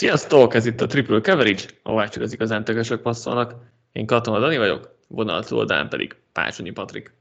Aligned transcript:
Sziasztok, 0.00 0.54
ez 0.54 0.66
itt 0.66 0.80
a 0.80 0.86
Triple 0.86 1.20
Coverage, 1.20 1.62
ahová 1.82 2.06
csak 2.06 2.22
az 2.22 2.32
igazán 2.32 2.64
tökösök 2.64 3.02
passzolnak. 3.02 3.54
Én 3.92 4.06
Katona 4.06 4.38
Dani 4.38 4.56
vagyok, 4.56 4.96
vonalat 5.08 5.50
oldalán 5.50 5.88
pedig 5.88 6.16
Pásonyi 6.32 6.70
Patrik. 6.70 7.12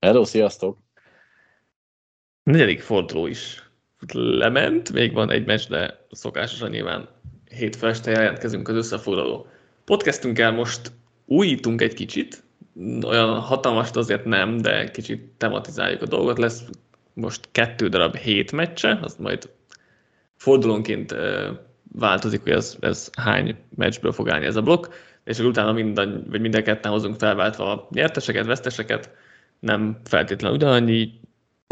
Hello, 0.00 0.24
sziasztok! 0.24 0.78
Negyedik 2.42 2.80
forduló 2.80 3.26
is 3.26 3.70
lement, 4.12 4.92
még 4.92 5.12
van 5.12 5.30
egy 5.30 5.46
meccs, 5.46 5.68
de 5.68 6.06
szokásosan 6.10 6.70
nyilván 6.70 7.08
hétfő 7.50 7.88
este 7.88 8.10
jelentkezünk 8.10 8.68
az 8.68 8.76
összefoglaló 8.76 9.46
podcastünkkel. 9.84 10.50
Most 10.52 10.92
újítunk 11.24 11.80
egy 11.80 11.94
kicsit, 11.94 12.42
olyan 13.04 13.40
hatalmas 13.40 13.90
azért 13.92 14.24
nem, 14.24 14.56
de 14.56 14.90
kicsit 14.90 15.22
tematizáljuk 15.36 16.02
a 16.02 16.06
dolgot. 16.06 16.38
Lesz 16.38 16.64
most 17.12 17.48
kettő 17.52 17.88
darab 17.88 18.16
hét 18.16 18.52
meccse, 18.52 18.98
azt 19.02 19.18
majd 19.18 19.50
fordulónként 20.36 21.14
változik, 21.92 22.42
hogy 22.42 22.52
ez, 22.52 22.76
ez 22.80 23.10
hány 23.16 23.56
meccsből 23.76 24.12
fog 24.12 24.30
állni 24.30 24.46
ez 24.46 24.56
a 24.56 24.62
blokk, 24.62 24.86
és 25.24 25.38
utána 25.38 25.72
minden, 25.72 26.24
vagy 26.30 26.40
minden 26.40 26.62
ketten 26.62 26.92
hozunk 26.92 27.18
felváltva 27.18 27.72
a 27.72 27.88
nyerteseket, 27.90 28.46
veszteseket, 28.46 29.10
nem 29.58 30.00
feltétlenül 30.04 30.56
ugyanannyi 30.56 31.20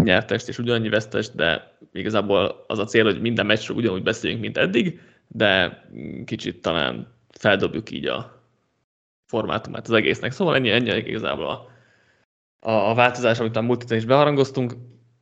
nyertest 0.02 0.48
és 0.48 0.58
ugyanannyi 0.58 0.88
vesztest, 0.88 1.34
de 1.34 1.76
igazából 1.92 2.64
az 2.66 2.78
a 2.78 2.84
cél, 2.84 3.04
hogy 3.04 3.20
minden 3.20 3.46
meccsről 3.46 3.76
ugyanúgy 3.76 4.02
beszéljünk, 4.02 4.42
mint 4.42 4.56
eddig, 4.56 5.00
de 5.28 5.82
kicsit 6.24 6.60
talán 6.60 7.14
feldobjuk 7.30 7.90
így 7.90 8.06
a 8.06 8.42
formátumát 9.26 9.86
az 9.86 9.92
egésznek. 9.92 10.32
Szóval 10.32 10.54
ennyi, 10.54 10.70
ennyi 10.70 10.96
igazából 10.96 11.46
a, 11.46 11.70
a, 12.68 12.90
a 12.90 12.94
változás, 12.94 13.38
amit 13.38 13.56
a 13.56 13.60
múlt 13.60 13.90
is 13.90 14.04
beharangoztunk, 14.04 14.72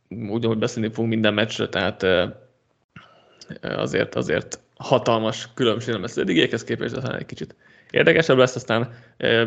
ugyanúgy 0.08 0.58
beszélni 0.58 0.88
fogunk 0.88 1.12
minden 1.12 1.34
meccsről, 1.34 1.68
tehát 1.68 2.06
azért, 3.60 4.14
azért 4.14 4.63
hatalmas 4.76 5.48
különbség 5.54 5.92
nem 5.92 6.02
lesz 6.02 6.16
eddigiekhez 6.16 6.64
képest, 6.64 7.00
de 7.00 7.16
egy 7.16 7.26
kicsit 7.26 7.54
érdekesebb 7.90 8.36
lesz, 8.36 8.54
aztán 8.56 8.92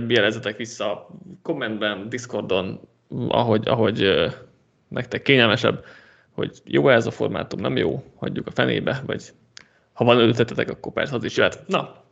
jelezzetek 0.08 0.58
vissza 0.58 1.08
kommentben, 1.42 2.10
Discordon, 2.10 2.80
ahogy, 3.28 3.68
ahogy 3.68 4.28
nektek 4.88 5.22
kényelmesebb, 5.22 5.86
hogy 6.32 6.62
jó 6.66 6.90
ez 6.90 7.06
a 7.06 7.12
formátum, 7.12 7.60
nem 7.60 7.78
jó, 7.78 8.04
hagyjuk 8.16 8.48
a 8.48 8.52
fenébe, 8.52 9.04
vagy 9.06 9.34
ha 9.94 10.04
van 10.04 10.20
ötletetek, 10.20 10.70
akkor 10.70 10.94
persze 10.94 11.16
az 11.16 11.24
is 11.24 11.38
jöhet. 11.38 11.64
Na, 11.68 12.04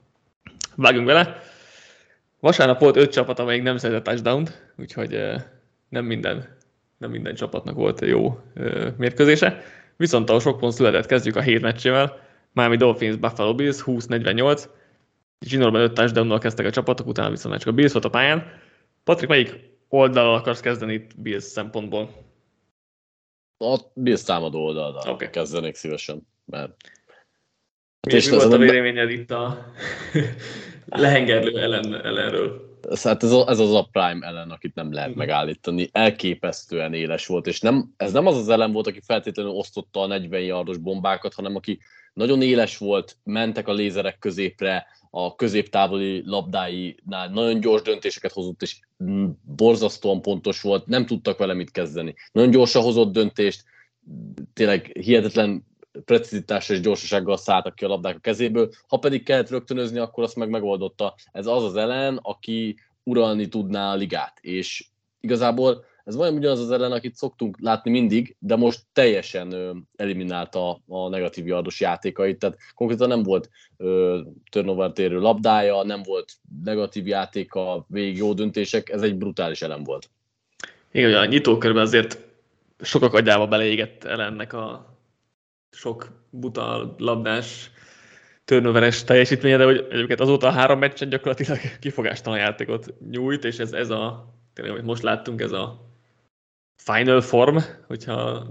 vágjunk 0.75 1.07
vele. 1.07 1.41
Vasárnap 2.39 2.79
volt 2.79 2.95
öt 2.95 3.11
csapat, 3.11 3.39
amelyik 3.39 3.63
nem 3.63 3.77
szerzett 3.77 4.03
touchdown 4.03 4.47
úgyhogy 4.77 5.19
nem 5.89 6.05
minden, 6.05 6.57
nem 6.97 7.09
minden 7.11 7.35
csapatnak 7.35 7.75
volt 7.75 8.01
jó 8.01 8.39
mérkőzése. 8.97 9.61
Viszont 9.97 10.29
a 10.29 10.39
sok 10.39 10.59
pont 10.59 10.73
született, 10.73 11.05
kezdjük 11.05 11.35
a 11.35 11.41
hét 11.41 11.61
meccsével. 11.61 12.24
Miami 12.55 12.75
Dolphins, 12.75 13.15
Buffalo 13.15 13.55
Bills, 13.55 13.83
20-48. 13.85 14.69
Zsinórban 15.45 15.81
5 15.81 15.93
touchdownnal 15.93 16.39
kezdtek 16.39 16.65
a 16.65 16.71
csapatok, 16.71 17.07
utána 17.07 17.29
viszont 17.29 17.59
csak 17.59 17.67
a 17.67 17.71
Bills 17.71 17.91
volt 17.91 18.05
a 18.05 18.09
pályán. 18.09 18.43
Patrik, 19.03 19.29
melyik 19.29 19.59
oldalal 19.89 20.35
akarsz 20.35 20.59
kezdeni 20.59 20.93
itt 20.93 21.19
Bills 21.19 21.43
szempontból? 21.43 22.09
A 23.57 23.77
Bills 23.93 24.23
támadó 24.23 24.65
oldalra 24.65 25.11
okay. 25.11 25.29
kezdenék 25.29 25.75
szívesen, 25.75 26.27
mert 26.45 26.75
mi, 28.07 28.13
hát 28.13 28.29
mi 28.29 28.35
volt 28.35 28.53
a 28.53 28.57
véleményed 28.57 29.09
itt 29.09 29.31
a 29.31 29.65
lehengerlő 30.85 31.59
ellen, 31.59 32.05
ellenről? 32.05 32.79
Hát 33.03 33.23
ez, 33.23 33.31
a, 33.31 33.49
ez 33.49 33.59
az 33.59 33.73
a 33.73 33.87
Prime 33.91 34.27
ellen, 34.27 34.51
akit 34.51 34.75
nem 34.75 34.93
lehet 34.93 35.15
megállítani. 35.15 35.89
Elképesztően 35.91 36.93
éles 36.93 37.27
volt, 37.27 37.47
és 37.47 37.59
nem, 37.59 37.93
ez 37.97 38.11
nem 38.11 38.27
az 38.27 38.37
az 38.37 38.49
ellen 38.49 38.71
volt, 38.71 38.87
aki 38.87 38.99
feltétlenül 39.05 39.51
osztotta 39.51 40.01
a 40.01 40.07
40 40.07 40.41
yardos 40.41 40.77
bombákat, 40.77 41.33
hanem 41.33 41.55
aki 41.55 41.79
nagyon 42.15 42.41
éles 42.41 42.77
volt, 42.77 43.17
mentek 43.23 43.67
a 43.67 43.73
lézerek 43.73 44.19
középre, 44.19 44.87
a 45.09 45.35
középtávoli 45.35 46.23
labdáinál 46.25 47.29
nagyon 47.29 47.59
gyors 47.59 47.81
döntéseket 47.81 48.31
hozott, 48.31 48.61
és 48.61 48.79
borzasztóan 49.41 50.21
pontos 50.21 50.61
volt, 50.61 50.87
nem 50.87 51.05
tudtak 51.05 51.37
vele 51.37 51.53
mit 51.53 51.71
kezdeni. 51.71 52.15
Nagyon 52.31 52.51
gyorsan 52.51 52.83
hozott 52.83 53.11
döntést, 53.11 53.63
tényleg 54.53 54.91
hihetetlen 54.99 55.65
precizitásra 56.05 56.73
és 56.73 56.81
gyorsasággal 56.81 57.37
szálltak 57.37 57.75
ki 57.75 57.85
a 57.85 57.87
labdák 57.87 58.15
a 58.15 58.19
kezéből, 58.19 58.69
ha 58.87 58.97
pedig 58.97 59.23
kellett 59.23 59.49
rögtönözni, 59.49 59.99
akkor 59.99 60.23
azt 60.23 60.35
meg 60.35 60.49
megoldotta. 60.49 61.15
Ez 61.31 61.45
az 61.45 61.63
az 61.63 61.75
ellen, 61.75 62.19
aki 62.21 62.75
uralni 63.03 63.47
tudná 63.47 63.91
a 63.91 63.95
ligát, 63.95 64.37
és 64.41 64.85
igazából 65.19 65.85
ez 66.05 66.15
vajon 66.15 66.35
ugyanaz 66.35 66.59
az 66.59 66.71
ellen, 66.71 66.91
akit 66.91 67.15
szoktunk 67.15 67.57
látni 67.59 67.91
mindig, 67.91 68.35
de 68.39 68.55
most 68.55 68.79
teljesen 68.93 69.51
ö, 69.51 69.71
eliminálta 69.95 70.81
a 70.87 71.09
negatív 71.09 71.47
yardos 71.47 71.79
játékait, 71.79 72.39
tehát 72.39 72.57
konkrétan 72.75 73.07
nem 73.07 73.23
volt 73.23 73.49
ö, 73.77 74.19
turnover 74.51 74.91
térő 74.91 75.19
labdája, 75.19 75.83
nem 75.83 76.01
volt 76.03 76.33
negatív 76.63 77.07
játéka, 77.07 77.85
végig 77.87 78.17
jó 78.17 78.33
döntések, 78.33 78.89
ez 78.89 79.01
egy 79.01 79.15
brutális 79.15 79.61
elem 79.61 79.83
volt. 79.83 80.09
Igen, 80.91 81.13
a 81.13 81.25
nyitókörben 81.25 81.83
azért 81.83 82.19
sokak 82.79 83.13
agyába 83.13 83.47
beleégett 83.47 84.03
ellennek 84.03 84.53
a 84.53 84.95
sok 85.71 86.07
buta 86.29 86.95
labdás 86.97 87.71
turnoveres 88.45 89.03
teljesítménye, 89.03 89.57
de 89.57 89.63
hogy 89.63 89.87
egyébként 89.89 90.19
azóta 90.19 90.47
a 90.47 90.51
három 90.51 90.79
meccsen 90.79 91.09
gyakorlatilag 91.09 91.59
kifogástalan 91.79 92.39
játékot 92.39 92.93
nyújt, 93.09 93.43
és 93.43 93.57
ez, 93.57 93.73
ez 93.73 93.89
a, 93.89 94.33
tényleg, 94.53 94.73
amit 94.73 94.85
most 94.85 95.03
láttunk, 95.03 95.41
ez 95.41 95.51
a 95.51 95.84
final 96.77 97.21
form, 97.21 97.57
hogyha 97.87 98.47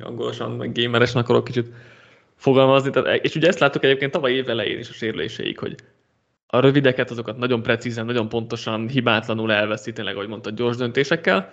angolosan, 0.00 0.50
meg 0.50 0.72
gameresen 0.72 1.20
akarok 1.22 1.44
kicsit 1.44 1.72
fogalmazni. 2.36 2.90
Tehát, 2.90 3.24
és 3.24 3.34
ugye 3.34 3.48
ezt 3.48 3.58
láttuk 3.58 3.84
egyébként 3.84 4.12
tavaly 4.12 4.32
év 4.32 4.48
elején 4.48 4.78
is 4.78 4.88
a 4.88 4.92
sérüléseik, 4.92 5.58
hogy 5.58 5.74
a 6.46 6.60
rövideket 6.60 7.10
azokat 7.10 7.36
nagyon 7.36 7.62
precízen, 7.62 8.06
nagyon 8.06 8.28
pontosan, 8.28 8.88
hibátlanul 8.88 9.52
elveszi 9.52 9.92
tényleg, 9.92 10.14
ahogy 10.14 10.28
mondta, 10.28 10.50
gyors 10.50 10.76
döntésekkel, 10.76 11.52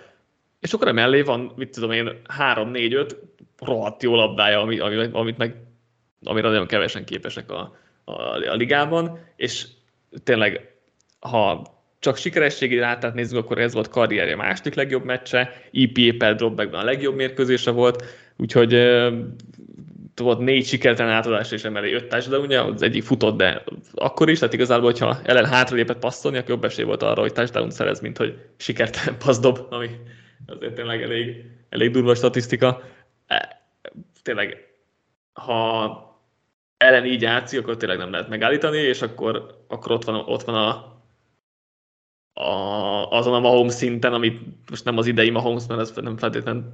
és 0.60 0.72
akkor 0.72 0.88
emellé 0.88 1.22
van, 1.22 1.52
mit 1.56 1.70
tudom 1.70 1.90
én, 1.90 2.20
3-4-5 2.38 3.16
rohadt 3.58 4.02
jó 4.02 4.14
labdája, 4.14 4.60
ami, 4.60 4.78
ami, 4.78 5.08
amit 5.12 5.38
meg, 5.38 5.56
amire 6.24 6.48
nagyon 6.48 6.66
kevesen 6.66 7.04
képesek 7.04 7.50
a, 7.50 7.76
a, 8.04 8.12
a 8.48 8.54
ligában, 8.54 9.18
és 9.36 9.66
tényleg, 10.24 10.76
ha 11.20 11.66
csak 12.02 12.16
sikerességi 12.16 12.78
rátát 12.78 13.14
nézzük, 13.14 13.38
akkor 13.38 13.58
ez 13.58 13.74
volt 13.74 13.88
karrierje 13.88 14.36
második 14.36 14.74
legjobb 14.74 15.04
meccse, 15.04 15.52
EPA 15.72 16.16
per 16.18 16.34
dropbackben 16.34 16.80
a 16.80 16.84
legjobb 16.84 17.14
mérkőzése 17.14 17.70
volt, 17.70 18.04
úgyhogy 18.36 18.74
volt 20.14 20.38
négy 20.38 20.66
sikertelen 20.66 21.12
átadás 21.12 21.50
és 21.50 21.64
emellé 21.64 21.92
öt 21.92 22.28
de 22.28 22.38
ugye 22.38 22.60
az 22.60 22.82
egyik 22.82 23.02
futott, 23.02 23.36
de 23.36 23.64
akkor 23.94 24.30
is, 24.30 24.38
tehát 24.38 24.54
igazából, 24.54 24.84
hogyha 24.84 25.18
ellen 25.24 25.46
hátralépett 25.46 25.98
passzolni, 25.98 26.36
akkor 26.36 26.50
jobb 26.50 26.64
esély 26.64 26.84
volt 26.84 27.02
arra, 27.02 27.20
hogy 27.20 27.32
touchdown 27.32 27.70
szerez, 27.70 28.00
mint 28.00 28.16
hogy 28.16 28.38
sikertelen 28.56 29.18
dob, 29.40 29.58
ami 29.70 29.88
azért 30.46 30.74
tényleg 30.74 31.02
elég, 31.02 31.44
elég 31.68 31.90
durva 31.90 32.14
statisztika. 32.14 32.82
E, 33.26 33.62
tényleg, 34.22 34.68
ha 35.32 36.20
ellen 36.76 37.04
így 37.04 37.22
játszik, 37.22 37.60
akkor 37.60 37.76
tényleg 37.76 37.98
nem 37.98 38.10
lehet 38.10 38.28
megállítani, 38.28 38.78
és 38.78 39.02
akkor, 39.02 39.64
akkor 39.68 39.92
ott 39.92 40.04
van, 40.04 40.14
ott 40.14 40.42
van 40.42 40.54
a, 40.54 40.92
a, 42.32 42.44
azon 43.10 43.34
a 43.34 43.40
Mahomes 43.40 43.74
szinten, 43.74 44.12
amit 44.12 44.40
most 44.70 44.84
nem 44.84 44.98
az 44.98 45.06
idei 45.06 45.30
Mahomes, 45.30 45.66
mert 45.66 45.80
ez 45.80 45.92
nem 45.96 46.16
feltétlenül 46.16 46.64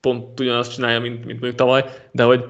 pont 0.00 0.40
ugyanazt 0.40 0.74
csinálja, 0.74 1.00
mint, 1.00 1.16
mint 1.16 1.40
mondjuk 1.40 1.54
tavaly, 1.54 1.84
de 2.12 2.24
hogy 2.24 2.44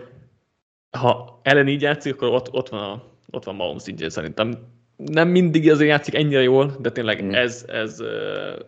ha 0.90 1.40
ellen 1.42 1.68
így 1.68 1.82
játszik, 1.82 2.14
akkor 2.14 2.28
ott, 2.28 2.52
ott 2.52 2.68
van 2.68 2.80
a, 2.80 3.02
ott 3.30 3.44
van 3.44 3.54
Mahomes 3.54 3.82
szintjén 3.82 4.10
szerintem 4.10 4.77
nem 4.98 5.28
mindig 5.28 5.70
azért 5.70 5.90
játszik 5.90 6.14
ennyire 6.14 6.42
jól, 6.42 6.76
de 6.80 6.90
tényleg 6.90 7.24
mm. 7.24 7.34
ez, 7.34 7.64
ez, 7.68 7.98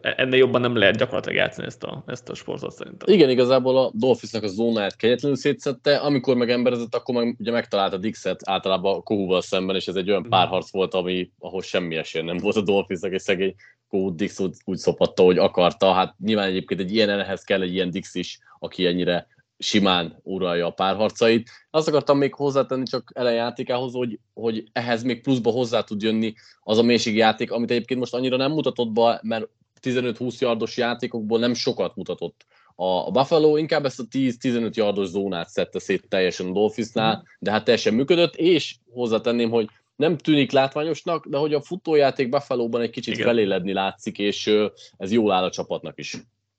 ennél 0.00 0.38
jobban 0.38 0.60
nem 0.60 0.76
lehet 0.76 0.96
gyakorlatilag 0.96 1.36
játszani 1.36 1.66
ezt 1.66 1.82
a, 1.82 2.02
ezt 2.06 2.28
a 2.28 2.34
sportot 2.34 2.72
szerintem. 2.72 3.14
Igen, 3.14 3.30
igazából 3.30 3.78
a 3.78 3.90
Dolphinsnak 3.94 4.42
a 4.42 4.48
zónáját 4.48 4.96
kegyetlenül 4.96 5.36
szétszette, 5.36 5.96
amikor 5.96 6.36
meg 6.36 6.50
emberezett, 6.50 6.94
akkor 6.94 7.14
meg 7.14 7.36
ugye 7.38 7.50
megtalálta 7.50 7.96
Dixet 7.96 8.40
általában 8.44 9.02
Kohúval 9.02 9.42
szemben, 9.42 9.76
és 9.76 9.86
ez 9.86 9.94
egy 9.94 10.10
olyan 10.10 10.24
mm. 10.26 10.28
párharc 10.28 10.72
volt, 10.72 10.94
ami, 10.94 11.30
ahol 11.38 11.62
semmi 11.62 11.96
esély 11.96 12.22
nem 12.22 12.36
volt 12.36 12.56
a 12.56 12.62
Dolphinsnak, 12.62 13.12
és 13.12 13.22
szegény 13.22 13.54
Kohú 13.88 14.14
Dix 14.14 14.40
úgy, 14.40 14.54
úgy 14.64 14.78
szopatta, 14.78 15.22
hogy 15.22 15.38
akarta. 15.38 15.92
Hát 15.92 16.14
nyilván 16.18 16.48
egyébként 16.48 16.80
egy 16.80 16.94
ilyen 16.94 17.10
ehhez 17.10 17.42
kell 17.42 17.62
egy 17.62 17.74
ilyen 17.74 17.90
Dix 17.90 18.14
is, 18.14 18.38
aki 18.58 18.86
ennyire 18.86 19.26
simán 19.62 20.20
uralja 20.22 20.66
a 20.66 20.70
párharcait. 20.70 21.50
Azt 21.70 21.88
akartam 21.88 22.18
még 22.18 22.34
hozzátenni 22.34 22.84
csak 22.84 23.10
elejjátékához, 23.14 23.92
hogy, 23.92 24.18
hogy 24.34 24.68
ehhez 24.72 25.02
még 25.02 25.22
pluszba 25.22 25.50
hozzá 25.50 25.82
tud 25.82 26.02
jönni 26.02 26.34
az 26.62 26.78
a 26.78 26.82
mélységjáték, 26.82 27.52
amit 27.52 27.70
egyébként 27.70 28.00
most 28.00 28.14
annyira 28.14 28.36
nem 28.36 28.52
mutatott 28.52 28.88
be, 28.88 29.20
mert 29.22 29.48
15-20 29.82 30.38
yardos 30.38 30.76
játékokból 30.76 31.38
nem 31.38 31.54
sokat 31.54 31.96
mutatott 31.96 32.46
a 32.74 33.10
Buffalo, 33.10 33.56
inkább 33.56 33.84
ezt 33.84 34.00
a 34.00 34.04
10-15 34.10 34.74
yardos 34.74 35.08
zónát 35.08 35.48
szedte 35.48 35.78
szét 35.78 36.08
teljesen 36.08 36.46
a 36.46 36.52
Dolphinsnál, 36.52 37.24
de 37.38 37.50
hát 37.50 37.64
teljesen 37.64 37.94
működött, 37.94 38.36
és 38.36 38.76
hozzátenném, 38.90 39.50
hogy 39.50 39.68
nem 39.96 40.16
tűnik 40.16 40.52
látványosnak, 40.52 41.26
de 41.26 41.36
hogy 41.36 41.54
a 41.54 41.60
futójáték 41.60 42.28
Buffalo-ban 42.28 42.80
egy 42.80 42.90
kicsit 42.90 43.14
Igen. 43.14 43.26
feléledni 43.26 43.72
látszik, 43.72 44.18
és 44.18 44.50
ez 44.96 45.12
jól 45.12 45.32
áll 45.32 45.44
a 45.44 45.50
csapatnak 45.50 45.98
is. 45.98 46.16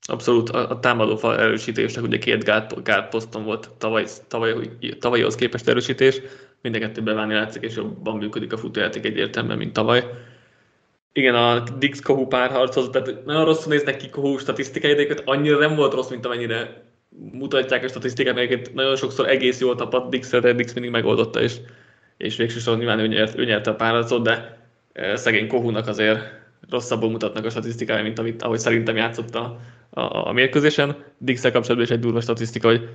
Abszolút 0.08 0.50
a, 0.50 0.70
a 0.70 0.80
támadó 0.80 1.16
fal 1.16 1.40
erősítésnek 1.40 2.04
ugye 2.04 2.18
két 2.18 2.44
gát, 2.44 2.84
gátposzton 2.84 3.44
volt 3.44 3.70
tavaly, 3.78 4.06
tavaly, 4.28 4.56
tavalyhoz 5.00 5.36
képest 5.36 5.68
erősítés, 5.68 6.22
mind 6.62 6.76
a 6.76 6.80
kettő 6.80 7.02
beválni 7.02 7.34
látszik, 7.34 7.64
és 7.64 7.76
jobban 7.76 8.18
működik 8.18 8.54
a 8.54 8.58
futójáték 8.58 9.06
egyértelműen, 9.06 9.58
mint 9.58 9.74
tavaly. 9.74 10.04
Igen, 11.14 11.36
a 11.36 11.64
Dix 11.78 12.02
Kohu 12.02 12.28
párharchoz, 12.28 12.90
tehát 12.90 13.26
nagyon 13.26 13.46
rosszul 13.46 13.74
néznek 13.74 13.98
ki 13.98 14.10
Kohu 14.10 14.38
statisztikai 14.38 14.94
de 14.94 15.16
annyira 15.26 15.58
nem 15.58 15.76
volt 15.76 15.94
rossz, 15.94 16.10
mint 16.10 16.26
amennyire 16.26 16.84
mutatják 17.32 17.84
a 17.84 17.88
statisztikát, 17.88 18.36
mert 18.36 18.74
nagyon 18.74 18.96
sokszor 18.96 19.30
egész 19.30 19.60
jól 19.60 19.76
tapadt 19.76 20.10
dix 20.10 20.30
de 20.30 20.54
Dix 20.54 20.74
mindig 20.74 20.92
megoldotta, 20.92 21.42
és, 21.42 21.56
és 22.18 22.36
végsősorban 22.36 22.84
nyilván 22.84 23.00
ő, 23.00 23.08
nyert, 23.08 23.38
ő 23.38 23.46
nyerte 23.46 23.70
a 23.70 23.76
párharcot, 23.76 24.24
de 24.24 24.58
szegény 25.14 25.48
Kohunak 25.48 25.88
azért 25.88 26.41
rosszabbul 26.70 27.10
mutatnak 27.10 27.46
a 27.46 27.50
statisztikája, 27.50 28.04
mint 28.04 28.20
amit, 28.20 28.42
ahogy 28.42 28.60
szerintem 28.60 28.96
játszott 28.96 29.36
a, 29.36 29.60
a, 29.90 30.28
a 30.28 30.32
mérkőzésen. 30.32 31.04
dix 31.18 31.42
kapcsolatban 31.42 31.82
is 31.82 31.90
egy 31.90 32.00
durva 32.00 32.22
statisztika, 32.22 32.68
hogy 32.68 32.90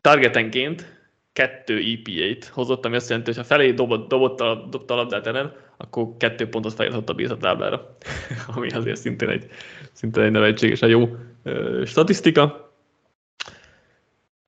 targetenként 0.00 0.98
kettő 1.32 1.78
EPA-t 1.78 2.44
hozott, 2.44 2.84
ami 2.84 2.96
azt 2.96 3.08
jelenti, 3.08 3.30
hogy 3.30 3.40
ha 3.40 3.46
felé 3.46 3.72
dobott, 3.72 4.08
dobott 4.08 4.40
a, 4.40 4.66
dobta 4.70 4.94
a 4.94 4.96
labdát 4.96 5.26
ellen, 5.26 5.52
akkor 5.76 6.16
kettő 6.16 6.48
pontot 6.48 6.74
felírhatott 6.74 7.08
a 7.08 7.14
bízat 7.14 7.42
lábára, 7.42 7.96
ami 8.54 8.70
azért 8.70 8.96
szintén 8.96 9.28
egy, 9.28 9.46
szintén 9.92 10.22
egy 10.22 10.30
nevetségesen 10.30 10.88
jó 10.88 11.16
ö, 11.42 11.82
statisztika. 11.86 12.74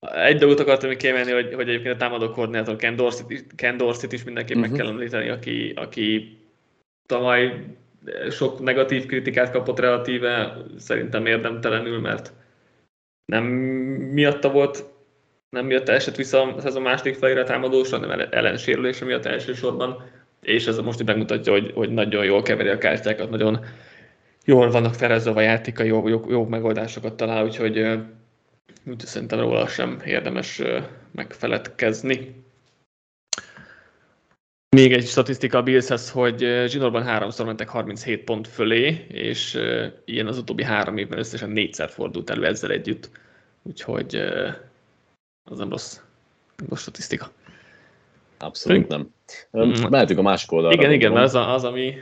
Egy 0.00 0.38
dolgot 0.38 0.60
akartam 0.60 0.88
még 0.88 0.98
kiemelni, 0.98 1.32
hogy, 1.32 1.54
hogy 1.54 1.68
egyébként 1.68 1.94
a 1.94 1.98
támadó 1.98 2.30
koordinátor 2.30 2.76
Ken 2.76 2.96
Dorsey-t, 2.96 3.54
Ken 3.54 3.76
Dorsey-t 3.76 4.12
is 4.12 4.25
mindenképp 4.25 4.56
uh-huh. 4.56 4.70
meg 4.70 4.80
mhm. 4.80 4.88
kell 4.88 4.96
említeni, 4.96 5.28
aki, 5.28 5.72
aki 5.76 6.38
tavaly 7.06 7.64
sok 8.31 8.60
negatív 8.60 9.06
kritikát 9.06 9.50
kapott 9.50 9.78
relatíve, 9.78 10.56
szerintem 10.78 11.26
érdemtelenül, 11.26 12.00
mert 12.00 12.32
nem 13.25 13.44
miatta 13.44 14.50
volt, 14.50 14.84
nem 15.50 15.66
miatt 15.66 15.88
esett 15.88 16.16
vissza 16.16 16.54
ez 16.64 16.75
a 16.75 16.81
második 16.81 17.14
felére 17.14 17.44
támadósra, 17.44 17.99
hanem 17.99 18.28
ellensérülése 18.31 19.04
miatt 19.04 19.25
elsősorban, 19.25 20.04
és 20.40 20.66
ez 20.66 20.78
most 20.78 21.04
megmutatja, 21.04 21.52
hogy, 21.52 21.72
hogy 21.75 21.90
nagyon 21.90 22.25
jól 22.25 22.43
keveri 22.43 22.69
a 22.69 22.78
kártyákat, 22.78 23.31
nagyon 23.31 23.64
jól 24.44 24.70
vannak 24.70 24.94
felezve 24.94 25.31
a 25.31 25.40
játékai, 25.40 25.87
jó, 25.87 26.08
jó, 26.08 26.25
jó 26.28 26.46
megoldásokat 26.46 27.16
talál, 27.16 27.44
úgyhogy, 27.44 27.78
úgyhogy 28.87 29.06
szerintem 29.06 29.38
róla 29.38 29.66
sem 29.66 30.00
érdemes 30.04 30.62
megfeledkezni. 31.12 32.41
Még 34.76 34.92
egy 34.92 35.06
statisztika 35.06 35.58
a 35.58 35.62
Billshez, 35.62 36.10
hogy 36.10 36.64
zsinórban 36.66 37.02
háromszor 37.02 37.46
mentek 37.46 37.69
37 37.69 38.24
pont 38.24 38.48
fölé, 38.48 39.06
és 39.08 39.58
ilyen 40.04 40.26
az 40.26 40.38
utóbbi 40.38 40.62
három 40.62 40.96
évben 40.96 41.19
összesen 41.19 41.50
négyszer 41.50 41.90
fordult 41.90 42.30
elő 42.30 42.46
ezzel 42.46 42.70
együtt. 42.70 43.10
Úgyhogy 43.62 44.16
az 45.44 45.58
nem 45.58 45.70
rossz, 45.70 46.00
nem 46.56 46.66
rossz 46.69 46.80
statisztika. 46.80 47.30
Abszolút 48.38 48.88
nem. 48.88 49.12
Mm. 49.58 49.72
Mehetünk 49.90 50.19
a 50.19 50.22
másik 50.22 50.52
oldalra. 50.52 50.76
Igen, 50.76 50.92
igen, 50.92 51.12
mert 51.12 51.25
az, 51.25 51.34
a, 51.34 51.54
az, 51.54 51.64
ami 51.64 51.94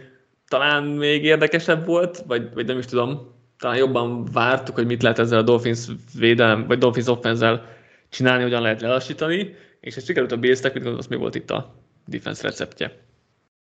talán 0.48 0.84
még 0.84 1.24
érdekesebb 1.24 1.86
volt, 1.86 2.22
vagy, 2.26 2.54
vagy 2.54 2.66
nem 2.66 2.78
is 2.78 2.84
tudom, 2.84 3.34
talán 3.58 3.76
jobban 3.76 4.24
vártuk, 4.32 4.74
hogy 4.74 4.86
mit 4.86 5.02
lehet 5.02 5.18
ezzel 5.18 5.38
a 5.38 5.42
Dolphins 5.42 5.86
védelem, 6.18 6.66
vagy 6.66 6.78
Dolphins 6.78 7.06
offense 7.06 7.76
csinálni, 8.08 8.42
hogyan 8.42 8.62
lehet 8.62 8.80
lelassítani, 8.80 9.54
és 9.80 9.96
ez 9.96 10.04
sikerült 10.04 10.32
a 10.32 10.36
Billsnek, 10.36 10.74
mit 10.74 10.82
gondolsz, 10.82 11.06
mi 11.06 11.16
volt 11.16 11.34
itt 11.34 11.50
a 11.50 11.78
defense 12.10 12.42
receptje? 12.42 13.08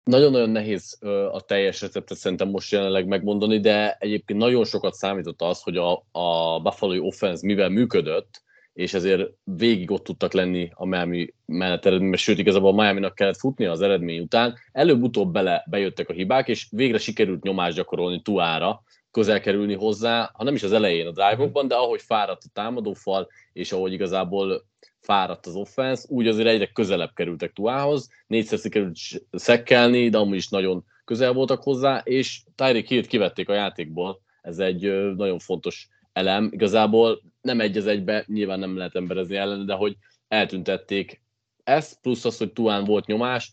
Nagyon-nagyon 0.04 0.50
nehéz 0.50 0.98
a 1.32 1.42
teljes 1.42 1.82
receptet 1.82 2.18
szerintem 2.18 2.50
most 2.50 2.72
jelenleg 2.72 3.08
megmondani, 3.08 3.60
de 3.60 3.98
egyébként 4.00 4.40
nagyon 4.40 4.66
sokat 4.66 4.94
számított 4.94 5.42
az, 5.42 5.62
hogy 5.62 5.78
a, 5.78 6.06
a 6.12 6.60
Buffalo 6.60 7.06
offense 7.06 7.46
mivel 7.46 7.70
működött, 7.70 8.42
és 8.74 8.94
ezért 8.94 9.30
végig 9.44 9.92
ott 9.92 10.04
tudtak 10.04 10.34
lenni 10.34 10.70
a 10.74 10.86
Miami 10.86 11.34
mellett 11.46 11.86
eredményben, 11.86 12.20
sőt 12.20 12.38
igazából 12.38 12.70
a 12.70 12.82
Miami-nak 12.82 13.16
kellett 13.16 13.38
futni 13.38 13.66
az 13.66 13.82
eredmény 13.82 14.20
után. 14.20 14.56
Előbb-utóbb 14.72 15.32
bele 15.32 15.64
bejöttek 15.70 16.10
a 16.10 16.14
hibák, 16.14 16.48
és 16.48 16.68
végre 16.72 16.98
sikerült 16.98 17.44
nyomást 17.44 17.76
gyakorolni 17.76 18.22
Tuára, 18.22 18.84
közel 19.12 19.40
kerülni 19.40 19.74
hozzá, 19.74 20.30
ha 20.34 20.44
nem 20.44 20.56
is 20.56 20.64
az 20.64 20.72
elején 20.72 21.08
a 21.08 21.12
drive 21.12 21.64
de 21.68 21.76
ahogy 21.76 22.02
fáradt 22.02 22.44
a 22.44 22.50
támadófal, 22.54 23.28
és 23.54 23.72
ahogy 23.72 23.94
igazából 23.94 24.66
fáradt 25.00 25.46
az 25.46 25.56
offense, 25.56 26.06
úgy 26.10 26.28
azért 26.28 26.48
egyre 26.48 26.68
közelebb 26.68 27.14
kerültek 27.14 27.54
Tuához, 27.54 28.10
négyszer 28.28 28.60
sikerült 28.60 28.98
szekkelni, 29.32 30.10
de 30.10 30.18
amúgy 30.18 30.36
is 30.36 30.48
nagyon 30.48 30.86
közel 31.06 31.34
voltak 31.34 31.64
hozzá, 31.64 32.02
és 32.04 32.42
Tyreek 32.56 32.88
Hill 32.88 33.06
kivették 33.06 33.50
a 33.50 33.54
játékból, 33.54 34.22
ez 34.42 34.60
egy 34.60 35.14
nagyon 35.16 35.40
fontos 35.40 35.88
elem. 36.14 36.50
Igazából 36.52 37.22
nem 37.42 37.60
egy 37.60 37.78
az 37.78 37.88
egybe, 37.88 38.24
nyilván 38.28 38.60
nem 38.60 38.78
lehet 38.78 38.96
emberezni 38.96 39.36
ellene, 39.36 39.64
de 39.64 39.74
hogy 39.74 39.96
eltüntették 40.28 41.22
ezt, 41.64 42.02
plusz 42.02 42.26
az, 42.26 42.38
hogy 42.38 42.54
Tuán 42.54 42.84
volt 42.84 43.06
nyomás, 43.06 43.52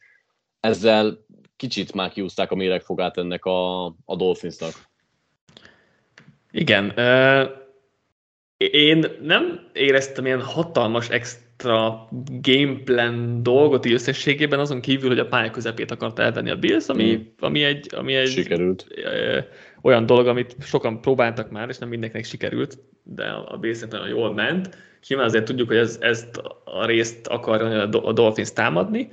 ezzel 0.61 1.25
kicsit 1.57 1.93
már 1.93 2.11
kiúzták 2.11 2.51
a 2.51 2.55
méregfogát 2.55 3.19
ennek 3.19 3.45
a, 3.45 3.85
a 3.85 4.17
Dolphinsnak. 4.17 4.73
Igen. 6.51 6.93
Én 8.73 9.05
nem 9.23 9.61
éreztem 9.73 10.27
ilyen 10.27 10.43
hatalmas 10.43 11.09
extra 11.09 12.09
gameplan 12.41 13.43
dolgot 13.43 13.87
így 13.87 13.93
összességében, 13.93 14.59
azon 14.59 14.81
kívül, 14.81 15.09
hogy 15.09 15.19
a 15.19 15.27
pálya 15.27 15.51
közepét 15.51 15.91
akarta 15.91 16.23
elvenni 16.23 16.51
a 16.51 16.57
Bills, 16.57 16.89
ami, 16.89 17.17
mm. 17.17 17.21
ami 17.39 17.63
egy, 17.63 17.87
ami 17.95 18.15
egy 18.15 18.29
Sikerült. 18.29 18.87
Olyan 19.83 20.07
dolog, 20.07 20.27
amit 20.27 20.57
sokan 20.61 21.01
próbáltak 21.01 21.51
már, 21.51 21.69
és 21.69 21.79
nem 21.79 21.89
mindenkinek 21.89 22.25
sikerült, 22.25 22.79
de 23.03 23.25
a 23.25 23.57
Bills 23.57 23.81
nagyon 23.91 24.09
jól 24.09 24.35
ment. 24.35 24.77
Nyilván 25.09 25.27
azért 25.27 25.45
tudjuk, 25.45 25.69
hogy 25.69 25.77
ez, 25.77 25.99
ezt 26.01 26.37
a 26.65 26.87
részt 26.87 27.27
akarja 27.27 27.83
a 27.83 28.13
Dolphins 28.13 28.53
támadni, 28.53 29.11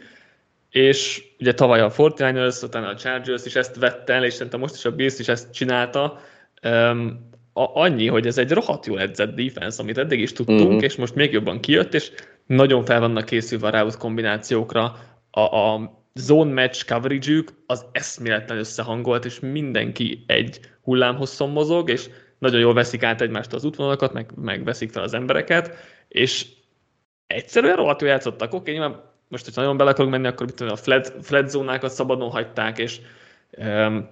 és 0.69 1.23
ugye 1.39 1.53
tavaly 1.53 1.81
a 1.81 1.91
49ers, 1.91 2.63
utána 2.63 2.87
a 2.87 2.95
Chargers 2.95 3.45
is 3.45 3.55
ezt 3.55 3.75
vette 3.75 4.13
el, 4.13 4.23
és 4.23 4.33
szerintem 4.33 4.59
most 4.59 4.75
is 4.75 4.85
a 4.85 4.91
Bills 4.91 5.19
is 5.19 5.27
ezt 5.27 5.53
csinálta. 5.53 6.19
Um, 6.63 7.29
a, 7.53 7.81
annyi, 7.81 8.07
hogy 8.07 8.27
ez 8.27 8.37
egy 8.37 8.51
rohadt 8.51 8.85
jól 8.85 8.99
edzett 8.99 9.35
defense, 9.35 9.81
amit 9.81 9.97
eddig 9.97 10.19
is 10.19 10.33
tudtunk, 10.33 10.67
uh-huh. 10.67 10.83
és 10.83 10.95
most 10.95 11.15
még 11.15 11.31
jobban 11.31 11.59
kijött, 11.59 11.93
és 11.93 12.11
nagyon 12.45 12.85
fel 12.85 12.99
vannak 12.99 13.25
készülve 13.25 13.67
a 13.67 13.81
route 13.81 13.97
kombinációkra. 13.97 14.95
A, 15.31 15.39
a 15.39 15.99
zone 16.13 16.53
match 16.53 16.85
coverage 16.85 17.43
az 17.65 17.85
eszméletlen 17.91 18.57
összehangolt, 18.57 19.25
és 19.25 19.39
mindenki 19.39 20.23
egy 20.27 20.59
hullámhosszon 20.81 21.49
mozog, 21.49 21.89
és 21.89 22.09
nagyon 22.37 22.59
jól 22.59 22.73
veszik 22.73 23.03
át 23.03 23.21
egymást 23.21 23.53
az 23.53 23.65
útvonalakat, 23.65 24.13
meg, 24.13 24.31
meg 24.35 24.63
veszik 24.63 24.91
fel 24.91 25.03
az 25.03 25.13
embereket, 25.13 25.75
és 26.07 26.45
egyszerűen 27.27 27.75
rohadtul 27.75 28.07
játszottak. 28.07 28.53
Oké, 28.53 28.71
nyilván 28.71 29.03
most, 29.27 29.45
hogy 29.45 29.53
nagyon 29.55 29.77
bele 29.77 29.89
akarunk 29.89 30.13
menni, 30.13 30.27
akkor 30.27 30.45
mit 30.45 30.55
tudom, 30.55 30.73
a 30.73 30.75
flat, 30.75 31.13
flat 31.21 31.49
zónákat 31.49 31.91
szabadon 31.91 32.29
hagyták, 32.29 32.77
és 32.77 32.99
um, 33.57 34.09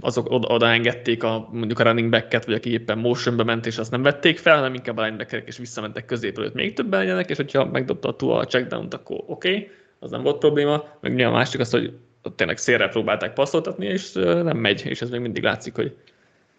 azok 0.00 0.30
oda, 0.30 0.48
oda 0.48 0.68
engedték 0.68 1.22
a, 1.22 1.48
mondjuk 1.52 1.78
a 1.78 1.82
running 1.82 2.10
back-et, 2.10 2.44
vagy 2.44 2.54
aki 2.54 2.70
éppen 2.70 2.98
motionbe 2.98 3.44
ment, 3.44 3.66
és 3.66 3.78
azt 3.78 3.90
nem 3.90 4.02
vették 4.02 4.38
fel, 4.38 4.56
hanem 4.56 4.74
inkább 4.74 4.96
a 4.96 5.02
linebackerek 5.02 5.46
és 5.46 5.56
visszamentek 5.56 6.04
középről, 6.04 6.44
hogy 6.44 6.54
még 6.54 6.72
többen 6.72 7.00
legyenek, 7.00 7.30
és 7.30 7.36
hogyha 7.36 7.64
megdobta 7.64 8.08
a 8.08 8.16
túl 8.16 8.32
a 8.32 8.46
checkdown-t, 8.46 8.94
akkor 8.94 9.16
oké, 9.26 9.50
okay, 9.50 9.70
az 9.98 10.10
nem 10.10 10.22
volt 10.22 10.38
probléma, 10.38 10.84
meg 11.00 11.14
mi 11.14 11.22
a 11.22 11.30
másik 11.30 11.60
az, 11.60 11.70
hogy 11.70 11.92
ott 12.22 12.36
tényleg 12.36 12.58
szélre 12.58 12.88
próbálták 12.88 13.32
passzoltatni, 13.32 13.86
és 13.86 14.12
nem 14.12 14.56
megy, 14.56 14.86
és 14.86 15.00
ez 15.02 15.10
még 15.10 15.20
mindig 15.20 15.42
látszik, 15.42 15.74
hogy, 15.74 15.96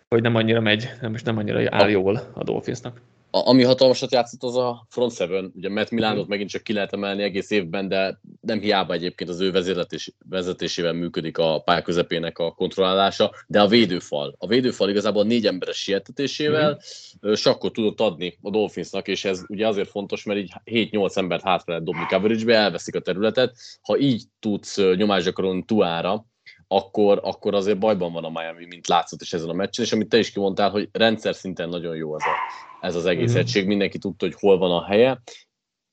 hogy 0.09 0.21
nem 0.21 0.35
annyira 0.35 0.59
megy, 0.59 0.89
nem, 1.01 1.13
és 1.13 1.23
nem 1.23 1.37
annyira 1.37 1.61
áll 1.69 1.89
jól 1.89 2.31
a 2.33 2.43
Dolphinsnak 2.43 3.01
a, 3.35 3.47
ami 3.47 3.63
hatalmasat 3.63 4.11
játszott, 4.11 4.43
az 4.43 4.55
a 4.55 4.85
front 4.89 5.13
seven. 5.13 5.51
Ugye 5.55 5.69
Matt 5.69 5.89
Milánot 5.89 6.27
megint 6.27 6.49
csak 6.49 6.63
ki 6.63 6.73
lehet 6.73 6.93
emelni 6.93 7.23
egész 7.23 7.49
évben, 7.49 7.87
de 7.87 8.19
nem 8.41 8.59
hiába 8.59 8.93
egyébként 8.93 9.29
az 9.29 9.39
ő 9.39 9.51
vezetés, 9.51 10.13
vezetésével 10.29 10.93
működik 10.93 11.37
a 11.37 11.59
pálya 11.59 11.81
közepének 11.81 12.37
a 12.37 12.51
kontrollálása, 12.51 13.31
de 13.47 13.61
a 13.61 13.67
védőfal. 13.67 14.35
A 14.37 14.47
védőfal 14.47 14.89
igazából 14.89 15.23
négy 15.23 15.47
emberes 15.47 15.77
sietetésével 15.77 16.69
mm-hmm. 16.69 17.33
sakkot 17.33 17.73
tudott 17.73 17.99
adni 17.99 18.37
a 18.41 18.49
Dolphinsnak, 18.49 19.07
és 19.07 19.25
ez 19.25 19.43
ugye 19.47 19.67
azért 19.67 19.89
fontos, 19.89 20.23
mert 20.23 20.39
így 20.39 20.51
7-8 20.65 21.17
embert 21.17 21.43
hátra 21.43 21.63
lehet 21.67 21.83
dobni 21.83 22.05
coverage-be, 22.09 22.57
elveszik 22.57 22.95
a 22.95 22.99
területet. 22.99 23.57
Ha 23.81 23.97
így 23.97 24.23
tudsz 24.39 24.77
nyomást 24.95 25.25
gyakorolni 25.25 25.63
Tuára, 25.65 26.25
akkor, 26.75 27.19
akkor 27.23 27.53
azért 27.53 27.79
bajban 27.79 28.11
van 28.11 28.23
a 28.23 28.29
Miami, 28.29 28.65
mint 28.65 28.87
látszott 28.87 29.21
is 29.21 29.33
ezen 29.33 29.49
a 29.49 29.53
meccsen, 29.53 29.85
és 29.85 29.91
amit 29.91 30.09
te 30.09 30.17
is 30.17 30.31
kimondtál, 30.31 30.69
hogy 30.69 30.89
rendszer 30.91 31.35
szinten 31.35 31.69
nagyon 31.69 31.95
jó 31.95 32.15
ez, 32.15 32.21
a, 32.21 32.35
ez 32.87 32.95
az 32.95 33.05
egész 33.05 33.31
mm-hmm. 33.31 33.39
egység, 33.39 33.67
mindenki 33.67 33.97
tudta, 33.97 34.25
hogy 34.25 34.35
hol 34.39 34.57
van 34.57 34.71
a 34.71 34.85
helye. 34.85 35.21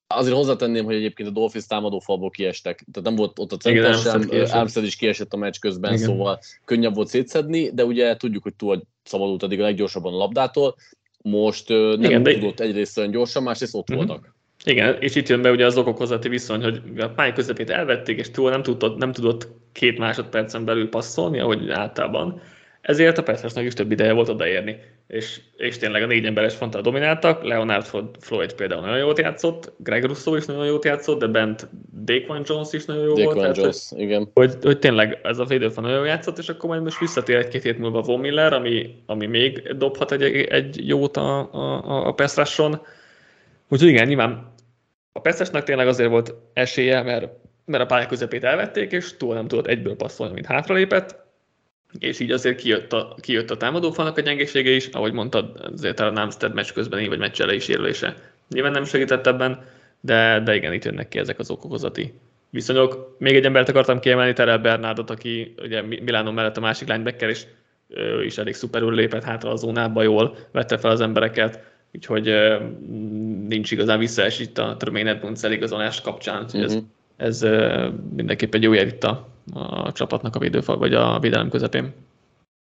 Azért 0.07 0.37
hozzátenném, 0.37 0.85
hogy 0.85 0.95
egyébként 0.95 1.29
a 1.29 1.33
Dolphins 1.33 1.67
falból 1.99 2.31
kiestek, 2.31 2.85
tehát 2.93 3.09
nem 3.09 3.17
volt 3.17 3.39
ott 3.39 3.53
a 3.53 3.57
center 3.57 3.95
sem, 3.95 4.29
Armstead 4.51 4.87
is 4.87 4.97
kiesett 4.97 5.33
a 5.33 5.37
meccs 5.37 5.59
közben, 5.59 5.93
Igen. 5.93 6.05
szóval 6.05 6.39
könnyebb 6.65 6.95
volt 6.95 7.09
szétszedni, 7.09 7.71
de 7.75 7.85
ugye 7.85 8.17
tudjuk, 8.17 8.43
hogy 8.43 8.55
túl 8.55 8.83
szabadult 9.03 9.43
eddig 9.43 9.61
a 9.61 9.63
leggyorsabban 9.63 10.15
a 10.15 10.17
labdától, 10.17 10.75
most 11.23 11.69
nem 11.69 12.03
Igen, 12.03 12.23
tudott 12.23 12.57
de... 12.57 12.65
egyrészt 12.65 12.99
olyan 12.99 13.11
gyorsan, 13.11 13.43
másrészt 13.43 13.75
ott 13.75 13.91
uh-huh. 13.91 14.07
voltak. 14.07 14.35
Igen, 14.65 14.97
és 15.01 15.15
itt 15.15 15.29
jön 15.29 15.43
be 15.43 15.51
ugye 15.51 15.67
az 15.67 15.79
okokozati 15.79 16.29
viszony, 16.29 16.63
hogy 16.63 16.83
a 16.99 17.09
pály 17.09 17.33
közepét 17.33 17.71
elvették, 17.71 18.19
és 18.19 18.31
túl 18.31 18.51
nem 18.51 18.63
tudott, 18.63 18.99
nem 18.99 19.13
tudott 19.13 19.49
két 19.73 19.99
másodpercen 19.99 20.65
belül 20.65 20.89
passzolni, 20.89 21.41
ahogy 21.41 21.71
általában. 21.71 22.41
Ezért 22.81 23.19
a 23.19 23.23
Petersnek 23.23 23.65
is 23.65 23.75
több 23.75 23.91
ideje 23.93 24.13
volt 24.13 24.29
odaérni. 24.29 24.79
és, 25.07 25.41
és 25.57 25.79
tényleg 25.79 26.03
a 26.03 26.07
négy 26.07 26.25
emberes 26.25 26.55
fronttal 26.55 26.81
domináltak, 26.81 27.45
Leonard 27.45 27.87
Floyd 28.21 28.53
például 28.53 28.81
nagyon 28.81 28.99
jót 28.99 29.19
játszott, 29.19 29.73
Greg 29.77 30.05
Russo 30.05 30.37
is 30.37 30.45
nagyon 30.45 30.67
jót 30.67 30.85
játszott, 30.85 31.19
de 31.21 31.27
bent 31.27 31.69
Daquan 32.05 32.43
Jones 32.47 32.73
is 32.73 32.85
nagyon 32.85 33.05
jó 33.05 33.15
Daquan 33.15 33.35
volt. 33.35 33.57
Jones, 33.57 33.89
tehát, 33.89 34.05
igen. 34.05 34.31
Hogy, 34.35 34.55
hogy 34.63 34.79
tényleg 34.79 35.19
ez 35.23 35.39
a 35.39 35.45
védőfal 35.45 35.85
nagyon 35.85 36.07
játszott, 36.07 36.39
és 36.39 36.49
akkor 36.49 36.71
majd 36.71 36.83
most 36.83 36.99
visszatér 36.99 37.37
egy-két 37.37 37.63
hét 37.63 37.79
múlva 37.79 38.01
Von 38.01 38.21
Miller, 38.21 38.53
ami, 38.53 38.95
ami 39.07 39.27
még 39.27 39.75
dobhat 39.77 40.13
egy, 40.13 40.23
egy 40.23 40.89
jót 40.89 41.17
a, 41.17 41.53
a, 41.53 42.07
a 42.07 42.13
Pestrasson. 42.13 42.81
Úgyhogy 43.73 43.89
igen, 43.89 44.07
nyilván 44.07 44.53
a 45.13 45.21
Pestrasnak 45.21 45.65
tényleg 45.65 45.89
azért 45.89 46.11
volt 46.11 46.35
esélye, 46.53 47.03
mert, 47.03 47.29
mert 47.65 47.83
a 47.83 47.87
pálya 47.87 48.07
közepét 48.07 48.45
elvették, 48.45 48.93
és 48.93 49.17
túl 49.17 49.35
nem 49.35 49.49
tudott 49.49 49.67
egyből 49.67 49.97
passzolni, 49.97 50.35
mint 50.35 50.47
hátralépett, 50.47 51.29
és 51.99 52.21
így 52.21 52.31
azért 52.31 52.61
kijött 52.61 52.93
a, 52.93 53.15
kijött 53.21 53.51
a 53.51 53.57
támadófalnak 53.57 54.17
a 54.17 54.21
gyengesége 54.21 54.71
is, 54.71 54.87
ahogy 54.87 55.13
mondtad, 55.13 55.71
azért 55.73 56.01
a 56.01 56.11
Namstead 56.11 56.55
meccs 56.55 56.73
közben 56.73 57.09
vagy 57.09 57.19
meccs 57.19 57.43
is 57.51 57.69
érülése. 57.69 58.15
Nyilván 58.49 58.73
nem 58.73 58.85
segített 58.85 59.27
ebben, 59.27 59.65
de, 60.01 60.41
de 60.45 60.55
igen, 60.55 60.73
itt 60.73 60.85
jönnek 60.85 61.09
ki 61.09 61.19
ezek 61.19 61.39
az 61.39 61.51
okokozati 61.51 62.15
viszonyok. 62.51 63.17
Még 63.19 63.35
egy 63.35 63.45
embert 63.45 63.69
akartam 63.69 64.01
kiemelni, 64.01 64.33
Terel 64.33 64.59
Bernardot, 64.59 65.11
aki 65.11 65.55
ugye 65.63 65.83
Milánó 65.83 66.31
mellett 66.31 66.57
a 66.57 66.61
másik 66.61 66.89
linebacker, 66.89 67.29
és 67.29 67.47
ő 67.89 68.25
is 68.25 68.39
elég 68.39 68.55
szuperül 68.55 68.95
lépett 68.95 69.25
hátra 69.25 69.51
a 69.51 69.57
zónába, 69.57 70.03
jól 70.03 70.37
vette 70.53 70.79
fel 70.79 70.91
az 70.91 71.01
embereket, 71.01 71.65
úgyhogy 71.95 72.35
nincs 73.49 73.71
igazán 73.71 73.99
visszaes 73.99 74.39
itt 74.39 74.59
a 74.59 74.77
Tremaine 74.77 75.11
Edmonds 75.11 75.43
eligazolás 75.43 76.01
kapcsán, 76.01 76.43
úgyhogy 76.43 76.65
uh-huh. 76.65 76.83
ez, 77.17 77.43
ez 77.43 77.51
mindenképp 78.17 78.55
egy 78.55 78.63
jó 78.63 78.73
jel 78.73 78.87
itt 78.87 79.05
a, 79.05 79.29
a 79.53 79.93
csapatnak 79.93 80.37
a 80.37 80.39
védőfal, 80.39 80.79
vagy 80.79 80.95
a 80.95 81.19
védelem 81.19 81.51
közepén. 81.51 81.93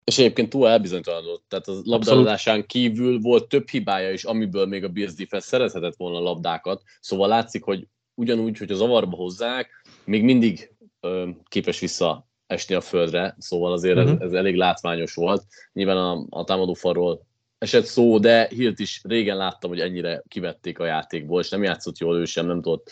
És 0.04 0.18
egyébként 0.18 0.50
túl 0.50 0.68
elbizonytalanodott, 0.68 1.44
tehát 1.48 1.68
a 1.68 1.72
labdalásán 1.84 2.66
kívül 2.66 3.20
volt 3.20 3.48
több 3.48 3.68
hibája 3.68 4.12
is, 4.12 4.24
amiből 4.24 4.66
még 4.66 4.84
a 4.84 4.88
Bills 4.88 5.14
defense 5.14 5.46
szerezhetett 5.46 5.96
volna 5.96 6.18
labdákat, 6.18 6.82
szóval 7.00 7.28
látszik, 7.28 7.62
hogy 7.62 7.86
ugyanúgy, 8.14 8.58
hogy 8.58 8.70
az 8.70 8.80
avarba 8.80 9.16
hozzák, 9.16 9.70
még 10.04 10.24
mindig 10.24 10.70
ö, 11.00 11.28
képes 11.48 11.80
vissza 11.80 12.26
esni 12.46 12.74
a 12.74 12.80
földre, 12.80 13.36
szóval 13.38 13.72
azért 13.72 13.96
uh-huh. 13.96 14.12
ez, 14.12 14.16
mhm. 14.16 14.26
ez 14.26 14.32
elég 14.32 14.56
látványos 14.56 15.14
volt. 15.14 15.44
Nyilván 15.72 15.96
a, 15.96 16.26
a 16.28 16.44
támadófarról 16.44 17.26
esett 17.64 17.84
szó, 17.84 18.18
de 18.18 18.48
Hilt 18.50 18.78
is 18.78 19.00
régen 19.04 19.36
láttam, 19.36 19.70
hogy 19.70 19.80
ennyire 19.80 20.22
kivették 20.28 20.78
a 20.78 20.84
játékból, 20.84 21.40
és 21.40 21.48
nem 21.48 21.62
játszott 21.62 21.98
jól 21.98 22.16
ő 22.16 22.24
sem, 22.24 22.46
nem 22.46 22.62
tudott 22.62 22.90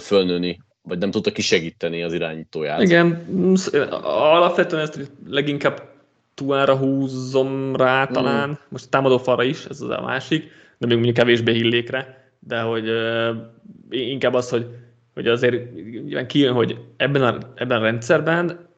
fölnőni 0.00 0.58
vagy 0.88 0.98
nem 0.98 1.10
tudta 1.10 1.32
kisegíteni 1.32 2.02
az 2.02 2.12
irányítóját. 2.12 2.82
Igen, 2.82 3.26
alapvetően 4.02 4.82
ezt 4.82 5.10
leginkább 5.26 5.92
Tuára 6.34 6.76
húzom 6.76 7.76
rá 7.76 8.06
talán, 8.06 8.48
mm. 8.48 8.52
most 8.68 8.90
támadó 8.90 9.18
falra 9.18 9.42
is, 9.42 9.64
ez 9.64 9.80
az 9.80 9.88
a 9.88 10.00
másik, 10.00 10.42
de 10.78 10.86
még 10.86 10.94
mondjuk 10.94 11.16
kevésbé 11.16 11.52
hillékre, 11.52 12.32
de 12.38 12.60
hogy 12.60 12.88
uh, 12.88 13.36
inkább 13.90 14.34
az, 14.34 14.50
hogy, 14.50 14.66
hogy 15.14 15.28
azért 15.28 15.56
kijön, 16.26 16.54
hogy 16.54 16.78
ebben 16.96 17.22
a, 17.22 17.38
ebben 17.54 17.78
a 17.78 17.82
rendszerben 17.82 18.68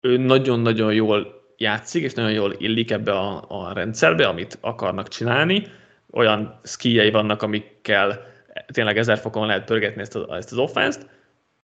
ő 0.00 0.16
nagyon-nagyon 0.16 0.94
jól 0.94 1.37
játszik, 1.58 2.02
és 2.02 2.14
nagyon 2.14 2.32
jól 2.32 2.54
illik 2.58 2.90
ebbe 2.90 3.12
a, 3.12 3.44
a 3.48 3.72
rendszerbe, 3.72 4.26
amit 4.26 4.58
akarnak 4.60 5.08
csinálni. 5.08 5.66
Olyan 6.10 6.60
skijei 6.62 7.10
vannak, 7.10 7.42
amikkel 7.42 8.26
tényleg 8.72 8.98
ezer 8.98 9.18
fokon 9.18 9.46
lehet 9.46 9.64
pörgetni 9.64 10.00
ezt, 10.00 10.16
a, 10.16 10.36
ezt 10.36 10.52
az 10.52 10.58
offenszt, 10.58 11.06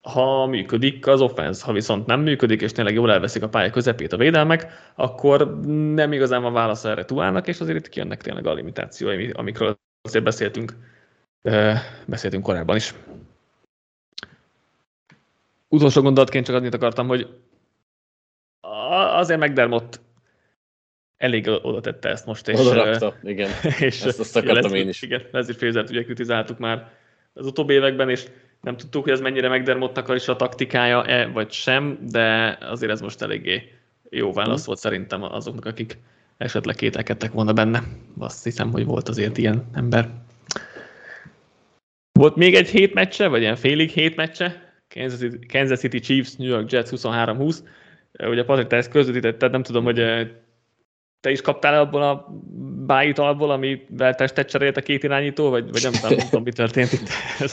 ha 0.00 0.46
működik 0.46 1.06
az 1.06 1.20
offense, 1.20 1.64
ha 1.64 1.72
viszont 1.72 2.06
nem 2.06 2.20
működik, 2.20 2.62
és 2.62 2.72
tényleg 2.72 2.94
jól 2.94 3.12
elveszik 3.12 3.42
a 3.42 3.48
pálya 3.48 3.70
közepét 3.70 4.12
a 4.12 4.16
védelmek, 4.16 4.66
akkor 4.94 5.60
nem 5.94 6.12
igazán 6.12 6.42
van 6.42 6.52
válasz 6.52 6.84
erre 6.84 7.04
Tuának, 7.04 7.48
és 7.48 7.60
azért 7.60 7.78
itt 7.78 7.88
kijönnek 7.88 8.22
tényleg 8.22 8.46
a 8.46 8.52
limitációi, 8.52 9.30
amikről 9.30 9.78
azért 10.02 10.24
beszéltünk, 10.24 10.72
beszéltünk 12.06 12.42
korábban 12.42 12.76
is. 12.76 12.94
Utolsó 15.68 16.02
gondolatként 16.02 16.46
csak 16.46 16.54
annyit 16.54 16.74
akartam, 16.74 17.08
hogy 17.08 17.28
azért 19.12 19.40
McDermott 19.40 20.00
elég 21.16 21.48
oda 21.48 21.80
tette 21.80 22.08
ezt 22.08 22.26
most. 22.26 22.48
És, 22.48 22.58
oda 22.58 22.84
rakta, 22.84 23.14
igen. 23.22 23.50
És, 23.80 24.02
ezt 24.02 24.20
azt 24.20 24.36
akartam 24.36 24.74
én 24.74 24.88
is. 24.88 25.02
Igen, 25.02 25.22
ezért 25.32 25.58
Fézert 25.58 25.90
ugye 25.90 26.04
kritizáltuk 26.04 26.58
már 26.58 26.90
az 27.32 27.46
utóbbi 27.46 27.74
években, 27.74 28.10
és 28.10 28.26
nem 28.60 28.76
tudtuk, 28.76 29.02
hogy 29.02 29.12
ez 29.12 29.20
mennyire 29.20 29.48
McDermottnak 29.48 30.14
is 30.14 30.28
a 30.28 30.36
taktikája-e, 30.36 31.26
vagy 31.26 31.52
sem, 31.52 31.98
de 32.10 32.58
azért 32.60 32.92
ez 32.92 33.00
most 33.00 33.22
eléggé 33.22 33.72
jó 34.10 34.32
válasz 34.32 34.58
mhm. 34.58 34.66
volt 34.66 34.78
szerintem 34.78 35.22
azoknak, 35.22 35.64
akik 35.64 35.98
esetleg 36.36 36.74
kételkedtek 36.74 37.32
volna 37.32 37.52
benne. 37.52 37.82
Azt 38.18 38.44
hiszem, 38.44 38.72
hogy 38.72 38.84
volt 38.84 39.08
azért 39.08 39.38
ilyen 39.38 39.64
ember. 39.74 40.08
Volt 42.12 42.36
még 42.36 42.54
egy 42.54 42.68
hét 42.68 42.94
meccse, 42.94 43.28
vagy 43.28 43.40
ilyen 43.40 43.56
félig 43.56 43.90
hét 43.90 44.16
meccse, 44.16 44.74
Kansas 44.94 45.18
City, 45.18 45.46
Kansas 45.46 45.78
City 45.78 45.98
Chiefs, 45.98 46.36
New 46.36 46.48
York 46.48 46.70
Jets 46.70 46.88
23-20. 46.90 47.58
Ugye 48.18 48.44
Patrik, 48.44 48.66
te 48.66 48.76
ezt 48.76 48.90
közvetítetted, 48.90 49.50
nem 49.50 49.62
tudom, 49.62 49.84
hogy 49.84 49.98
eh, 49.98 50.28
te 51.20 51.30
is 51.30 51.40
kaptál 51.40 51.80
abból 51.80 52.02
a 52.02 52.26
bájitalból, 52.86 53.50
amivel 53.50 54.14
testet 54.14 54.50
cserélt 54.50 54.76
a 54.76 54.80
két 54.80 55.02
irányító, 55.02 55.48
vagy, 55.48 55.70
vagy 55.70 55.82
nem, 55.82 55.92
nem 56.02 56.18
tudom, 56.18 56.42
mi 56.42 56.52
történt 56.52 56.92
itt 56.92 57.08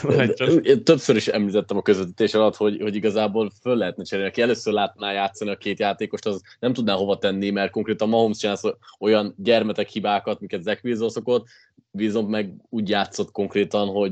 Én 0.62 0.84
többször 0.84 1.15
is 1.15 1.27
említettem 1.27 1.77
a 1.77 1.82
közvetítés 1.82 2.34
alatt, 2.34 2.55
hogy, 2.55 2.82
hogy 2.82 2.96
igazából 2.96 3.51
föl 3.62 3.75
lehetne 3.75 4.03
cserélni. 4.03 4.29
Aki 4.29 4.41
először 4.41 4.74
látná 4.74 5.12
játszani 5.12 5.51
a 5.51 5.55
két 5.55 5.79
játékost, 5.79 6.25
az 6.25 6.41
nem 6.60 6.74
tudná 6.74 6.93
hova 6.93 7.17
tenni, 7.17 7.50
mert 7.50 7.72
konkrétan 7.72 8.10
Mahomes 8.10 8.38
csinál 8.38 8.58
olyan 9.00 9.34
gyermetek 9.38 9.88
hibákat, 9.88 10.39
miket 10.39 10.63
Zach 10.63 10.86
Wilson 10.86 11.10
szokott, 11.10 11.48
Wilson 11.91 12.25
meg 12.25 12.53
úgy 12.70 12.89
játszott 12.89 13.32
konkrétan, 13.32 13.88
hogy 13.88 14.12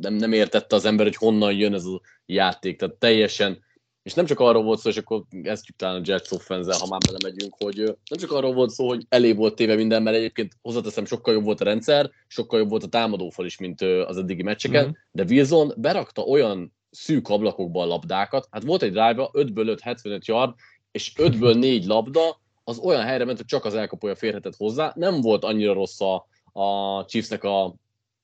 nem, 0.00 0.14
nem 0.14 0.32
értette 0.32 0.76
az 0.76 0.84
ember, 0.84 1.06
hogy 1.06 1.16
honnan 1.16 1.52
jön 1.52 1.74
ez 1.74 1.84
a 1.84 2.00
játék. 2.26 2.78
Tehát 2.78 2.94
teljesen 2.94 3.58
és 4.02 4.14
nem 4.14 4.24
csak 4.24 4.40
arról 4.40 4.62
volt 4.62 4.78
szó, 4.78 4.88
és 4.88 4.96
akkor 4.96 5.22
ezt 5.42 5.64
talán 5.76 6.00
a 6.00 6.02
Jets 6.04 6.30
offense 6.30 6.76
ha 6.78 6.86
már 6.86 7.00
belemegyünk, 7.06 7.54
hogy 7.58 7.76
nem 7.84 8.18
csak 8.18 8.32
arról 8.32 8.52
volt 8.52 8.70
szó, 8.70 8.88
hogy 8.88 9.06
elég 9.08 9.36
volt 9.36 9.54
téve 9.54 9.74
minden, 9.74 10.02
mert 10.02 10.16
egyébként 10.16 10.52
hozzáteszem, 10.62 11.04
sokkal 11.04 11.34
jobb 11.34 11.44
volt 11.44 11.60
a 11.60 11.64
rendszer, 11.64 12.10
sokkal 12.26 12.58
jobb 12.58 12.70
volt 12.70 12.82
a 12.82 12.88
támadófal 12.88 13.46
is, 13.46 13.58
mint 13.58 13.80
az 13.80 14.16
eddigi 14.16 14.42
meccseken, 14.42 14.84
mm-hmm. 14.84 14.92
de 15.10 15.24
Wilson 15.28 15.72
berakta 15.76 16.22
olyan 16.22 16.74
szűk 16.90 17.28
ablakokba 17.28 17.82
a 17.82 17.86
labdákat, 17.86 18.48
hát 18.50 18.62
volt 18.62 18.82
egy 18.82 18.92
drive 18.92 19.30
5-ből 19.32 19.66
5, 19.66 19.80
75 19.80 20.26
yard, 20.26 20.54
és 20.90 21.12
5-ből 21.16 21.58
4 21.58 21.86
labda, 21.86 22.40
az 22.64 22.78
olyan 22.78 23.02
helyre 23.02 23.24
ment, 23.24 23.36
hogy 23.36 23.46
csak 23.46 23.64
az 23.64 23.74
elkapója 23.74 24.14
férhetett 24.14 24.56
hozzá, 24.56 24.92
nem 24.96 25.20
volt 25.20 25.44
annyira 25.44 25.72
rossz 25.72 26.00
a, 26.00 26.26
a 26.52 27.04
Chiefsnek 27.04 27.44
a 27.44 27.74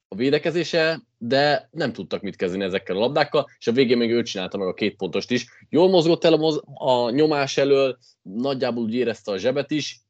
a 0.09 0.15
védekezése, 0.15 1.01
de 1.19 1.69
nem 1.71 1.93
tudtak 1.93 2.23
mit 2.23 2.37
kezdeni 2.37 2.65
ezekkel 2.65 2.97
a 2.97 2.99
labdákkal, 2.99 3.51
és 3.59 3.67
a 3.67 3.73
végén 3.73 3.97
még 3.97 4.11
ő 4.11 4.23
csinálta 4.23 4.59
meg 4.59 4.69
a 4.69 4.75
két 4.75 4.97
pontost 4.97 5.31
is. 5.31 5.47
Jól 5.69 5.89
mozgott 5.89 6.25
el 6.25 6.33
a, 6.33 6.37
moz- 6.37 6.63
a 6.75 7.11
nyomás 7.11 7.57
elől, 7.57 7.99
nagyjából 8.23 8.83
úgy 8.83 8.95
érezte 8.95 9.33
a 9.33 9.39
zsebet 9.39 9.71
is, 9.71 10.01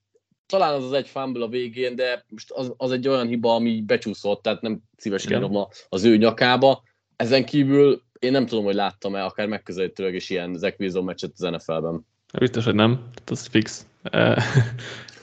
talán 0.47 0.75
az 0.75 0.85
az 0.85 0.93
egy 0.93 1.09
fumble 1.09 1.45
a 1.45 1.49
végén, 1.49 1.97
de 1.97 2.25
most 2.29 2.51
az, 2.51 2.73
az 2.77 2.93
egy 2.93 3.09
olyan 3.09 3.27
hiba, 3.27 3.55
ami 3.55 3.83
becsúszott, 3.83 4.43
tehát 4.43 4.61
nem 4.61 4.81
szívesen 4.97 5.33
írom 5.33 5.67
az 5.89 6.05
ő 6.05 6.17
nyakába. 6.17 6.83
Ezen 7.17 7.45
kívül 7.45 8.03
én 8.19 8.31
nem 8.31 8.47
tudom, 8.47 8.65
hogy 8.65 8.75
láttam-e 8.75 9.25
akár 9.25 9.47
megközelítőleg 9.47 10.15
is 10.15 10.31
ilyen 10.31 10.55
Zach 10.55 10.81
Wilson 10.81 11.05
meccset 11.05 11.33
az 11.37 11.51
NFL-ben. 11.51 12.07
Biztos, 12.39 12.65
hogy 12.65 12.75
nem. 12.75 12.95
Tehát 12.95 13.31
az 13.31 13.47
fix. 13.47 13.87
Uh, 14.13 14.43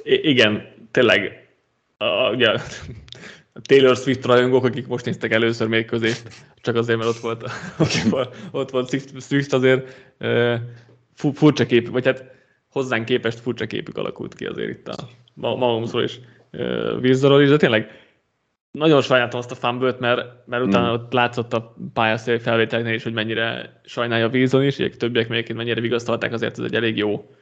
igen, 0.04 0.74
tényleg. 0.92 1.48
Uh, 2.00 2.32
ugye, 2.32 2.60
Taylor 3.62 3.96
Swift 3.96 4.26
rajongók, 4.26 4.64
akik 4.64 4.88
most 4.88 5.06
néztek 5.06 5.32
először 5.32 5.68
mérkőzést, 5.68 6.24
csak 6.56 6.76
azért, 6.76 6.98
mert 6.98 7.10
ott 7.10 7.18
volt, 7.18 7.44
ott 8.52 8.70
volt, 8.70 9.22
Swift 9.22 9.54
azért 9.54 10.14
furcsa 11.14 11.66
kép, 11.66 11.90
vagy 11.90 12.06
hát 12.06 12.26
hozzánk 12.70 13.06
képest 13.06 13.40
furcsa 13.40 13.66
képük 13.66 13.98
alakult 13.98 14.36
ki 14.36 14.46
azért 14.46 14.70
itt 14.70 14.88
a 14.88 14.96
Mahomesról 15.34 16.04
és 16.04 16.20
Wilsonról 17.02 17.42
is, 17.42 17.50
de 17.50 17.58
tényleg 17.58 17.92
nagyon 18.72 19.02
sajnáltam 19.02 19.40
azt 19.40 19.52
a 19.52 19.56
fumble 19.56 19.96
mert, 20.00 20.48
mert 20.48 20.66
utána 20.66 20.90
mm. 20.90 20.94
ott 20.94 21.14
látszott 21.14 21.54
a 21.54 21.76
pályaszél 21.94 22.40
felvételnél 22.40 22.94
is, 22.94 23.04
hogy 23.04 23.14
mennyire 23.14 23.80
sajnálja 23.86 24.28
Wilson 24.28 24.64
is, 24.64 24.78
és 24.78 24.98
többiek 24.98 25.28
még 25.28 25.54
mennyire 25.54 25.82
vigasztalták, 25.82 26.34
azért 26.34 26.60
ez 26.60 26.66
egy 26.66 26.76
elég 26.76 26.98
jó, 26.98 27.36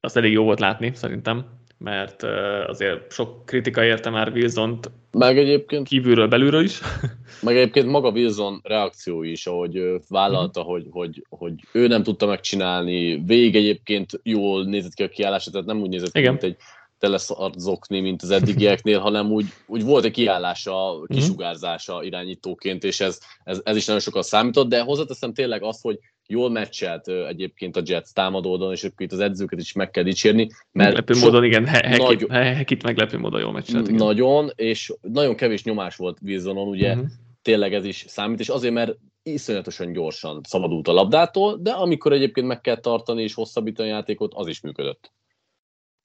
azt 0.00 0.16
elég 0.16 0.32
jó 0.32 0.44
volt 0.44 0.60
látni, 0.60 0.90
szerintem 0.94 1.59
mert 1.84 2.22
azért 2.66 3.12
sok 3.12 3.46
kritika 3.46 3.84
érte 3.84 4.10
már 4.10 4.32
wilson 4.32 4.80
meg 5.12 5.38
egyébként, 5.38 5.88
kívülről, 5.88 6.28
belülről 6.28 6.64
is. 6.64 6.80
Meg 7.42 7.56
egyébként 7.56 7.86
maga 7.86 8.10
Wilson 8.10 8.60
reakció 8.62 9.22
is, 9.22 9.46
ahogy 9.46 10.00
vállalta, 10.08 10.60
mm-hmm. 10.60 10.70
hogy, 10.70 10.86
hogy, 10.90 11.24
hogy 11.28 11.54
ő 11.72 11.86
nem 11.86 12.02
tudta 12.02 12.26
megcsinálni. 12.26 13.22
Végig 13.26 13.56
egyébként 13.56 14.20
jól 14.22 14.64
nézett 14.64 14.94
ki 14.94 15.02
a 15.02 15.08
kiállása, 15.08 15.50
tehát 15.50 15.66
nem 15.66 15.80
úgy 15.80 15.88
nézett 15.88 16.12
ki, 16.12 16.20
mint 16.20 16.42
egy 16.42 16.56
teleszarzokni, 16.98 18.00
mint 18.00 18.22
az 18.22 18.30
eddigieknél, 18.30 18.98
hanem 19.08 19.32
úgy, 19.32 19.46
úgy 19.66 19.84
volt 19.84 20.04
egy 20.04 20.12
kiállása, 20.12 21.02
kisugárzása 21.06 22.02
irányítóként, 22.02 22.84
és 22.84 23.00
ez, 23.00 23.20
ez, 23.44 23.60
ez 23.64 23.76
is 23.76 23.86
nagyon 23.86 24.02
sokat 24.02 24.24
számított, 24.24 24.68
de 24.68 24.80
hozzáteszem 24.80 25.32
tényleg 25.32 25.62
azt, 25.62 25.82
hogy 25.82 25.98
jól 26.30 26.50
meccselt 26.50 27.08
egyébként 27.08 27.76
a 27.76 27.82
Jets 27.84 28.12
támadódon, 28.12 28.72
és 28.72 28.88
itt 28.96 29.12
az 29.12 29.18
edzőket 29.18 29.58
is 29.58 29.72
meg 29.72 29.90
kell 29.90 30.02
dicsérni. 30.02 30.48
Mert 30.72 30.88
meglepő 30.88 31.12
so, 31.12 31.24
módon, 31.24 31.44
igen, 31.44 31.66
Hekit, 31.66 32.28
nagy, 32.28 32.82
meglepő 32.82 33.18
módon 33.18 33.40
jól 33.40 33.52
meccselt. 33.52 33.88
Igen. 33.88 34.04
Nagyon, 34.04 34.50
és 34.54 34.92
nagyon 35.00 35.36
kevés 35.36 35.64
nyomás 35.64 35.96
volt 35.96 36.18
Wilsonon, 36.22 36.68
ugye 36.68 36.92
uh-huh. 36.92 37.08
tényleg 37.42 37.74
ez 37.74 37.84
is 37.84 38.04
számít, 38.08 38.40
és 38.40 38.48
azért, 38.48 38.74
mert 38.74 38.96
iszonyatosan 39.22 39.92
gyorsan 39.92 40.40
szabadult 40.42 40.88
a 40.88 40.92
labdától, 40.92 41.58
de 41.60 41.70
amikor 41.70 42.12
egyébként 42.12 42.46
meg 42.46 42.60
kell 42.60 42.80
tartani 42.80 43.22
és 43.22 43.34
hosszabbítani 43.34 43.90
a 43.90 43.92
játékot, 43.92 44.32
az 44.34 44.46
is 44.46 44.60
működött. 44.60 45.12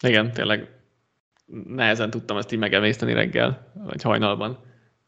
Igen, 0.08 0.32
tényleg 0.32 0.70
nehezen 1.68 2.10
tudtam 2.10 2.38
ezt 2.38 2.52
így 2.52 2.60
megemészteni 2.60 3.14
reggel, 3.14 3.72
vagy 3.86 4.02
hajnalban, 4.02 4.60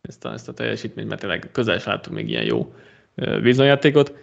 ezt 0.01 0.25
a, 0.25 0.33
ezt 0.33 0.47
a 0.47 0.53
teljesítményt, 0.53 1.07
mert 1.07 1.21
tényleg 1.21 1.49
közel 1.51 1.79
sem 1.79 1.91
láttunk 1.93 2.15
még 2.15 2.29
ilyen 2.29 2.45
jó 2.45 2.73
vízonjátékot. 3.41 4.13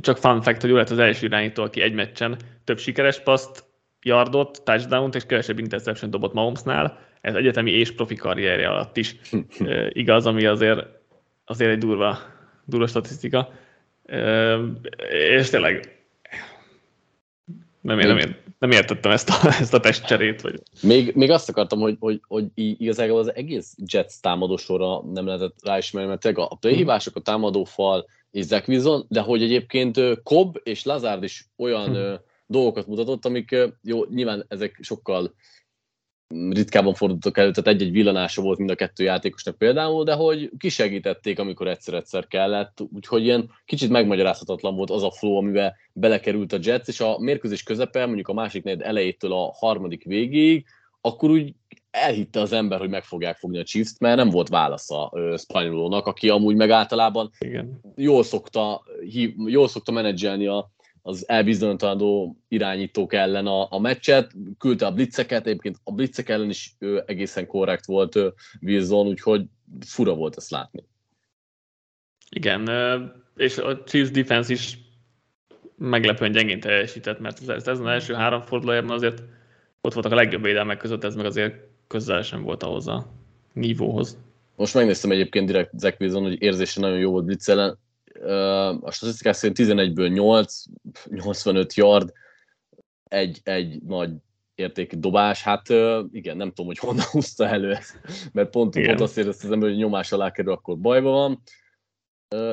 Csak 0.00 0.16
fun 0.16 0.42
fact, 0.42 0.60
hogy 0.60 0.70
ő 0.70 0.74
lett 0.74 0.90
az 0.90 0.98
első 0.98 1.26
irányító, 1.26 1.62
aki 1.62 1.80
egy 1.80 1.92
meccsen 1.92 2.36
több 2.64 2.78
sikeres 2.78 3.20
paszt, 3.20 3.64
yardot, 4.02 4.62
touchdown 4.64 5.10
és 5.12 5.26
kevesebb 5.26 5.58
interception 5.58 6.10
dobott 6.10 6.32
Mahomesnál. 6.32 6.98
Ez 7.20 7.34
egyetemi 7.34 7.70
és 7.70 7.92
profi 7.92 8.14
karrierje 8.14 8.68
alatt 8.68 8.96
is 8.96 9.16
igaz, 10.02 10.26
ami 10.26 10.46
azért, 10.46 10.86
azért 11.44 11.70
egy 11.70 11.78
durva, 11.78 12.18
durva 12.64 12.86
statisztika. 12.86 13.52
És 15.08 15.50
tényleg 15.50 16.02
nem, 17.82 17.98
nem, 17.98 18.16
nem, 18.16 18.36
nem 18.58 18.70
értettem 18.70 19.10
ezt 19.10 19.28
a, 19.28 19.48
ezt 19.60 19.74
a 19.74 19.80
testcserét. 19.80 20.40
Vagy... 20.40 20.62
Még, 20.82 21.14
még 21.14 21.30
azt 21.30 21.48
akartam, 21.48 21.80
hogy, 21.80 21.96
hogy, 22.00 22.20
hogy 22.28 22.46
igazából 22.54 23.18
az 23.18 23.34
egész 23.34 23.76
Jets 23.92 24.12
támadósora 24.20 25.02
nem 25.12 25.26
lehetett 25.26 25.56
ráismerni, 25.62 26.08
mert 26.08 26.20
tényleg 26.20 26.46
a 26.50 26.56
playhívások, 26.60 27.16
a 27.16 27.20
támadófal 27.20 28.06
és 28.32 28.44
Zach 28.44 28.68
Wilson, 28.68 29.06
de 29.08 29.20
hogy 29.20 29.42
egyébként 29.42 30.00
Cobb 30.22 30.60
és 30.62 30.84
Lazard 30.84 31.22
is 31.22 31.48
olyan 31.56 31.94
hm. 31.94 32.14
dolgokat 32.46 32.86
mutatott, 32.86 33.24
amik 33.24 33.56
jó, 33.82 34.04
nyilván 34.04 34.44
ezek 34.48 34.78
sokkal 34.80 35.34
ritkábban 36.50 36.94
fordultak 36.94 37.38
elő, 37.38 37.50
tehát 37.50 37.80
egy-egy 37.80 37.92
villanása 37.92 38.42
volt 38.42 38.58
mind 38.58 38.70
a 38.70 38.74
kettő 38.74 39.04
játékosnak 39.04 39.58
például, 39.58 40.04
de 40.04 40.12
hogy 40.12 40.50
kisegítették, 40.58 41.38
amikor 41.38 41.68
egyszer-egyszer 41.68 42.26
kellett, 42.26 42.78
úgyhogy 42.92 43.24
ilyen 43.24 43.50
kicsit 43.64 43.90
megmagyarázhatatlan 43.90 44.76
volt 44.76 44.90
az 44.90 45.02
a 45.02 45.10
flow, 45.10 45.36
amivel 45.36 45.76
belekerült 45.92 46.52
a 46.52 46.58
Jets, 46.60 46.88
és 46.88 47.00
a 47.00 47.18
mérkőzés 47.18 47.62
közepe, 47.62 48.06
mondjuk 48.06 48.28
a 48.28 48.32
másik 48.32 48.62
negyed 48.62 48.82
elejétől 48.82 49.32
a 49.32 49.52
harmadik 49.54 50.04
végéig, 50.04 50.64
akkor 51.00 51.30
úgy 51.30 51.54
elhitte 51.92 52.40
az 52.40 52.52
ember, 52.52 52.78
hogy 52.78 52.88
meg 52.88 53.04
fogják 53.04 53.36
fogni 53.36 53.58
a 53.58 53.64
Chiefs-t, 53.64 54.00
mert 54.00 54.16
nem 54.16 54.30
volt 54.30 54.48
válasza 54.48 55.12
Spanyolónak, 55.38 56.06
aki 56.06 56.28
amúgy 56.28 56.56
meg 56.56 56.70
általában 56.70 57.30
Igen. 57.38 57.80
jól 57.96 58.22
szokta, 58.22 58.82
jól 59.46 59.68
szokta 59.68 59.92
menedzselni 59.92 60.46
a, 60.46 60.70
az 61.02 61.28
elbizonytalanodó 61.28 62.36
irányítók 62.48 63.12
ellen 63.12 63.46
a, 63.46 63.66
a 63.70 63.78
meccset, 63.78 64.32
küldte 64.58 64.86
a 64.86 64.92
blitzeket, 64.92 65.46
egyébként 65.46 65.76
a 65.84 65.92
blitzek 65.92 66.28
ellen 66.28 66.50
is 66.50 66.74
ő 66.78 67.02
egészen 67.06 67.46
korrekt 67.46 67.86
volt 67.86 68.18
Wilson, 68.60 69.06
úgyhogy 69.06 69.44
fura 69.86 70.14
volt 70.14 70.36
ezt 70.36 70.50
látni. 70.50 70.84
Igen, 72.30 72.70
és 73.36 73.58
a 73.58 73.82
Chiefs 73.84 74.10
defense 74.10 74.52
is 74.52 74.78
meglepően 75.76 76.32
gyengén 76.32 76.60
teljesített, 76.60 77.18
mert 77.18 77.40
ez, 77.40 77.48
ez 77.48 77.78
az 77.78 77.86
első 77.86 78.14
három 78.14 78.42
fordulójában 78.42 78.90
azért 78.90 79.22
ott 79.80 79.92
voltak 79.92 80.12
a 80.12 80.14
legjobb 80.14 80.42
védelmek 80.42 80.78
között, 80.78 81.04
ez 81.04 81.14
meg 81.14 81.24
azért 81.24 81.71
közel 81.92 82.22
sem 82.22 82.42
volt 82.42 82.62
ahhoz 82.62 82.86
a 82.86 83.06
nívóhoz. 83.52 84.18
Most 84.56 84.74
megnéztem 84.74 85.10
egyébként 85.10 85.46
direkt 85.46 85.78
Zach 85.78 86.00
Wilson, 86.00 86.22
hogy 86.22 86.42
érzése 86.42 86.80
nagyon 86.80 86.98
jó 86.98 87.10
volt 87.10 87.24
blitz 87.24 87.48
ellen, 87.48 87.78
a 88.80 88.90
statisztikák 88.90 89.34
szerint 89.34 89.58
11-ből 89.58 90.12
8, 90.12 90.62
85 91.08 91.74
yard, 91.74 92.12
egy, 93.04 93.40
egy 93.42 93.82
nagy 93.82 94.10
értékű 94.54 94.96
dobás, 94.96 95.42
hát 95.42 95.68
igen, 96.12 96.36
nem 96.36 96.48
tudom, 96.48 96.66
hogy 96.66 96.78
honnan 96.78 97.04
húzta 97.12 97.46
elő 97.46 97.74
ezt, 97.74 98.00
mert 98.32 98.50
pont, 98.50 98.86
pont 98.86 99.00
azt 99.00 99.18
éreztem, 99.18 99.60
hogy 99.60 99.76
nyomás 99.76 100.12
alá 100.12 100.30
kerül, 100.30 100.52
akkor 100.52 100.78
bajba 100.78 101.10
van. 101.10 101.42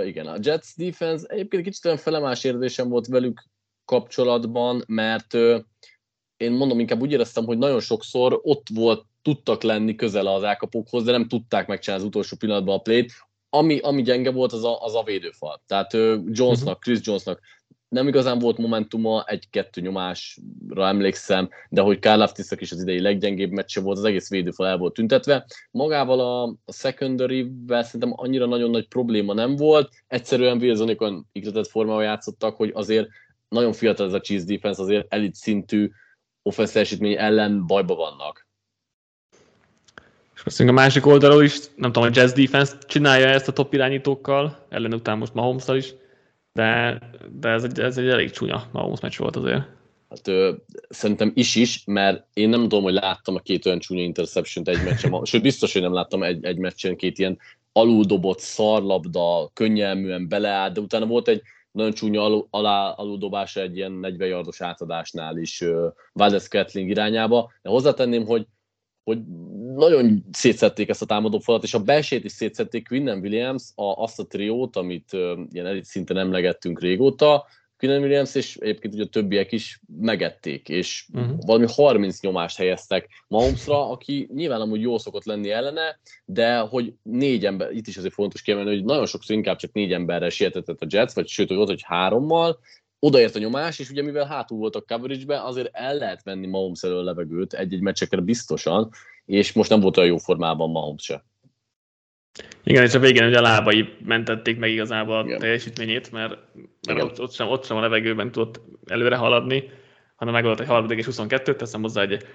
Igen, 0.05 0.27
a 0.27 0.37
Jets 0.41 0.75
defense 0.75 1.27
egyébként 1.27 1.63
kicsit 1.63 1.85
olyan 1.85 1.97
felemás 1.97 2.43
érzésem 2.43 2.89
volt 2.89 3.07
velük 3.07 3.43
kapcsolatban, 3.85 4.83
mert 4.87 5.33
én 6.37 6.51
mondom, 6.51 6.79
inkább 6.79 7.01
úgy 7.01 7.11
éreztem, 7.11 7.45
hogy 7.45 7.57
nagyon 7.57 7.79
sokszor 7.79 8.39
ott 8.43 8.67
volt, 8.73 9.05
tudtak 9.29 9.63
lenni 9.63 9.95
közel 9.95 10.27
az 10.27 10.43
elkapókhoz, 10.43 11.03
de 11.03 11.11
nem 11.11 11.27
tudták 11.27 11.67
megcsinálni 11.67 12.03
az 12.03 12.09
utolsó 12.09 12.35
pillanatban 12.37 12.75
a 12.75 12.81
plét 12.81 13.11
ami, 13.49 13.79
ami 13.79 14.01
gyenge 14.01 14.31
volt, 14.31 14.53
az 14.53 14.63
a, 14.63 14.83
az 14.83 14.95
a 14.95 15.03
védőfal. 15.03 15.61
Tehát 15.67 15.93
Jonesnak, 15.93 16.57
uh-huh. 16.57 16.79
Chris 16.79 16.99
Jonesnak 17.01 17.39
nem 17.89 18.07
igazán 18.07 18.39
volt 18.39 18.57
momentuma, 18.57 19.23
egy-kettő 19.27 19.81
nyomásra 19.81 20.87
emlékszem, 20.87 21.49
de 21.69 21.81
hogy 21.81 21.99
Kyle 21.99 22.15
Laftiszak 22.15 22.61
is 22.61 22.71
az 22.71 22.81
idei 22.81 23.01
leggyengébb 23.01 23.51
meccse 23.51 23.81
volt, 23.81 23.97
az 23.97 24.03
egész 24.03 24.29
védőfal 24.29 24.67
el 24.67 24.77
volt 24.77 24.93
tüntetve. 24.93 25.45
Magával 25.71 26.19
a, 26.19 26.43
a 26.43 26.71
secondary-vel 26.71 27.83
szerintem 27.83 28.13
annyira 28.15 28.45
nagyon 28.45 28.69
nagy 28.69 28.87
probléma 28.87 29.33
nem 29.33 29.55
volt, 29.55 29.89
egyszerűen 30.07 30.57
Wilsonék 30.57 31.01
olyan 31.01 31.27
ikletett 31.31 31.67
formával 31.67 32.03
játszottak, 32.03 32.55
hogy 32.55 32.71
azért 32.73 33.07
nagyon 33.47 33.73
fiatal 33.73 34.07
ez 34.07 34.13
a 34.13 34.21
Chiefs 34.21 34.43
defense, 34.43 34.81
azért 34.81 35.13
elit 35.13 35.35
szintű 35.35 35.89
offense 36.41 36.85
ellen 37.17 37.67
bajba 37.67 37.95
vannak. 37.95 38.47
És 40.39 40.45
beszélünk 40.45 40.77
a 40.77 40.81
másik 40.81 41.05
oldalról 41.05 41.43
is, 41.43 41.59
nem 41.75 41.91
tudom, 41.91 42.09
a 42.09 42.11
Jazz 42.13 42.33
Defense 42.33 42.77
csinálja 42.87 43.27
ezt 43.27 43.47
a 43.47 43.51
top 43.51 43.73
irányítókkal, 43.73 44.65
ellen 44.69 44.93
után 44.93 45.17
most 45.17 45.33
mahomes 45.33 45.67
is, 45.67 45.93
de, 46.53 46.99
de 47.39 47.49
ez, 47.49 47.63
egy, 47.63 47.79
ez 47.79 47.97
egy 47.97 48.07
elég 48.07 48.31
csúnya 48.31 48.67
Mahomes 48.71 48.99
meccs 48.99 49.17
volt 49.17 49.35
azért. 49.35 49.67
Hát 50.09 50.27
ö, 50.27 50.53
szerintem 50.89 51.31
is 51.35 51.55
is, 51.55 51.83
mert 51.85 52.25
én 52.33 52.49
nem 52.49 52.61
tudom, 52.61 52.83
hogy 52.83 52.93
láttam 52.93 53.35
a 53.35 53.39
két 53.39 53.65
olyan 53.65 53.79
csúnya 53.79 54.01
interception 54.01 54.67
egy 54.67 54.83
meccsen, 54.83 55.25
sőt 55.25 55.41
biztos, 55.41 55.73
hogy 55.73 55.81
nem 55.81 55.93
láttam 55.93 56.23
egy, 56.23 56.45
egy 56.45 56.57
meccsen 56.57 56.95
két 56.95 57.17
ilyen 57.17 57.37
aluldobott 57.71 58.39
szarlabda, 58.39 59.49
könnyelműen 59.53 60.27
beleállt, 60.27 60.73
de 60.73 60.81
utána 60.81 61.05
volt 61.05 61.27
egy 61.27 61.41
nagyon 61.71 61.93
csúnya 61.93 62.23
alul, 62.23 62.47
alá, 62.49 62.89
aluldobása 62.89 63.61
egy 63.61 63.75
ilyen 63.77 63.91
40 63.91 64.27
yardos 64.27 64.61
átadásnál 64.61 65.37
is 65.37 65.63
Valdez 66.13 66.47
Kettling 66.47 66.89
irányába, 66.89 67.51
de 67.61 67.69
hozzátenném, 67.69 68.25
hogy 68.25 68.47
hogy 69.09 69.21
nagyon 69.75 70.25
szétszették 70.31 70.89
ezt 70.89 71.01
a 71.01 71.05
támadó 71.05 71.39
falat, 71.39 71.63
és 71.63 71.73
a 71.73 71.83
belsét 71.83 72.23
is 72.23 72.31
szétszették 72.31 72.87
Quinnen 72.87 73.19
Williams, 73.19 73.63
a, 73.75 73.83
azt 73.83 74.19
a 74.19 74.27
triót, 74.27 74.75
amit 74.75 75.13
uh, 75.13 75.39
ilyen 75.51 75.65
elit 75.65 75.85
szinten 75.85 76.17
emlegettünk 76.17 76.81
régóta, 76.81 77.45
Quinnen 77.79 78.01
Williams 78.01 78.35
és 78.35 78.55
egyébként 78.55 78.93
ugye 78.93 79.03
a 79.03 79.07
többiek 79.07 79.51
is 79.51 79.81
megették, 79.99 80.69
és 80.69 81.05
uh-huh. 81.13 81.37
valami 81.45 81.65
30 81.69 82.21
nyomást 82.21 82.57
helyeztek 82.57 83.07
Mahomesra, 83.27 83.89
aki 83.89 84.29
nyilván 84.33 84.61
amúgy 84.61 84.81
jó 84.81 84.97
szokott 84.97 85.25
lenni 85.25 85.49
ellene, 85.49 85.99
de 86.25 86.57
hogy 86.57 86.93
négy 87.03 87.45
ember, 87.45 87.71
itt 87.71 87.87
is 87.87 87.97
azért 87.97 88.13
fontos 88.13 88.41
kiemelni, 88.41 88.69
hogy 88.69 88.83
nagyon 88.83 89.05
sokszor 89.05 89.35
inkább 89.35 89.57
csak 89.57 89.71
négy 89.71 89.93
emberrel 89.93 90.29
sietetett 90.29 90.81
a 90.81 90.87
Jets, 90.89 91.13
vagy 91.13 91.27
sőt, 91.27 91.47
hogy 91.47 91.57
volt, 91.57 91.69
hogy 91.69 91.83
hárommal, 91.83 92.59
odaért 92.99 93.35
a 93.35 93.39
nyomás, 93.39 93.79
és 93.79 93.89
ugye 93.89 94.03
mivel 94.03 94.25
hátul 94.25 94.57
voltak 94.57 94.87
coverage 94.87 95.41
azért 95.41 95.69
el 95.71 95.95
lehet 95.95 96.23
venni 96.23 96.47
Mahomes 96.47 96.83
elől 96.83 97.03
levegőt 97.03 97.53
egy-egy 97.53 97.81
meccsekre 97.81 98.21
biztosan, 98.21 98.89
és 99.25 99.53
most 99.53 99.69
nem 99.69 99.79
volt 99.79 99.97
olyan 99.97 100.09
jó 100.09 100.17
formában 100.17 100.69
Mahomes 100.69 101.03
se. 101.03 101.23
Igen, 102.63 102.83
és 102.83 102.93
a 102.93 102.99
végén 102.99 103.27
ugye 103.27 103.37
a 103.37 103.41
lábai 103.41 103.95
mentették 104.03 104.59
meg 104.59 104.69
igazából 104.69 105.17
a 105.17 105.23
Igen. 105.23 105.39
teljesítményét, 105.39 106.11
mert, 106.11 106.37
mert 106.87 107.01
ott, 107.01 107.21
ott, 107.21 107.31
sem, 107.31 107.47
ott 107.47 107.65
sem 107.65 107.77
a 107.77 107.81
levegőben 107.81 108.31
tudott 108.31 108.61
előre 108.87 109.15
haladni, 109.15 109.69
hanem 110.15 110.33
megoldott 110.33 110.59
egy 110.59 110.67
harmadik 110.67 110.97
és 110.97 111.07
22-t, 111.11 111.55
teszem 111.55 111.81
hozzá 111.81 112.01
egy 112.01 112.25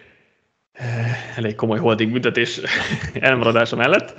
eh, 0.72 1.36
elég 1.38 1.54
komoly 1.54 1.78
holding 1.78 2.12
büntetés 2.12 2.60
elmaradása 3.14 3.76
mellett 3.76 4.14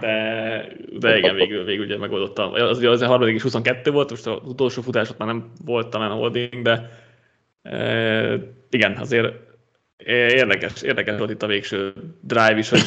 de, 0.00 0.68
de 0.98 1.18
igen, 1.18 1.34
végül, 1.34 1.64
végül 1.64 1.84
ugye 1.84 1.98
megoldottam. 1.98 2.52
Az, 2.52 2.82
az 2.82 3.00
a 3.00 3.06
harmadik 3.06 3.34
is 3.34 3.42
22 3.42 3.90
volt, 3.90 4.10
most 4.10 4.26
az 4.26 4.38
utolsó 4.44 4.82
futás 4.82 5.10
ott 5.10 5.18
már 5.18 5.28
nem 5.28 5.52
volt 5.64 5.88
talán 5.88 6.10
a 6.10 6.14
holding, 6.14 6.62
de 6.62 6.90
e, 7.62 8.38
igen, 8.70 8.96
azért 8.96 9.34
érdekes, 10.06 10.82
érdekes 10.82 11.18
volt 11.18 11.30
itt 11.30 11.42
a 11.42 11.46
végső 11.46 11.92
drive 12.20 12.58
is, 12.58 12.68
hogy 12.68 12.82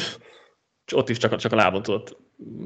ott 0.92 1.08
is 1.08 1.18
csak, 1.18 1.36
csak 1.36 1.52
a 1.52 1.56
lábon 1.56 1.82
tudott 1.82 2.16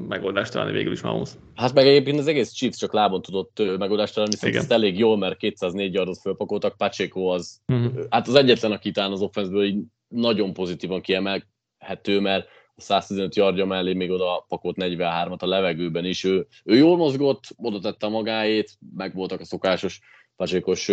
megoldást 0.09 0.53
találni 0.53 0.73
végül 0.73 0.93
is 0.93 1.01
Mahomes. 1.01 1.31
Hát 1.55 1.75
meg 1.75 1.87
egyébként 1.87 2.19
az 2.19 2.27
egész 2.27 2.53
Chiefs 2.53 2.79
csak 2.79 2.93
lábon 2.93 3.23
tudott 3.23 3.79
megoldást 3.79 4.15
találni, 4.15 4.35
viszont 4.35 4.57
ezt 4.57 4.73
elég 4.73 4.99
jól, 4.99 5.17
mert 5.17 5.37
204 5.37 5.95
yardot 5.95 6.19
fölpakoltak, 6.19 6.77
Pacheco 6.77 7.27
az, 7.27 7.61
uh-huh. 7.67 8.05
hát 8.11 8.29
az 8.29 8.35
egyetlen, 8.35 8.73
aki 8.73 8.91
talán 8.91 9.13
az 9.13 9.21
offenszből 9.21 9.65
így 9.65 9.83
nagyon 10.09 10.53
pozitívan 10.53 11.01
kiemelhető, 11.01 12.21
mert 12.21 12.49
a 12.77 12.81
115 12.81 13.35
yardja 13.37 13.65
mellé 13.65 13.93
még 13.93 14.11
oda 14.11 14.45
pakolt 14.49 14.77
43-at 14.79 15.39
a 15.39 15.47
levegőben 15.47 16.05
is. 16.05 16.25
Ő, 16.25 16.47
ő 16.65 16.77
jól 16.77 16.97
mozgott, 16.97 17.45
oda 17.57 17.81
tette 17.81 18.09
magáét, 18.09 18.79
meg 18.97 19.15
voltak 19.15 19.41
a 19.41 19.45
szokásos 19.45 20.01
pacsékos 20.37 20.91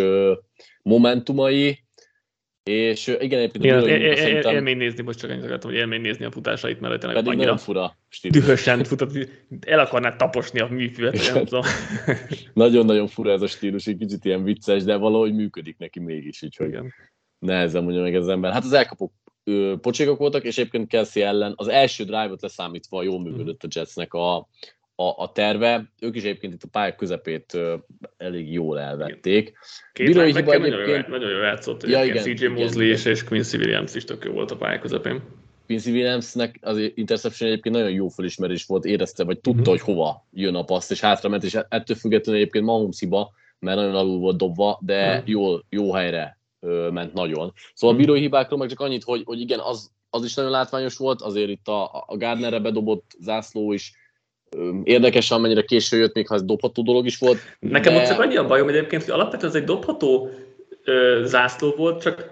momentumai. 0.82 1.84
És 2.64 3.08
igen, 3.08 3.40
egyébként 3.40 3.64
igen, 3.64 3.88
é, 3.88 4.10
é, 4.10 4.16
szerintem... 4.16 4.54
élmény 4.54 4.78
nézni, 4.78 5.04
most 5.04 5.20
csak 5.20 5.30
annyit 5.30 5.44
akartam, 5.44 5.70
hogy 5.70 5.80
élmény 5.80 6.02
nézni 6.02 6.26
a 6.26 6.32
futásait, 6.32 6.80
mert 6.80 7.00
tényleg 7.00 7.24
Pedig 7.24 7.40
annyira 7.40 7.58
fura 7.58 7.98
stílus. 8.10 8.38
Dühösen 8.38 8.84
futott, 8.84 9.28
el 9.60 9.80
akarná 9.80 10.16
taposni 10.16 10.60
a 10.60 10.68
műfüvet, 10.68 11.34
nem 11.34 11.46
tudom. 11.46 11.64
Nagyon-nagyon 12.54 13.08
fura 13.08 13.32
ez 13.32 13.42
a 13.42 13.48
stílus, 13.48 13.88
egy 13.88 13.98
kicsit 13.98 14.26
ilyen 14.26 14.44
vicces, 14.44 14.84
de 14.84 14.96
valahogy 14.96 15.36
működik 15.36 15.78
neki 15.78 16.00
mégis, 16.00 16.44
úgyhogy 16.44 16.68
igen. 16.68 16.94
nehezen 17.40 17.84
mondja 17.84 18.02
meg 18.02 18.16
az 18.16 18.28
ember. 18.28 18.52
Hát 18.52 18.64
az 18.64 18.74
elkapok 19.44 19.82
pocsékok 19.82 20.18
voltak, 20.18 20.44
és 20.44 20.58
egyébként 20.58 20.88
Kelsey 20.88 21.24
ellen 21.24 21.54
az 21.56 21.68
első 21.68 22.04
drive-ot 22.04 22.42
leszámítva 22.42 23.04
jól 23.04 23.22
működött 23.22 23.64
a 23.64 23.68
Jetsnek 23.70 24.14
a, 24.14 24.36
a, 24.96 25.04
a 25.18 25.32
terve. 25.34 25.92
Ők 26.02 26.16
is 26.16 26.24
egyébként 26.24 26.54
itt 26.54 26.64
a 26.64 26.68
pályák 26.72 26.96
közepét 26.96 27.54
ö, 27.54 27.76
elég 28.18 28.52
jól 28.52 28.80
elvették. 28.80 29.54
Két 29.94 30.08
hiba 30.08 30.22
egyébként... 30.22 31.08
nagyon, 31.08 31.30
jól 31.30 31.42
játszott. 31.42 31.88
Ja, 31.88 32.04
igen, 32.04 32.24
CJ 32.24 32.46
Mosley 32.46 32.88
és, 32.88 33.06
és 33.06 33.24
Quincy 33.24 33.58
Williams 33.58 33.96
is 33.96 34.04
tök 34.04 34.24
jó 34.26 34.32
volt 34.32 34.52
a 34.52 34.56
pályák 34.56 34.82
közepén. 34.82 35.22
Quincy 35.66 35.92
Williamsnek 35.92 36.58
az 36.62 36.92
interception 36.96 37.50
egyébként 37.50 37.76
nagyon 37.76 37.92
jó 37.92 38.08
felismerés 38.08 38.66
volt, 38.66 38.86
érezte, 38.86 39.24
vagy 39.24 39.40
tudta, 39.40 39.60
uh-huh. 39.60 39.76
hogy 39.76 39.82
hova 39.96 40.28
jön 40.32 40.56
a 40.56 40.64
passz, 40.64 40.90
és 40.90 41.00
hátrament, 41.00 41.44
és 41.44 41.58
ettől 41.70 41.96
függetlenül 41.96 42.42
egyébként 42.42 42.66
Mahomes 42.66 43.00
hiba, 43.00 43.32
mert 43.60 43.78
nagyon 43.78 43.96
alul 43.96 44.20
volt 44.20 44.38
dobva, 44.38 44.80
de 44.82 45.10
uh-huh. 45.10 45.30
jól, 45.30 45.66
jó 45.70 45.94
helyre 45.94 46.24
ö, 46.24 46.41
ment 46.92 47.14
nagyon. 47.14 47.54
Szóval 47.74 47.96
a 47.96 48.00
bírói 48.00 48.20
hibákról 48.20 48.60
meg 48.60 48.70
csak 48.70 48.80
annyit, 48.80 49.04
hogy, 49.04 49.22
hogy 49.26 49.40
igen, 49.40 49.60
az, 49.60 49.92
az 50.10 50.24
is 50.24 50.34
nagyon 50.34 50.52
látványos 50.52 50.98
volt, 50.98 51.22
azért 51.22 51.50
itt 51.50 51.68
a, 51.68 52.06
a 52.08 52.18
Gardnerre 52.18 52.60
bedobott 52.60 53.12
zászló 53.20 53.74
is 53.74 53.94
érdekes, 54.84 55.32
amennyire 55.32 55.62
késő 55.62 55.98
jött, 55.98 56.14
még 56.14 56.28
ha 56.28 56.36
ez 56.36 56.44
dobható 56.44 56.84
dolog 56.84 57.06
is 57.06 57.18
volt. 57.18 57.40
Nekem 57.60 57.94
de... 57.94 58.00
ott 58.00 58.08
csak 58.08 58.20
annyi 58.20 58.36
a 58.36 58.48
bajom 58.48 58.68
egyébként, 58.68 59.04
hogy 59.04 59.14
alapvetően 59.14 59.52
ez 59.52 59.58
egy 59.58 59.64
dobható 59.64 60.30
ö, 60.84 61.22
zászló 61.26 61.74
volt, 61.78 62.02
csak 62.02 62.31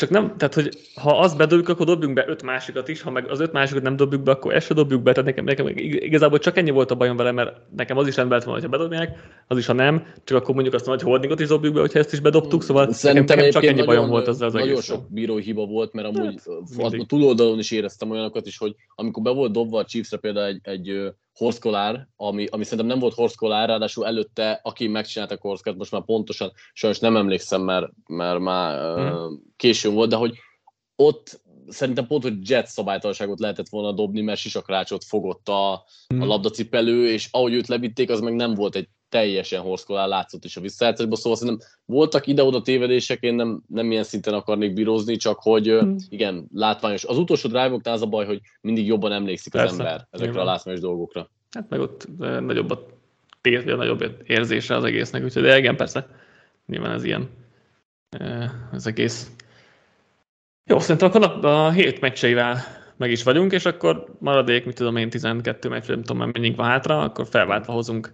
csak 0.00 0.10
nem, 0.10 0.36
tehát 0.36 0.54
hogy 0.54 0.78
ha 0.94 1.18
azt 1.18 1.36
bedobjuk, 1.36 1.68
akkor 1.68 1.86
dobjunk 1.86 2.14
be 2.14 2.24
öt 2.28 2.42
másikat 2.42 2.88
is, 2.88 3.02
ha 3.02 3.10
meg 3.10 3.30
az 3.30 3.40
öt 3.40 3.52
másikat 3.52 3.82
nem 3.82 3.96
dobjuk 3.96 4.22
be, 4.22 4.30
akkor 4.30 4.54
ezt 4.54 4.66
se 4.66 4.74
dobjuk 4.74 5.02
be. 5.02 5.12
Tehát 5.12 5.28
nekem, 5.28 5.44
nekem 5.44 5.66
igazából 5.76 6.38
csak 6.38 6.56
ennyi 6.56 6.70
volt 6.70 6.90
a 6.90 6.94
bajom 6.94 7.16
vele, 7.16 7.32
mert 7.32 7.56
nekem 7.76 7.96
az 7.96 8.06
is 8.06 8.16
rendben 8.16 8.38
lett 8.38 8.46
volna, 8.46 8.62
ha 8.62 8.68
bedobják, 8.68 9.18
az 9.46 9.58
is, 9.58 9.66
ha 9.66 9.72
nem, 9.72 10.06
csak 10.24 10.38
akkor 10.38 10.54
mondjuk 10.54 10.74
azt 10.74 10.86
a 10.86 10.90
nagy 10.90 11.02
holdingot 11.02 11.40
is 11.40 11.48
dobjuk 11.48 11.74
be, 11.74 11.80
hogyha 11.80 11.98
ezt 11.98 12.12
is 12.12 12.20
bedobtuk, 12.20 12.62
szóval 12.62 12.92
Szerintem 12.92 13.36
nekem 13.36 13.50
csak 13.50 13.64
ennyi 13.64 13.84
bajom 13.84 14.08
volt 14.08 14.28
ezzel 14.28 14.46
az 14.46 14.52
Nagyon 14.52 14.68
egész. 14.68 14.84
sok 14.84 15.10
bírói 15.10 15.42
hiba 15.42 15.66
volt, 15.66 15.92
mert 15.92 16.08
amúgy 16.16 16.40
hát, 16.78 16.92
a 16.92 17.04
túloldalon 17.06 17.58
is 17.58 17.70
éreztem 17.70 18.10
olyanokat 18.10 18.46
is, 18.46 18.58
hogy 18.58 18.74
amikor 18.94 19.22
be 19.22 19.30
volt 19.30 19.52
dobva 19.52 19.78
a 19.78 19.84
Chiefsre 19.84 20.16
például 20.16 20.46
egy, 20.46 20.60
egy 20.62 21.12
Horszkolár, 21.40 22.08
ami, 22.16 22.46
ami 22.46 22.64
szerintem 22.64 22.86
nem 22.86 22.98
volt 22.98 23.14
Horszkolár, 23.14 23.68
ráadásul 23.68 24.06
előtte, 24.06 24.60
aki 24.62 24.86
megcsinálta 24.86 25.34
a 25.34 25.38
Horszkát, 25.40 25.76
most 25.76 25.90
már 25.90 26.04
pontosan, 26.04 26.52
sajnos 26.72 26.98
nem 26.98 27.16
emlékszem, 27.16 27.62
mert, 27.62 27.86
mert 28.06 28.38
már 28.38 28.96
hmm. 28.96 29.42
későn 29.56 29.94
volt, 29.94 30.10
de 30.10 30.16
hogy 30.16 30.38
ott 30.96 31.40
szerintem 31.68 32.06
pont, 32.06 32.22
hogy 32.22 32.50
jet 32.50 32.66
szabálytalanságot 32.66 33.40
lehetett 33.40 33.68
volna 33.68 33.92
dobni, 33.92 34.20
mert 34.20 34.40
sisakrácsot 34.40 35.04
fogott 35.04 35.48
a, 35.48 35.84
hmm. 36.08 36.20
a 36.20 36.24
labdacipelő, 36.24 37.08
és 37.08 37.28
ahogy 37.30 37.52
őt 37.52 37.68
levitték, 37.68 38.10
az 38.10 38.20
meg 38.20 38.34
nem 38.34 38.54
volt 38.54 38.76
egy 38.76 38.88
teljesen 39.10 39.60
horszkolár 39.60 40.08
látszott 40.08 40.44
is 40.44 40.56
a 40.56 40.60
visszajátszásban, 40.60 41.18
szóval 41.18 41.38
szerintem 41.38 41.68
voltak 41.84 42.26
ide-oda 42.26 42.62
tévedések, 42.62 43.22
én 43.22 43.34
nem, 43.34 43.62
nem 43.66 43.90
ilyen 43.90 44.04
szinten 44.04 44.34
akarnék 44.34 44.72
bírozni, 44.72 45.16
csak 45.16 45.38
hogy 45.38 45.66
hmm. 45.66 45.96
igen, 46.08 46.46
látványos. 46.54 47.04
Az 47.04 47.18
utolsó 47.18 47.48
drive 47.48 47.78
az 47.82 48.02
a 48.02 48.06
baj, 48.06 48.26
hogy 48.26 48.40
mindig 48.60 48.86
jobban 48.86 49.12
emlékszik 49.12 49.52
Persze. 49.52 49.72
az 49.72 49.78
ember 49.78 50.06
ezekre 50.10 50.32
Nyilván. 50.32 50.48
a 50.48 50.50
látványos 50.50 50.80
dolgokra. 50.80 51.30
Hát 51.50 51.68
meg 51.68 51.80
ott 51.80 52.08
nagyobb 52.18 52.70
a 52.70 52.86
tér, 53.40 53.64
nagyobb 53.64 54.22
érzése 54.26 54.76
az 54.76 54.84
egésznek, 54.84 55.24
úgyhogy 55.24 55.42
de 55.42 55.58
igen, 55.58 55.76
persze, 55.76 56.06
nyilván 56.66 56.92
ez 56.92 57.04
ilyen 57.04 57.28
az 58.72 58.86
egész. 58.86 59.30
Jó, 60.64 60.78
szerintem 60.78 61.08
akkor 61.08 61.44
a, 61.44 61.66
a 61.66 61.70
hét 61.70 62.00
meccseivel 62.00 62.58
meg 62.96 63.10
is 63.10 63.22
vagyunk, 63.22 63.52
és 63.52 63.64
akkor 63.64 64.04
maradék, 64.18 64.64
mit 64.64 64.74
tudom 64.74 64.96
én, 64.96 65.10
12 65.10 65.68
meccs, 65.68 65.88
nem 65.88 66.02
tudom, 66.02 66.30
mennyink 66.30 66.56
van 66.56 66.66
hátra, 66.66 67.00
akkor 67.00 67.26
felváltva 67.26 67.72
hozunk 67.72 68.12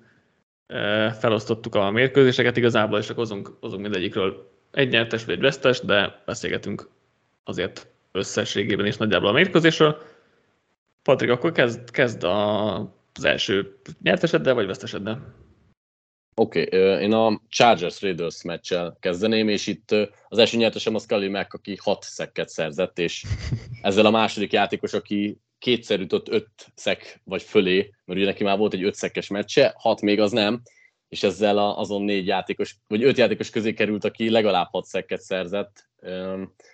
felosztottuk 1.18 1.74
a 1.74 1.90
mérkőzéseket 1.90 2.56
igazából, 2.56 2.98
és 2.98 3.04
akkor 3.04 3.16
hozunk, 3.16 3.56
hozunk 3.60 3.82
mindegyikről 3.82 4.50
egy 4.70 4.88
nyertes 4.88 5.24
vagy 5.24 5.34
egy 5.34 5.40
vesztes, 5.40 5.80
de 5.80 6.22
beszélgetünk 6.26 6.88
azért 7.44 7.88
összességében 8.12 8.86
is 8.86 8.96
nagyjából 8.96 9.28
a 9.28 9.32
mérkőzésről. 9.32 10.02
Patrik, 11.02 11.30
akkor 11.30 11.52
kezd, 11.52 11.90
kezd 11.90 12.22
a, 12.24 12.74
az 13.14 13.24
első 13.24 13.78
nyerteseddel 14.02 14.54
vagy 14.54 14.66
veszteseddel? 14.66 15.34
Oké, 16.34 16.62
okay, 16.62 17.02
én 17.02 17.12
a 17.12 17.40
Chargers 17.48 18.02
Raiders 18.02 18.42
meccsel 18.42 18.96
kezdeném, 19.00 19.48
és 19.48 19.66
itt 19.66 19.90
az 20.28 20.38
első 20.38 20.56
nyertesem 20.56 20.94
az 20.94 21.06
Kali 21.06 21.28
Mack, 21.28 21.54
aki 21.54 21.76
hat 21.82 22.02
szekket 22.02 22.48
szerzett, 22.48 22.98
és 22.98 23.24
ezzel 23.82 24.06
a 24.06 24.10
második 24.10 24.52
játékos, 24.52 24.92
aki 24.92 25.38
kétszer 25.58 26.00
jutott 26.00 26.28
öt 26.28 26.48
szek 26.74 27.20
vagy 27.24 27.42
fölé, 27.42 27.76
mert 28.04 28.18
ugye 28.18 28.28
neki 28.28 28.44
már 28.44 28.58
volt 28.58 28.74
egy 28.74 28.84
öt 28.84 28.94
szekes 28.94 29.28
meccse, 29.28 29.74
hat 29.76 30.00
még 30.00 30.20
az 30.20 30.30
nem, 30.30 30.62
és 31.08 31.22
ezzel 31.22 31.58
azon 31.58 32.02
négy 32.02 32.26
játékos, 32.26 32.76
vagy 32.86 33.02
öt 33.02 33.16
játékos 33.16 33.50
közé 33.50 33.72
került, 33.72 34.04
aki 34.04 34.30
legalább 34.30 34.68
hat 34.70 34.84
szekket 34.84 35.20
szerzett. 35.20 35.88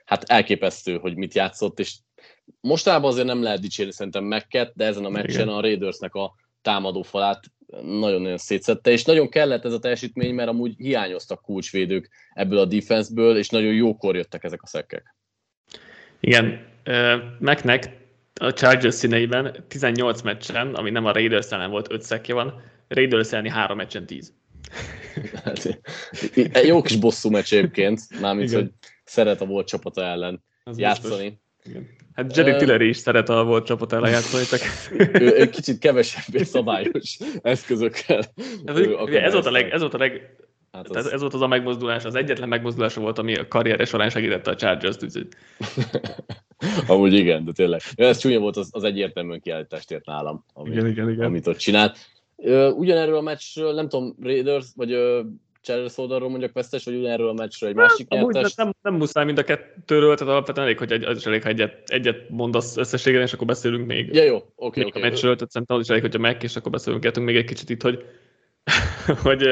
Hát 0.04 0.22
elképesztő, 0.22 0.98
hogy 0.98 1.16
mit 1.16 1.34
játszott, 1.34 1.78
és 1.78 1.96
mostában 2.60 3.10
azért 3.10 3.26
nem 3.26 3.42
lehet 3.42 3.60
dicsérni 3.60 3.92
szerintem 3.92 4.24
Mekket, 4.24 4.72
de 4.74 4.84
ezen 4.84 5.04
a 5.04 5.08
meccsen 5.08 5.48
a 5.48 5.60
Raidersnek 5.60 6.14
a 6.14 6.34
támadó 6.62 7.02
falát 7.02 7.40
nagyon-nagyon 7.82 8.38
szétszette, 8.38 8.90
és 8.90 9.04
nagyon 9.04 9.28
kellett 9.28 9.64
ez 9.64 9.72
a 9.72 9.78
teljesítmény, 9.78 10.34
mert 10.34 10.48
amúgy 10.48 10.74
hiányoztak 10.76 11.42
kulcsvédők 11.42 12.10
ebből 12.32 12.58
a 12.58 12.64
defenseből, 12.64 13.36
és 13.36 13.48
nagyon 13.48 13.72
jókor 13.72 14.16
jöttek 14.16 14.44
ezek 14.44 14.62
a 14.62 14.66
szekkek. 14.66 15.16
Igen, 16.20 16.66
Meknek 17.38 18.00
a 18.40 18.52
Chargers 18.52 18.94
színeiben 18.94 19.64
18 19.68 20.22
meccsen, 20.22 20.74
ami 20.74 20.90
nem 20.90 21.04
a 21.04 21.12
Raiders 21.12 21.50
ellen 21.50 21.70
volt, 21.70 21.92
5 21.92 22.02
szekje 22.02 22.34
van, 22.34 22.62
Raiders 22.88 23.32
elleni 23.32 23.48
3 23.48 23.76
meccsen 23.76 24.06
10. 24.06 24.32
Hát, 25.44 25.78
jó 26.64 26.82
kis 26.82 26.96
bosszú 26.96 27.30
meccs 27.30 27.52
egyébként, 27.52 28.00
mármint, 28.20 28.48
Igen. 28.48 28.60
hogy 28.60 28.70
szeret 29.04 29.40
a 29.40 29.44
volt 29.44 29.66
csapata 29.66 30.02
ellen 30.02 30.44
Az 30.64 30.78
játszani. 30.78 31.40
Igen. 31.64 32.00
Hát 32.14 32.36
Jerry 32.36 32.50
uh, 32.50 32.56
Tillery 32.56 32.88
is 32.88 32.96
szeret 32.96 33.28
a 33.28 33.44
volt 33.44 33.66
csapat 33.66 33.92
ellen 33.92 34.10
játszani, 34.10 34.44
csak... 34.44 34.60
ő 35.22 35.36
egy 35.36 35.50
kicsit 35.50 35.78
kevesebb 35.78 36.44
szabályos 36.54 37.18
eszközökkel. 37.42 38.18
Ez, 38.64 38.76
ez, 39.06 39.32
volt 39.32 39.46
a 39.46 39.50
leg, 39.50 39.70
ez 39.70 39.80
volt 39.80 39.94
a 39.94 39.98
leg 39.98 40.36
Hát 40.72 40.88
az... 40.88 40.96
ez, 40.96 41.06
ez 41.06 41.20
volt 41.20 41.34
az 41.34 41.40
a 41.40 41.46
megmozdulás, 41.46 42.04
az 42.04 42.14
egyetlen 42.14 42.48
megmozdulása 42.48 43.00
volt, 43.00 43.18
ami 43.18 43.36
a 43.36 43.48
karrieres 43.48 43.88
során 43.88 44.10
segítette 44.10 44.50
a 44.50 44.56
Chargers-t. 44.56 45.02
Úgyhogy... 45.02 45.28
Amúgy 46.86 47.12
igen, 47.12 47.44
de 47.44 47.52
tényleg. 47.52 47.80
Ez 47.94 48.18
csúnya 48.18 48.38
volt, 48.38 48.56
az, 48.56 48.68
az 48.70 48.84
egyértelműen 48.84 49.40
kiállítást 49.40 49.90
ért 49.90 50.06
nálam, 50.06 50.44
ami, 50.54 50.70
igen, 50.70 50.86
igen, 50.86 51.10
igen. 51.10 51.24
amit 51.24 51.46
ott 51.46 51.56
csinált. 51.56 51.98
Ugyanerről 52.76 53.16
a 53.16 53.20
meccsről, 53.20 53.74
nem 53.74 53.88
tudom, 53.88 54.16
Raiders, 54.22 54.66
vagy 54.74 54.96
Chargers 55.62 55.98
oldalról 55.98 56.28
mondjak 56.28 56.52
vesztes, 56.52 56.84
vagy 56.84 56.94
ugyanerről 56.94 57.28
a 57.28 57.32
meccsről 57.32 57.70
egy 57.70 57.76
másik 57.76 58.08
nem, 58.08 58.28
nyertes? 58.30 58.54
Nem, 58.54 58.74
nem 58.82 58.94
muszáj 58.94 59.24
mind 59.24 59.38
a 59.38 59.44
kettőről, 59.44 60.16
tehát 60.16 60.32
alapvetően 60.32 60.66
elég, 60.66 60.78
hogy 60.78 60.92
egy, 60.92 61.04
az 61.04 61.16
is 61.16 61.26
elég, 61.26 61.42
ha 61.42 61.48
egyet, 61.48 61.90
egyet 61.90 62.28
mondasz 62.28 62.76
összességében, 62.76 63.26
és 63.26 63.32
akkor 63.32 63.46
beszélünk 63.46 63.86
még, 63.86 64.14
ja, 64.14 64.22
jó. 64.22 64.36
Okay, 64.54 64.82
még 64.82 64.92
okay. 64.94 65.02
a 65.02 65.04
meccsről, 65.04 65.34
tehát 65.34 65.50
szerintem 65.50 65.76
az 65.76 65.82
is 65.82 65.88
elég, 65.88 66.02
hogyha 66.02 66.18
meg, 66.18 66.42
és 66.42 66.56
akkor 66.56 66.70
beszélünk 66.70 67.14
még 67.14 67.36
egy 67.36 67.44
kicsit 67.44 67.70
itt, 67.70 67.82
hogy 67.82 68.04
hogy 69.22 69.48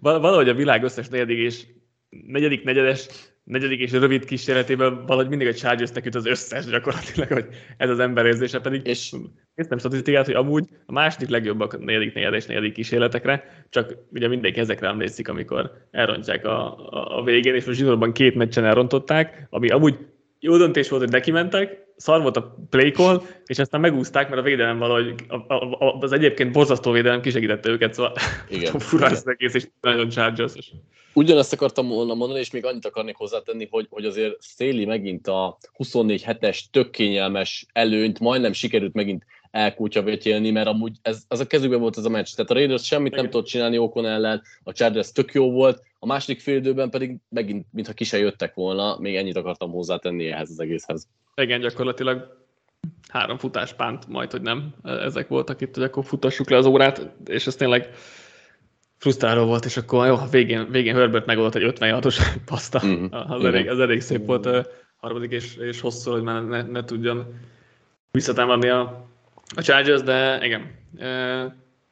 valahogy 0.00 0.48
a 0.48 0.54
világ 0.54 0.82
összes 0.82 1.08
negyedik 1.08 1.38
és 1.38 1.66
negyedik, 2.08 2.64
negyedes, 2.64 3.08
negyedik 3.44 3.80
és 3.80 3.92
rövid 3.92 4.24
kísérletében 4.24 5.06
valahogy 5.06 5.28
mindig 5.28 5.48
a 5.48 5.54
chargers 5.54 5.90
jut 5.94 6.14
az 6.14 6.26
összes 6.26 6.64
gyakorlatilag, 6.64 7.32
hogy 7.32 7.46
ez 7.76 7.90
az 7.90 7.98
ember 7.98 8.26
érzése 8.26 8.60
pedig. 8.60 8.86
És 8.86 9.14
néztem 9.54 9.78
statisztikát, 9.78 10.24
hogy 10.24 10.34
amúgy 10.34 10.68
a 10.86 10.92
második 10.92 11.28
legjobbak 11.28 11.72
a 11.72 11.78
negyedik, 11.78 12.14
negyedes, 12.14 12.46
negyedik 12.46 12.72
kísérletekre, 12.72 13.66
csak 13.70 13.96
ugye 14.10 14.28
mindenki 14.28 14.60
ezekre 14.60 14.88
emlékszik, 14.88 15.28
amikor 15.28 15.72
elrontják 15.90 16.44
a, 16.44 16.88
a, 16.90 17.18
a 17.18 17.22
végén, 17.22 17.54
és 17.54 17.64
most 17.64 17.78
zsinórban 17.78 18.12
két 18.12 18.34
meccsen 18.34 18.64
elrontották, 18.64 19.46
ami 19.50 19.68
amúgy 19.68 19.98
jó 20.44 20.56
döntés 20.56 20.88
volt, 20.88 21.02
hogy 21.02 21.10
neki 21.10 21.30
mentek, 21.30 21.86
szar 21.96 22.22
volt 22.22 22.36
a 22.36 22.56
play 22.70 22.90
call, 22.90 23.22
és 23.46 23.58
aztán 23.58 23.80
megúzták, 23.80 24.28
mert 24.28 24.40
a 24.40 24.44
védelem 24.44 24.78
valahogy, 24.78 25.14
a, 25.28 25.54
a, 25.54 25.84
a, 25.84 25.98
az 26.00 26.12
egyébként 26.12 26.52
borzasztó 26.52 26.90
védelem 26.90 27.20
kisegítette 27.20 27.68
őket, 27.68 27.94
szóval 27.94 28.12
igen, 28.48 28.78
fura 28.88 29.06
igen. 29.06 29.16
ez 29.16 29.22
egész, 29.26 29.54
és 29.54 29.68
nagyon 29.80 30.08
chargers 30.08 30.52
Ugyanezt 31.12 31.52
akartam 31.52 31.88
volna 31.88 32.14
mondani, 32.14 32.40
és 32.40 32.50
még 32.50 32.64
annyit 32.64 32.86
akarnék 32.86 33.16
hozzátenni, 33.16 33.68
hogy, 33.70 33.86
hogy 33.90 34.04
azért 34.04 34.36
Széli 34.38 34.84
megint 34.84 35.28
a 35.28 35.58
24 35.72 36.22
hetes 36.22 36.68
tök 36.70 36.90
kényelmes 36.90 37.66
előnyt 37.72 38.20
majdnem 38.20 38.52
sikerült 38.52 38.94
megint 38.94 39.24
elkútyavetélni, 39.54 40.50
mert 40.50 40.66
amúgy 40.66 40.96
ez, 41.02 41.22
ez 41.28 41.40
a 41.40 41.46
kezükben 41.46 41.80
volt 41.80 41.98
ez 41.98 42.04
a 42.04 42.08
meccs. 42.08 42.34
Tehát 42.34 42.50
a 42.50 42.54
Raiders 42.54 42.84
semmit 42.84 43.12
Igen. 43.12 43.22
nem 43.22 43.30
tudott 43.30 43.46
csinálni 43.46 43.78
Okon 43.78 44.06
ellen, 44.06 44.42
a 44.62 44.72
Chargers 44.72 45.12
tök 45.12 45.32
jó 45.32 45.50
volt, 45.50 45.82
a 45.98 46.06
második 46.06 46.40
fél 46.40 46.56
időben 46.56 46.90
pedig 46.90 47.16
megint, 47.28 47.66
mintha 47.70 47.92
ki 47.92 48.04
se 48.04 48.18
jöttek 48.18 48.54
volna, 48.54 48.98
még 48.98 49.16
ennyit 49.16 49.36
akartam 49.36 49.70
hozzátenni 49.70 50.26
ehhez 50.26 50.50
az 50.50 50.60
egészhez. 50.60 51.08
Igen, 51.34 51.60
gyakorlatilag 51.60 52.42
három 53.08 53.38
futáspánt, 53.38 54.08
majd, 54.08 54.30
hogy 54.30 54.42
nem 54.42 54.74
ezek 54.82 55.28
voltak 55.28 55.60
itt, 55.60 55.74
hogy 55.74 55.84
akkor 55.84 56.04
futassuk 56.04 56.50
le 56.50 56.56
az 56.56 56.66
órát, 56.66 57.10
és 57.24 57.46
ez 57.46 57.56
tényleg 57.56 57.88
frusztráló 58.96 59.44
volt, 59.44 59.64
és 59.64 59.76
akkor 59.76 60.06
jó, 60.06 60.16
végén, 60.30 60.70
végén 60.70 60.94
Herbert 60.94 61.26
megoldott 61.26 61.54
egy 61.54 61.62
50 61.62 61.88
yardos 61.88 62.18
paszta. 62.50 62.80
Uh-huh. 62.84 63.30
Az, 63.30 63.44
elég, 63.44 63.68
az 63.68 63.80
elég 63.80 64.00
szép 64.00 64.26
volt 64.26 64.46
a 64.46 64.66
harmadik 64.96 65.30
és, 65.30 65.56
és 65.56 65.80
hosszú, 65.80 66.10
hogy 66.10 66.22
már 66.22 66.44
ne, 66.44 66.62
ne 66.62 66.84
tudjon 66.84 67.34
visszatámadni 68.10 68.68
a, 68.68 69.12
a 69.56 69.62
Chargers, 69.62 70.02
de 70.02 70.38
igen. 70.42 70.74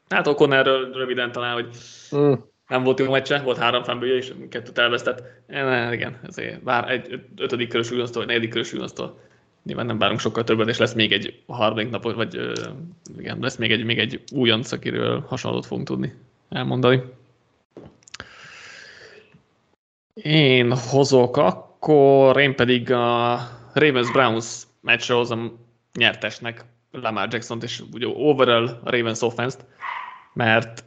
Hát 0.09 0.27
okon 0.27 0.53
erről 0.53 0.93
röviden 0.93 1.33
talán, 1.33 1.53
hogy 1.53 1.69
uh. 2.11 2.39
nem 2.69 2.83
volt 2.83 2.99
jó 2.99 3.11
meccse, 3.11 3.41
volt 3.41 3.59
három 3.59 3.83
fánbője, 3.83 4.15
és 4.15 4.33
kettőt 4.49 4.79
elvesztett. 4.79 5.23
E, 5.47 5.93
igen, 5.93 6.21
ezért 6.27 6.63
bár 6.63 6.91
egy 6.91 7.21
ötödik 7.37 7.69
körös 7.69 7.91
újonztól, 7.91 8.19
vagy 8.23 8.31
negyedik 8.31 8.51
körös 8.51 8.73
újonztól 8.73 9.19
nyilván 9.63 9.87
nem 9.87 9.99
várunk 9.99 10.21
sokkal 10.21 10.45
többet, 10.45 10.69
és 10.69 10.79
lesz 10.79 10.93
még 10.93 11.13
egy 11.13 11.43
harmadik 11.47 11.91
nap, 11.91 12.15
vagy 12.15 12.53
igen, 13.19 13.39
lesz 13.41 13.57
még 13.57 13.73
egy, 13.73 13.85
még 13.85 13.99
egy 13.99 14.23
újonc, 14.33 14.73
akiről 14.73 15.25
hasonlót 15.29 15.67
fogunk 15.67 15.87
tudni 15.87 16.15
elmondani. 16.49 17.03
Én 20.15 20.77
hozok 20.77 21.37
akkor, 21.37 22.41
én 22.41 22.57
pedig 22.57 22.93
a 22.93 23.39
Ravens-Browns 23.73 24.63
meccsre 24.81 25.15
hozom 25.15 25.59
nyertesnek 25.95 26.65
Lamar 26.93 27.29
jackson 27.31 27.59
és 27.63 27.83
ugye 27.93 28.07
overall 28.07 28.81
a 28.85 28.91
Ravens 28.91 29.23
offense 29.23 29.59
mert 30.33 30.85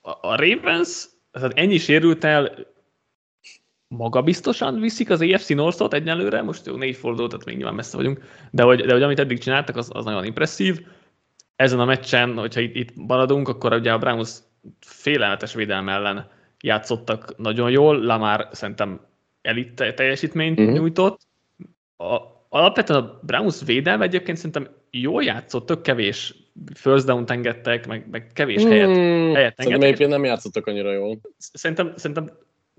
a 0.00 0.36
Ravens, 0.36 1.08
tehát 1.30 1.52
ennyi 1.54 1.78
sérült 1.78 2.24
el, 2.24 2.70
magabiztosan 3.88 4.80
viszik 4.80 5.10
az 5.10 5.20
EFC 5.20 5.48
North-ot 5.48 5.94
egyelőre, 5.94 6.42
most 6.42 6.66
jó, 6.66 6.76
négy 6.76 6.96
forduló, 6.96 7.26
tehát 7.26 7.44
még 7.44 7.56
nyilván 7.56 7.74
messze 7.74 7.96
vagyunk, 7.96 8.22
de 8.50 8.62
hogy, 8.62 8.80
de 8.86 8.92
hogy 8.92 9.02
amit 9.02 9.18
eddig 9.18 9.38
csináltak, 9.38 9.76
az, 9.76 9.90
az 9.92 10.04
nagyon 10.04 10.24
impresszív. 10.24 10.86
Ezen 11.56 11.80
a 11.80 11.84
meccsen, 11.84 12.38
hogyha 12.38 12.60
itt, 12.60 12.74
itt 12.74 12.96
maradunk, 12.96 13.48
akkor 13.48 13.72
ugye 13.72 13.92
a 13.92 13.98
Browns 13.98 14.38
félelmetes 14.80 15.54
védelme 15.54 15.92
ellen 15.92 16.30
játszottak 16.60 17.36
nagyon 17.36 17.70
jól, 17.70 17.98
Lamar 17.98 18.48
szerintem 18.52 19.00
elit 19.42 19.94
teljesítményt 19.94 20.58
uh-huh. 20.58 20.74
nyújtott. 20.74 21.20
A, 21.96 22.16
alapvetően 22.48 23.02
a 23.02 23.18
Browns 23.22 23.60
védelme 23.64 24.04
egyébként 24.04 24.36
szerintem 24.36 24.68
jól 24.92 25.22
játszott, 25.22 25.66
tök 25.66 25.82
kevés 25.82 26.34
first 26.74 27.06
down 27.06 27.24
engedtek, 27.26 27.86
meg, 27.86 28.06
meg 28.10 28.30
kevés 28.34 28.62
helyet, 28.62 28.86
hmm, 28.86 29.34
helyet 29.34 29.54
engedtek. 29.56 29.80
Szerintem 29.80 30.08
nem 30.08 30.24
játszottak 30.24 30.66
annyira 30.66 30.92
jól. 30.92 31.20
Szerintem, 31.38 31.92
szerintem 31.96 32.30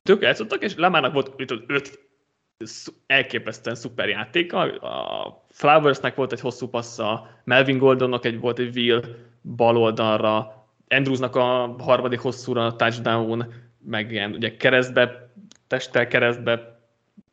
tök 0.04 0.22
játszottak, 0.22 0.64
és 0.64 0.76
Lamának 0.76 1.14
volt 1.14 1.34
öt, 1.38 1.64
öt 1.68 2.00
elképesztően 3.06 3.76
szuper 3.76 4.10
játéka. 4.10 4.60
A 4.60 5.46
Flowersnek 5.50 6.16
volt 6.16 6.32
egy 6.32 6.40
hosszú 6.40 6.68
passza, 6.68 7.30
Melvin 7.44 7.78
Gordonnak 7.78 8.26
egy, 8.26 8.40
volt 8.40 8.60
egy 8.60 8.78
wheel 8.78 9.04
bal 9.56 9.78
oldalra, 9.78 10.62
Andrewsnak 10.88 11.36
a 11.36 11.76
harmadik 11.80 12.20
hosszúra 12.20 12.76
touchdown, 12.76 13.54
meg 13.86 14.12
ilyen 14.12 14.34
ugye 14.34 14.58
keresztbe, 14.58 15.32
testtel 15.68 16.08
keresztbe 16.08 16.82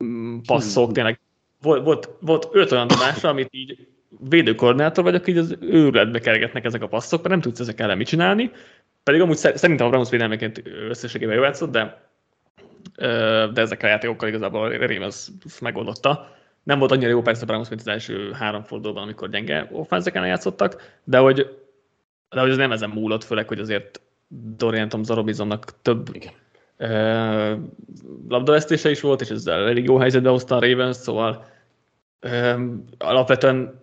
mm, 0.03 0.37
passzok, 0.47 0.83
hmm. 0.83 0.93
tényleg 0.93 1.19
volt, 1.61 1.83
volt, 1.83 2.09
volt 2.19 2.47
öt 2.51 2.71
olyan 2.71 2.87
dobásra, 2.87 3.29
amit 3.29 3.47
így 3.51 3.87
védőkoordinátor 4.19 5.03
vagyok, 5.03 5.27
így 5.27 5.37
az 5.37 5.57
őrületbe 5.61 6.19
kergetnek 6.19 6.65
ezek 6.65 6.81
a 6.81 6.87
passzok, 6.87 7.19
mert 7.19 7.29
nem 7.29 7.41
tudsz 7.41 7.59
ezek 7.59 7.79
ellen 7.79 7.97
mit 7.97 8.07
csinálni, 8.07 8.51
pedig 9.03 9.21
amúgy 9.21 9.37
szerintem 9.37 9.87
a 9.87 9.89
Browns 9.89 10.09
védelmeként 10.09 10.61
összességében 10.89 11.35
jó 11.35 11.43
játszott, 11.43 11.71
de 11.71 12.09
de 13.53 13.61
ezekkel 13.61 13.89
a 13.89 13.91
játékokkal 13.91 14.27
igazából 14.27 14.65
a 14.65 14.77
Ravens 14.77 15.27
megoldotta. 15.61 16.35
Nem 16.63 16.79
volt 16.79 16.91
annyira 16.91 17.09
jó 17.09 17.21
persze 17.21 17.43
a 17.43 17.45
Browns, 17.45 17.69
mint 17.69 17.81
az 17.81 17.87
első 17.87 18.31
három 18.31 18.63
fordulóban, 18.63 19.03
amikor 19.03 19.29
gyenge 19.29 19.67
offenzeken 19.71 20.25
játszottak, 20.25 20.99
de 21.03 21.17
hogy, 21.17 21.57
de 22.29 22.39
hogy 22.39 22.49
az 22.49 22.57
nem 22.57 22.71
ezen 22.71 22.89
múlott, 22.89 23.23
főleg, 23.23 23.47
hogy 23.47 23.59
azért 23.59 24.01
Dorian 24.57 24.89
Thompson 24.89 25.59
több 25.81 26.09
Igen. 26.11 26.33
Uh, 28.29 28.91
is 28.91 29.01
volt, 29.01 29.21
és 29.21 29.29
ezzel 29.29 29.67
elég 29.67 29.85
jó 29.85 29.97
helyzetbe 29.97 30.29
hozta 30.29 30.55
a 30.55 30.59
Ravens, 30.59 30.95
szóval 30.95 31.45
uh, 32.21 32.61
alapvetően 32.97 33.80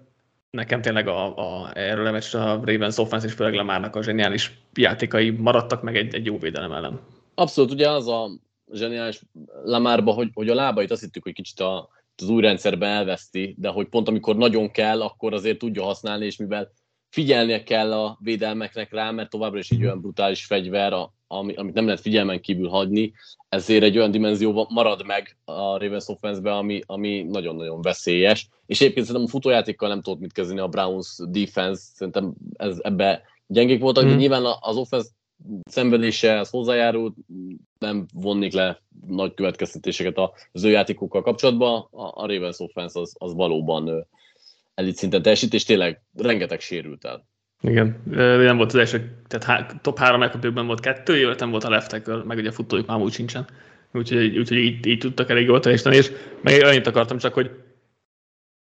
nekem 0.50 0.82
tényleg 0.82 1.08
a, 1.08 1.36
a, 1.36 1.70
erről 1.74 2.06
a 2.06 2.38
a 2.38 2.60
Ravens 2.64 2.98
offense 2.98 3.26
és 3.26 3.32
főleg 3.32 3.54
Lamárnak 3.54 3.96
a 3.96 4.02
zseniális 4.02 4.60
játékai 4.74 5.30
maradtak 5.30 5.82
meg 5.82 5.96
egy, 5.96 6.14
egy 6.14 6.24
jó 6.24 6.38
védelem 6.38 6.72
ellen. 6.72 7.00
Abszolút, 7.34 7.72
ugye 7.72 7.90
az 7.90 8.08
a 8.08 8.30
zseniális 8.72 9.22
Lamárba, 9.64 10.12
hogy, 10.12 10.30
hogy 10.34 10.48
a 10.48 10.54
lábait 10.54 10.90
azt 10.90 11.00
hittük, 11.00 11.22
hogy 11.22 11.32
kicsit 11.32 11.60
a, 11.60 11.88
az 12.16 12.28
új 12.28 12.42
rendszerben 12.42 12.90
elveszti, 12.90 13.54
de 13.58 13.68
hogy 13.68 13.88
pont 13.88 14.08
amikor 14.08 14.36
nagyon 14.36 14.70
kell, 14.70 15.02
akkor 15.02 15.32
azért 15.32 15.58
tudja 15.58 15.82
használni, 15.82 16.24
és 16.24 16.36
mivel 16.36 16.72
figyelnie 17.08 17.62
kell 17.62 17.92
a 17.92 18.18
védelmeknek 18.20 18.92
rá, 18.92 19.10
mert 19.10 19.30
továbbra 19.30 19.58
is 19.58 19.70
egy 19.70 19.82
olyan 19.82 20.00
brutális 20.00 20.44
fegyver, 20.44 20.92
ami, 21.28 21.54
amit 21.54 21.74
nem 21.74 21.84
lehet 21.84 22.00
figyelmen 22.00 22.40
kívül 22.40 22.68
hagyni, 22.68 23.12
ezért 23.48 23.82
egy 23.82 23.96
olyan 23.96 24.10
dimenzió 24.10 24.66
marad 24.70 25.06
meg 25.06 25.36
a 25.44 25.78
Ravens 25.78 26.08
offense 26.08 26.52
ami, 26.52 26.80
ami 26.86 27.22
nagyon-nagyon 27.22 27.82
veszélyes. 27.82 28.48
És 28.66 28.80
egyébként 28.80 29.06
szerintem 29.06 29.30
a 29.30 29.32
futójátékkal 29.32 29.88
nem 29.88 30.00
tudott 30.00 30.20
mit 30.20 30.32
kezdeni 30.32 30.60
a 30.60 30.68
Browns 30.68 31.16
defense, 31.28 31.82
szerintem 31.94 32.32
ez, 32.56 32.78
ebbe 32.82 33.22
gyengék 33.46 33.80
voltak, 33.80 34.04
mm. 34.04 34.08
de 34.08 34.14
nyilván 34.14 34.44
az 34.60 34.76
offense 34.76 35.08
szenvedése 35.70 36.38
az 36.38 36.50
hozzájárult, 36.50 37.14
nem 37.78 38.06
vonnék 38.14 38.52
le 38.52 38.82
nagy 39.06 39.34
következtetéseket 39.34 40.18
az 40.52 40.64
ő 40.64 40.70
játékokkal 40.70 41.22
kapcsolatban. 41.22 41.88
A, 41.90 42.02
a 42.02 42.26
Ravens 42.26 42.58
offense 42.58 43.00
az, 43.00 43.14
az 43.18 43.34
valóban 43.34 44.06
elit 44.74 44.96
szinten 44.96 45.22
teljesít, 45.22 45.54
és 45.54 45.64
tényleg 45.64 46.02
rengeteg 46.16 46.60
sérült 46.60 47.04
el. 47.04 47.26
Igen, 47.60 48.02
nem 48.44 48.56
volt 48.56 48.72
az 48.72 48.78
első, 48.78 49.16
tehát 49.28 49.82
top 49.82 49.98
három 49.98 50.22
elkapőkben 50.22 50.66
volt 50.66 50.80
kettő, 50.80 51.16
illetve 51.16 51.40
nem 51.40 51.50
volt 51.50 51.64
a 51.64 51.70
left 51.70 51.90
tackle, 51.90 52.22
meg 52.24 52.38
ugye 52.38 52.48
a 52.48 52.52
futójuk 52.52 52.86
már 52.86 52.98
úgy 52.98 53.12
sincsen. 53.12 53.46
Úgyhogy, 53.92 54.38
úgyhogy 54.38 54.56
így, 54.56 54.86
így, 54.86 54.98
tudtak 54.98 55.30
elég 55.30 55.46
jól 55.46 55.60
teljesíteni, 55.60 55.96
és 55.96 56.12
meg 56.40 56.62
annyit 56.62 56.86
akartam 56.86 57.18
csak, 57.18 57.34
hogy 57.34 57.50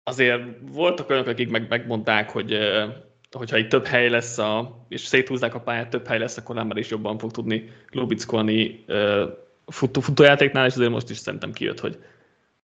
azért 0.03 0.41
voltak 0.71 1.09
olyanok, 1.09 1.27
akik 1.27 1.49
meg, 1.49 1.69
megmondták, 1.69 2.29
hogy 2.29 2.57
hogyha 3.31 3.57
itt 3.57 3.69
több 3.69 3.85
hely 3.85 4.09
lesz, 4.09 4.37
a, 4.37 4.85
és 4.89 5.01
széthúzzák 5.01 5.55
a 5.55 5.59
pályát, 5.59 5.89
több 5.89 6.07
hely 6.07 6.19
lesz, 6.19 6.37
akkor 6.37 6.57
ember 6.57 6.77
is 6.77 6.89
jobban 6.89 7.17
fog 7.17 7.31
tudni 7.31 7.69
lubickolni 7.91 8.85
futó, 9.65 10.01
futójátéknál, 10.01 10.65
és 10.65 10.73
azért 10.73 10.91
most 10.91 11.09
is 11.09 11.17
szerintem 11.17 11.51
kijött, 11.51 11.79
hogy 11.79 11.97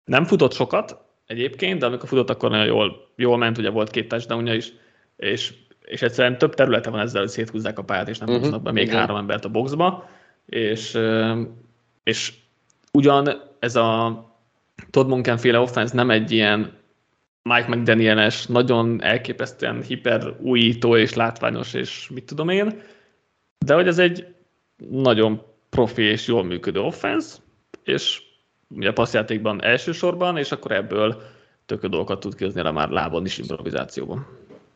nem 0.04 0.24
futott 0.24 0.52
sokat 0.52 1.04
egyébként, 1.26 1.78
de 1.78 1.86
amikor 1.86 2.08
futott, 2.08 2.30
akkor 2.30 2.50
nagyon 2.50 2.66
jól, 2.66 3.08
jól 3.16 3.38
ment, 3.38 3.58
ugye 3.58 3.70
volt 3.70 3.90
két 3.90 4.08
touchdownja 4.08 4.54
is, 4.54 4.72
és, 5.16 5.52
és 5.92 6.02
egyszerűen 6.02 6.38
több 6.38 6.54
területe 6.54 6.90
van 6.90 7.00
ezzel, 7.00 7.20
hogy 7.20 7.30
széthúzzák 7.30 7.78
a 7.78 7.82
pályát, 7.82 8.08
és 8.08 8.18
nem 8.18 8.28
uh-huh. 8.28 8.62
be 8.62 8.72
még 8.72 8.84
uh-huh. 8.86 9.00
három 9.00 9.16
embert 9.16 9.44
a 9.44 9.48
boxba, 9.48 10.08
és, 10.46 10.98
és 12.02 12.32
ugyan 12.92 13.42
ez 13.58 13.76
a 13.76 14.20
Todd 14.90 15.06
Monken 15.06 15.36
féle 15.36 15.58
offense 15.58 15.94
nem 15.94 16.10
egy 16.10 16.30
ilyen 16.30 16.72
Mike 17.42 17.68
McDaniel-es, 17.68 18.46
nagyon 18.46 19.02
elképesztően 19.02 19.82
hiper 19.82 20.36
újító 20.40 20.96
és 20.96 21.14
látványos, 21.14 21.74
és 21.74 22.08
mit 22.14 22.24
tudom 22.24 22.48
én, 22.48 22.80
de 23.58 23.74
hogy 23.74 23.86
ez 23.86 23.98
egy 23.98 24.26
nagyon 24.90 25.42
profi 25.70 26.02
és 26.02 26.26
jól 26.26 26.44
működő 26.44 26.80
offense, 26.80 27.36
és 27.84 28.22
ugye 28.68 28.88
a 28.88 28.92
passzjátékban 28.92 29.64
elsősorban, 29.64 30.36
és 30.36 30.52
akkor 30.52 30.72
ebből 30.72 31.22
tökö 31.66 31.88
dolgokat 31.88 32.20
tud 32.20 32.34
kihozni 32.34 32.70
már 32.70 32.88
lábon 32.88 33.24
is 33.24 33.38
improvizációban. 33.38 34.26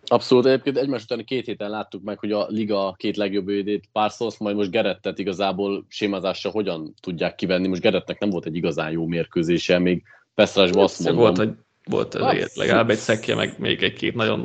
Abszolút, 0.08 0.46
egyébként 0.46 0.76
egymás 0.76 1.02
után 1.02 1.24
két 1.24 1.46
héten 1.46 1.70
láttuk 1.70 2.02
meg, 2.02 2.18
hogy 2.18 2.32
a 2.32 2.46
liga 2.48 2.94
két 2.96 3.16
legjobb 3.16 3.46
védét 3.46 3.88
Parsons, 3.92 4.38
majd 4.38 4.56
most 4.56 4.70
Gerettet 4.70 5.18
igazából 5.18 5.84
sémázásra 5.88 6.50
hogyan 6.50 6.94
tudják 7.00 7.34
kivenni. 7.34 7.68
Most 7.68 7.80
Gerettnek 7.80 8.18
nem 8.18 8.30
volt 8.30 8.46
egy 8.46 8.56
igazán 8.56 8.90
jó 8.90 9.06
mérkőzése, 9.06 9.78
még 9.78 10.02
Pestrásban 10.34 10.82
azt 10.82 11.04
mondom. 11.04 11.22
Volt, 11.22 11.36
hogy 11.36 11.50
volt 11.84 12.14
azért 12.14 12.56
legalább 12.56 12.90
egy 12.90 12.96
szekje, 12.96 13.34
meg 13.34 13.54
még 13.58 13.82
egy-két 13.82 14.14
nagyon... 14.14 14.44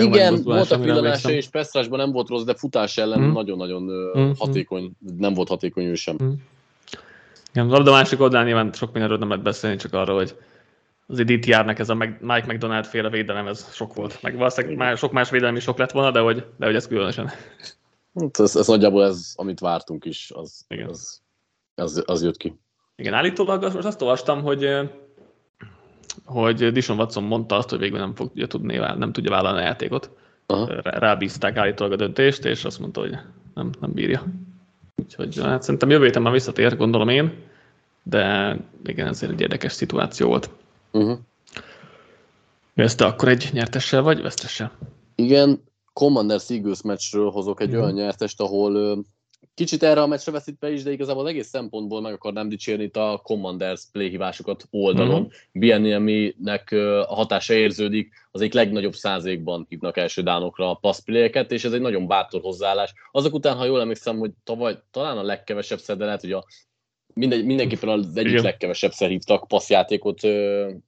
Igen, 0.00 0.42
volt 0.42 0.70
a 0.70 0.78
pillanása, 0.78 1.30
és 1.30 1.48
Pestrásban 1.48 1.98
nem 1.98 2.12
volt 2.12 2.28
rossz, 2.28 2.42
de 2.42 2.54
futás 2.54 2.98
ellen 2.98 3.20
mm. 3.20 3.32
nagyon-nagyon 3.32 3.82
mm. 4.18 4.30
hatékony, 4.38 4.90
nem 5.18 5.34
volt 5.34 5.48
hatékony 5.48 5.84
ő 5.84 5.94
sem. 5.94 6.16
Mm. 6.22 6.30
Igen, 7.52 7.66
labda 7.66 7.90
másik 7.90 8.20
oldalán 8.20 8.46
nyilván 8.46 8.72
sok 8.72 8.92
mindenről 8.92 9.18
nem 9.18 9.28
lehet 9.28 9.44
beszélni, 9.44 9.76
csak 9.76 9.92
arról, 9.92 10.16
hogy 10.16 10.34
az 11.10 11.18
itt 11.18 11.46
járnak 11.46 11.78
ez 11.78 11.88
a 11.88 11.94
Mike 11.94 12.44
McDonald 12.46 12.84
féle 12.84 13.08
védelem, 13.08 13.46
ez 13.46 13.74
sok 13.74 13.94
volt. 13.94 14.22
Meg 14.22 14.36
valószínűleg 14.36 14.76
már 14.76 14.96
sok 14.96 15.12
más 15.12 15.30
védelem 15.30 15.56
is 15.56 15.62
sok 15.62 15.78
lett 15.78 15.90
volna, 15.90 16.10
de 16.10 16.20
hogy, 16.20 16.46
de 16.56 16.66
hogy 16.66 16.74
ez 16.74 16.86
különösen. 16.86 17.30
Hát 18.20 18.40
ez, 18.40 18.56
ez 18.56 18.66
nagyjából 18.66 19.04
ez, 19.04 19.32
amit 19.36 19.60
vártunk 19.60 20.04
is, 20.04 20.30
az, 20.34 20.64
Igen. 20.68 20.88
Az, 20.88 21.20
az, 21.74 22.02
az 22.06 22.22
jött 22.22 22.36
ki. 22.36 22.58
Igen, 22.96 23.14
állítólag 23.14 23.62
most 23.62 23.76
azt 23.76 24.02
olvastam, 24.02 24.42
hogy 24.42 24.90
hogy 26.24 26.72
Dishon 26.72 26.98
Watson 26.98 27.22
mondta 27.22 27.56
azt, 27.56 27.70
hogy 27.70 27.78
végül 27.78 27.98
nem 27.98 28.14
fogja 28.14 28.46
tudni, 28.46 28.76
nem 28.76 29.12
tudja 29.12 29.30
vállalni 29.30 29.58
a 29.58 29.64
játékot. 29.64 30.10
Aha. 30.46 30.80
Rábízták 30.82 31.56
állítólag 31.56 31.92
a 31.92 31.96
döntést, 31.96 32.44
és 32.44 32.64
azt 32.64 32.78
mondta, 32.78 33.00
hogy 33.00 33.18
nem, 33.54 33.70
nem 33.80 33.92
bírja. 33.92 34.24
Úgyhogy 34.96 35.40
hát 35.40 35.62
szerintem 35.62 35.90
jövő 35.90 36.04
héten 36.04 36.22
már 36.22 36.32
visszatér, 36.32 36.76
gondolom 36.76 37.08
én, 37.08 37.32
de 38.02 38.56
igen, 38.84 39.06
ez 39.06 39.22
egy 39.22 39.40
érdekes 39.40 39.72
szituáció 39.72 40.28
volt. 40.28 40.50
Uh-huh. 40.92 41.18
Ez 42.74 42.94
te 42.94 43.04
akkor 43.04 43.28
egy 43.28 43.48
nyertessel 43.52 44.02
vagy 44.02 44.22
vesztessel? 44.22 44.78
Igen, 45.14 45.62
Commanders 45.92 46.50
Eagles 46.50 46.82
meccsről 46.82 47.30
hozok 47.30 47.60
egy 47.60 47.68
uh-huh. 47.68 47.82
olyan 47.82 47.94
nyertest, 47.94 48.40
ahol 48.40 49.04
Kicsit 49.60 49.82
erre 49.82 50.02
a 50.02 50.06
meccsre 50.06 50.32
veszítve 50.32 50.72
is, 50.72 50.82
de 50.82 50.92
igazából 50.92 51.22
az 51.22 51.28
egész 51.28 51.48
szempontból 51.48 52.00
meg 52.00 52.12
akarnám 52.12 52.48
dicsérni 52.48 52.84
itt 52.84 52.96
a 52.96 53.20
Commanders 53.22 53.82
playhívásokat 53.92 54.66
oldalon. 54.70 55.20
Mm-hmm. 55.20 55.28
Bienniaminek 55.52 56.72
a 57.06 57.14
hatása 57.14 57.54
érződik, 57.54 58.12
az 58.30 58.40
egy 58.40 58.54
legnagyobb 58.54 58.94
százékban 58.94 59.66
hívnak 59.68 59.96
első 59.96 60.22
dánokra 60.22 60.70
a 60.70 60.74
passzplayeket, 60.74 61.52
és 61.52 61.64
ez 61.64 61.72
egy 61.72 61.80
nagyon 61.80 62.06
bátor 62.06 62.40
hozzáállás. 62.40 62.92
Azok 63.12 63.34
után, 63.34 63.56
ha 63.56 63.64
jól 63.64 63.80
emlékszem, 63.80 64.18
hogy 64.18 64.30
tavaly 64.44 64.78
talán 64.90 65.18
a 65.18 65.22
legkevesebb 65.22 65.78
szer, 65.78 65.96
de 65.96 66.04
lehet, 66.04 66.20
hogy 66.20 66.32
a 66.32 66.44
mindegy, 67.20 67.44
mindenképpen 67.44 67.88
az 67.88 68.16
egyik 68.16 68.30
Igen. 68.30 68.42
legkevesebb 68.42 68.92
hívtak 68.92 69.48
passzjátékot 69.48 70.20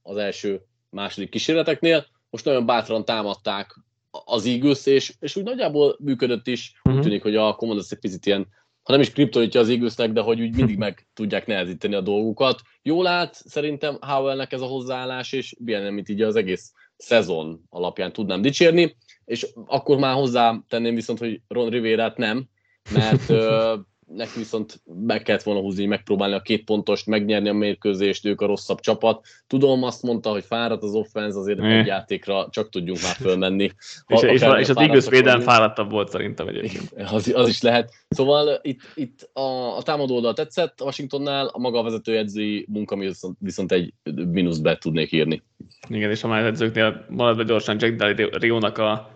az 0.02 0.16
első, 0.16 0.60
második 0.90 1.30
kísérleteknél. 1.30 2.06
Most 2.30 2.44
nagyon 2.44 2.66
bátran 2.66 3.04
támadták 3.04 3.74
az 4.10 4.46
Eagles, 4.46 4.86
és, 4.86 5.12
és 5.20 5.36
úgy 5.36 5.44
nagyjából 5.44 5.96
működött 5.98 6.46
is. 6.46 6.72
Uh-huh. 6.76 6.92
Úgy 6.92 6.98
mhm. 6.98 7.08
tűnik, 7.08 7.22
hogy 7.22 7.36
a 7.36 7.54
Commanders 7.54 7.90
egy 7.90 7.98
picit 7.98 8.26
ilyen, 8.26 8.48
ha 8.82 8.92
nem 8.92 9.00
is 9.00 9.10
kriptonítja 9.10 9.60
az 9.60 9.68
Eaglesnek, 9.68 10.12
de 10.12 10.20
hogy 10.20 10.40
úgy 10.40 10.56
mindig 10.56 10.76
meg 10.76 11.06
tudják 11.14 11.46
nehezíteni 11.46 11.94
a 11.94 12.00
dolgukat. 12.00 12.60
Jól 12.82 13.06
állt 13.06 13.34
szerintem 13.34 13.98
Howellnek 14.00 14.52
ez 14.52 14.60
a 14.60 14.66
hozzáállás, 14.66 15.32
és 15.32 15.56
amit 15.66 16.08
így 16.08 16.22
az 16.22 16.36
egész 16.36 16.72
szezon 16.96 17.62
alapján 17.70 18.12
tudnám 18.12 18.42
dicsérni, 18.42 18.96
és 19.24 19.46
akkor 19.66 19.98
már 19.98 20.14
hozzá 20.14 20.62
tenném 20.68 20.94
viszont, 20.94 21.18
hogy 21.18 21.40
Ron 21.48 21.70
Rivera-t 21.70 22.16
nem, 22.16 22.44
mert 22.92 23.28
neki 24.14 24.38
viszont 24.38 24.82
meg 25.06 25.22
kellett 25.22 25.42
volna 25.42 25.60
húzni, 25.60 25.84
megpróbálni 25.84 26.34
a 26.34 26.40
két 26.40 26.64
pontost, 26.64 27.06
megnyerni 27.06 27.48
a 27.48 27.52
mérkőzést, 27.52 28.26
ők 28.26 28.40
a 28.40 28.46
rosszabb 28.46 28.80
csapat. 28.80 29.26
Tudom, 29.46 29.82
azt 29.82 30.02
mondta, 30.02 30.30
hogy 30.30 30.44
fáradt 30.44 30.82
az 30.82 30.94
offense, 30.94 31.38
azért 31.38 31.60
mm. 31.60 31.64
egy 31.64 31.86
játékra 31.86 32.48
csak 32.50 32.68
tudjunk 32.68 33.02
már 33.02 33.14
fölmenni. 33.14 33.70
Ha, 34.06 34.14
és, 34.14 34.22
és, 34.22 34.48
és 34.58 34.68
az 34.68 34.76
Eagles 34.76 35.08
védelem 35.08 35.40
fáradtabb 35.40 35.90
volt 35.90 36.08
szerintem 36.08 36.48
egyébként. 36.48 36.92
Az, 37.12 37.32
az 37.34 37.48
is 37.48 37.62
lehet. 37.62 37.92
Szóval 38.08 38.58
itt, 38.62 38.80
itt 38.94 39.30
a, 39.32 39.76
a 39.76 39.82
támadó 39.82 40.14
oldal 40.14 40.32
tetszett 40.32 40.80
a 40.80 40.84
Washingtonnál, 40.84 41.46
a 41.46 41.58
maga 41.58 41.78
a 41.78 41.82
vezetőedzői 41.82 42.66
munka 42.68 42.96
viszont, 42.96 43.36
viszont 43.40 43.72
egy 43.72 43.92
mínuszbet 44.30 44.80
tudnék 44.80 45.12
írni. 45.12 45.42
Igen, 45.88 46.10
és 46.10 46.24
a 46.24 46.28
már 46.28 46.44
edzőknél 46.44 47.06
maradva 47.08 47.42
gyorsan 47.42 47.76
Jack 47.78 47.96
Del 47.96 48.14
Rio-nak 48.14 48.78
a 48.78 49.11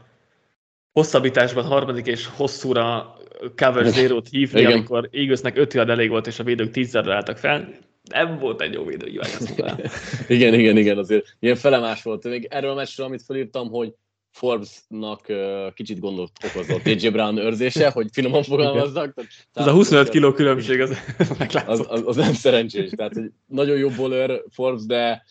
hosszabbításban 0.96 1.64
harmadik 1.64 2.06
és 2.06 2.26
hosszúra 2.26 3.16
cover 3.56 3.86
zero-t 3.86 4.28
hívni, 4.28 4.60
igen. 4.60 4.72
amikor 4.72 5.08
Eaglesnek 5.12 5.56
5 5.56 5.74
yard 5.74 5.88
elég 5.88 6.08
volt, 6.08 6.26
és 6.26 6.38
a 6.38 6.44
védők 6.44 6.70
10 6.70 6.96
álltak 6.96 7.38
fel. 7.38 7.68
Nem 8.10 8.38
volt 8.38 8.60
egy 8.60 8.72
jó 8.72 8.84
védő, 8.84 9.18
azt 9.18 9.62
Igen, 10.28 10.54
igen, 10.54 10.76
igen, 10.76 10.98
azért 10.98 11.36
ilyen 11.40 11.56
felemás 11.56 12.02
volt. 12.02 12.24
Még 12.24 12.46
erről 12.50 12.70
a 12.70 12.74
meccsről, 12.74 13.06
amit 13.06 13.22
felírtam, 13.22 13.68
hogy 13.68 13.92
Forbes-nak 14.30 15.24
uh, 15.28 15.72
kicsit 15.74 16.00
gondot 16.00 16.30
okozott 16.44 16.86
AJ 16.86 17.08
Brown 17.08 17.38
őrzése, 17.38 17.90
hogy 17.90 18.06
finoman 18.12 18.42
fogalmazzak. 18.42 19.14
Tehát, 19.14 19.30
Ez 19.52 19.66
a 19.66 19.72
25 19.72 20.08
kiló 20.08 20.32
különbség, 20.32 20.80
az 20.80 20.96
az, 21.66 21.84
az, 21.88 22.02
az 22.06 22.16
nem 22.16 22.32
szerencsés. 22.32 22.90
Tehát, 22.90 23.12
hogy 23.14 23.30
nagyon 23.46 23.76
jó 23.76 23.88
bowler 23.88 24.42
Forbes, 24.50 24.86
de 24.86 25.24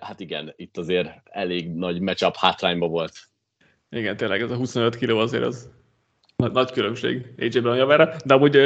hát 0.00 0.20
igen, 0.20 0.52
itt 0.56 0.76
azért 0.76 1.08
elég 1.24 1.68
nagy 1.68 2.00
matchup 2.00 2.36
hátrányba 2.36 2.86
volt. 2.86 3.12
Igen, 3.94 4.16
tényleg 4.16 4.40
ez 4.40 4.50
a 4.50 4.56
25 4.56 4.96
kiló 4.96 5.18
azért 5.18 5.44
az 5.44 5.70
nagy, 6.36 6.70
különbség 6.70 7.32
AJ 7.38 7.48
Brown 7.48 7.76
javára, 7.76 8.16
de 8.24 8.34
amúgy 8.34 8.58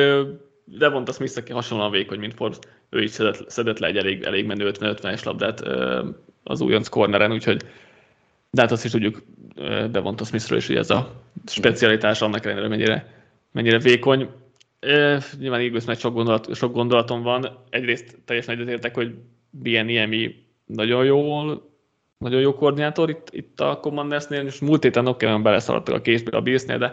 Devonta 0.64 1.12
Smith, 1.12 1.38
aki 1.38 1.52
hasonlóan 1.52 1.90
vékony, 1.90 2.18
mint 2.18 2.34
Forbes, 2.34 2.58
ő 2.90 3.02
is 3.02 3.10
szedett, 3.10 3.50
szedett 3.50 3.78
le 3.78 3.86
egy 3.86 3.96
elég, 3.96 4.22
elég 4.22 4.46
menő 4.46 4.70
50-50-es 4.74 5.24
labdát 5.24 5.60
az 6.42 6.60
újonc 6.60 6.88
corneren, 6.88 7.32
úgyhogy 7.32 7.62
de 8.50 8.60
hát 8.60 8.70
azt 8.72 8.84
is 8.84 8.90
tudjuk 8.90 9.22
Devonta 9.90 10.24
Smithről 10.24 10.58
is, 10.58 10.66
hogy 10.66 10.76
ez 10.76 10.90
a 10.90 11.22
specialitás 11.46 12.22
annak 12.22 12.44
ellenére 12.44 12.68
mennyire, 12.68 13.14
mennyire 13.52 13.78
vékony. 13.78 14.28
Nyilván 15.38 15.60
Eagles 15.60 15.84
meg 15.84 15.98
sok, 15.98 16.14
gondolat, 16.14 16.54
sok 16.54 16.72
gondolatom 16.72 17.22
van. 17.22 17.64
Egyrészt 17.70 18.18
teljesen 18.24 18.54
egyetértek, 18.54 18.94
hogy 18.94 19.14
BNIMI 19.50 20.44
nagyon 20.66 21.04
jól 21.04 21.67
nagyon 22.18 22.40
jó 22.40 22.54
koordinátor 22.54 23.10
itt, 23.10 23.28
itt 23.30 23.60
a 23.60 23.80
Commandersnél, 23.80 24.46
és 24.46 24.58
múlt 24.58 24.82
héten 24.82 25.06
oké, 25.06 25.26
okay, 25.26 25.42
beleszaladtak 25.42 25.94
a 25.94 26.00
késbe 26.00 26.36
a 26.36 26.40
Billsnél, 26.40 26.78
de 26.78 26.92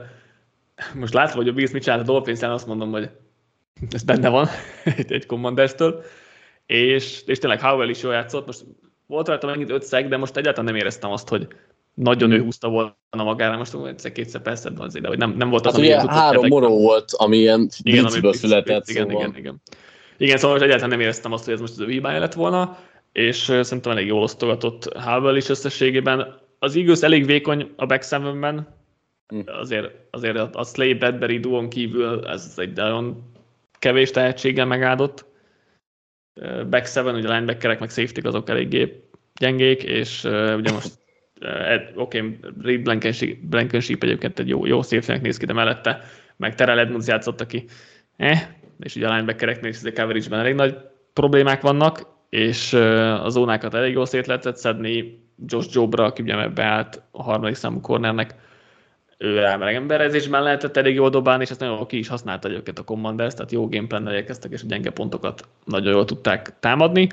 most 0.93 1.13
látva, 1.13 1.35
hogy 1.35 1.47
a 1.47 1.53
Bills 1.53 1.71
mit 1.71 1.83
csinált 1.83 2.01
a 2.01 2.05
dolphins 2.11 2.41
azt 2.41 2.67
mondom, 2.67 2.91
hogy 2.91 3.09
ez 3.89 4.03
benne 4.03 4.29
van 4.29 4.47
egy, 4.97 5.11
egy 5.11 5.25
Commanders-től, 5.25 6.03
és, 6.65 7.23
és 7.25 7.39
tényleg 7.39 7.61
Howell 7.61 7.89
is 7.89 8.01
jól 8.01 8.13
játszott, 8.13 8.45
most 8.45 8.65
volt 9.07 9.27
rajta 9.27 9.47
megint 9.47 9.69
öt 9.69 9.83
szeg, 9.83 10.07
de 10.07 10.17
most 10.17 10.37
egyáltalán 10.37 10.65
nem 10.65 10.79
éreztem 10.79 11.11
azt, 11.11 11.29
hogy 11.29 11.47
nagyon 11.93 12.31
ő 12.31 12.41
húzta 12.41 12.69
volna 12.69 13.23
magára, 13.23 13.57
most 13.57 13.75
egyszer 13.85 14.11
kétszer 14.11 14.41
persze, 14.41 14.69
de 14.69 14.83
azért, 14.83 15.03
de 15.03 15.09
hogy 15.09 15.17
nem, 15.17 15.31
nem 15.37 15.49
volt 15.49 15.65
az, 15.65 15.71
hát 15.71 15.81
ami 15.81 15.93
ugye 15.93 16.11
három 16.11 16.47
moró 16.47 16.79
volt, 16.79 17.11
ami 17.17 17.37
ilyen 17.37 17.69
igen, 17.81 18.05
ami 18.05 18.33
született. 18.33 18.87
Igen, 18.89 19.07
szóval. 19.07 19.21
igen, 19.21 19.37
igen. 19.37 19.61
Igen, 20.17 20.37
szóval 20.37 20.51
most 20.51 20.63
egyáltalán 20.63 20.89
nem 20.89 20.99
éreztem 20.99 21.31
azt, 21.31 21.45
hogy 21.45 21.53
ez 21.53 21.59
most 21.59 21.71
az 21.71 21.79
ő 21.79 21.87
hibája 21.87 22.19
lett 22.19 22.33
volna, 22.33 22.77
és 23.15 23.37
szerintem 23.61 23.91
elég 23.91 24.07
jól 24.07 24.21
osztogatott 24.21 24.97
Howell 24.97 25.35
is 25.35 25.49
összességében. 25.49 26.39
Az 26.59 26.75
Eagles 26.75 27.01
elég 27.01 27.25
vékony 27.25 27.73
a 27.75 27.85
back 27.85 28.03
seven-ben, 28.03 28.67
hm. 29.27 29.39
azért, 29.45 29.91
azért 30.11 30.55
a 30.55 30.63
Slay 30.63 30.93
Bradbury 30.93 31.39
duon 31.39 31.69
kívül 31.69 32.27
ez 32.27 32.53
egy 32.57 32.73
nagyon 32.73 33.31
kevés 33.79 34.11
tehetséggel 34.11 34.65
megáldott. 34.65 35.25
Back 36.69 36.85
seven, 36.85 37.15
ugye 37.15 37.27
linebackerek 37.27 37.79
meg 37.79 37.89
safety 37.89 38.27
azok 38.27 38.49
eléggé 38.49 39.03
gyengék, 39.39 39.83
és 39.83 40.23
ugye 40.57 40.71
most 40.71 40.91
oké, 41.95 42.17
okay, 42.17 42.39
Reed 42.61 42.81
Blankenship, 42.81 43.39
Blankenship 43.43 44.03
egyébként 44.03 44.39
egy 44.39 44.47
jó, 44.47 44.65
jó 44.65 44.81
safety 44.81 45.21
néz 45.21 45.37
ki, 45.37 45.45
de 45.45 45.53
mellette 45.53 46.01
meg 46.37 46.55
Terrell 46.55 46.79
Edmonds 46.79 47.07
játszott, 47.07 47.41
aki 47.41 47.65
eh, 48.17 48.47
és 48.79 48.95
ugye 48.95 49.07
a 49.07 49.11
linebackereknél 49.13 49.69
is 49.69 49.83
a 49.83 49.91
coverage-ben 49.91 50.39
elég 50.39 50.53
nagy 50.53 50.77
problémák 51.13 51.61
vannak, 51.61 52.14
és 52.29 52.73
a 53.23 53.29
zónákat 53.29 53.73
elég 53.73 53.93
jól 53.93 54.05
szét 54.05 54.27
lehetett 54.27 54.57
szedni. 54.57 55.23
Josh 55.45 55.69
Jobra, 55.71 56.03
aki 56.03 56.21
ugye 56.21 56.47
beállt 56.47 57.01
a 57.11 57.23
harmadik 57.23 57.55
számú 57.55 57.81
kornernek, 57.81 58.35
ő 59.17 59.39
rá 59.39 59.67
emberezésben 59.67 60.43
lehetett 60.43 60.77
elég 60.77 60.95
jól 60.95 61.09
dobálni, 61.09 61.43
és 61.43 61.49
ezt 61.49 61.59
nagyon 61.59 61.75
jól 61.75 61.85
ki 61.85 61.97
is 61.97 62.07
használta 62.07 62.47
egyébként 62.47 62.79
a 62.79 62.83
Commanders, 62.83 63.33
tehát 63.33 63.51
jó 63.51 63.69
gameplan 63.69 64.07
érkeztek, 64.07 64.51
és 64.51 64.65
gyenge 64.65 64.89
pontokat 64.89 65.47
nagyon 65.65 65.93
jól 65.93 66.05
tudták 66.05 66.59
támadni. 66.59 67.09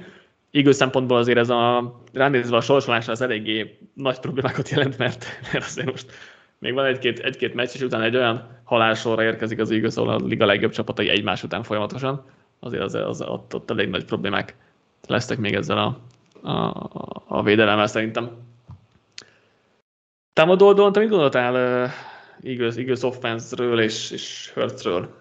Igaz 0.50 0.76
szempontból 0.76 1.18
azért 1.18 1.38
ez 1.38 1.50
a 1.50 1.94
ránézve 2.12 2.56
a 2.56 2.60
sorsolásra 2.60 3.12
az 3.12 3.20
eléggé 3.20 3.78
nagy 3.94 4.18
problémákat 4.18 4.68
jelent, 4.68 4.98
mert, 4.98 5.26
mert 5.52 5.64
azért 5.64 5.90
most 5.90 6.12
még 6.58 6.74
van 6.74 6.84
egy-két, 6.84 7.18
egy-két 7.18 7.54
meccs, 7.54 7.74
és 7.74 7.80
utána 7.80 8.04
egy 8.04 8.16
olyan 8.16 8.60
halálsorra 8.64 9.22
érkezik 9.22 9.60
az 9.60 9.70
igaz, 9.70 9.98
ahol 9.98 10.10
a 10.10 10.26
liga 10.26 10.46
legjobb 10.46 10.72
csapatai 10.72 11.08
egymás 11.08 11.42
után 11.42 11.62
folyamatosan, 11.62 12.24
azért 12.60 12.82
az, 12.82 12.94
az, 12.94 13.22
ott, 13.22 13.54
ott 13.54 13.70
elég 13.70 13.88
nagy 13.88 14.04
problémák 14.04 14.56
lesznek 15.08 15.38
még 15.38 15.54
ezzel 15.54 15.78
a, 15.78 16.00
a, 16.48 17.22
a 17.26 17.42
védelemmel 17.42 17.86
szerintem. 17.86 18.36
Támadó 20.32 20.66
oldalon, 20.66 20.92
te 20.92 21.00
mit 21.00 21.08
gondoltál 21.08 21.84
uh, 21.84 21.90
Eagles, 22.42 22.76
Eagles 22.76 23.02
offense-ről 23.02 23.80
és, 23.80 24.10
és 24.10 24.50
Hurtsről? 24.54 25.20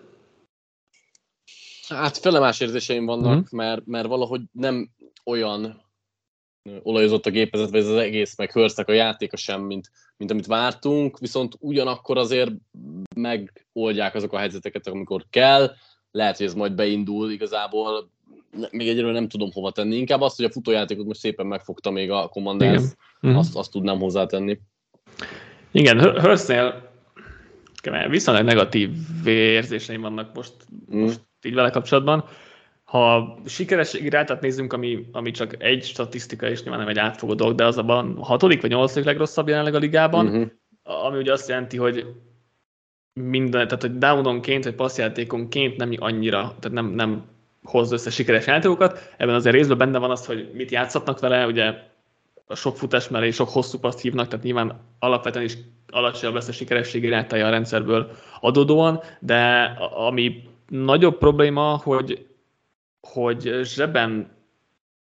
Hát 1.88 2.18
felemás 2.18 2.60
érzéseim 2.60 3.06
vannak, 3.06 3.40
mm. 3.40 3.58
mert, 3.58 3.86
mert 3.86 4.08
valahogy 4.08 4.42
nem 4.52 4.90
olyan 5.24 5.90
olajozott 6.84 7.26
a 7.26 7.30
gépezet, 7.30 7.70
vagy 7.70 7.80
ez 7.80 7.88
az 7.88 7.98
egész, 7.98 8.38
meg 8.38 8.52
Hurtsnek 8.52 8.88
a 8.88 8.94
játéka 8.94 9.38
sem, 9.38 9.62
mint, 9.62 9.92
mint 10.18 10.32
amit 10.32 10.46
vártunk, 10.46 11.20
viszont 11.20 11.56
ugyanakkor 11.60 12.18
azért 12.18 12.52
megoldják 13.16 14.16
azok 14.16 14.34
a 14.34 14.38
helyzeteket, 14.38 14.88
amikor 14.88 15.26
kell, 15.30 15.72
lehet, 16.12 16.38
hogy 16.38 16.46
ez 16.46 16.54
majd 16.54 16.74
beindul, 16.74 17.32
igazából 17.32 18.10
még 18.72 18.88
egyről 18.88 19.12
nem 19.12 19.28
tudom 19.28 19.52
hova 19.52 19.72
tenni. 19.72 19.96
Inkább 19.96 20.22
azt, 20.22 20.36
hogy 20.36 20.46
a 20.46 20.52
futójátékot 20.52 21.06
most 21.06 21.20
szépen 21.20 21.46
megfogta 21.46 21.92
még 21.92 22.12
a 22.12 22.28
Commanders, 22.28 22.84
mm-hmm. 23.28 23.36
azt, 23.36 23.56
azt 23.56 23.72
tudnám 23.72 24.00
hozzátenni. 24.00 24.60
Igen, 25.72 26.20
Hurstnél 26.20 26.92
viszonylag 28.10 28.46
negatív 28.46 28.90
érzéseim 29.26 30.02
vannak 30.02 30.36
most, 30.36 30.54
mm. 30.96 31.00
most 31.00 31.22
így 31.42 31.54
vele 31.54 31.70
kapcsolatban. 31.70 32.26
Ha 32.84 33.38
sikerességi 33.46 34.10
rátát 34.10 34.42
nézzünk, 34.42 34.74
ami, 34.74 35.08
ami 35.12 35.32
csak 35.32 35.64
egy 35.64 35.84
statisztika, 35.84 36.50
és 36.50 36.62
nyilván 36.62 36.80
nem 36.80 36.90
egy 36.90 36.98
átfogó 36.98 37.34
dolog, 37.34 37.56
de 37.56 37.66
az 37.66 37.78
a 37.78 38.14
hatodik 38.20 38.62
vagy 38.62 38.70
nyolcadik 38.70 39.06
legrosszabb 39.06 39.48
jelenleg 39.48 39.76
a 39.76 39.78
ligában, 39.78 40.26
mm-hmm. 40.26 40.44
ami 40.84 41.18
ugye 41.18 41.32
azt 41.32 41.50
jelenti, 41.50 41.78
hogy 41.78 42.06
minden, 43.14 43.68
tehát 43.68 43.82
hogy 43.82 43.98
downonként, 43.98 44.64
vagy 44.64 44.76
passzjátékonként 44.76 45.78
nem 45.78 45.94
annyira, 45.98 46.40
tehát 46.40 46.72
nem, 46.72 46.86
nem 46.86 47.26
hoz 47.72 47.92
össze 47.92 48.10
sikeres 48.10 48.46
játékokat. 48.46 49.14
Ebben 49.18 49.36
azért 49.36 49.56
részben 49.56 49.78
benne 49.78 49.98
van 49.98 50.12
az, 50.12 50.26
hogy 50.26 50.52
mit 50.54 50.72
játszhatnak 50.72 51.20
vele, 51.20 51.46
ugye 51.46 51.74
a 52.46 52.56
sok 52.56 52.78
futás 52.78 53.08
mellé 53.08 53.32
sok 53.32 53.50
hosszú 53.50 53.80
paszt 53.80 54.02
hívnak, 54.02 54.28
tehát 54.28 54.46
nyilván 54.46 54.80
alapvetően 55.00 55.46
is 55.46 55.58
alacsonyabb 55.90 56.36
lesz 56.36 56.48
a 56.48 56.52
sikerességi 56.52 57.08
rátája 57.08 57.48
a 57.48 57.50
rendszerből 57.50 58.12
adódóan, 58.40 59.02
de 59.20 59.64
ami 59.96 60.44
nagyobb 60.68 61.18
probléma, 61.18 61.80
hogy, 61.84 62.28
hogy 63.02 63.60
zsebben, 63.64 64.30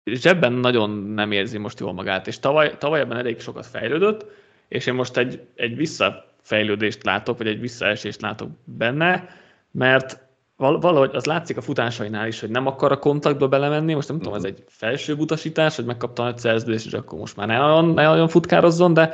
zsebben 0.05 0.53
nagyon 0.53 0.89
nem 0.89 1.31
érzi 1.31 1.57
most 1.57 1.79
jól 1.79 1.93
magát, 1.93 2.27
és 2.27 2.39
tavaly, 2.39 2.77
tavaly 2.77 2.99
ebben 2.99 3.17
elég 3.17 3.39
sokat 3.39 3.65
fejlődött, 3.65 4.25
és 4.67 4.85
én 4.85 4.93
most 4.93 5.17
egy, 5.17 5.41
egy 5.55 5.75
visszafejlődést 5.75 7.03
látok, 7.03 7.37
vagy 7.37 7.47
egy 7.47 7.59
visszaesést 7.59 8.21
látok 8.21 8.49
benne, 8.63 9.29
mert 9.71 10.28
valahogy 10.59 11.09
az 11.13 11.25
látszik 11.25 11.57
a 11.57 11.61
futásainál 11.61 12.27
is, 12.27 12.39
hogy 12.39 12.49
nem 12.49 12.67
akar 12.67 12.91
a 12.91 12.99
kontaktba 12.99 13.47
belemenni, 13.47 13.93
most 13.93 14.07
nem 14.07 14.17
tudom, 14.17 14.33
ez 14.33 14.43
egy 14.43 14.63
felső 14.67 15.13
utasítás, 15.13 15.75
hogy 15.75 15.85
megkapta 15.85 16.27
egy 16.27 16.37
szerződést, 16.37 16.85
és 16.85 16.93
akkor 16.93 17.19
most 17.19 17.35
már 17.35 17.47
ne 17.47 17.61
olyan, 17.61 17.85
ne 17.85 18.09
olyan 18.09 18.27
futkározzon, 18.27 18.93
de 18.93 19.13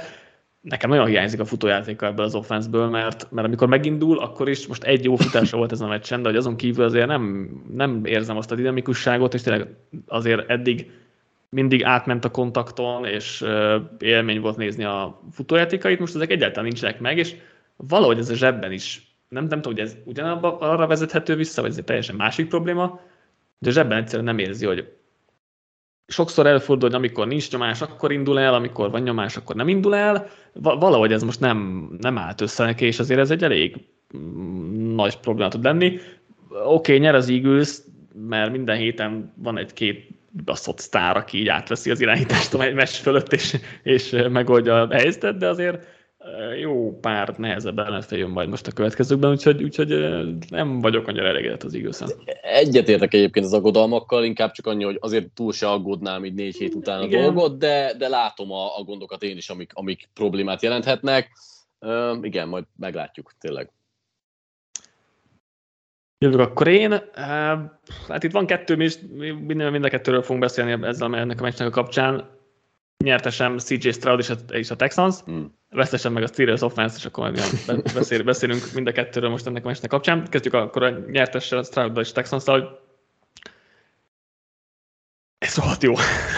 nekem 0.62 0.90
nagyon 0.90 1.06
hiányzik 1.06 1.40
a 1.40 1.46
futójátéka 1.46 2.06
ebből 2.06 2.26
az 2.26 2.36
offenszből, 2.36 2.90
mert, 2.90 3.28
mert 3.32 3.48
amikor 3.48 3.68
megindul, 3.68 4.20
akkor 4.20 4.50
is 4.50 4.68
most 4.68 4.84
egy 4.84 5.04
jó 5.04 5.16
futása 5.16 5.58
volt 5.58 5.72
ez 5.72 5.82
a 5.82 5.88
meccsen, 5.88 6.22
de 6.22 6.28
hogy 6.28 6.38
azon 6.38 6.56
kívül 6.56 6.86
azért 6.86 7.08
nem, 7.08 7.50
nem 7.74 8.06
érzem 8.06 8.38
azt 8.38 8.52
a 8.52 8.56
dinamikusságot, 8.56 9.34
és 9.34 9.42
tényleg 9.42 9.68
azért 10.08 10.50
eddig 10.50 10.92
mindig 11.50 11.84
átment 11.84 12.26
a 12.26 12.32
kontakton, 12.32 13.06
és 13.06 13.46
élmény 14.00 14.42
volt 14.42 14.58
nézni 14.58 14.84
a 14.84 15.22
futójátékait, 15.32 16.00
most 16.00 16.16
ezek 16.16 16.32
egyáltalán 16.32 16.66
nincsenek 16.66 17.00
meg, 17.00 17.18
és 17.18 17.36
valahogy 17.76 18.18
ez 18.18 18.30
a 18.30 18.34
zsebben 18.34 18.72
is, 18.72 19.15
nem, 19.28 19.46
nem 19.46 19.62
tudom, 19.62 19.74
hogy 19.74 19.84
ez 19.84 19.98
ugyanabba 20.04 20.58
arra 20.58 20.88
vezethető 20.88 21.36
vissza, 21.36 21.62
vagy 21.62 21.72
ez 21.72 21.78
egy 21.78 21.84
teljesen 21.84 22.16
másik 22.16 22.48
probléma, 22.48 23.00
de 23.60 23.72
zsebben 23.72 23.98
egyszerűen 23.98 24.24
nem 24.26 24.38
érzi, 24.38 24.66
hogy 24.66 24.94
sokszor 26.08 26.48
előfordul, 26.48 26.90
hogy 26.90 26.98
amikor 26.98 27.28
nincs 27.28 27.52
nyomás, 27.52 27.82
akkor 27.82 28.12
indul 28.12 28.40
el, 28.40 28.54
amikor 28.54 28.92
van 28.92 29.02
nyomás, 29.02 29.38
akkor 29.38 29.56
nem 29.56 29.68
indul 29.68 29.96
el. 29.96 30.28
Valahogy 30.54 31.12
ez 31.12 31.24
most 31.24 31.40
nem, 31.40 31.90
nem 32.00 32.18
állt 32.18 32.42
össze 32.42 32.64
neki, 32.64 32.86
és 32.86 33.00
azért 33.00 33.20
ez 33.20 33.32
egy 33.32 33.44
elég 33.44 33.76
mm, 34.18 34.96
nagy 34.96 35.20
probléma 35.20 35.50
tud 35.50 35.64
lenni. 35.64 36.00
Oké, 36.50 36.64
okay, 36.64 36.98
nyer 36.98 37.16
az 37.16 37.30
Eagles, 37.30 37.78
mert 38.28 38.52
minden 38.52 38.78
héten 38.78 39.34
van 39.36 39.58
egy-két 39.58 40.08
baszott 40.44 40.80
sztár, 40.80 41.18
aki 41.18 41.38
így 41.38 41.48
átveszi 41.48 41.92
az 41.92 42.02
irányítást 42.02 42.54
a 42.54 42.58
meccs 42.58 42.88
fölött, 42.88 43.34
és, 43.34 43.58
és 43.84 44.10
megoldja 44.30 44.82
a 44.82 44.94
helyzetet, 44.94 45.38
de 45.38 45.48
azért 45.48 45.88
jó 46.60 47.00
pár 47.00 47.34
nehezebb 47.38 47.80
ellenfél 47.80 48.18
jön 48.18 48.30
majd 48.30 48.50
most 48.50 48.68
a 48.68 48.72
következőkben, 48.72 49.32
úgyhogy, 49.32 49.64
úgyhogy 49.64 49.88
nem 50.50 50.80
vagyok 50.80 51.08
annyira 51.08 51.28
elégedett 51.28 51.64
az 51.64 51.74
eagles 51.74 52.00
Egyetértek 52.42 53.14
egyébként 53.14 53.46
az 53.46 53.54
aggodalmakkal, 53.54 54.24
inkább 54.24 54.52
csak 54.52 54.68
annyi, 54.68 54.84
hogy 54.84 54.98
azért 55.00 55.32
túl 55.32 55.54
se 55.54 55.70
aggódnám 55.70 56.26
így 56.26 56.34
négy 56.34 56.56
hét 56.56 56.76
után 56.76 57.02
a 57.02 57.06
Igen. 57.06 57.22
dolgot, 57.22 57.58
de, 57.58 57.94
de 57.98 58.08
látom 58.08 58.52
a, 58.52 58.78
a 58.78 58.84
gondokat 58.84 59.24
én 59.24 59.38
is, 59.38 59.50
amik, 59.50 59.72
amik 59.74 60.10
problémát 60.14 60.62
jelenthetnek. 60.62 61.32
Uh, 61.80 62.18
igen, 62.22 62.48
majd 62.48 62.64
meglátjuk, 62.76 63.32
tényleg. 63.40 63.72
Jövök 66.18 66.40
akkor 66.40 66.68
én. 66.68 67.02
Hát 68.08 68.24
itt 68.24 68.32
van 68.32 68.46
kettő, 68.46 68.76
mi 68.76 68.84
is, 68.84 68.98
minden, 69.46 69.72
mind 69.72 69.84
a 69.84 69.90
kettőről 69.90 70.22
fogunk 70.22 70.40
beszélni 70.40 70.86
ezzel 70.88 71.16
ennek 71.16 71.40
a 71.40 71.44
meccsnek 71.44 71.68
a 71.68 71.72
kapcsán 71.72 72.35
nyertesem 73.04 73.58
CJ 73.58 73.90
Stroud 73.90 74.20
és 74.20 74.30
a, 74.30 74.36
és 74.50 74.72
a 74.72 74.76
Texans, 74.76 75.16
hmm. 75.26 75.54
vesztesem 75.70 76.14
meg 76.14 76.24
a 76.24 76.28
Steelers 76.28 76.62
offense 76.62 76.96
és 76.98 77.06
akkor 77.06 77.32
beszél, 77.94 78.24
beszélünk 78.24 78.62
mind 78.74 78.88
a 78.88 78.92
kettőről 78.92 79.30
most 79.30 79.48
ennek 79.48 79.66
a 79.66 79.68
meccsnek 79.68 79.90
kapcsán. 79.90 80.28
Kezdjük 80.30 80.54
akkor 80.54 80.84
a 80.84 80.90
nyertessel, 81.12 81.60
a 81.60 81.64
Stroud 81.64 81.98
és 81.98 82.12
texans 82.12 82.46
hogy 82.46 82.68
ez 85.38 85.56
rohadt 85.56 85.84
jó. 85.84 85.94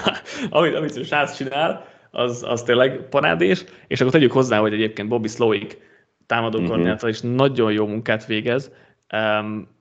amit, 0.49 0.75
amit 0.75 1.05
srác 1.05 1.35
csinál, 1.35 1.85
az, 2.11 2.43
az 2.43 2.63
tényleg 2.63 3.09
parádés, 3.09 3.63
és 3.87 3.99
akkor 3.99 4.13
tegyük 4.13 4.31
hozzá, 4.31 4.59
hogy 4.59 4.73
egyébként 4.73 5.07
Bobby 5.07 5.27
Slowick 5.27 5.77
támadó 6.25 6.63
koordinátor 6.63 7.09
is 7.09 7.19
nagyon 7.21 7.71
jó 7.71 7.87
munkát 7.87 8.25
végez. 8.25 8.71
Um, 9.13 9.75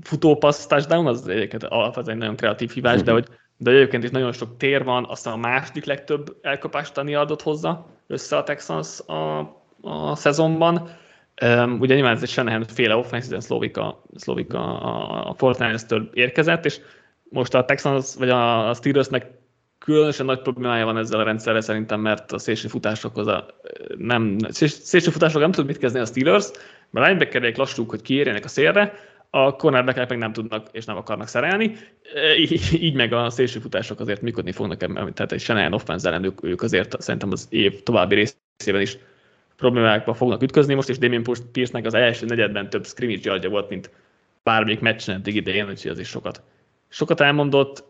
futópassz 0.00 0.66
touchdown, 0.66 1.06
az 1.06 1.28
egyébként 1.28 1.64
alapvetően 1.64 2.18
nagyon 2.18 2.36
kreatív 2.36 2.70
hívás, 2.70 2.94
mm-hmm. 2.94 3.04
de 3.04 3.12
hogy 3.12 3.28
de 3.62 3.70
egyébként 3.70 4.04
is 4.04 4.10
nagyon 4.10 4.32
sok 4.32 4.56
tér 4.56 4.84
van, 4.84 5.04
aztán 5.08 5.32
a 5.32 5.36
második 5.36 5.84
legtöbb 5.84 6.36
elkapást 6.40 6.94
Tani 6.94 7.14
adott 7.14 7.42
hozzá 7.42 7.84
össze 8.06 8.36
a 8.36 8.42
Texans 8.42 9.00
a, 9.06 9.38
a 9.80 10.16
szezonban. 10.16 10.88
Um, 11.42 11.80
ugye 11.80 11.94
nyilván 11.94 12.14
ez 12.14 12.22
egy 12.22 12.28
Shanahan 12.28 12.64
féle 12.64 12.96
offense, 12.96 13.26
hiszen 13.26 13.40
Szlovika, 13.40 14.02
Szlovika 14.16 14.80
a, 14.80 15.28
a 15.28 15.34
Fortnite-től 15.34 16.10
érkezett, 16.12 16.64
és 16.64 16.80
most 17.22 17.54
a 17.54 17.64
Texans, 17.64 18.14
vagy 18.14 18.28
a, 18.28 18.68
a 18.68 18.74
Steelersnek 18.74 19.30
különösen 19.78 20.26
nagy 20.26 20.42
problémája 20.42 20.84
van 20.84 20.98
ezzel 20.98 21.20
a 21.20 21.24
rendszerrel 21.24 21.60
szerintem, 21.60 22.00
mert 22.00 22.32
a 22.32 22.38
szélső 22.38 22.68
futásokhoz 22.68 23.26
a, 23.26 23.46
nem, 23.96 24.36
szélső 24.50 25.10
futások 25.10 25.40
nem 25.40 25.52
tud 25.52 25.66
mit 25.66 25.78
kezdeni 25.78 26.04
a 26.04 26.06
Steelers, 26.06 26.46
mert 26.90 27.06
linebackerek 27.06 27.56
lassúk, 27.56 27.90
hogy 27.90 28.02
kiérjenek 28.02 28.44
a 28.44 28.48
szélre, 28.48 28.94
a 29.34 29.56
cornerbackek 29.56 30.08
meg 30.08 30.18
nem 30.18 30.32
tudnak 30.32 30.68
és 30.72 30.84
nem 30.84 30.96
akarnak 30.96 31.28
szerelni, 31.28 31.74
így 32.72 32.94
meg 32.94 33.12
a 33.12 33.30
szélsőfutások 33.30 34.00
azért 34.00 34.22
működni 34.22 34.52
fognak 34.52 34.82
ebben, 34.82 35.14
tehát 35.14 35.32
egy 35.32 35.40
Shanahan 35.40 35.72
offense 35.72 36.08
ellen 36.08 36.24
ők, 36.24 36.44
ők 36.44 36.62
azért 36.62 37.02
szerintem 37.02 37.30
az 37.32 37.46
év 37.50 37.82
további 37.82 38.14
részében 38.14 38.80
is 38.80 38.98
problémákba 39.56 40.14
fognak 40.14 40.42
ütközni. 40.42 40.74
Most, 40.74 40.88
és 40.88 40.98
Damien 40.98 41.24
Pierce-nek 41.52 41.86
az 41.86 41.94
első 41.94 42.26
negyedben 42.26 42.70
több 42.70 42.86
scrimmage 42.86 43.30
yardja 43.30 43.50
volt, 43.50 43.68
mint 43.68 43.90
bármelyik 44.42 44.80
meccsen 44.80 45.14
eddig 45.14 45.36
idején, 45.36 45.68
úgyhogy 45.68 45.90
az 45.90 45.98
is 45.98 46.08
sokat. 46.08 46.42
Sokat 46.88 47.20
elmondott, 47.20 47.84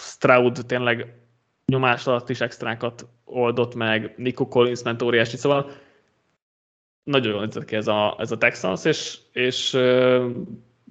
Stroud 0.00 0.58
tényleg 0.66 1.14
nyomás 1.66 2.06
alatt 2.06 2.28
is 2.28 2.40
extrákat 2.40 3.06
oldott 3.24 3.74
meg, 3.74 4.14
Nico 4.16 4.48
Collins 4.48 4.82
ment 4.82 5.02
óriási, 5.02 5.36
szóval 5.36 5.70
nagyon 7.02 7.32
jól 7.32 7.44
nézett 7.44 7.64
ki 7.64 7.76
ez 7.76 7.86
a, 7.86 8.16
ez 8.18 8.32
a 8.32 8.38
Texans, 8.38 8.84
és, 8.84 9.18
és 9.32 9.72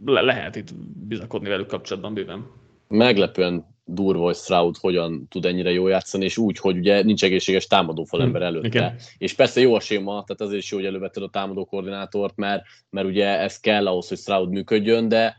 le, 0.05 0.22
lehet 0.22 0.55
itt 0.55 0.76
bizakodni 1.07 1.49
velük 1.49 1.68
kapcsolatban 1.68 2.14
bőven. 2.14 2.47
Meglepően 2.88 3.78
durva, 3.84 4.24
hogy 4.24 4.36
Stroud 4.36 4.78
hogyan 4.78 5.28
tud 5.28 5.45
ennyire 5.45 5.72
jól 5.72 5.89
játszani, 5.89 6.24
és 6.24 6.38
úgy, 6.38 6.57
hogy 6.57 6.78
ugye 6.78 7.03
nincs 7.03 7.24
egészséges 7.24 7.68
támadó 7.68 8.03
falember 8.03 8.41
hm, 8.41 8.47
előtte. 8.47 8.68
Igen. 8.68 8.95
És 9.18 9.34
persze 9.34 9.62
jó 9.62 9.76
a 9.76 9.80
séma, 9.80 10.12
tehát 10.12 10.41
azért 10.41 10.62
is 10.62 10.72
jó, 10.72 10.78
hogy 10.78 10.88
elővetted 10.88 11.24
a 11.24 11.30
támadó 11.30 11.66
koordinátort, 11.66 12.36
mert, 12.36 12.64
mert 12.89 13.07
ugye 13.07 13.39
ez 13.39 13.60
kell 13.60 13.88
ahhoz, 13.88 14.07
hogy 14.07 14.18
Stroud 14.18 14.49
működjön, 14.49 15.07
de 15.07 15.36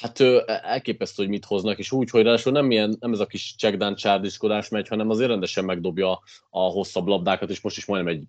hát 0.00 0.20
elképesztő, 0.46 1.22
hogy 1.22 1.32
mit 1.32 1.44
hoznak, 1.44 1.78
és 1.78 1.92
úgy, 1.92 2.10
hogy 2.10 2.22
ráadásul 2.22 2.52
nem, 2.52 2.70
ilyen, 2.70 2.96
nem 3.00 3.12
ez 3.12 3.20
a 3.20 3.26
kis 3.26 3.54
check 3.58 3.76
down 3.76 3.94
csárdiskodás 3.94 4.68
megy, 4.68 4.88
hanem 4.88 5.10
azért 5.10 5.28
rendesen 5.28 5.64
megdobja 5.64 6.20
a 6.50 6.60
hosszabb 6.60 7.06
labdákat, 7.06 7.50
és 7.50 7.60
most 7.60 7.76
is 7.76 7.84
majdnem 7.86 8.14
egy 8.14 8.24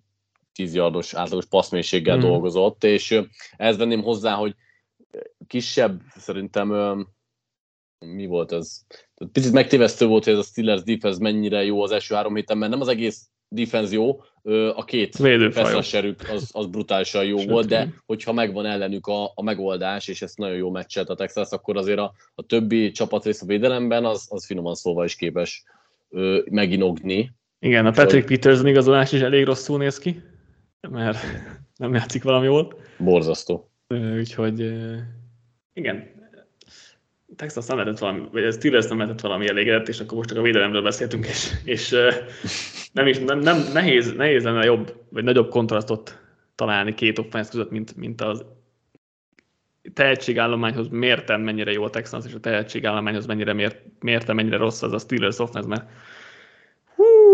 10 0.58 0.74
yardos 0.74 1.14
átlagos 1.14 1.46
passzmélységgel 1.46 2.16
mm. 2.16 2.20
dolgozott, 2.20 2.84
és 2.84 3.20
ez 3.56 3.76
venném 3.76 4.02
hozzá, 4.02 4.34
hogy 4.34 4.54
kisebb, 5.46 6.00
szerintem 6.16 6.68
mi 7.98 8.26
volt 8.26 8.52
ez? 8.52 8.80
Picit 9.32 9.52
megtévesztő 9.52 10.06
volt, 10.06 10.24
hogy 10.24 10.32
ez 10.32 10.38
a 10.38 10.42
Steelers 10.42 10.82
defense 10.82 11.18
mennyire 11.20 11.64
jó 11.64 11.82
az 11.82 11.90
első 11.90 12.14
három 12.14 12.34
héten, 12.34 12.58
mert 12.58 12.70
nem 12.70 12.80
az 12.80 12.88
egész 12.88 13.28
defense 13.48 13.94
jó, 13.94 14.20
a 14.74 14.84
két 14.84 15.16
feszesserük 15.52 16.28
az, 16.28 16.50
az 16.52 16.66
brutálisan 16.66 17.24
jó 17.24 17.38
Sőt, 17.38 17.50
volt, 17.50 17.66
de 17.66 17.94
hogyha 18.06 18.32
megvan 18.32 18.66
ellenük 18.66 19.06
a, 19.06 19.32
a 19.34 19.42
megoldás, 19.42 20.08
és 20.08 20.22
ezt 20.22 20.38
nagyon 20.38 20.56
jó 20.56 20.70
meccselt 20.70 21.08
a 21.08 21.14
Texas, 21.14 21.50
akkor 21.50 21.76
azért 21.76 21.98
a, 21.98 22.12
a 22.34 22.42
többi 22.42 22.92
rész 23.22 23.42
a 23.42 23.46
védelemben 23.46 24.04
az, 24.04 24.26
az 24.30 24.46
finoman 24.46 24.74
szóval 24.74 25.04
is 25.04 25.16
képes 25.16 25.64
ö, 26.08 26.40
meginogni. 26.50 27.32
Igen, 27.58 27.86
a 27.86 27.90
Patrick 27.90 28.26
Peters 28.26 28.62
igazolás 28.62 29.12
is 29.12 29.20
elég 29.20 29.44
rosszul 29.44 29.78
néz 29.78 29.98
ki 29.98 30.22
mert 30.90 31.18
nem 31.76 31.94
játszik 31.94 32.22
valami 32.22 32.44
jól. 32.44 32.80
Borzasztó. 32.98 33.70
Úgyhogy 34.16 34.60
igen, 35.72 36.16
Texas 37.36 37.66
nem 37.66 37.76
lehetett 37.76 37.98
valami, 37.98 38.28
vagy 38.32 38.44
a 38.44 38.50
Steelers 38.50 38.86
nem 38.86 38.98
lehetett 38.98 39.20
valami 39.20 39.48
elégedett, 39.48 39.88
és 39.88 40.00
akkor 40.00 40.16
most 40.16 40.28
csak 40.28 40.38
a 40.38 40.42
védelemről 40.42 40.82
beszéltünk, 40.82 41.26
és, 41.26 41.52
és 41.64 41.96
nem 42.92 43.06
is, 43.06 43.18
nem, 43.18 43.38
nem, 43.38 43.72
nehéz, 43.72 44.12
nehéz 44.12 44.44
lenne 44.44 44.64
jobb, 44.64 45.04
vagy 45.08 45.24
nagyobb 45.24 45.48
kontrasztot 45.48 46.18
találni 46.54 46.94
két 46.94 47.18
offense 47.18 47.50
között, 47.50 47.70
mint, 47.70 47.96
mint 47.96 48.20
az 48.20 48.44
tehetségállományhoz 49.92 50.88
mérten 50.88 51.40
mennyire 51.40 51.72
jó 51.72 51.84
a 51.84 51.90
Texans, 51.90 52.26
és 52.26 52.34
a 52.34 52.40
tehetségállományhoz 52.40 53.26
mennyire 53.26 53.52
mért, 53.52 53.76
mérten 54.00 54.34
mennyire 54.34 54.56
rossz 54.56 54.82
az 54.82 54.92
a 54.92 54.98
Steelers 54.98 55.38
offense, 55.38 55.68
mert 55.68 55.90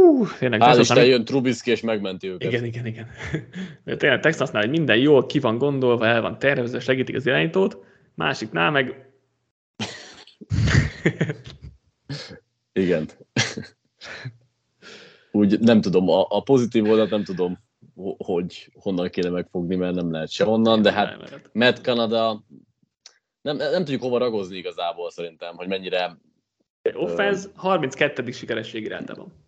Hú, 0.04 0.26
tényleg. 0.38 0.60
Hál' 0.62 0.76
Isten 0.80 0.96
nem... 0.96 1.06
jön 1.06 1.24
Trubisky 1.24 1.70
és 1.70 1.80
megmenti 1.80 2.28
őket. 2.28 2.52
Igen, 2.52 2.64
igen, 2.64 2.86
igen. 2.86 3.08
De 3.84 3.96
tényleg 3.96 4.20
Texasnál, 4.20 4.62
hogy 4.62 4.70
minden 4.70 4.96
jól 4.96 5.26
ki 5.26 5.38
van 5.38 5.58
gondolva, 5.58 6.06
el 6.06 6.20
van 6.20 6.38
tervezve, 6.38 6.80
segítik 6.80 7.16
az 7.16 7.26
irányítót, 7.26 7.78
másiknál 8.14 8.70
meg... 8.70 9.12
igen. 12.72 13.08
Úgy 15.32 15.60
nem 15.60 15.80
tudom, 15.80 16.08
a, 16.08 16.26
a 16.28 16.42
pozitív 16.42 16.84
oldalt 16.84 17.10
nem 17.10 17.24
tudom, 17.24 17.58
hogy 18.16 18.72
honnan 18.74 19.08
kéne 19.08 19.28
megfogni, 19.28 19.76
mert 19.76 19.94
nem 19.94 20.12
lehet 20.12 20.30
se 20.30 20.46
onnan, 20.46 20.82
de 20.82 20.92
hát 20.92 21.40
Matt 21.52 21.78
Canada 21.82 22.44
nem, 23.40 23.56
nem 23.56 23.84
tudjuk 23.84 24.02
hova 24.02 24.18
ragozni 24.18 24.56
igazából 24.56 25.10
szerintem, 25.10 25.56
hogy 25.56 25.68
mennyire 25.68 26.16
Offense 26.94 27.48
32. 27.54 28.30
sikerességi 28.30 28.88
rátában. 28.88 29.43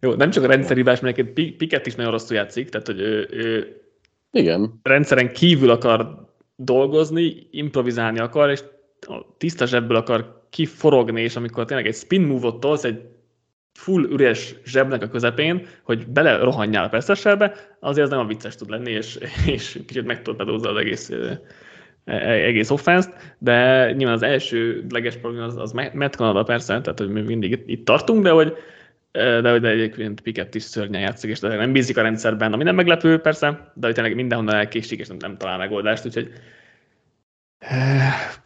Jó, 0.00 0.14
nem 0.14 0.30
csak 0.30 0.44
a 0.44 0.46
rendszerhibás, 0.46 1.00
mert 1.00 1.18
egyébként 1.18 1.56
Piket 1.56 1.86
is 1.86 1.94
nagyon 1.94 2.12
rosszul 2.12 2.36
játszik, 2.36 2.68
tehát 2.68 2.86
hogy 2.86 3.00
ő, 3.00 3.28
ő 3.30 3.80
Igen. 4.32 4.80
rendszeren 4.82 5.32
kívül 5.32 5.70
akar 5.70 6.28
dolgozni, 6.56 7.46
improvizálni 7.50 8.18
akar, 8.18 8.50
és 8.50 8.60
tiszta 9.38 9.66
zsebből 9.66 9.96
akar 9.96 10.46
kiforogni, 10.50 11.20
és 11.22 11.36
amikor 11.36 11.64
tényleg 11.64 11.86
egy 11.86 11.94
spin 11.94 12.22
move-ot 12.22 12.60
tolsz, 12.60 12.84
egy 12.84 13.00
full 13.74 14.04
üres 14.04 14.54
zsebnek 14.64 15.02
a 15.02 15.08
közepén, 15.08 15.66
hogy 15.82 16.06
bele 16.06 16.36
rohanjál 16.36 16.84
a 16.84 16.88
percesselbe, 16.88 17.54
azért 17.80 18.04
az 18.04 18.10
nem 18.10 18.18
a 18.18 18.26
vicces 18.26 18.56
tud 18.56 18.70
lenni, 18.70 18.90
és, 18.90 19.18
és 19.46 19.80
kicsit 19.86 20.06
megtorpedózza 20.06 20.70
az 20.70 20.76
egész 20.76 21.10
e, 21.10 21.40
egész 22.22 22.70
offense 22.70 23.10
de 23.38 23.84
nyilván 23.92 24.14
az 24.14 24.22
első 24.22 24.86
leges 24.88 25.16
probléma 25.16 25.44
az, 25.44 25.56
az 25.56 25.72
Matt 25.72 26.14
Canada 26.14 26.42
persze, 26.42 26.80
tehát 26.80 26.98
hogy 26.98 27.08
mi 27.08 27.20
mindig 27.20 27.62
itt 27.66 27.84
tartunk, 27.84 28.22
de 28.22 28.30
hogy 28.30 28.56
de 29.12 29.50
hogy 29.50 29.64
egyébként 29.64 30.20
Piket 30.20 30.54
is 30.54 30.62
szörnyen 30.62 31.00
játszik, 31.00 31.30
és 31.30 31.40
nem 31.40 31.72
bízik 31.72 31.96
a 31.96 32.02
rendszerben, 32.02 32.52
ami 32.52 32.62
nem 32.62 32.74
meglepő 32.74 33.18
persze, 33.18 33.72
de 33.74 33.86
hogy 33.86 33.94
tényleg 33.94 34.14
mindenhonnan 34.14 34.54
elkésik, 34.54 34.98
és 34.98 35.08
nem, 35.08 35.16
nem 35.20 35.36
talál 35.36 35.58
megoldást, 35.58 36.06
úgyhogy 36.06 36.32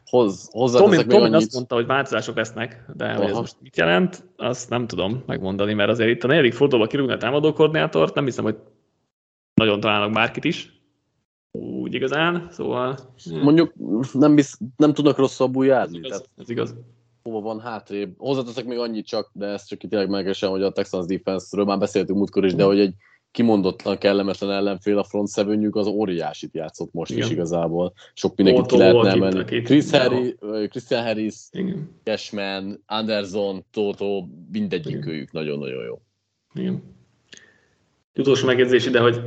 Hoz, 0.05 0.49
Tomi, 0.53 1.05
Tomi 1.05 1.35
azt 1.35 1.55
mondta, 1.55 1.75
hogy 1.75 1.87
változások 1.87 2.37
lesznek, 2.37 2.85
de 2.97 3.05
Aha. 3.05 3.17
hogy 3.17 3.31
ez 3.31 3.37
most 3.37 3.57
mit 3.61 3.77
jelent, 3.77 4.25
azt 4.37 4.71
nem 4.71 4.87
tudom 4.87 5.23
megmondani, 5.27 5.75
mert 5.75 5.91
azért 5.91 6.11
itt 6.11 6.25
a 6.25 6.27
negyedik 6.27 6.53
fordulóban 6.53 6.89
kirúgni 6.89 7.13
a 7.13 7.17
támadó 7.17 7.53
koordinátort, 7.53 8.15
nem 8.15 8.25
hiszem, 8.25 8.45
hogy 8.45 8.57
nagyon 9.55 9.81
találnak 9.81 10.13
bárkit 10.13 10.45
is. 10.45 10.73
Úgy 11.51 11.95
igazán, 11.95 12.47
szóval... 12.51 12.99
Mondjuk 13.43 13.73
nem, 14.13 14.35
bizt, 14.35 14.59
nem 14.77 14.93
tudnak 14.93 15.17
rosszabbul 15.17 15.67
járni. 15.67 15.97
Ez 15.97 16.05
igaz. 16.05 16.11
Tehát... 16.11 16.29
Ez 16.37 16.51
igaz 16.51 16.75
hova 17.25 17.41
van 17.41 17.61
hátrébb. 17.61 18.15
Hozzáteszek 18.19 18.65
még 18.65 18.79
annyit 18.79 19.07
csak, 19.07 19.31
de 19.33 19.47
ezt 19.47 19.69
csak 19.69 19.83
itt 19.83 19.91
tényleg 19.91 20.09
megesem, 20.09 20.51
hogy 20.51 20.63
a 20.63 20.73
Texans 20.73 21.07
defense-ről 21.07 21.65
már 21.65 21.79
beszéltünk 21.79 22.19
múltkor 22.19 22.45
is, 22.45 22.55
de 22.55 22.65
hogy 22.65 22.81
egy 22.81 22.95
kimondottan 23.31 23.99
kellemetlen 23.99 24.51
ellenfél 24.51 24.99
a 24.99 25.05
front 25.05 25.31
seven 25.31 25.69
az 25.71 25.87
óriásit 25.87 26.55
játszott 26.55 26.93
most 26.93 27.11
Igen. 27.11 27.25
is 27.25 27.31
igazából. 27.31 27.93
Sok 28.15 28.37
mindenkit 28.37 28.67
ki 28.67 28.77
lehetne 28.77 29.11
emelni. 29.11 29.63
Chris 29.63 29.91
Harry, 29.91 30.37
Christian 30.69 31.05
Harris, 31.05 31.35
Igen. 31.51 31.91
Cashman, 32.03 32.83
Anderson, 32.87 33.65
Toto, 33.71 34.27
mindegyik 34.53 35.07
őjük 35.07 35.33
nagyon-nagyon 35.33 35.85
jó. 35.85 36.01
Igen. 36.55 36.83
Utolsó 38.15 38.47
megjegyzés 38.47 38.87
ide, 38.87 39.01
hogy 39.01 39.21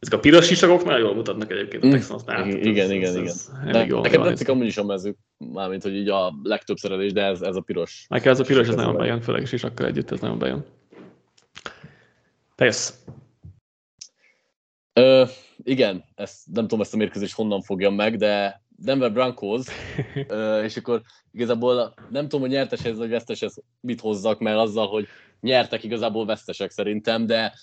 ezek 0.00 0.14
a 0.14 0.18
piros 0.18 0.46
sisakok 0.46 0.84
nagyon 0.84 1.00
jól 1.00 1.14
mutatnak 1.14 1.50
egyébként 1.50 1.84
a 1.84 1.86
mm. 1.86 1.90
Texansnál. 1.90 2.48
Igen, 2.48 2.66
igen, 2.66 2.90
igen. 2.90 3.16
igen. 3.16 3.34
De, 3.64 3.86
nekem 3.86 4.22
tetszik 4.22 4.48
amúgy 4.48 4.66
is 4.66 4.76
a 4.76 4.84
mezők, 4.84 5.16
mármint, 5.36 5.82
hogy 5.82 5.94
így 5.94 6.08
a 6.08 6.34
legtöbb 6.42 6.76
szerelés, 6.76 7.12
de 7.12 7.22
ez, 7.22 7.40
ez 7.40 7.56
a 7.56 7.60
piros. 7.60 8.06
Nekem 8.08 8.32
ez 8.32 8.40
a 8.40 8.44
piros, 8.44 8.68
ez 8.68 8.74
nagyon 8.74 8.96
bejön, 8.96 9.20
főleg 9.20 9.46
sisakkal 9.46 9.86
együtt, 9.86 10.10
ez 10.10 10.20
nagyon 10.20 10.38
bejön. 10.38 10.64
Te 12.54 12.64
jössz. 12.64 12.92
Ö, 14.92 15.24
igen, 15.62 16.04
ezt, 16.14 16.38
nem 16.52 16.62
tudom 16.62 16.80
ezt 16.80 16.94
a 16.94 16.96
mérkőzést 16.96 17.34
honnan 17.34 17.62
fogjam 17.62 17.94
meg, 17.94 18.16
de 18.16 18.62
Denver 18.68 19.12
Broncos, 19.12 19.66
ö, 20.28 20.62
és 20.62 20.76
akkor 20.76 21.02
igazából 21.32 21.94
nem 22.10 22.22
tudom, 22.22 22.40
hogy 22.40 22.50
nyerteshez 22.50 22.98
vagy 22.98 23.08
veszteshez 23.10 23.62
mit 23.80 24.00
hozzak, 24.00 24.38
mert 24.38 24.58
azzal, 24.58 24.86
hogy 24.86 25.06
nyertek, 25.40 25.84
igazából 25.84 26.26
vesztesek 26.26 26.70
szerintem, 26.70 27.26
de 27.26 27.54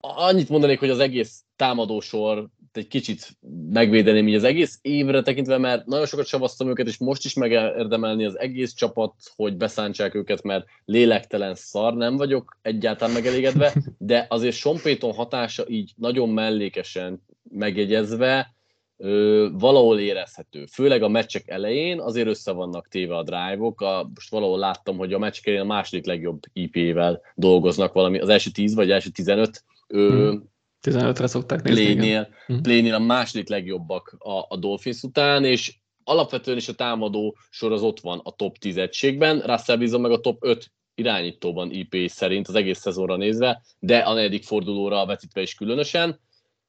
annyit 0.00 0.48
mondanék, 0.48 0.78
hogy 0.78 0.90
az 0.90 0.98
egész 0.98 1.44
támadósor 1.56 2.48
egy 2.72 2.88
kicsit 2.88 3.38
megvédeném 3.70 4.28
így 4.28 4.34
az 4.34 4.44
egész 4.44 4.78
évre 4.82 5.22
tekintve, 5.22 5.58
mert 5.58 5.86
nagyon 5.86 6.06
sokat 6.06 6.26
savaztam 6.26 6.68
őket, 6.68 6.86
és 6.86 6.98
most 6.98 7.24
is 7.24 7.34
megérdemelni 7.34 8.24
az 8.24 8.38
egész 8.38 8.74
csapat, 8.74 9.14
hogy 9.36 9.56
beszántsák 9.56 10.14
őket, 10.14 10.42
mert 10.42 10.66
lélektelen 10.84 11.54
szar, 11.54 11.94
nem 11.94 12.16
vagyok 12.16 12.58
egyáltalán 12.62 13.14
megelégedve, 13.14 13.74
de 13.98 14.26
azért 14.28 14.56
Sompéton 14.56 15.12
hatása 15.12 15.68
így 15.68 15.92
nagyon 15.96 16.28
mellékesen 16.28 17.22
megjegyezve, 17.50 18.56
ö, 18.98 19.48
valahol 19.52 19.98
érezhető. 19.98 20.66
Főleg 20.66 21.02
a 21.02 21.08
meccsek 21.08 21.48
elején 21.48 22.00
azért 22.00 22.28
össze 22.28 22.52
vannak 22.52 22.88
téve 22.88 23.16
a 23.16 23.22
drive-ok. 23.22 23.80
A, 23.80 24.10
most 24.14 24.30
valahol 24.30 24.58
láttam, 24.58 24.96
hogy 24.96 25.12
a 25.12 25.18
meccsek 25.18 25.46
elején 25.46 25.64
a 25.64 25.68
második 25.74 26.06
legjobb 26.06 26.40
IP-vel 26.52 27.20
dolgoznak 27.34 27.92
valami, 27.92 28.18
az 28.18 28.28
első 28.28 28.50
10 28.50 28.74
vagy 28.74 28.90
első 28.90 29.10
15 29.10 29.64
ö, 29.86 30.08
hmm. 30.08 30.50
15-re 30.82 31.26
szokták 31.26 31.62
nézni. 31.62 32.12
Hmm. 32.46 32.62
Playnél 32.62 32.94
a 32.94 32.98
második 32.98 33.48
legjobbak 33.48 34.16
a, 34.18 34.44
a 34.48 34.56
Dolphins 34.56 35.02
után, 35.02 35.44
és 35.44 35.76
alapvetően 36.04 36.56
is 36.56 36.68
a 36.68 36.74
támadó 36.74 37.36
sor 37.50 37.72
az 37.72 37.82
ott 37.82 38.00
van 38.00 38.20
a 38.22 38.30
top 38.30 38.58
10 38.58 38.76
egységben, 38.76 39.40
Russell 39.40 39.78
Wilson 39.78 40.00
meg 40.00 40.10
a 40.10 40.20
top 40.20 40.44
5 40.44 40.70
irányítóban 40.94 41.70
IP 41.70 42.10
szerint 42.10 42.48
az 42.48 42.54
egész 42.54 42.78
szezonra 42.78 43.16
nézve, 43.16 43.62
de 43.78 43.98
a 43.98 44.14
negyedik 44.14 44.44
fordulóra 44.44 45.06
vetítve 45.06 45.40
is 45.40 45.54
különösen. 45.54 46.20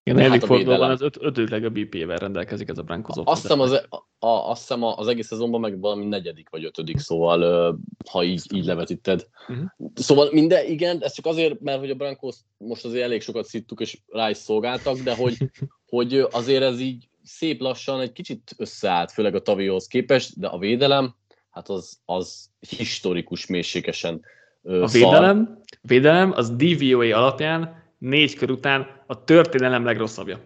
Igen, 0.10 0.22
a 0.22 0.28
negyedik 0.28 0.47
fordulóban 0.47 0.89
az 0.89 1.01
öt, 1.01 1.18
ötödik 1.20 1.49
legjobb 1.49 1.78
IP-vel 1.78 2.18
rendelkezik 2.18 2.70
ez 2.70 2.78
a 2.78 2.82
Broncos 2.82 3.16
Azt 3.24 3.41
hiszem 3.41 3.60
az, 3.60 3.72
a, 3.72 4.26
a, 4.28 4.49
azt 4.49 4.60
hiszem 4.60 4.84
az 4.84 5.07
egész 5.07 5.28
szezonban 5.28 5.60
meg 5.60 5.80
valami 5.80 6.05
negyedik 6.05 6.49
vagy 6.49 6.64
ötödik, 6.64 6.97
szóval 6.97 7.80
ha 8.10 8.24
így, 8.24 8.41
így 8.53 8.66
levetíted. 8.66 9.28
Uh-huh. 9.47 9.66
Szóval 9.93 10.30
minden, 10.32 10.66
igen, 10.66 11.03
ez 11.03 11.14
csak 11.14 11.26
azért, 11.26 11.60
mert 11.60 11.80
hogy 11.80 11.89
a 11.89 11.95
Broncos 11.95 12.36
most 12.57 12.86
azért 12.86 13.03
elég 13.03 13.22
sokat 13.22 13.45
szittuk 13.45 13.80
és 13.80 13.97
rá 14.07 14.30
is 14.30 14.38
szolgáltak, 14.38 14.97
de 14.97 15.16
hogy, 15.16 15.38
hogy 15.95 16.28
azért 16.32 16.64
ez 16.64 16.80
így 16.80 17.07
szép 17.24 17.62
lassan 17.62 18.01
egy 18.01 18.12
kicsit 18.12 18.55
összeállt, 18.57 19.12
főleg 19.12 19.36
a 19.36 19.41
Tavióhoz 19.41 19.88
képest, 19.88 20.39
de 20.39 20.47
a 20.47 20.57
védelem, 20.57 21.16
hát 21.49 21.70
az, 21.70 21.99
az 22.05 22.49
historikus 22.60 23.45
mélységesen 23.45 24.22
A 24.64 24.88
védelem, 24.88 25.62
védelem 25.82 26.32
az 26.32 26.55
DVOA 26.55 27.18
alapján 27.18 27.80
négy 28.00 28.36
kör 28.36 28.50
után 28.50 29.04
a 29.08 29.24
történelem 29.24 29.86
legrosszabbja. 29.86 30.39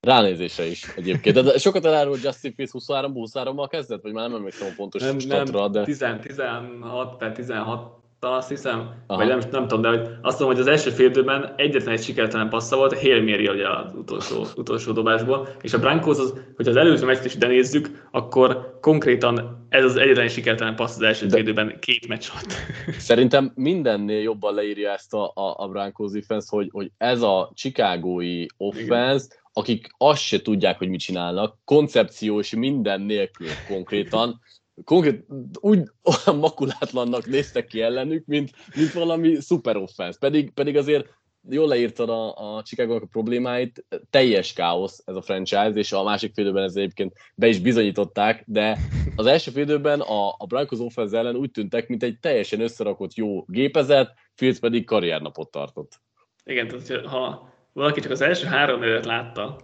Ránézése 0.00 0.64
is 0.64 0.94
egyébként. 0.96 1.42
De 1.42 1.58
sokat 1.58 1.84
elárul 1.84 2.18
Justin 2.22 2.54
Fields 2.54 2.72
23-23-mal 2.78 3.66
kezdett, 3.70 4.02
vagy 4.02 4.12
már 4.12 4.28
nem 4.28 4.36
emlékszem 4.36 4.68
a 4.68 4.74
pontos 4.76 5.02
nem, 5.02 5.18
statra, 5.18 5.68
de... 5.68 5.84
10, 5.84 6.04
16 6.22 7.16
per 7.16 7.32
16 7.32 8.01
azt 8.26 8.48
hiszem, 8.48 8.78
Aha. 9.06 9.20
vagy 9.20 9.28
nem, 9.28 9.50
nem 9.50 9.68
tudom, 9.68 9.80
de 9.82 9.88
hogy 9.88 10.00
azt 10.22 10.38
mondom, 10.38 10.46
hogy 10.46 10.58
az 10.58 10.66
első 10.66 10.90
fél 10.90 11.06
időben 11.06 11.54
egyetlen 11.56 11.94
egy 11.94 12.02
sikertelen 12.02 12.48
passza 12.48 12.76
volt, 12.76 13.00
Hail 13.00 13.22
Mary 13.22 13.48
ugye 13.48 13.68
az 13.68 13.94
utolsó, 13.94 14.46
utolsó 14.56 14.92
dobásból, 14.92 15.48
és 15.60 15.72
a 15.72 15.78
Broncos, 15.78 16.18
az, 16.18 16.34
hogy 16.56 16.68
az 16.68 16.76
előző 16.76 17.06
meccset 17.06 17.24
is 17.24 17.34
ide 17.34 17.46
nézzük, 17.46 18.08
akkor 18.10 18.78
konkrétan 18.80 19.66
ez 19.68 19.84
az 19.84 19.96
egyetlen 19.96 20.24
egy 20.24 20.32
sikertelen 20.32 20.76
passz 20.76 20.96
az 20.96 21.02
első 21.02 21.26
de... 21.26 21.32
fél 21.32 21.42
időben 21.42 21.78
két 21.80 22.08
meccs 22.08 22.26
volt. 22.32 22.54
Szerintem 23.10 23.52
mindennél 23.54 24.20
jobban 24.20 24.54
leírja 24.54 24.90
ezt 24.90 25.14
a, 25.14 25.32
a, 25.34 25.54
a 25.56 25.68
Broncos 25.68 26.12
defense, 26.12 26.46
hogy, 26.50 26.68
hogy 26.72 26.90
ez 26.98 27.22
a 27.22 27.52
chicagói 27.54 28.46
offense, 28.56 29.26
Igen 29.26 29.40
akik 29.52 29.86
azt 29.96 30.22
se 30.22 30.42
tudják, 30.42 30.78
hogy 30.78 30.88
mit 30.88 31.00
csinálnak, 31.00 31.56
koncepció 31.64 32.38
és 32.38 32.54
minden 32.54 33.00
nélkül 33.00 33.48
konkrétan, 33.68 34.40
konkrét, 34.84 35.26
úgy 35.60 35.82
olyan 36.02 36.40
makulátlannak 36.40 37.26
néztek 37.26 37.66
ki 37.66 37.80
ellenük, 37.80 38.26
mint, 38.26 38.50
mint 38.76 38.92
valami 38.92 39.40
szuper 39.40 39.76
offense. 39.76 40.18
Pedig, 40.18 40.50
pedig 40.50 40.76
azért 40.76 41.20
jól 41.48 41.68
leírtad 41.68 42.08
a, 42.08 42.56
a 42.56 42.62
chicago 42.62 42.94
a 42.94 43.06
problémáit, 43.10 43.84
teljes 44.10 44.52
káosz 44.52 45.02
ez 45.06 45.14
a 45.14 45.22
franchise, 45.22 45.72
és 45.74 45.92
a 45.92 46.02
másik 46.02 46.34
félőben 46.34 46.62
ez 46.62 46.76
egyébként 46.76 47.12
be 47.34 47.46
is 47.46 47.60
bizonyították, 47.60 48.44
de 48.46 48.78
az 49.16 49.26
első 49.26 49.50
félőben 49.50 50.00
a, 50.00 50.28
a 50.28 50.46
Broncos 50.46 50.78
offense 50.78 51.18
ellen 51.18 51.36
úgy 51.36 51.50
tűntek, 51.50 51.88
mint 51.88 52.02
egy 52.02 52.18
teljesen 52.20 52.60
összerakott 52.60 53.14
jó 53.14 53.44
gépezet, 53.46 54.14
Fields 54.34 54.58
pedig 54.58 54.84
karriernapot 54.84 55.50
tartott. 55.50 56.00
Igen, 56.44 56.68
tehát 56.68 57.06
ha 57.06 57.52
valaki 57.72 58.00
csak 58.00 58.10
az 58.10 58.20
első 58.20 58.46
három 58.46 58.82
évet 58.82 59.04
látta, 59.04 59.56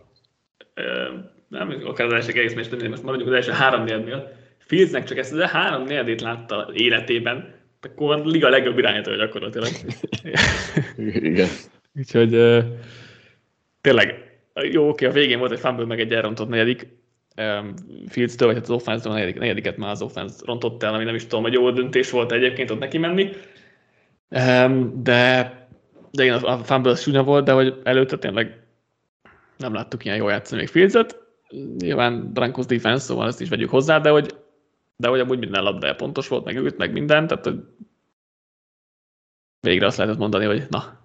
nem 1.49 1.83
akár 1.85 2.07
az 2.07 2.13
első 2.13 2.29
egész 2.29 2.55
meccs, 2.55 2.89
most 2.89 3.03
maradjunk 3.03 3.31
az 3.31 3.37
első 3.37 3.51
három 3.51 3.85
négyednél, 3.85 4.38
Fieldsnek 4.69 5.05
csak 5.05 5.19
ezt 5.19 5.33
az 5.33 5.41
három 5.41 5.83
négyedét 5.83 6.21
látta 6.21 6.71
életében, 6.73 7.55
akkor 7.81 8.15
a 8.15 8.25
liga 8.25 8.49
legjobb 8.49 8.79
irányító 8.79 9.15
gyakorlatilag. 9.15 9.69
Igen. 10.97 11.49
Úgyhogy 11.95 12.35
uh, 12.35 12.65
tényleg, 13.81 14.39
jó, 14.71 14.89
oké, 14.89 15.07
a 15.07 15.11
végén 15.11 15.39
volt 15.39 15.53
egy 15.53 15.59
fumble, 15.59 15.85
meg 15.85 16.01
egy 16.01 16.13
elrontott 16.13 16.49
negyedik, 16.49 16.87
um, 17.37 17.75
Fields-től, 18.09 18.47
vagy 18.47 18.57
hát 18.57 18.65
az 18.65 18.71
offense 18.71 19.09
a 19.09 19.13
negyedik, 19.13 19.39
negyediket 19.39 19.77
már 19.77 19.91
az 19.91 20.03
offense 20.03 20.37
rontott 20.45 20.83
el, 20.83 20.95
ami 20.95 21.05
nem 21.05 21.15
is 21.15 21.23
tudom, 21.23 21.43
hogy 21.43 21.53
jó 21.53 21.71
döntés 21.71 22.11
volt 22.11 22.33
egyébként 22.33 22.71
ott 22.71 22.79
neki 22.79 22.99
menni. 22.99 23.31
Um, 24.31 25.03
de 25.03 25.57
de 26.11 26.25
igen, 26.25 26.43
a 26.43 26.59
fumble 26.59 26.95
súnya 26.95 27.23
volt, 27.23 27.45
de 27.45 27.53
hogy 27.53 27.81
előtte 27.83 28.19
tényleg 28.19 28.63
nem 29.57 29.75
láttuk 29.75 30.05
ilyen 30.05 30.17
jól 30.17 30.31
játszani 30.31 30.61
még 30.61 30.71
Fields-et. 30.71 31.19
Nyilván 31.79 32.33
Broncos 32.33 32.67
defense, 32.67 33.05
szóval 33.05 33.27
ezt 33.27 33.41
is 33.41 33.49
vegyük 33.49 33.71
hozzá, 33.71 33.99
de 33.99 34.11
hogy, 34.11 34.35
de 35.01 35.09
hogy 35.09 35.21
amúgy 35.21 35.39
minden 35.39 35.63
labda 35.63 35.95
pontos 35.95 36.29
volt, 36.29 36.45
meg 36.45 36.57
őt, 36.57 36.77
meg 36.77 36.93
minden, 36.93 37.27
tehát 37.27 37.45
hogy 37.45 37.65
végre 39.61 39.87
azt 39.87 39.97
lehetett 39.97 40.19
mondani, 40.19 40.45
hogy 40.45 40.67
na, 40.71 40.99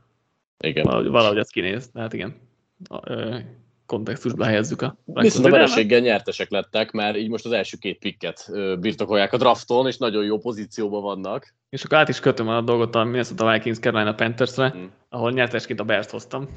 igen. 0.58 0.84
valahogy, 0.84 1.08
valahogy 1.08 1.38
ez 1.38 1.50
kinéz. 1.50 1.90
Tehát 1.94 2.14
igen, 2.14 2.36
kontextusba 3.86 4.46
helyezzük 4.46 4.82
a 4.82 4.98
Viszont 5.06 5.46
a 5.46 5.50
vereséggel 5.50 6.00
nyertesek 6.00 6.50
lettek, 6.50 6.92
mert 6.92 7.18
így 7.18 7.30
most 7.30 7.46
az 7.46 7.52
első 7.52 7.78
két 7.78 7.98
pikket 8.00 8.52
birtokolják 8.80 9.34
a 9.34 9.38
drafton, 9.38 9.88
és 9.88 9.98
nagyon 9.98 10.24
jó 10.24 10.38
pozícióban 10.38 11.02
vannak. 11.02 11.54
És 11.70 11.84
akkor 11.84 11.98
át 11.98 12.10
is 12.10 12.20
kötöm 12.20 12.48
a 12.48 12.62
dolgot 12.62 12.96
a 12.96 13.04
Minnesota 13.04 13.52
Vikings 13.52 13.80
Carolina 13.80 14.16
Panthersre, 14.16 14.70
hmm. 14.70 14.92
ahol 15.10 15.32
nyertesként 15.32 15.80
a 15.80 15.84
Bears 15.84 16.10
hoztam. 16.10 16.50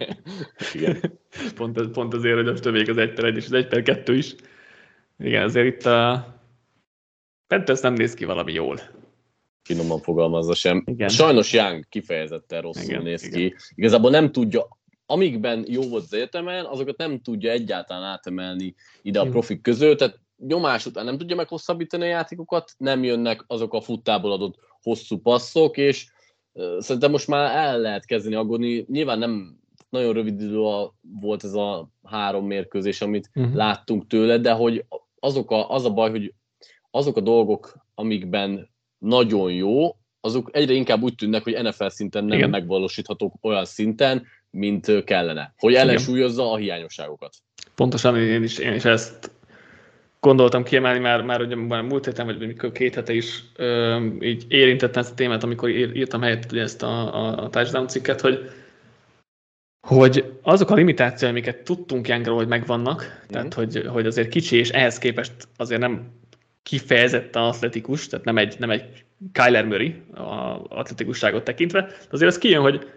Igen. 0.74 1.18
pont, 1.56 1.90
pont 1.90 2.14
azért, 2.14 2.34
hogy 2.34 2.46
most 2.46 2.62
többé 2.62 2.82
az 2.90 2.96
1 2.96 3.12
per 3.12 3.24
1 3.24 3.36
és 3.36 3.44
az 3.44 3.52
1 3.52 3.66
per 3.66 3.82
2 3.82 4.16
is. 4.16 4.34
Igen, 5.18 5.42
azért 5.42 5.66
itt 5.66 5.86
a 5.86 6.26
Panthers 7.50 7.80
nem 7.80 7.92
néz 7.92 8.14
ki 8.14 8.24
valami 8.24 8.52
jól. 8.52 8.80
finoman 9.62 10.00
fogalmazza 10.00 10.54
sem. 10.54 10.82
Igen. 10.86 11.08
Sajnos 11.08 11.52
Young 11.52 11.88
kifejezetten 11.88 12.60
rosszul 12.60 12.82
igen, 12.82 13.02
néz 13.02 13.24
igen. 13.24 13.38
ki. 13.38 13.54
Igazából 13.74 14.10
nem 14.10 14.32
tudja, 14.32 14.68
amikben 15.06 15.64
jó 15.68 15.82
volt 15.82 16.02
az 16.02 16.12
értelmen, 16.12 16.64
azokat 16.64 16.96
nem 16.96 17.20
tudja 17.20 17.50
egyáltalán 17.50 18.02
átemelni 18.02 18.74
ide 19.02 19.20
a 19.20 19.28
profik 19.28 19.60
között, 19.60 19.98
tehát 19.98 20.20
nyomás 20.36 20.86
után 20.86 21.04
nem 21.04 21.18
tudja 21.18 21.36
meghosszabbítani 21.36 22.02
a 22.02 22.06
játékokat, 22.06 22.72
nem 22.76 23.04
jönnek 23.04 23.44
azok 23.46 23.74
a 23.74 23.80
futtából 23.80 24.32
adott 24.32 24.58
hosszú 24.82 25.18
passzok, 25.18 25.76
és 25.76 26.06
szerintem 26.78 27.10
most 27.10 27.28
már 27.28 27.56
el 27.56 27.78
lehet 27.78 28.04
kezdeni 28.04 28.34
aggódni. 28.34 28.84
Nyilván 28.88 29.18
nem 29.18 29.58
nagyon 29.88 30.12
rövid 30.12 30.40
idő 30.40 30.58
volt 31.20 31.44
ez 31.44 31.54
a 31.54 31.90
három 32.04 32.46
mérkőzés, 32.46 33.00
amit 33.00 33.30
uh-huh. 33.34 33.54
láttunk 33.54 34.06
tőle, 34.06 34.38
de 34.38 34.52
hogy 34.52 34.84
azok 35.18 35.50
a, 35.50 35.70
az 35.70 35.84
a 35.84 35.90
baj, 35.90 36.10
hogy 36.10 36.34
azok 36.90 37.16
a 37.16 37.20
dolgok, 37.20 37.76
amikben 37.94 38.70
nagyon 38.98 39.52
jó, 39.52 39.96
azok 40.20 40.50
egyre 40.52 40.72
inkább 40.72 41.02
úgy 41.02 41.14
tűnnek, 41.14 41.42
hogy 41.42 41.62
NFL 41.62 41.88
szinten 41.88 42.24
nem 42.24 42.38
Igen. 42.38 42.50
megvalósíthatók 42.50 43.34
olyan 43.40 43.64
szinten, 43.64 44.26
mint 44.50 45.04
kellene, 45.04 45.54
hogy 45.58 45.74
ellensúlyozza 45.74 46.52
a 46.52 46.56
hiányosságokat. 46.56 47.34
Pontosan 47.74 48.16
én 48.16 48.42
is, 48.42 48.58
én 48.58 48.74
is 48.74 48.84
ezt 48.84 49.30
gondoltam 50.20 50.62
kiemelni 50.62 50.98
már, 50.98 51.22
már 51.22 51.40
ugye 51.40 51.56
már 51.56 51.82
múlt 51.82 52.04
héten, 52.04 52.26
vagy 52.26 52.38
mikor 52.38 52.72
két 52.72 52.94
hete 52.94 53.12
is 53.12 53.42
ö, 53.56 54.00
így 54.20 54.44
érintettem 54.48 55.02
ezt 55.02 55.12
a 55.12 55.14
témát, 55.14 55.42
amikor 55.42 55.68
írtam 55.68 56.20
helyett 56.20 56.52
ugye 56.52 56.62
ezt 56.62 56.82
a, 56.82 57.14
a, 57.14 57.44
a 57.44 57.50
touchdown 57.50 57.88
cikket, 57.88 58.20
hogy 58.20 58.50
hogy 59.86 60.32
azok 60.42 60.70
a 60.70 60.74
limitációk, 60.74 61.30
amiket 61.30 61.62
tudtunk 61.62 62.08
Youngról, 62.08 62.36
hogy 62.36 62.48
megvannak, 62.48 63.02
mm. 63.02 63.28
tehát 63.28 63.54
hogy, 63.54 63.86
hogy 63.86 64.06
azért 64.06 64.28
kicsi, 64.28 64.56
és 64.56 64.68
ehhez 64.68 64.98
képest 64.98 65.32
azért 65.56 65.80
nem 65.80 66.19
kifejezetten 66.70 67.42
atletikus, 67.42 68.06
tehát 68.06 68.24
nem 68.24 68.38
egy, 68.38 68.56
nem 68.58 68.70
egy 68.70 69.04
Kyler 69.32 69.64
Murray 69.64 70.02
a 70.14 70.60
atletikusságot 70.68 71.44
tekintve, 71.44 71.80
de 71.80 71.94
azért 72.10 72.30
az 72.30 72.38
kijön, 72.38 72.62
hogy 72.62 72.90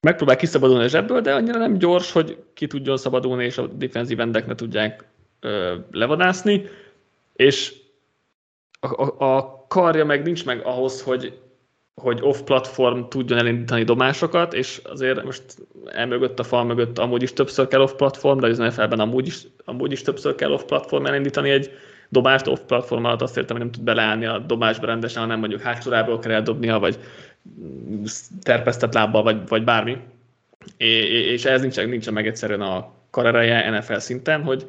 megpróbál 0.00 0.36
kiszabadulni 0.36 0.84
a 0.84 0.88
zsebből, 0.88 1.20
de 1.20 1.34
annyira 1.34 1.58
nem 1.58 1.78
gyors, 1.78 2.12
hogy 2.12 2.44
ki 2.54 2.66
tudjon 2.66 2.96
szabadulni, 2.96 3.44
és 3.44 3.58
a 3.58 3.66
defensív 3.66 4.20
endek 4.20 4.46
ne 4.46 4.54
tudják 4.54 5.04
ö, 5.40 5.74
levadászni, 5.90 6.64
és 7.32 7.74
a, 8.80 9.02
a, 9.02 9.36
a 9.36 9.64
karja 9.68 10.04
meg 10.04 10.22
nincs 10.22 10.44
meg 10.44 10.64
ahhoz, 10.64 11.02
hogy, 11.02 11.38
hogy 11.94 12.18
off-platform 12.22 13.08
tudjon 13.08 13.38
elindítani 13.38 13.84
dobásokat, 13.84 14.54
és 14.54 14.80
azért 14.84 15.24
most 15.24 15.42
elmögött 15.86 16.38
a 16.38 16.44
fal 16.44 16.64
mögött 16.64 16.98
amúgy 16.98 17.22
is 17.22 17.32
többször 17.32 17.68
kell 17.68 17.80
off-platform, 17.80 18.38
de 18.38 18.46
az 18.46 18.58
NFL-ben 18.58 19.00
amúgy 19.00 19.26
is, 19.26 19.42
amúgy 19.64 19.92
is 19.92 20.02
többször 20.02 20.34
kell 20.34 20.52
off-platform 20.52 21.06
elindítani 21.06 21.50
egy 21.50 21.70
dobást, 22.12 22.46
off-platform 22.46 23.04
alatt 23.04 23.22
azt 23.22 23.36
értem, 23.36 23.56
hogy 23.56 23.64
nem 23.64 23.74
tud 23.74 23.84
beleállni 23.84 24.26
a 24.26 24.38
dobásba 24.38 24.86
rendesen, 24.86 25.22
hanem 25.22 25.38
mondjuk 25.38 25.60
hátsórából 25.60 26.18
kell 26.18 26.32
eldobnia, 26.32 26.78
vagy 26.78 26.98
terpesztett 28.42 28.94
lábbal, 28.94 29.22
vagy, 29.22 29.48
vagy 29.48 29.64
bármi. 29.64 29.96
És 30.76 31.44
ez 31.44 31.60
nincsen, 31.60 31.88
nincsen 31.88 32.12
meg 32.12 32.26
egyszerűen 32.26 32.60
a 32.60 32.92
karereje 33.10 33.70
NFL 33.70 33.96
szinten, 33.96 34.42
hogy 34.42 34.66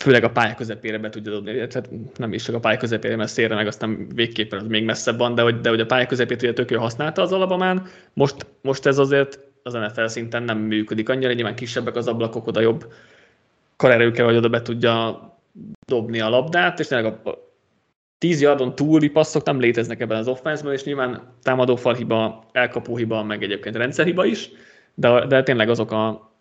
főleg 0.00 0.24
a 0.24 0.30
pálya 0.30 0.54
közepére 0.54 0.98
be 0.98 1.10
tudja 1.10 1.32
dobni, 1.32 1.52
tehát 1.52 1.90
nem 2.16 2.32
is 2.32 2.42
csak 2.42 2.54
a 2.54 2.60
pálya 2.60 2.78
közepére, 2.78 3.16
mert 3.16 3.30
szélre 3.30 3.54
meg 3.54 3.66
aztán 3.66 4.06
végképpen 4.14 4.58
az 4.58 4.66
még 4.66 4.84
messzebb 4.84 5.18
van, 5.18 5.34
de 5.34 5.42
hogy, 5.42 5.60
de 5.60 5.68
hogy 5.68 5.80
a 5.80 5.86
pálya 5.86 6.06
közepét 6.06 6.42
ugye 6.42 6.52
tök 6.52 6.74
használta 6.74 7.22
az 7.22 7.32
alapamán, 7.32 7.86
most, 8.12 8.46
most 8.62 8.86
ez 8.86 8.98
azért 8.98 9.40
az 9.62 9.72
NFL 9.72 10.06
szinten 10.06 10.42
nem 10.42 10.58
működik 10.58 11.08
annyira, 11.08 11.32
nyilván 11.32 11.54
kisebbek 11.54 11.96
az 11.96 12.08
ablakok, 12.08 12.46
oda 12.46 12.60
jobb 12.60 12.92
karerőkkel, 13.76 14.24
hogy 14.24 14.36
oda 14.36 14.48
be 14.48 14.62
tudja 14.62 15.29
dobni 15.86 16.20
a 16.20 16.28
labdát, 16.28 16.80
és 16.80 16.86
tényleg 16.86 17.26
a 17.26 17.48
10 18.18 18.40
yardon 18.40 18.74
túli 18.74 19.08
passzok 19.08 19.44
nem 19.44 19.60
léteznek 19.60 20.00
ebben 20.00 20.18
az 20.18 20.28
offense 20.28 20.72
és 20.72 20.84
nyilván 20.84 21.36
támadófal 21.42 21.94
hiba, 21.94 22.44
elkapó 22.52 22.96
hiba, 22.96 23.22
meg 23.22 23.42
egyébként 23.42 23.76
rendszerhiba 23.76 24.24
is, 24.24 24.50
de, 24.94 25.26
de 25.26 25.42
tényleg 25.42 25.68
azok 25.68 25.90
a 25.90 26.32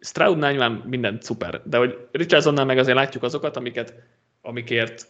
Stroudnál 0.00 0.50
nyilván 0.50 0.72
minden 0.86 1.18
szuper, 1.20 1.62
de 1.64 1.76
hogy 1.76 2.08
Richardsonnál 2.12 2.64
meg 2.64 2.78
azért 2.78 2.96
látjuk 2.96 3.22
azokat, 3.22 3.56
amiket, 3.56 3.94
amikért 4.40 5.06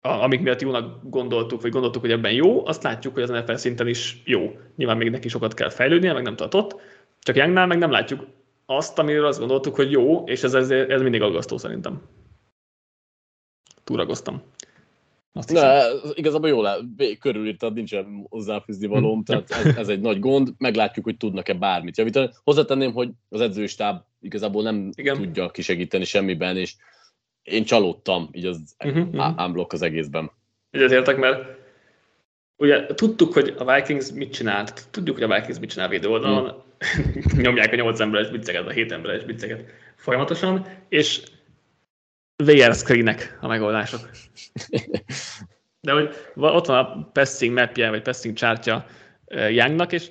a, 0.00 0.08
amik 0.08 0.40
miatt 0.40 0.60
jónak 0.60 1.00
gondoltuk, 1.02 1.62
vagy 1.62 1.70
gondoltuk, 1.70 2.00
hogy 2.00 2.10
ebben 2.10 2.32
jó, 2.32 2.66
azt 2.66 2.82
látjuk, 2.82 3.14
hogy 3.14 3.22
az 3.22 3.30
NFL 3.30 3.54
szinten 3.54 3.88
is 3.88 4.22
jó. 4.24 4.58
Nyilván 4.76 4.96
még 4.96 5.10
neki 5.10 5.28
sokat 5.28 5.54
kell 5.54 5.70
fejlődnie, 5.70 6.12
meg 6.12 6.22
nem 6.22 6.36
tartott, 6.36 6.80
csak 7.18 7.36
Youngnál 7.36 7.66
meg 7.66 7.78
nem 7.78 7.90
látjuk 7.90 8.26
azt, 8.70 8.98
amiről 8.98 9.26
azt 9.26 9.38
gondoltuk, 9.38 9.74
hogy 9.74 9.90
jó, 9.90 10.24
és 10.24 10.42
ez, 10.42 10.54
ez, 10.54 10.70
ez 10.70 11.02
mindig 11.02 11.22
aggasztó 11.22 11.56
szerintem. 11.56 12.02
Túragoztam. 13.84 14.42
Azt 15.32 15.52
ne, 15.52 15.80
igazából 16.14 16.48
jól 16.48 16.88
körülírtad, 17.20 17.74
nincsen 17.74 18.26
hozzáfűzni 18.28 18.86
valóm, 18.86 19.24
tehát 19.24 19.50
ez, 19.50 19.76
ez, 19.76 19.88
egy 19.88 20.00
nagy 20.00 20.18
gond, 20.18 20.52
meglátjuk, 20.58 21.04
hogy 21.04 21.16
tudnak-e 21.16 21.54
bármit 21.54 21.96
javítani. 21.96 22.30
Hozzátenném, 22.44 22.92
hogy 22.92 23.10
az 23.28 23.40
edzőstáb 23.40 24.02
igazából 24.20 24.62
nem 24.62 24.90
Igen. 24.94 25.16
tudja 25.16 25.50
kisegíteni 25.50 26.04
semmiben, 26.04 26.56
és 26.56 26.74
én 27.42 27.64
csalódtam 27.64 28.28
így 28.32 28.46
az 28.46 28.74
uh-huh, 28.84 29.44
unblock 29.46 29.72
az 29.72 29.82
egészben. 29.82 30.30
értek, 30.70 31.16
mert 31.16 31.44
ugye 32.56 32.86
tudtuk, 32.94 33.32
hogy 33.32 33.54
a 33.58 33.74
Vikings 33.74 34.12
mit 34.12 34.32
csinált, 34.32 34.88
tudjuk, 34.90 35.18
hogy 35.18 35.30
a 35.30 35.34
Vikings 35.34 35.58
mit 35.58 35.70
csinál 35.70 35.88
védő 35.88 36.08
oldalon, 36.08 36.44
uh-huh. 36.44 36.66
nyomják 37.36 37.72
a 37.72 37.76
8 37.76 38.00
emberes 38.00 38.30
bicceket, 38.30 38.66
a 38.66 38.70
7 38.70 38.92
emberes 38.92 39.24
bicceket 39.24 39.64
folyamatosan, 39.96 40.66
és 40.88 41.22
VR 42.36 42.74
screenek 42.74 43.38
a 43.40 43.46
megoldások. 43.46 44.00
De 45.80 45.92
hogy 45.92 46.14
ott 46.34 46.66
van 46.66 46.78
a 46.84 47.10
passing 47.12 47.54
mapje, 47.54 47.90
vagy 47.90 48.02
passing 48.02 48.36
chartja 48.36 48.86
Youngnak, 49.28 49.92
és 49.92 50.10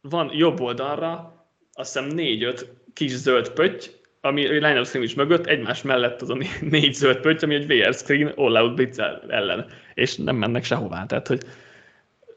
van 0.00 0.30
jobb 0.34 0.60
oldalra 0.60 1.38
azt 1.72 1.92
hiszem 1.92 2.08
négy-öt 2.08 2.72
kis 2.94 3.10
zöld 3.10 3.50
pötty, 3.50 3.84
ami 4.20 4.46
a 4.46 4.50
line 4.50 4.80
of 4.80 4.94
is 4.94 5.14
mögött, 5.14 5.46
egymás 5.46 5.82
mellett 5.82 6.22
az 6.22 6.30
a 6.30 6.38
négy 6.60 6.94
zöld 6.94 7.20
pötty, 7.20 7.44
ami 7.44 7.54
egy 7.54 7.66
VR 7.66 7.94
screen 7.94 8.32
all-out 8.36 8.74
blitz 8.74 8.98
ellen, 9.28 9.66
és 9.94 10.16
nem 10.16 10.36
mennek 10.36 10.64
sehová. 10.64 11.06
Tehát, 11.06 11.26
hogy 11.26 11.42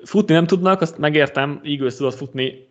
futni 0.04 0.34
nem 0.34 0.48
tudnak, 0.48 0.82
azt 0.82 0.98
megértem, 0.98 1.62
Eagles 1.64 1.96
tudott 1.96 2.16
futni 2.16 2.70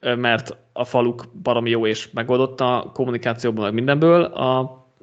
mert 0.00 0.56
a 0.72 0.84
faluk 0.84 1.24
baromi 1.42 1.70
jó 1.70 1.86
és 1.86 2.10
megoldott 2.10 2.60
a 2.60 2.90
kommunikációban, 2.94 3.64
meg 3.64 3.74
mindenből. 3.74 4.22
A, 4.22 4.58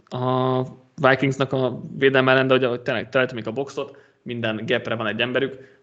a 0.10 0.64
Vikingsnak 0.96 1.54
a 1.54 1.82
védelme 1.98 2.32
ellen, 2.32 2.48
de 2.48 2.68
hogy 2.68 2.82
tényleg 2.82 3.10
telítik 3.10 3.48
a 3.48 3.52
boxot, 3.52 3.98
minden 4.22 4.64
gapre 4.66 4.96
van 4.96 5.08
egy 5.08 5.22
emberük, 5.22 5.82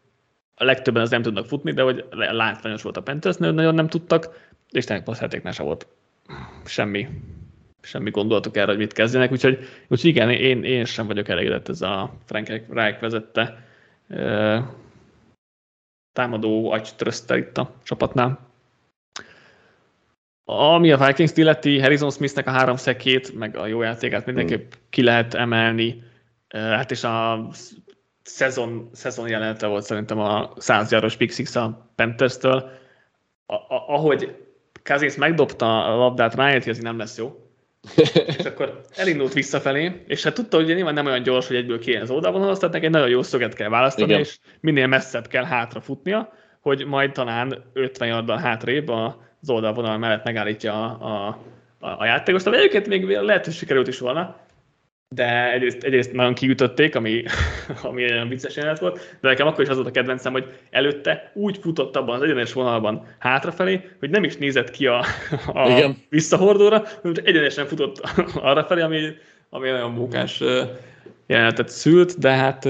a 0.55 0.65
legtöbben 0.65 1.03
az 1.03 1.11
nem 1.11 1.23
tudnak 1.23 1.47
futni, 1.47 1.73
de 1.73 1.83
hogy 1.83 2.05
látványos 2.11 2.83
volt 2.83 2.97
a 2.97 3.03
Panthers, 3.03 3.37
nagyon 3.37 3.75
nem 3.75 3.89
tudtak, 3.89 4.49
és 4.71 4.85
tényleg 4.85 5.05
passzjátéknál 5.05 5.53
sem 5.53 5.67
volt 5.67 5.87
semmi, 6.65 7.09
semmi 7.81 8.11
gondolatok 8.11 8.57
erre, 8.57 8.67
hogy 8.67 8.79
mit 8.79 8.93
kezdjenek, 8.93 9.33
úgyhogy, 9.33 9.59
úgyhogy 9.89 10.11
igen, 10.11 10.31
én, 10.31 10.65
én 10.65 10.85
sem 10.85 11.07
vagyok 11.07 11.29
elégedett 11.29 11.69
ez 11.69 11.83
a 11.83 12.13
Frank 12.25 12.49
Reich 12.69 13.01
vezette 13.01 13.65
támadó 16.13 16.71
agytrösztel 16.71 17.37
itt 17.37 17.59
a 17.59 17.75
csapatnál. 17.83 18.50
Ami 20.59 20.93
a 20.93 21.07
Vikings 21.07 21.33
illeti, 21.35 21.81
Harrison 21.81 22.11
Smithnek 22.11 22.47
a 22.47 22.51
három 22.51 22.77
szekét, 22.77 23.35
meg 23.35 23.57
a 23.57 23.67
jó 23.67 23.83
játékát 23.83 24.27
mindenképp 24.27 24.73
ki 24.91 25.03
lehet 25.03 25.35
emelni. 25.35 26.03
Hát 26.49 26.91
és 26.91 27.05
a 27.05 27.49
szezon, 28.23 28.91
szezon 28.93 29.29
jelenete 29.29 29.67
volt 29.67 29.85
szerintem 29.85 30.19
a 30.19 30.53
100 30.57 30.93
járos 30.93 31.17
Big 31.17 31.33
Six 31.33 31.57
a 31.57 31.91
Panthers-től. 31.95 32.71
Ahogy 33.69 34.37
Kazins 34.83 35.17
megdobta 35.17 35.85
a 35.85 35.97
labdát, 35.97 36.35
rájött, 36.35 36.65
hogy 36.65 36.73
ez 36.73 36.79
nem 36.79 36.99
lesz 36.99 37.19
jó. 37.19 37.45
és 38.39 38.45
akkor 38.45 38.81
elindult 38.95 39.33
visszafelé, 39.33 40.05
és 40.07 40.23
hát 40.23 40.35
tudta, 40.35 40.57
hogy 40.57 40.67
nyilván 40.67 40.95
nem 40.95 41.07
olyan 41.07 41.23
gyors, 41.23 41.47
hogy 41.47 41.57
egyből 41.57 41.79
kéne 41.79 42.01
az 42.01 42.11
oldalvonalhoz, 42.11 42.59
tehát 42.59 42.75
neki 42.75 42.87
egy 42.87 42.93
nagyon 42.93 43.09
jó 43.09 43.23
szöget 43.23 43.55
kell 43.55 43.69
választani, 43.69 44.09
Igen. 44.09 44.21
és 44.21 44.39
minél 44.61 44.87
messzebb 44.87 45.27
kell 45.27 45.45
hátra 45.45 45.81
futnia, 45.81 46.33
hogy 46.61 46.87
majd 46.87 47.13
talán 47.13 47.71
50 47.73 48.09
yarddal 48.09 48.37
hátrébb 48.37 48.89
a 48.89 49.29
az 49.43 49.51
oldalvonal 49.51 49.99
mellett 49.99 50.25
megállítja 50.25 50.99
a, 50.99 51.39
a, 51.79 51.87
a, 51.99 52.05
játékost. 52.05 52.45
De 52.45 52.57
egyébként 52.57 52.87
még 52.87 53.09
lehet, 53.09 53.45
hogy 53.45 53.55
sikerült 53.55 53.89
is 53.89 53.99
volna, 53.99 54.37
de 55.15 55.53
egyrészt, 55.53 55.83
egyrészt 55.83 56.13
nagyon 56.13 56.35
kiütötték, 56.35 56.95
ami, 56.95 57.23
ami 57.83 58.11
olyan 58.11 58.29
vicces 58.29 58.57
jelenet 58.57 58.79
volt, 58.79 59.17
de 59.21 59.29
nekem 59.29 59.47
akkor 59.47 59.63
is 59.63 59.69
az 59.69 59.77
volt 59.77 59.89
a 59.89 59.91
kedvencem, 59.91 60.33
hogy 60.33 60.59
előtte 60.71 61.31
úgy 61.35 61.59
futott 61.59 61.97
abban 61.97 62.15
az 62.15 62.23
egyenes 62.23 62.53
vonalban 62.53 63.07
hátrafelé, 63.19 63.81
hogy 63.99 64.11
nem 64.11 64.25
is 64.25 64.37
nézett 64.37 64.71
ki 64.71 64.87
a, 64.87 64.99
a 65.53 65.69
Igen. 65.71 65.97
visszahordóra, 66.09 66.83
mert 67.03 67.19
egyenesen 67.19 67.67
futott 67.67 68.01
arra 68.35 68.65
felé, 68.65 68.81
ami, 68.81 69.01
ami 69.51 69.71
nagyon 69.71 69.93
mókás 69.93 70.43
jelenetet 71.27 71.69
szült, 71.69 72.19
de 72.19 72.31
hát 72.31 72.65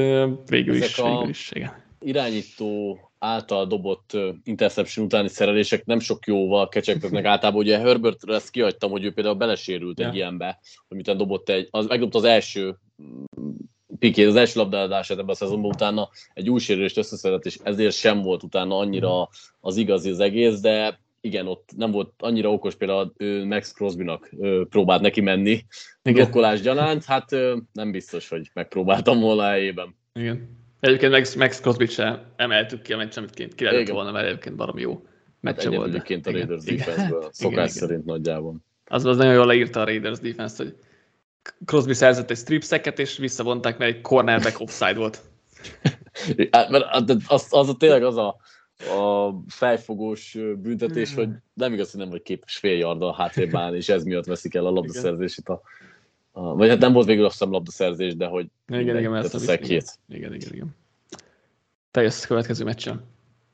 végül 0.46 0.74
Ezek 0.74 0.88
is, 0.88 0.96
végül 0.96 1.28
is, 1.28 1.50
igen. 1.52 1.72
irányító 2.00 3.09
által 3.20 3.66
dobott 3.66 4.16
interception 4.44 5.06
utáni 5.06 5.28
szerelések 5.28 5.84
nem 5.84 5.98
sok 5.98 6.26
jóval 6.26 6.68
kecsegtetnek 6.68 7.24
általában. 7.24 7.60
Ugye 7.60 7.78
Herbertről 7.78 8.34
ezt 8.34 8.50
kihagytam, 8.50 8.90
hogy 8.90 9.04
ő 9.04 9.12
például 9.12 9.34
belesérült 9.34 9.98
ja. 9.98 10.08
egy 10.08 10.14
ilyenbe, 10.14 10.58
hogy 10.88 10.96
miután 10.96 11.16
dobott 11.16 11.48
egy, 11.48 11.68
az 11.70 11.86
megdobta 11.86 12.18
az 12.18 12.24
első 12.24 12.76
mm, 13.02 13.54
Piqué 13.98 14.24
az 14.24 14.36
első 14.36 14.60
labdázását 14.60 15.18
ebben 15.18 15.30
a 15.30 15.34
szezonban 15.34 15.70
utána 15.70 16.08
egy 16.34 16.50
új 16.50 16.60
sérülést 16.60 16.96
összeszedett, 16.96 17.44
és 17.44 17.58
ezért 17.62 17.94
sem 17.94 18.22
volt 18.22 18.42
utána 18.42 18.78
annyira 18.78 19.28
az 19.60 19.76
igazi 19.76 20.10
az 20.10 20.20
egész, 20.20 20.60
de 20.60 21.00
igen, 21.20 21.46
ott 21.46 21.70
nem 21.76 21.90
volt 21.90 22.12
annyira 22.18 22.52
okos 22.52 22.74
például 22.74 23.12
ő 23.16 23.44
Max 23.44 23.72
Crosbynak 23.72 24.34
próbált 24.68 25.00
neki 25.00 25.20
menni 25.20 25.64
blokkolás 26.02 26.60
gyanánt, 26.60 27.04
hát 27.04 27.30
nem 27.72 27.90
biztos, 27.90 28.28
hogy 28.28 28.50
megpróbáltam 28.52 29.20
volna 29.20 29.42
helyében. 29.42 29.94
Igen. 30.12 30.59
Egyébként 30.80 31.12
Max, 31.12 31.34
Max 31.34 31.60
Crosby 31.60 31.86
se 31.86 32.32
emeltük 32.36 32.82
ki 32.82 32.92
a 32.92 32.96
meccs, 32.96 33.18
amit 33.18 33.54
ki 33.54 33.64
lehetett 33.64 33.88
volna, 33.88 34.10
mert 34.10 34.26
egyébként 34.26 34.56
baromi 34.56 34.80
jó 34.80 35.02
meccse 35.40 35.68
hát 35.68 35.76
volt. 35.76 35.88
Egyébként 35.88 36.26
a 36.26 36.30
Raiders 36.30 36.64
defense 36.64 37.14
szokás 37.30 37.52
igen, 37.52 37.68
szerint 37.68 38.04
nagyjából. 38.04 38.56
Az, 38.86 39.04
az 39.04 39.16
nagyon 39.16 39.34
jól 39.34 39.46
leírta 39.46 39.80
a 39.80 39.84
Raiders 39.84 40.18
defense 40.18 40.62
hogy 40.62 40.74
Crosby 41.64 41.94
szerzett 41.94 42.30
egy 42.30 42.36
strip 42.36 42.62
szeket, 42.62 42.98
és 42.98 43.16
visszavonták, 43.16 43.78
mert 43.78 43.94
egy 43.94 44.00
cornerback 44.00 44.60
offside 44.60 44.94
volt. 44.94 45.20
hát, 46.50 46.68
mert 46.68 46.84
az, 46.90 47.16
az, 47.26 47.46
az 47.50 47.74
tényleg 47.78 48.04
az 48.04 48.16
a, 48.16 48.36
a 48.98 49.34
fejfogós 49.48 50.38
büntetés, 50.56 51.14
hogy 51.14 51.28
nem 51.54 51.72
igaz, 51.72 51.90
hogy 51.90 52.00
nem 52.00 52.10
vagy 52.10 52.22
képes 52.22 52.56
fél 52.56 52.78
yarddal 52.78 53.14
hátrébb 53.14 53.54
állni, 53.54 53.76
és 53.76 53.88
ez 53.88 54.04
miatt 54.04 54.24
veszik 54.24 54.54
el 54.54 54.66
a 54.66 54.70
labdaszerzését 54.70 55.48
a, 55.48 55.60
a, 56.32 56.54
vagy 56.54 56.68
hát 56.68 56.78
nem 56.78 56.92
volt 56.92 57.06
végül 57.06 57.24
azt 57.24 57.38
hiszem 57.38 57.52
labdaszerzés, 57.52 58.16
de 58.16 58.26
hogy 58.26 58.46
igen, 58.70 58.80
igen, 58.80 58.98
igen, 58.98 59.16
ezt 59.16 59.34
a 59.34 59.38
szekét. 59.38 59.98
Igen, 60.08 60.34
igen, 60.34 60.52
igen. 60.52 60.76
Te 61.90 62.02
jössz 62.02 62.24
a 62.24 62.26
következő 62.26 62.64
meccsen. 62.64 63.04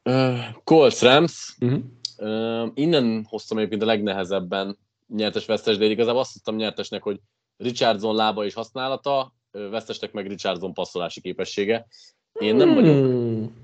Uh, 0.05 0.39
Colts 0.65 1.01
Rams. 1.01 1.57
Uh-huh. 1.61 1.83
Uh, 2.19 2.71
innen 2.75 3.27
hoztam 3.29 3.59
egyébként 3.59 3.83
a 3.83 3.87
legnehezebben 3.87 4.79
nyertes-vesztes, 5.09 5.77
de 5.77 5.85
igazából 5.85 6.21
azt 6.21 6.33
hittem 6.33 6.57
nyertesnek, 6.57 7.03
hogy 7.03 7.21
Richardson 7.57 8.15
lába 8.15 8.45
és 8.45 8.55
használata, 8.55 9.35
vesztesnek 9.51 10.13
meg 10.13 10.27
Richardson 10.27 10.75
passzolási 10.75 11.21
képessége. 11.21 11.87
Én 12.33 12.57
nem 12.57 12.75
vagyok. 12.75 12.95
Hmm. 12.95 13.55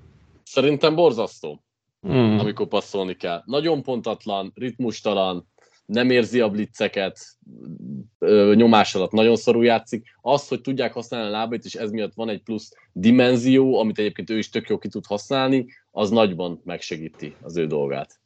Szerintem 0.45 0.95
borzasztó, 0.95 1.65
hmm. 2.01 2.39
amikor 2.39 2.69
passzolni 2.69 3.17
kell. 3.17 3.43
Nagyon 3.45 3.83
pontatlan, 3.83 4.53
ritmustalan, 4.55 5.52
nem 5.85 6.11
érzi 6.11 6.41
a 6.41 6.49
blitzeket, 6.49 7.19
nyomás 8.55 8.95
alatt 8.95 9.11
nagyon 9.13 9.37
szorul 9.37 9.65
játszik. 9.65 10.17
Az, 10.21 10.49
hogy 10.49 10.61
tudják 10.61 10.93
használni 10.93 11.29
a 11.29 11.31
lábait, 11.31 11.65
és 11.65 11.75
ez 11.75 11.91
miatt 11.91 12.15
van 12.15 12.29
egy 12.29 12.43
plusz 12.43 12.73
dimenzió, 12.93 13.79
amit 13.79 13.99
egyébként 13.99 14.31
ő 14.31 14.39
is 14.39 14.49
tök 14.49 14.69
jó 14.69 14.79
ki 14.79 14.89
tud 14.89 15.07
használni, 15.07 15.67
az 15.91 16.11
nagyban 16.11 16.61
megsegíti 16.65 17.35
az 17.41 17.57
ő 17.57 17.67
dolgát. 17.67 18.21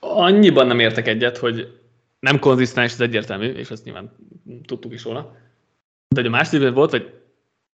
Annyiban 0.00 0.66
nem 0.66 0.80
értek 0.80 1.08
egyet, 1.08 1.36
hogy 1.36 1.80
nem 2.18 2.38
konzisztens, 2.38 2.92
ez 2.92 3.00
egyértelmű, 3.00 3.46
és 3.52 3.70
ezt 3.70 3.84
nyilván 3.84 4.16
tudtuk 4.64 4.92
is 4.92 5.02
volna. 5.02 5.36
De 6.08 6.20
hogy 6.20 6.26
a 6.26 6.30
második 6.30 6.74
volt, 6.74 6.90
hogy 6.90 7.14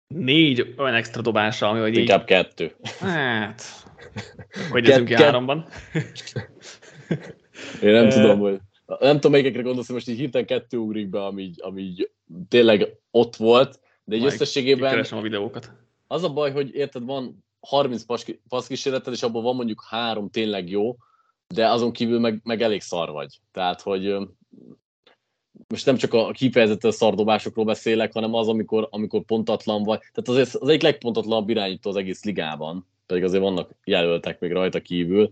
négy 0.08 0.74
olyan 0.78 0.94
extra 0.94 1.22
dobása, 1.22 1.70
ami 1.70 1.80
hogy 1.80 1.98
Inkább 1.98 2.20
így... 2.20 2.26
kettő. 2.26 2.76
Hát, 3.00 3.64
hogy 4.72 4.90
ezünk 4.90 5.08
ki 5.08 5.14
háromban. 5.14 5.68
Én 7.82 7.92
nem 7.92 8.10
tudom, 8.10 8.40
hogy 8.40 8.60
nem 9.00 9.16
tudom, 9.16 9.32
melyikekre 9.32 9.62
gondolsz, 9.62 9.86
hogy 9.86 9.96
most 9.96 10.10
így 10.10 10.18
hirtelen 10.18 10.48
kettő 10.48 10.78
ugrik 10.78 11.10
be, 11.10 11.26
ami, 11.26 11.42
így, 11.42 11.60
ami 11.62 11.82
így 11.82 12.10
tényleg 12.50 12.98
ott 13.12 13.36
volt, 13.36 13.80
de 14.04 14.16
egy 14.16 14.26
összességében... 14.26 14.90
Keresem 14.90 15.18
a 15.18 15.22
videókat. 15.22 15.72
Az 16.08 16.24
a 16.24 16.34
baj, 16.34 16.52
hogy 16.52 16.76
érted, 16.76 17.04
van 17.04 17.44
30 17.60 18.04
passzkísérleted, 18.48 19.14
és 19.14 19.24
abból 19.24 19.42
van 19.42 19.56
mondjuk 19.56 19.84
három 19.90 20.30
tényleg 20.30 20.70
jó, 20.70 20.96
de 21.48 21.70
azon 21.70 21.92
kívül 21.92 22.20
meg, 22.20 22.40
meg 22.44 22.62
elég 22.62 22.82
szar 22.82 23.12
vagy. 23.12 23.40
Tehát, 23.52 23.82
hogy 23.82 24.16
most 25.68 25.86
nem 25.86 25.96
csak 25.96 26.14
a 26.14 26.32
kifejezetten 26.32 26.92
szardobásokról 26.92 27.66
beszélek, 27.66 28.14
hanem 28.14 28.34
az, 28.34 28.48
amikor, 28.48 28.88
amikor 28.92 29.22
pontatlan 29.22 29.84
vagy. 29.84 30.00
Tehát 30.00 30.28
azért 30.28 30.56
az 30.56 30.68
egyik 30.68 30.82
legpontatlanabb 30.82 31.50
irányító 31.50 31.90
az 31.90 31.96
egész 31.96 32.24
ligában, 32.24 32.88
pedig 33.06 33.24
azért 33.24 33.44
vannak 33.44 33.72
jelöltek 33.84 34.40
még 34.40 34.52
rajta 34.52 34.82
kívül, 34.82 35.32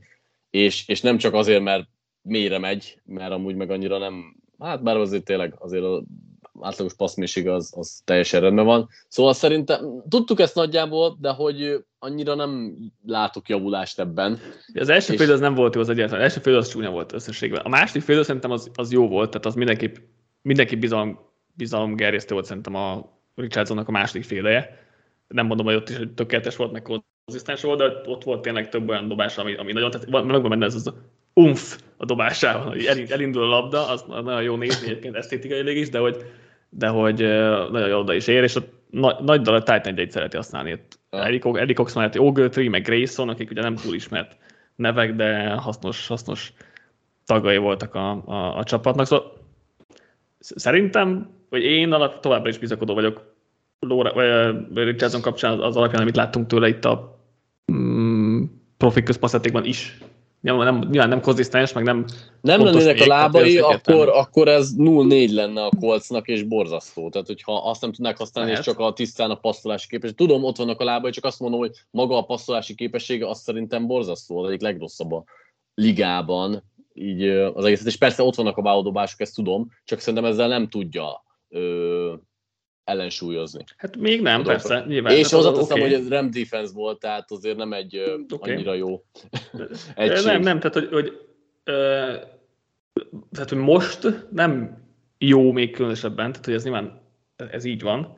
és, 0.49 0.87
és 0.87 1.01
nem 1.01 1.17
csak 1.17 1.33
azért, 1.33 1.63
mert 1.63 1.87
mélyre 2.21 2.57
megy, 2.57 3.01
mert 3.05 3.31
amúgy 3.31 3.55
meg 3.55 3.71
annyira 3.71 3.97
nem, 3.97 4.35
hát 4.59 4.83
bár 4.83 4.97
azért 4.97 5.23
tényleg 5.23 5.55
azért 5.59 5.83
a 5.83 6.03
átlagos 6.61 6.93
passzmélység 6.93 7.47
az, 7.47 7.73
az 7.77 8.01
teljesen 8.05 8.41
rendben 8.41 8.65
van. 8.65 8.89
Szóval 9.07 9.33
szerintem 9.33 10.03
tudtuk 10.09 10.39
ezt 10.39 10.55
nagyjából, 10.55 11.17
de 11.19 11.29
hogy 11.29 11.83
annyira 11.99 12.35
nem 12.35 12.77
látok 13.05 13.49
javulást 13.49 13.99
ebben. 13.99 14.39
Az 14.73 14.89
első 14.89 15.13
és... 15.13 15.19
fél 15.19 15.31
az 15.31 15.39
nem 15.39 15.53
volt 15.53 15.75
jó 15.75 15.81
az 15.81 15.89
egyáltalán. 15.89 16.19
Az 16.23 16.27
első 16.27 16.41
fél 16.41 16.55
az 16.55 16.69
csúnya 16.69 16.89
volt 16.89 17.13
összességben. 17.13 17.61
A 17.61 17.69
második 17.69 18.01
fél 18.01 18.23
szerintem 18.23 18.51
az, 18.51 18.71
az 18.75 18.91
jó 18.91 19.07
volt, 19.07 19.29
tehát 19.29 19.45
az 19.45 19.55
mindenképp, 19.55 19.95
mindenki 20.41 20.75
bizalom, 20.75 21.19
bizalom 21.53 21.95
gerjesztő 21.95 22.33
volt 22.33 22.45
szerintem 22.45 22.75
a 22.75 23.17
Richardsonnak 23.35 23.87
a 23.87 23.91
második 23.91 24.23
féleje. 24.23 24.87
Nem 25.27 25.45
mondom, 25.45 25.65
hogy 25.65 25.75
ott 25.75 25.89
is 25.89 25.97
hogy 25.97 26.13
tökéletes 26.13 26.55
volt, 26.55 26.71
meg 26.71 26.81
konzisztens 27.25 27.61
volt, 27.61 27.77
de 27.77 27.85
ott 28.05 28.23
volt 28.23 28.41
tényleg 28.41 28.69
több 28.69 28.89
olyan 28.89 29.07
dobás, 29.07 29.37
ami, 29.37 29.55
ami 29.55 29.71
nagyon, 29.71 29.91
tehát 29.91 30.09
van, 30.09 30.25
megvan 30.25 30.49
benne 30.49 30.65
ez 30.65 30.75
az 30.75 30.93
umf 31.39 31.77
a 31.97 32.05
dobásával, 32.05 32.67
hogy 32.67 33.07
elindul 33.09 33.43
a 33.43 33.47
labda, 33.47 33.87
az 33.87 34.05
nagyon 34.07 34.43
jó 34.43 34.55
nézni 34.55 34.87
egyébként 34.87 35.15
esztétikailag 35.15 35.75
is, 35.75 35.89
de 35.89 35.99
hogy 35.99 36.25
de 36.69 36.87
hogy 36.87 37.17
nagyon 37.71 37.87
jó 37.87 37.99
oda 37.99 38.13
is 38.13 38.27
ér, 38.27 38.43
és 38.43 38.55
ott 38.55 38.73
nagy, 38.89 39.15
nagy 39.19 39.41
dal 39.41 39.55
a 39.55 39.63
Titan 39.63 39.97
egy 39.97 40.11
szereti 40.11 40.35
használni. 40.35 40.83
Ah. 41.09 41.25
Eric 41.25 41.79
Ox 41.79 41.93
mellett 41.93 42.19
Ogletree, 42.19 42.69
meg 42.69 42.83
Grayson, 42.83 43.29
akik 43.29 43.51
ugye 43.51 43.61
nem 43.61 43.75
túl 43.75 43.95
ismert 43.95 44.37
nevek, 44.75 45.15
de 45.15 45.49
hasznos, 45.49 46.07
hasznos 46.07 46.53
tagai 47.25 47.57
voltak 47.57 47.95
a, 47.95 48.23
a, 48.25 48.57
a 48.57 48.63
csapatnak. 48.63 49.05
Szóval 49.05 49.33
szerintem, 50.39 51.29
vagy 51.49 51.61
én 51.61 51.91
alap, 51.91 52.19
továbbra 52.19 52.49
is 52.49 52.57
bizakodó 52.57 52.93
vagyok 52.93 53.33
Laura, 53.79 54.13
vagy 54.73 54.83
Richardson 54.83 55.21
kapcsán 55.21 55.59
az 55.59 55.75
alapján, 55.75 56.01
amit 56.01 56.15
láttunk 56.15 56.47
tőle 56.47 56.67
itt 56.67 56.85
a 56.85 57.19
mm, 57.71 58.43
profik 58.77 59.03
közpasszetékban 59.03 59.65
is 59.65 59.97
nyilván 60.41 60.73
nem, 60.73 60.89
nyilván 60.89 61.09
nem 61.09 61.21
konzisztens, 61.21 61.73
meg 61.73 61.83
nem 61.83 62.05
Nem 62.41 62.63
lennének 62.63 63.01
a 63.01 63.07
lábai, 63.07 63.57
akkor, 63.57 64.09
akkor 64.09 64.47
ez 64.47 64.73
0-4 64.77 65.33
lenne 65.33 65.63
a 65.63 65.71
kolcnak, 65.79 66.27
és 66.27 66.43
borzasztó. 66.43 67.09
Tehát, 67.09 67.27
hogyha 67.27 67.69
azt 67.69 67.81
nem 67.81 67.91
tudnák 67.91 68.17
használni, 68.17 68.49
Lehet. 68.49 68.65
és 68.65 68.71
csak 68.71 68.81
a 68.81 68.93
tisztán 68.93 69.29
a 69.29 69.35
passzolási 69.35 69.87
képesség. 69.87 70.15
Tudom, 70.15 70.43
ott 70.43 70.57
vannak 70.57 70.79
a 70.79 70.83
lábai, 70.83 71.11
csak 71.11 71.25
azt 71.25 71.39
mondom, 71.39 71.59
hogy 71.59 71.71
maga 71.91 72.17
a 72.17 72.25
passzolási 72.25 72.75
képessége, 72.75 73.27
azt 73.27 73.43
szerintem 73.43 73.87
borzasztó, 73.87 74.43
az 74.43 74.47
egyik 74.47 74.61
legrosszabb 74.61 75.11
a 75.11 75.23
ligában. 75.73 76.63
Így 76.93 77.23
az 77.27 77.65
egészet. 77.65 77.87
És 77.87 77.97
persze 77.97 78.23
ott 78.23 78.35
vannak 78.35 78.57
a 78.57 78.61
báldobások, 78.61 79.19
ezt 79.19 79.35
tudom, 79.35 79.67
csak 79.83 79.99
szerintem 79.99 80.31
ezzel 80.31 80.47
nem 80.47 80.67
tudja 80.67 81.23
ö, 81.49 82.13
ellensúlyozni. 82.89 83.63
Hát 83.77 83.97
még 83.97 84.21
nem, 84.21 84.37
Tudom, 84.41 84.53
persze, 84.53 84.83
nyilván. 84.87 85.13
És 85.13 85.31
hozzáteszem, 85.31 85.77
okay. 85.77 85.81
hogy 85.81 85.93
ez 85.93 86.07
nem 86.07 86.31
defense 86.31 86.73
volt, 86.73 86.99
tehát 86.99 87.31
azért 87.31 87.57
nem 87.57 87.73
egy 87.73 88.23
okay. 88.29 88.53
annyira 88.53 88.73
jó 88.73 89.03
egység. 89.95 90.25
Nem, 90.25 90.41
nem, 90.41 90.59
tehát 90.59 90.73
hogy, 90.73 90.87
hogy, 90.91 91.19
ö, 91.63 92.13
tehát, 93.31 93.49
hogy 93.49 93.57
most 93.57 94.27
nem 94.31 94.77
jó 95.17 95.51
még 95.51 95.71
különösebben, 95.71 96.31
tehát 96.31 96.45
hogy 96.45 96.53
ez 96.53 96.63
nyilván 96.63 97.01
ez 97.51 97.63
így 97.63 97.81
van. 97.81 98.17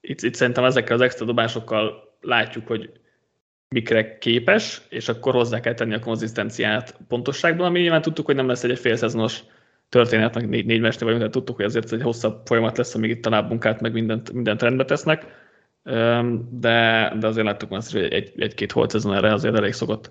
Itt, 0.00 0.22
itt 0.22 0.34
szerintem 0.34 0.64
ezekkel 0.64 0.94
az 0.94 1.00
extra 1.00 1.26
dobásokkal 1.26 2.16
látjuk, 2.20 2.66
hogy 2.66 2.90
mikre 3.68 4.18
képes, 4.18 4.82
és 4.88 5.08
akkor 5.08 5.34
hozzá 5.34 5.60
kell 5.60 5.74
tenni 5.74 5.94
a 5.94 5.98
konzisztenciát 5.98 6.96
pontosságban, 7.08 7.66
ami 7.66 7.80
nyilván 7.80 8.02
tudtuk, 8.02 8.26
hogy 8.26 8.34
nem 8.34 8.48
lesz 8.48 8.64
egy, 8.64 8.70
egy 8.70 8.78
félszezonos 8.78 9.42
történetnek 9.94 10.48
négy, 10.48 10.66
négy 10.66 10.80
mester 10.80 11.02
vagyunk, 11.02 11.18
tehát 11.18 11.32
tudtuk, 11.32 11.56
hogy 11.56 11.64
azért 11.64 11.92
egy 11.92 12.02
hosszabb 12.02 12.40
folyamat 12.46 12.76
lesz, 12.76 12.94
amíg 12.94 13.10
itt 13.10 13.26
a 13.26 13.42
munkát, 13.42 13.80
meg 13.80 13.92
mindent, 13.92 14.32
mindent 14.32 14.62
rendbe 14.62 14.84
tesznek, 14.84 15.26
de, 16.50 17.12
de 17.18 17.26
azért 17.26 17.46
láttuk 17.46 17.72
azt, 17.72 17.92
hogy 17.92 18.02
egy, 18.02 18.32
egy-két 18.36 18.72
holt 18.72 18.94
ezen 18.94 19.14
erre 19.14 19.32
azért 19.32 19.56
elég 19.56 19.72
szokott 19.72 20.10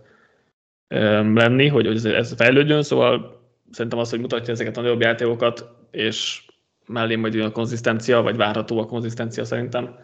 lenni, 0.88 1.68
hogy, 1.68 1.86
hogy 1.88 2.06
ez 2.06 2.34
fejlődjön, 2.34 2.84
szóval 2.84 3.42
szerintem 3.72 4.00
az, 4.00 4.10
hogy 4.10 4.20
mutatja 4.20 4.54
ezeket 4.54 4.78
a 4.78 4.82
nagyobb 4.82 5.02
játékokat, 5.02 5.70
és 5.92 6.46
mellé 6.86 7.16
majd 7.16 7.36
a 7.36 7.52
konzisztencia, 7.52 8.22
vagy 8.22 8.36
várható 8.36 8.80
a 8.80 8.86
konzisztencia 8.86 9.46
szerintem. 9.46 9.96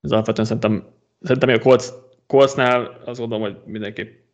Ez 0.00 0.12
alapvetően 0.12 0.46
szerintem, 0.46 0.84
szerintem 1.20 1.48
a 1.48 1.58
Colts, 1.58 1.86
Coltsnál 2.26 3.00
azt 3.04 3.18
gondolom, 3.18 3.44
hogy 3.44 3.56
mindenképp 3.64 4.25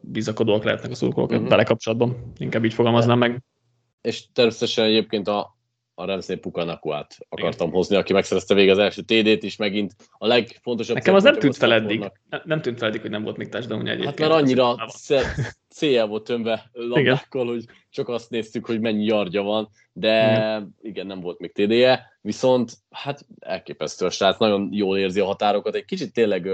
bizakodóak 0.00 0.64
lehetnek 0.64 0.90
a 0.90 0.94
szurkolók 0.94 1.30
uh-huh. 1.30 1.48
vele 1.48 1.62
kapcsolatban. 1.62 2.32
Inkább 2.38 2.64
így 2.64 2.74
fogalmaznám 2.74 3.18
meg. 3.18 3.42
És 4.00 4.24
természetesen 4.32 4.84
egyébként 4.84 5.28
a, 5.28 5.56
a 5.94 6.04
Remszé 6.04 6.36
Pukanakuát 6.36 7.16
akartam 7.28 7.66
Igen. 7.66 7.78
hozni, 7.78 7.96
aki 7.96 8.12
megszerezte 8.12 8.54
végig 8.54 8.70
az 8.70 8.78
első 8.78 9.02
TD-t 9.02 9.42
is, 9.42 9.56
megint 9.56 9.94
a 10.18 10.26
legfontosabb... 10.26 10.96
Nekem 10.96 11.14
az 11.14 11.22
nem 11.22 11.38
tűnt 11.38 11.56
fel 11.56 11.72
eddig. 11.72 11.98
Nem, 11.98 12.42
nem 12.44 12.60
tűnt 12.60 12.78
fel 12.78 12.88
eddig, 12.88 13.00
hogy 13.00 13.10
nem 13.10 13.22
volt 13.22 13.36
még 13.36 13.48
touchdown 13.48 13.86
egyébként. 13.86 14.08
Hát 14.08 14.18
mert 14.18 14.32
annyira 14.32 14.76
célja 15.68 16.06
volt 16.06 16.24
tömve 16.24 16.70
labdákkal, 16.72 17.46
hogy 17.46 17.64
csak 17.90 18.08
azt 18.08 18.30
néztük, 18.30 18.66
hogy 18.66 18.80
mennyi 18.80 19.04
yardja 19.04 19.42
van, 19.42 19.68
de 19.92 20.32
igen. 20.32 20.74
igen, 20.80 21.06
nem 21.06 21.20
volt 21.20 21.38
még 21.38 21.52
TD-je, 21.52 22.13
viszont 22.24 22.72
hát 22.90 23.26
elképesztő 23.38 24.06
a 24.06 24.10
srác, 24.10 24.38
nagyon 24.38 24.68
jól 24.72 24.98
érzi 24.98 25.20
a 25.20 25.24
határokat, 25.24 25.74
egy 25.74 25.84
kicsit 25.84 26.12
tényleg 26.12 26.48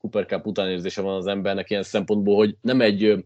Cooper 0.00 0.26
Cup 0.26 0.46
utánérzése 0.46 1.02
van 1.02 1.16
az 1.16 1.26
embernek 1.26 1.70
ilyen 1.70 1.82
szempontból, 1.82 2.36
hogy 2.36 2.56
nem 2.60 2.80
egy 2.80 3.24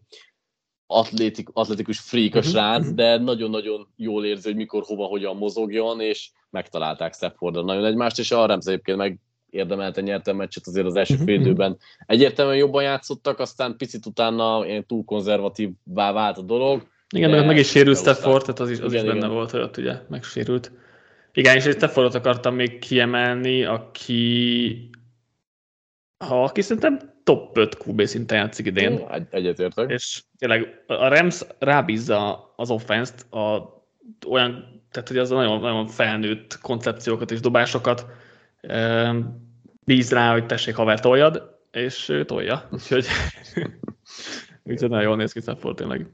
atlétik, 0.86 1.48
atletikus 1.52 1.98
freak 1.98 2.34
a 2.34 2.38
uh-huh, 2.38 2.52
srác, 2.52 2.80
uh-huh. 2.80 2.94
de 2.94 3.18
nagyon-nagyon 3.18 3.88
jól 3.96 4.24
érzi, 4.24 4.48
hogy 4.48 4.56
mikor, 4.56 4.82
hova, 4.86 5.04
hogyan 5.04 5.36
mozogjon, 5.36 6.00
és 6.00 6.30
megtalálták 6.50 7.14
Staffordra 7.14 7.62
nagyon 7.62 7.84
egymást, 7.84 8.18
és 8.18 8.30
a 8.30 8.46
Rams 8.46 8.66
egyébként 8.66 8.98
meg 8.98 9.18
érdemelte 9.50 10.00
nyerte 10.00 10.30
a 10.30 10.34
meccset 10.34 10.66
azért 10.66 10.86
az 10.86 10.96
első 10.96 11.12
uh-huh. 11.12 11.28
fél 11.28 11.40
időben. 11.40 11.78
Egyértelműen 12.06 12.58
jobban 12.58 12.82
játszottak, 12.82 13.38
aztán 13.38 13.76
picit 13.76 14.06
utána 14.06 14.66
ilyen 14.66 14.86
túl 14.86 15.04
konzervatívvá 15.04 16.12
vált 16.12 16.38
a 16.38 16.42
dolog. 16.42 16.86
Igen, 17.14 17.30
meg, 17.30 17.46
meg 17.46 17.56
is 17.56 17.68
sérült 17.68 17.98
Stafford, 17.98 18.40
tehát 18.40 18.60
az 18.60 18.70
is, 18.70 18.80
az 18.80 18.92
igen, 18.92 19.04
is 19.04 19.10
benne 19.10 19.24
igen. 19.24 19.36
volt, 19.36 19.50
hogy 19.50 19.60
ott 19.60 19.76
ugye 19.76 19.94
megsérült. 20.08 20.72
Igen, 21.36 21.56
és 21.56 21.64
egy 21.64 21.76
Staffordot 21.76 22.14
akartam 22.14 22.54
még 22.54 22.78
kiemelni, 22.78 23.64
aki 23.64 24.90
ha 26.24 26.42
aki 26.42 26.62
szerintem 26.62 27.14
top 27.24 27.56
5 27.58 27.76
QB 27.86 28.02
szinten 28.02 28.38
játszik 28.38 28.66
idén. 28.66 29.06
Egy, 29.10 29.26
egyetértek. 29.30 29.90
És 29.90 30.22
tényleg 30.38 30.84
a 30.86 31.08
Rams 31.08 31.40
rábízza 31.58 32.52
az 32.56 32.70
offense-t 32.70 33.32
a, 33.32 33.74
olyan, 34.28 34.82
tehát 34.90 35.08
hogy 35.08 35.18
az 35.18 35.30
nagyon, 35.30 35.60
nagyon 35.60 35.86
felnőtt 35.86 36.58
koncepciókat 36.60 37.30
és 37.30 37.40
dobásokat 37.40 38.06
bíz 39.84 40.12
rá, 40.12 40.32
hogy 40.32 40.46
tessék 40.46 40.74
haver 40.74 41.00
toljad, 41.00 41.58
és 41.70 42.08
ő 42.08 42.24
tolja. 42.24 42.68
Úgyhogy, 42.70 43.06
úgyhogy 44.64 44.88
nagyon 44.88 45.04
jól 45.04 45.16
néz 45.16 45.32
ki 45.32 45.40
Stafford 45.40 45.76
tényleg. 45.76 46.06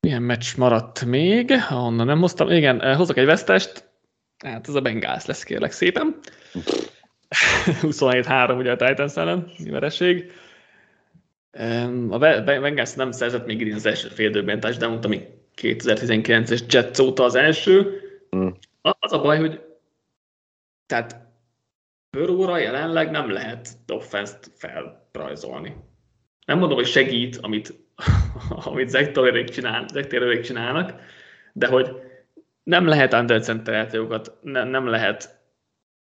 Milyen 0.00 0.22
meccs 0.22 0.56
maradt 0.56 1.04
még, 1.04 1.50
ahonnan 1.50 2.06
nem 2.06 2.20
hoztam? 2.20 2.50
Igen, 2.50 2.82
eh, 2.82 2.96
hozok 2.96 3.16
egy 3.16 3.24
vesztest, 3.24 3.90
hát 4.44 4.68
ez 4.68 4.74
a 4.74 4.80
Bengals 4.80 5.26
lesz 5.26 5.42
kérlek 5.42 5.72
szépen. 5.72 6.18
27-3 7.82 8.58
ugye 8.58 8.70
a 8.70 8.76
Titans 8.76 9.16
ellen, 9.16 9.50
vereség. 9.64 10.32
A 12.08 12.18
Bengals 12.18 12.94
nem 12.94 13.12
szerzett 13.12 13.46
még 13.46 13.60
idén 13.60 13.74
az 13.74 13.86
első 13.86 14.08
fél 14.08 14.28
időben 14.28 14.60
de 14.60 14.86
mondtam, 14.86 15.10
még 15.10 15.26
2019-es 15.56 16.72
Jets 16.72 16.98
óta 16.98 17.24
az 17.24 17.34
első. 17.34 18.00
Mm. 18.36 18.48
Az 18.80 19.12
a 19.12 19.20
baj, 19.20 19.38
hogy 19.38 19.60
tehát 20.86 21.16
Burrowra 22.10 22.58
jelenleg 22.58 23.10
nem 23.10 23.30
lehet 23.30 23.68
offense-t 23.88 24.50
felrajzolni. 24.54 25.76
Nem 26.46 26.58
mondom, 26.58 26.76
hogy 26.76 26.86
segít, 26.86 27.36
amit, 27.36 27.74
amit 28.70 28.88
Zach 28.88 29.44
csinál, 29.44 29.86
Zach 29.92 30.40
csinálnak, 30.40 30.94
de 31.52 31.66
hogy 31.66 31.90
nem 32.62 32.86
lehet 32.86 33.12
undercenter 33.12 33.74
játékokat, 33.74 34.38
ne, 34.42 34.64
nem 34.64 34.86
lehet 34.86 35.38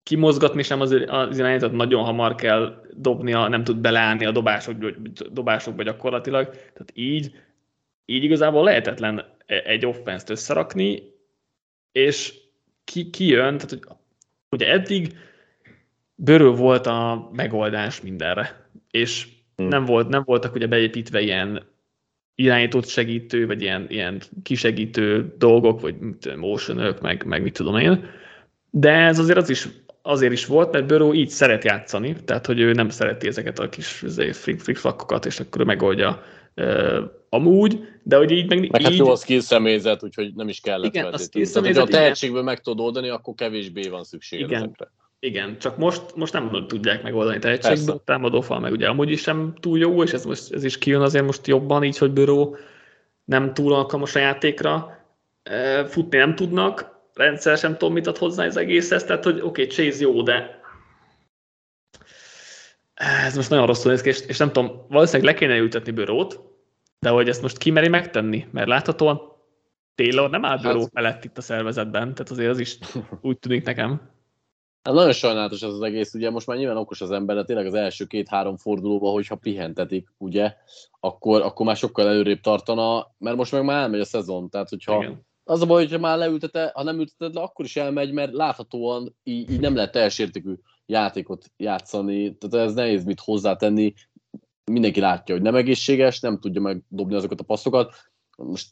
kimozgatni 0.04 0.64
sem 0.64 0.82
az, 0.82 0.92
az 1.08 1.38
irányítót, 1.38 1.72
nagyon 1.72 2.04
hamar 2.04 2.36
kell 2.36 2.82
dobnia, 2.94 3.48
nem 3.48 3.64
tud 3.64 3.78
beleállni 3.78 4.26
a 4.26 4.32
dobások, 4.32 4.78
dobásokba 5.32 5.84
gyakorlatilag. 5.84 6.50
Tehát 6.50 6.92
így, 6.94 7.36
így 8.06 8.24
igazából 8.24 8.64
lehetetlen 8.64 9.26
egy 9.46 9.86
offense 9.86 10.26
összerakni, 10.30 11.04
és 11.92 12.34
ki, 12.84 13.10
ki 13.10 13.28
jön, 13.28 13.58
tehát 13.58 13.70
hogy 13.70 13.82
ugye 14.50 14.72
eddig 14.72 15.18
bőrő 16.16 16.50
volt 16.50 16.88
a 16.88 17.30
megoldás 17.34 18.02
mindenre, 18.02 18.70
és 18.92 19.28
hmm. 19.56 19.68
nem, 19.68 19.86
volt, 19.86 20.08
nem 20.08 20.24
voltak 20.26 20.56
ugye 20.56 20.68
beépítve 20.68 21.22
ilyen 21.22 21.68
irányított 22.40 22.88
segítő, 22.88 23.48
vagy 23.48 23.62
ilyen, 23.62 23.86
ilyen 23.90 24.22
kisegítő 24.44 25.34
dolgok, 25.38 25.82
vagy 25.82 25.96
motionök, 26.38 27.02
meg, 27.02 27.24
meg 27.26 27.42
mit 27.42 27.54
tudom 27.54 27.78
én. 27.78 28.06
De 28.70 28.92
ez 28.92 29.20
azért 29.20 29.38
az 29.38 29.50
is 29.50 29.68
azért 30.02 30.32
is 30.32 30.46
volt, 30.46 30.72
mert 30.72 30.88
Böró 30.88 31.14
így 31.14 31.30
szeret 31.30 31.64
játszani, 31.64 32.16
tehát 32.26 32.46
hogy 32.46 32.60
ő 32.60 32.72
nem 32.72 32.90
szereti 32.90 33.28
ezeket 33.28 33.60
a 33.60 33.70
kis 33.70 34.02
izé, 34.02 34.32
flick 34.32 34.80
és 35.26 35.40
akkor 35.40 35.64
megoldja 35.64 36.24
uh, 36.56 36.98
amúgy, 37.30 37.80
de 38.04 38.18
hogy 38.18 38.32
így 38.32 38.50
meg, 38.50 38.60
meg 38.60 38.72
hát 38.72 38.82
így... 38.82 38.88
hát 38.88 39.08
jó 39.08 39.12
a 39.12 39.16
skill 39.16 39.40
személyzet, 39.40 40.04
úgyhogy 40.04 40.34
nem 40.36 40.50
is 40.50 40.60
kellett 40.60 40.96
igen, 40.96 41.06
a 41.06 41.18
ha 41.74 41.82
a 41.82 41.88
tehetségből 41.88 42.44
meg 42.44 42.62
tudod 42.62 42.86
oldani, 42.86 43.10
akkor 43.10 43.34
kevésbé 43.34 43.88
van 43.88 44.04
szükség 44.04 44.40
igen. 44.40 44.64
ezekre. 44.64 44.92
Igen, 45.20 45.58
csak 45.58 45.78
most, 45.78 46.16
most 46.16 46.34
nem 46.34 46.66
tudják 46.68 47.04
megoldani 47.04 47.40
tehetségből, 47.40 47.96
a 47.96 48.04
támadófal 48.04 48.60
meg 48.60 48.72
ugye 48.72 48.88
amúgy 48.88 49.12
is 49.12 49.22
sem 49.22 49.54
túl 49.60 49.78
jó, 49.78 50.04
és 50.04 50.14
ez, 50.14 50.26
most, 50.26 50.54
ez 50.54 50.64
is 50.64 50.78
kijön 50.78 51.02
azért 51.02 51.26
most 51.26 51.48
jobban, 51.48 51.84
így, 51.84 51.98
hogy 51.98 52.12
Böró 52.12 52.58
nem 53.26 53.54
túl 53.54 53.74
alkalmas 53.74 54.16
a 54.16 54.20
játékra, 54.20 54.98
futni 55.88 56.18
nem 56.18 56.36
tudnak, 56.36 56.98
rendszer 57.14 57.58
sem 57.58 57.78
tudom, 57.78 57.94
mit 57.94 58.08
ad 58.08 58.18
hozzá 58.18 58.46
az 58.46 58.58
egészhez, 58.58 59.04
tehát 59.04 59.24
hogy 59.24 59.42
oké, 59.42 59.64
okay, 59.64 59.66
Chase 59.66 60.02
jó, 60.04 60.22
de 60.22 60.62
ez 62.94 63.36
most 63.36 63.50
nagyon 63.50 63.66
rosszul 63.66 63.92
néz 63.92 64.02
ki, 64.02 64.10
és, 64.10 64.22
és 64.28 64.38
nem 64.38 64.52
tudom, 64.52 64.86
valószínűleg 64.90 65.34
le 65.34 65.40
kéne 65.40 65.58
ültetni 65.58 65.92
bürót, 65.92 66.40
de 67.00 67.10
hogy 67.10 67.30
ezt 67.30 67.42
most 67.42 67.58
kimeri 67.58 67.88
megtenni, 67.88 68.48
mert 68.52 68.68
láthatóan 68.68 69.22
Taylor 69.96 70.30
nem 70.30 70.46
áll 70.46 70.58
büró 70.58 70.80
hát... 70.80 70.94
mellett 70.94 71.24
itt 71.24 71.38
a 71.38 71.42
szervezetben, 71.42 72.14
tehát 72.14 72.32
azért 72.32 72.50
az 72.50 72.60
is 72.60 72.78
úgy 73.22 73.38
tűnik 73.38 73.66
nekem. 73.66 74.18
Hát 74.82 74.94
nagyon 74.94 75.12
sajnálatos 75.12 75.62
ez 75.62 75.74
az 75.74 75.82
egész, 75.82 76.14
ugye 76.14 76.30
most 76.30 76.48
már 76.48 76.58
nyilván 76.58 76.78
okos 76.78 77.02
az 77.02 77.12
ember, 77.12 77.36
de 77.36 77.44
tényleg 77.44 77.66
az 77.66 77.74
első 77.74 78.06
két-három 78.06 78.58
fordulóban, 78.58 79.14
hogyha 79.14 79.36
pihentetik, 79.36 80.08
ugye, 80.18 80.56
akkor, 81.00 81.42
akkor 81.42 81.66
már 81.66 81.76
sokkal 81.76 82.08
előrébb 82.08 82.42
tartana, 82.42 83.08
mert 83.18 83.36
most 83.36 83.52
meg 83.52 83.64
már 83.64 83.82
elmegy 83.82 84.00
a 84.00 84.06
szezon, 84.06 84.50
tehát 84.50 84.70
hogyha 84.70 85.04
Igen. 85.04 85.28
Az 85.44 85.62
a 85.62 85.66
baj, 85.66 85.84
hogyha 85.84 86.00
már 86.00 86.18
leültete, 86.18 86.72
ha 86.74 86.84
nem 86.84 87.00
ülteted 87.00 87.34
le, 87.34 87.42
akkor 87.42 87.66
is 87.66 87.76
elmegy, 87.76 88.12
mert 88.12 88.34
láthatóan 88.34 89.16
így, 89.24 89.52
így 89.52 89.60
nem 89.60 89.76
lehet 89.76 89.92
teljes 89.92 90.20
értékű 90.20 90.54
játékot 90.86 91.52
játszani, 91.58 92.38
tehát 92.38 92.68
ez 92.68 92.74
nehéz 92.74 93.04
mit 93.04 93.20
hozzátenni. 93.20 93.94
Mindenki 94.72 95.00
látja, 95.00 95.36
hogy 95.36 95.44
nem 95.44 95.56
egészséges, 95.56 96.20
nem 96.20 96.40
tudja 96.40 96.62
megdobni 96.62 97.16
azokat 97.16 97.40
a 97.40 97.44
passzokat. 97.44 97.96
Most 98.44 98.68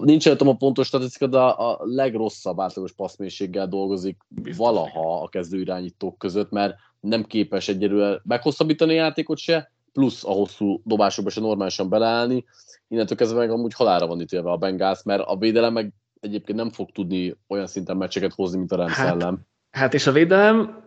nincs 0.00 0.26
előttem 0.26 0.48
a 0.48 0.56
pontos 0.56 0.86
statisztika, 0.86 1.26
de 1.26 1.38
a 1.38 1.78
legrosszabb 1.82 2.60
átlagos 2.60 2.92
passzmélységgel 2.92 3.68
dolgozik 3.68 4.16
valaha 4.56 5.22
a 5.22 5.28
kezdő 5.28 5.60
irányítók 5.60 6.18
között, 6.18 6.50
mert 6.50 6.74
nem 7.00 7.24
képes 7.24 7.68
egyelőre 7.68 8.20
meghosszabbítani 8.24 8.92
a 8.92 9.02
játékot 9.02 9.38
se, 9.38 9.70
plusz 9.92 10.24
a 10.24 10.30
hosszú 10.30 10.80
dobásokba 10.84 11.30
se 11.30 11.40
normálisan 11.40 11.88
beleállni. 11.88 12.44
Innentől 12.88 13.16
kezdve 13.16 13.38
meg 13.38 13.50
amúgy 13.50 13.74
halára 13.74 14.06
van 14.06 14.20
ítélve 14.20 14.50
a 14.50 14.56
Bengals, 14.56 15.02
mert 15.02 15.22
a 15.26 15.36
védelem 15.36 15.72
meg 15.72 15.92
egyébként 16.20 16.58
nem 16.58 16.70
fog 16.70 16.90
tudni 16.90 17.36
olyan 17.48 17.66
szinten 17.66 17.96
meccseket 17.96 18.32
hozni, 18.34 18.58
mint 18.58 18.72
a 18.72 18.76
Rams 18.76 18.92
hát. 18.92 19.34
Hát 19.70 19.94
és 19.94 20.06
a 20.06 20.12
védelem 20.12 20.84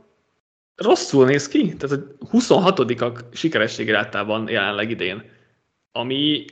rosszul 0.75 1.25
néz 1.25 1.47
ki, 1.47 1.75
tehát 1.75 1.99
26-ak 2.31 3.23
sikerességi 3.31 3.91
rátában 3.91 4.49
jelenleg 4.49 4.89
idén, 4.89 5.23
ami 5.91 6.45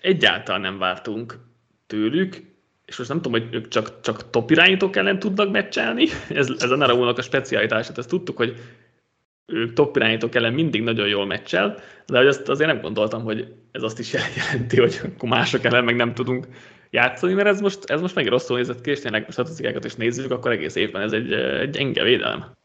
egyáltalán 0.00 0.60
nem 0.60 0.78
vártunk 0.78 1.38
tőlük, 1.86 2.36
és 2.84 2.96
most 2.96 3.08
nem 3.08 3.22
tudom, 3.22 3.40
hogy 3.40 3.54
ők 3.54 3.68
csak, 3.68 4.00
csak 4.00 4.30
top 4.30 4.50
irányítók 4.50 4.96
ellen 4.96 5.18
tudnak 5.18 5.50
meccselni, 5.50 6.06
ez, 6.28 6.50
ez 6.58 6.70
a 6.70 6.76
Naraúnak 6.76 7.18
a 7.18 7.22
specialitását, 7.22 7.98
ezt 7.98 8.08
tudtuk, 8.08 8.36
hogy 8.36 8.56
ők 9.46 9.72
top 9.72 9.96
irányítók 9.96 10.34
ellen 10.34 10.52
mindig 10.52 10.82
nagyon 10.82 11.08
jól 11.08 11.26
meccsel, 11.26 11.80
de 12.06 12.18
hogy 12.18 12.26
azt 12.26 12.48
azért 12.48 12.72
nem 12.72 12.80
gondoltam, 12.80 13.22
hogy 13.22 13.54
ez 13.70 13.82
azt 13.82 13.98
is 13.98 14.12
jelenti, 14.12 14.80
hogy 14.80 15.00
akkor 15.04 15.28
mások 15.28 15.64
ellen 15.64 15.84
meg 15.84 15.96
nem 15.96 16.14
tudunk 16.14 16.46
játszani, 16.90 17.32
mert 17.32 17.48
ez 17.48 17.60
most, 17.60 17.84
ez 17.84 18.00
most 18.00 18.14
meg 18.14 18.26
rosszul 18.26 18.56
nézett 18.56 18.80
ki, 18.80 18.90
és 18.90 19.00
tényleg 19.00 19.24
a 19.28 19.32
statisztikákat 19.32 19.84
is 19.84 19.94
nézzük, 19.94 20.30
akkor 20.30 20.50
egész 20.50 20.74
évben 20.74 21.02
ez 21.02 21.12
egy, 21.12 21.32
egy 21.32 21.70
gyenge 21.70 22.02
védelem. 22.02 22.56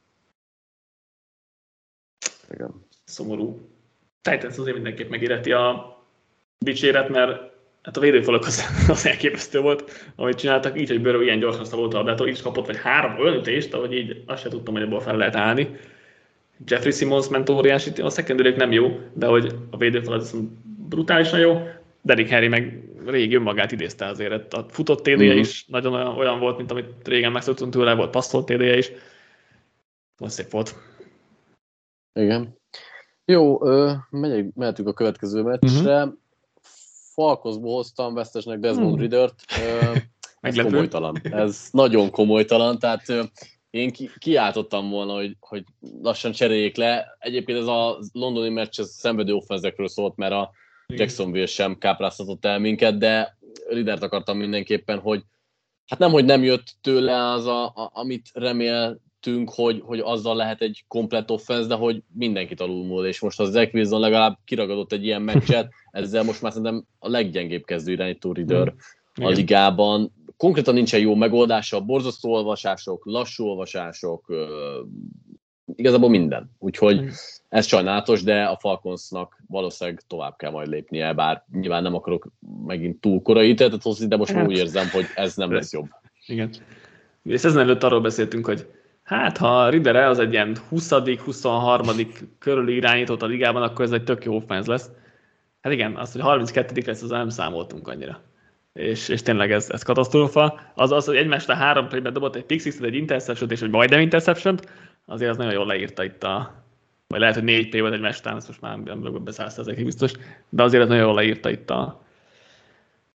Igen. 2.51 2.85
Szomorú. 3.03 3.69
Titans 4.21 4.57
azért 4.57 4.75
mindenképp 4.75 5.09
megéreti 5.09 5.51
a 5.51 5.93
dicséret, 6.63 7.09
mert 7.09 7.51
hát 7.81 7.97
a 7.97 7.99
védőfalak 7.99 8.45
az, 8.45 8.63
az 8.87 9.05
elképesztő 9.05 9.59
volt, 9.59 10.11
amit 10.15 10.37
csináltak, 10.37 10.79
így, 10.79 10.89
hogy 10.89 11.01
Burrow 11.01 11.21
ilyen 11.21 11.39
gyorsan 11.39 11.79
volt 11.79 11.93
a 11.93 11.97
labdától, 11.97 12.27
így 12.27 12.33
is 12.33 12.41
kapott 12.41 12.65
vagy 12.65 12.77
három 12.77 13.19
olyan 13.19 13.35
ütést, 13.35 13.73
ahogy 13.73 13.93
így 13.93 14.23
azt 14.25 14.41
sem 14.41 14.51
tudtam, 14.51 14.73
hogy 14.73 14.83
ebből 14.83 14.99
fel 14.99 15.17
lehet 15.17 15.35
állni. 15.35 15.69
Jeffrey 16.65 16.91
Simmons 16.91 17.29
ment 17.29 17.49
óriási, 17.49 18.01
a 18.01 18.09
secondary 18.09 18.55
nem 18.55 18.71
jó, 18.71 18.99
de 19.13 19.25
hogy 19.25 19.55
a 19.71 19.77
védőfal 19.77 20.13
az 20.13 20.35
brutálisan 20.89 21.39
jó, 21.39 21.61
Derek 22.01 22.27
Henry 22.27 22.47
meg 22.47 22.83
rég 23.05 23.35
önmagát 23.35 23.71
idézte 23.71 24.05
azért. 24.05 24.53
A 24.53 24.65
futott 24.69 25.03
td 25.03 25.23
mm. 25.23 25.37
is 25.37 25.65
nagyon 25.65 25.93
olyan, 25.93 26.07
olyan, 26.07 26.39
volt, 26.39 26.57
mint 26.57 26.71
amit 26.71 27.07
régen 27.07 27.31
megszoktunk 27.31 27.73
tőle, 27.73 27.93
volt 27.93 28.09
passzolt 28.09 28.45
td 28.45 28.61
is. 28.61 28.91
Most 30.17 30.33
szép 30.33 30.51
volt. 30.51 30.75
Igen. 32.13 32.57
Jó, 33.25 33.59
megyek, 34.09 34.53
mehetünk 34.55 34.87
a 34.87 34.93
következő 34.93 35.41
meccsre. 35.41 36.03
Uh-huh. 36.03 36.21
Falkozból 37.13 37.75
hoztam 37.75 38.13
vesztesnek 38.13 38.59
Desmond 38.59 38.85
uh-huh. 38.85 38.99
Riddert. 38.99 39.35
Ez 40.41 40.55
komolytalan. 40.55 41.21
Ez 41.23 41.67
nagyon 41.71 42.09
komolytalan, 42.09 42.79
tehát 42.79 43.05
én 43.69 43.91
ki, 43.91 44.09
kiáltottam 44.17 44.89
volna, 44.89 45.13
hogy, 45.13 45.35
hogy 45.39 45.63
lassan 46.01 46.31
cseréljék 46.31 46.75
le. 46.75 47.15
Egyébként 47.19 47.57
ez 47.57 47.67
a 47.67 47.99
londoni 48.11 48.49
meccs 48.49 48.79
ez 48.79 48.89
szenvedő 48.89 49.33
offenzekről 49.33 49.87
szólt, 49.87 50.15
mert 50.15 50.33
a 50.33 50.51
Jacksonville 50.87 51.45
sem 51.45 51.77
kápráztatott 51.77 52.45
el 52.45 52.59
minket, 52.59 52.97
de 52.97 53.37
Ridert 53.69 54.03
akartam 54.03 54.37
mindenképpen, 54.37 54.99
hogy 54.99 55.23
hát 55.85 55.99
nem, 55.99 56.11
hogy 56.11 56.25
nem 56.25 56.43
jött 56.43 56.75
tőle 56.81 57.29
az, 57.31 57.45
a, 57.45 57.65
a, 57.65 57.89
amit 57.93 58.29
reméltünk, 59.25 59.49
hogy, 59.55 59.81
hogy 59.85 59.99
azzal 59.99 60.35
lehet 60.35 60.61
egy 60.61 60.83
komplet 60.87 61.31
offense, 61.31 61.67
de 61.67 61.75
hogy 61.75 62.01
mindenkit 62.13 62.61
alulmúl, 62.61 63.05
és 63.05 63.19
most 63.19 63.39
az 63.39 63.51
Zach 63.51 63.73
Wilson 63.73 63.99
legalább 63.99 64.37
kiragadott 64.45 64.91
egy 64.91 65.05
ilyen 65.05 65.21
meccset, 65.21 65.69
ezzel 65.91 66.23
most 66.23 66.41
már 66.41 66.51
szerintem 66.51 66.85
a 66.99 67.09
leggyengébb 67.09 67.65
kezdő 67.65 67.91
irányító 67.91 68.31
Rider 68.31 68.73
a 69.21 69.29
ligában, 69.29 70.11
konkrétan 70.37 70.73
nincsen 70.73 70.99
jó 70.99 71.15
megoldása, 71.15 71.81
borzasztó 71.81 72.31
olvasások, 72.31 73.05
lassú 73.05 73.45
olvasások, 73.45 74.33
igazából 75.75 76.09
minden. 76.09 76.51
Úgyhogy 76.59 77.01
mm. 77.01 77.07
ez 77.49 77.65
sajnálatos, 77.65 78.23
de 78.23 78.43
a 78.43 78.57
Falconsnak 78.59 79.43
valószínűleg 79.47 80.01
tovább 80.07 80.37
kell 80.37 80.51
majd 80.51 80.67
lépnie, 80.67 81.13
bár 81.13 81.43
nyilván 81.51 81.83
nem 81.83 81.95
akarok 81.95 82.27
megint 82.65 83.01
túl 83.01 83.21
korai 83.21 83.49
ítéletet 83.49 83.81
hozni, 83.81 84.07
de 84.07 84.17
most 84.17 84.33
már 84.33 84.47
úgy 84.47 84.57
érzem, 84.57 84.89
hogy 84.89 85.05
ez 85.15 85.35
nem 85.35 85.51
lesz 85.51 85.73
jobb. 85.73 85.87
Igen. 86.27 86.49
És 87.23 87.43
ezen 87.43 87.61
előtt 87.61 87.83
arról 87.83 88.01
beszéltünk, 88.01 88.45
hogy 88.45 88.67
hát 89.03 89.37
ha 89.37 89.69
Ridere 89.69 90.07
az 90.07 90.19
egy 90.19 90.33
ilyen 90.33 90.57
20 90.69 90.89
23 91.25 91.87
körüli 92.39 92.75
irányított 92.75 93.21
a 93.21 93.25
ligában, 93.25 93.61
akkor 93.61 93.85
ez 93.85 93.91
egy 93.91 94.03
tök 94.03 94.23
jó 94.23 94.35
offense 94.35 94.71
lesz. 94.71 94.89
Hát 95.61 95.73
igen, 95.73 95.95
az, 95.95 96.11
hogy 96.11 96.21
32 96.21 96.81
lesz, 96.85 97.01
az 97.01 97.09
nem 97.09 97.29
számoltunk 97.29 97.87
annyira. 97.87 98.21
És, 98.73 99.09
és 99.09 99.21
tényleg 99.21 99.51
ez, 99.51 99.69
ez 99.69 99.83
katasztrófa. 99.83 100.59
Az 100.75 100.91
az, 100.91 101.05
hogy 101.05 101.15
egymást 101.15 101.49
a 101.49 101.53
három 101.53 101.87
playben 101.87 102.13
dobott 102.13 102.35
egy 102.35 102.43
pick 102.43 102.83
egy 102.83 102.95
interception 102.95 103.49
és 103.49 103.61
egy 103.61 103.69
majdnem 103.69 103.99
interception 103.99 104.59
azért 105.05 105.31
az 105.31 105.37
nagyon 105.37 105.53
jól 105.53 105.65
leírta 105.65 106.03
itt 106.03 106.23
a, 106.23 106.63
vagy 107.07 107.19
lehet, 107.19 107.35
hogy 107.35 107.43
négy 107.43 107.69
P 107.69 107.79
volt 107.79 107.93
egy 107.93 108.15
után, 108.19 108.35
ezt 108.35 108.47
most 108.47 108.61
már 108.61 108.77
nem 108.77 109.01
vagyok 109.01 109.23
be 109.23 109.31
biztos, 109.83 110.11
de 110.49 110.63
azért 110.63 110.83
az 110.83 110.89
nagyon 110.89 111.05
jól 111.05 111.15
leírta 111.15 111.49
itt 111.49 111.69
a, 111.69 112.02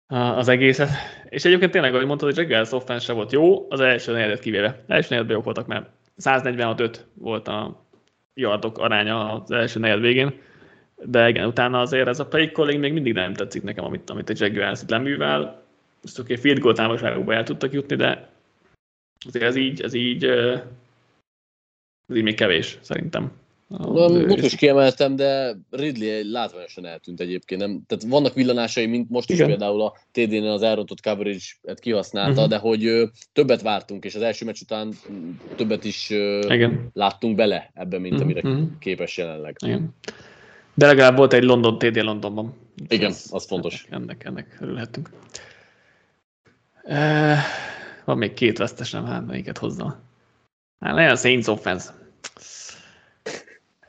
az 0.08 0.48
egészet. 0.48 0.90
És 1.28 1.44
egyébként 1.44 1.70
tényleg, 1.70 1.94
ahogy 1.94 2.06
mondtad, 2.06 2.34
hogy 2.34 2.48
Jaguars 2.48 2.72
offense 2.72 3.04
se 3.04 3.12
volt 3.12 3.32
jó, 3.32 3.66
az 3.70 3.80
első 3.80 4.12
negyedet 4.12 4.40
kivéve. 4.40 4.84
első 4.86 5.08
negyedben 5.10 5.34
jók 5.34 5.44
voltak, 5.44 5.66
mert 5.66 5.90
146 6.16 7.06
volt 7.14 7.48
a 7.48 7.84
yardok 8.34 8.78
aránya 8.78 9.32
az 9.32 9.50
első 9.50 9.80
negyed 9.80 10.00
végén, 10.00 10.40
de 11.04 11.28
igen, 11.28 11.46
utána 11.46 11.80
azért 11.80 12.08
ez 12.08 12.20
a 12.20 12.26
play 12.26 12.50
calling 12.50 12.80
még 12.80 12.92
mindig 12.92 13.12
nem 13.12 13.34
tetszik 13.34 13.62
nekem, 13.62 13.84
amit, 13.84 14.10
amit 14.10 14.30
a 14.30 14.34
Jaguars 14.36 14.82
itt 14.82 14.90
leművel. 14.90 15.62
Ezt 16.04 16.18
oké, 16.18 16.32
okay, 16.32 16.44
field 16.44 16.58
goal 16.58 16.74
távolságokba 16.74 17.34
el 17.34 17.42
tudtak 17.42 17.72
jutni, 17.72 17.96
de 17.96 18.28
azért 19.26 19.44
ez 19.44 19.56
így, 19.56 19.80
ez 19.80 19.94
így, 19.94 20.24
ez 20.24 22.16
így 22.16 22.22
még 22.22 22.34
kevés, 22.34 22.78
szerintem. 22.80 23.32
Most 23.68 24.44
is 24.44 24.54
kiemeltem, 24.54 25.16
de 25.16 25.56
Ridley 25.70 26.30
látványosan 26.30 26.86
eltűnt 26.86 27.20
egyébként. 27.20 27.60
Nem? 27.60 27.82
Tehát 27.86 28.04
vannak 28.04 28.34
villanásai, 28.34 28.86
mint 28.86 29.10
most 29.10 29.30
is 29.30 29.36
Igen. 29.36 29.48
például 29.48 29.82
a 29.82 29.96
TD-nél 30.12 30.50
az 30.50 30.62
elrontott 30.62 31.00
coverage-et 31.00 31.80
kihasználta, 31.80 32.30
uh-huh. 32.30 32.48
de 32.48 32.56
hogy 32.56 32.84
ö, 32.86 33.04
többet 33.32 33.62
vártunk, 33.62 34.04
és 34.04 34.14
az 34.14 34.22
első 34.22 34.44
meccs 34.44 34.60
után 34.60 34.92
többet 35.56 35.84
is 35.84 36.10
ö, 36.10 36.52
Igen. 36.54 36.90
láttunk 36.92 37.36
bele 37.36 37.70
ebben, 37.74 38.00
mint 38.00 38.14
uh-huh. 38.14 38.30
amire 38.30 38.48
uh-huh. 38.48 38.68
képes 38.78 39.16
jelenleg. 39.16 39.56
Igen. 39.64 39.94
De 40.74 40.86
legalább 40.86 41.16
volt 41.16 41.32
egy 41.32 41.44
London 41.44 41.78
TD 41.78 41.96
Londonban. 41.96 42.54
Igen, 42.88 43.10
az, 43.10 43.28
az 43.30 43.46
fontos. 43.46 43.86
Ennek, 43.90 44.24
ennek 44.24 44.56
örülhetünk. 44.60 45.10
E, 46.84 47.36
van 48.04 48.18
még 48.18 48.32
két 48.32 48.58
vesztesem, 48.58 49.04
hát 49.04 49.26
melyiket 49.26 49.58
hozza. 49.58 50.00
Hát 50.80 50.94
nagyon 50.94 51.16
Saints 51.16 51.46
offense. 51.46 51.94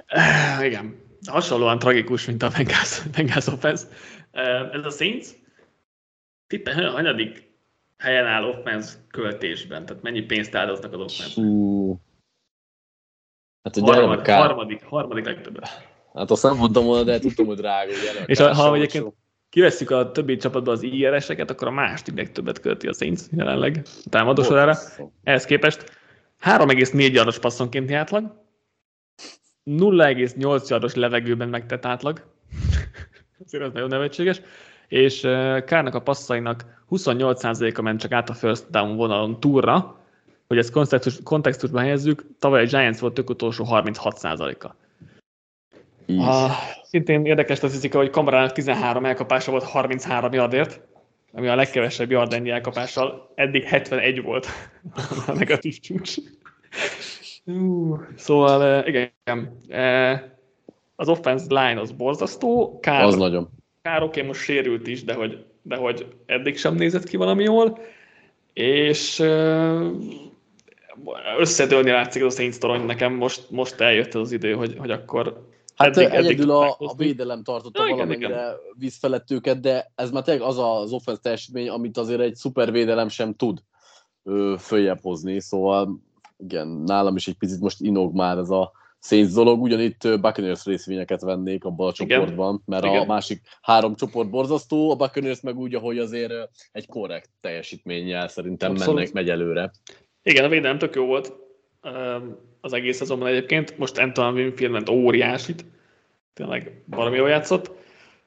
E, 0.09 0.65
igen, 0.65 1.01
hasonlóan 1.27 1.79
tragikus, 1.79 2.25
mint 2.25 2.43
a 2.43 2.49
Bengals, 2.49 3.01
Bengals 3.15 3.47
offense. 3.47 3.87
E, 4.31 4.41
ez 4.73 4.85
a 4.85 4.89
Saints 4.89 5.27
tippen 6.47 6.89
hanyadik 6.89 7.47
helyen 7.97 8.25
áll 8.25 8.43
offense 8.43 8.93
költésben, 9.11 9.85
tehát 9.85 10.03
mennyi 10.03 10.21
pénzt 10.21 10.55
áldoznak 10.55 10.93
az 10.93 10.99
offense 10.99 11.41
Hát 13.63 13.77
a 13.77 13.81
harmadik, 13.81 14.25
harmadik, 14.25 14.83
harmadik 14.83 15.25
legtöbbet. 15.25 15.87
Hát 16.13 16.31
azt 16.31 16.43
nem 16.43 16.55
mondtam 16.55 16.85
volna, 16.85 17.03
de 17.03 17.19
tudtam, 17.19 17.45
hogy 17.45 17.57
drága. 17.57 17.91
Ugye, 17.91 18.25
és 18.25 18.39
ha, 18.39 18.53
ha 18.53 18.75
egyébként 18.75 19.13
kiveszünk 19.49 19.91
a 19.91 20.11
többi 20.11 20.37
csapatba 20.37 20.71
az 20.71 20.83
IRS-eket, 20.83 21.49
akkor 21.49 21.67
a 21.67 21.71
második 21.71 22.15
legtöbbet 22.15 22.59
költi 22.59 22.87
a 22.87 22.93
Saints 22.93 23.21
jelenleg 23.31 23.81
a 24.05 24.09
támadó 24.09 24.43
sorára. 24.43 24.77
Ehhez 25.23 25.45
képest 25.45 25.83
3,4 26.43 27.13
yardos 27.13 27.39
passzonkénti 27.39 27.93
átlag, 27.93 28.47
0,8 29.65 30.69
yardos 30.69 30.95
levegőben 30.95 31.49
megtett 31.49 31.85
átlag, 31.85 32.25
azért 33.45 33.63
ez 33.63 33.71
nagyon 33.73 33.89
nevetséges, 33.89 34.41
és 34.87 35.19
Kárnak 35.65 35.95
a 35.95 36.01
passzainak 36.01 36.65
28%-a 36.91 37.81
ment 37.81 37.99
csak 37.99 38.11
át 38.11 38.29
a 38.29 38.33
first 38.33 38.69
down 38.69 38.95
vonalon 38.95 39.39
túlra, 39.39 39.99
hogy 40.47 40.57
ezt 40.57 40.71
kontextus, 40.71 41.19
kontextusban 41.23 41.81
helyezzük, 41.81 42.25
tavaly 42.39 42.61
a 42.61 42.65
Giants 42.65 42.99
volt 42.99 43.13
tök 43.13 43.29
utolsó 43.29 43.65
36%-a. 43.69 44.75
A, 46.07 46.49
szintén 46.83 47.25
érdekes 47.25 47.57
statisztika, 47.57 47.97
hogy 47.97 48.09
Kamarának 48.09 48.51
13 48.51 49.05
elkapása 49.05 49.51
volt 49.51 49.63
33 49.63 50.33
yardért, 50.33 50.81
ami 51.33 51.47
a 51.47 51.55
legkevesebb 51.55 52.11
yard 52.11 52.33
ennyi 52.33 52.49
elkapással. 52.49 53.31
Eddig 53.35 53.63
71 53.63 54.21
volt 54.21 54.47
a 55.27 55.31
negatív 55.33 55.79
csúcs. 55.79 56.15
Uh, 57.49 57.99
szóval 58.15 58.87
igen, 58.87 59.57
az 60.95 61.09
offense 61.09 61.45
line 61.47 61.81
az 61.81 61.91
borzasztó. 61.91 62.79
Kár, 62.81 63.03
az 63.03 63.15
nagyon. 63.15 63.49
Kár 63.81 64.03
oké, 64.03 64.21
most 64.21 64.41
sérült 64.41 64.87
is, 64.87 65.03
de 65.03 65.13
hogy, 65.13 65.45
de 65.61 65.75
hogy 65.75 66.07
eddig 66.25 66.57
sem 66.57 66.75
nézett 66.75 67.03
ki 67.03 67.17
valami 67.17 67.43
jól. 67.43 67.79
És 68.53 69.19
összedőlni 71.37 71.91
látszik 71.91 72.23
az 72.23 72.33
a 72.33 72.35
Saints 72.35 72.57
torony 72.57 72.85
nekem, 72.85 73.13
most, 73.13 73.49
most 73.49 73.79
eljött 73.79 74.13
az 74.13 74.31
idő, 74.31 74.53
hogy, 74.53 74.75
hogy 74.77 74.91
akkor 74.91 75.47
Hát 75.75 75.97
eddig, 75.97 76.13
egyedül 76.13 76.51
a, 76.51 76.75
a 76.79 76.93
védelem 76.97 77.43
tartotta 77.43 77.87
ja, 77.87 77.95
valamennyire 77.95 78.27
igen. 78.27 78.55
víz 78.77 78.97
felett 78.97 79.31
őket, 79.31 79.59
de 79.59 79.91
ez 79.95 80.11
már 80.11 80.23
tényleg 80.23 80.47
az 80.47 80.57
az 80.57 80.91
offense 80.91 81.21
teljesítmény, 81.21 81.69
amit 81.69 81.97
azért 81.97 82.19
egy 82.19 82.35
szuper 82.35 82.71
védelem 82.71 83.07
sem 83.07 83.33
tud 83.33 83.59
ö, 84.23 84.55
följebb 84.57 84.99
hozni, 85.01 85.41
szóval 85.41 85.99
igen, 86.43 86.67
nálam 86.67 87.15
is 87.15 87.27
egy 87.27 87.37
picit 87.37 87.59
most 87.59 87.81
inog 87.81 88.15
már 88.15 88.37
ez 88.37 88.49
a 88.49 88.71
Saints 89.01 89.33
dolog, 89.33 89.61
ugyanitt 89.61 90.19
Buccaneers 90.21 90.65
részvényeket 90.65 91.21
vennék 91.21 91.63
abban 91.63 91.87
a 91.87 91.91
csoportban, 91.91 92.53
igen. 92.53 92.61
mert 92.65 92.85
igen. 92.85 93.01
a 93.01 93.05
másik 93.05 93.41
három 93.61 93.95
csoport 93.95 94.29
borzasztó, 94.29 94.91
a 94.91 94.95
Buccaneers 94.95 95.41
meg 95.41 95.57
úgy, 95.57 95.75
ahogy 95.75 95.97
azért 95.97 96.33
egy 96.71 96.87
korrekt 96.87 97.29
teljesítménnyel 97.41 98.27
szerintem 98.27 98.73
mennek, 98.73 99.11
megy 99.11 99.29
előre. 99.29 99.71
Igen, 100.23 100.45
a 100.45 100.49
védelem 100.49 100.77
tök 100.77 100.95
jó 100.95 101.05
volt 101.05 101.33
az 102.61 102.73
egész 102.73 102.97
szezonban 102.97 103.27
egyébként. 103.27 103.77
Most 103.77 103.97
Antoine 103.97 104.41
Winfield 104.41 104.71
ment 104.71 104.89
óriásit, 104.89 105.65
tényleg 106.33 106.83
valami 106.85 107.17
jól 107.17 107.29
játszott, 107.29 107.71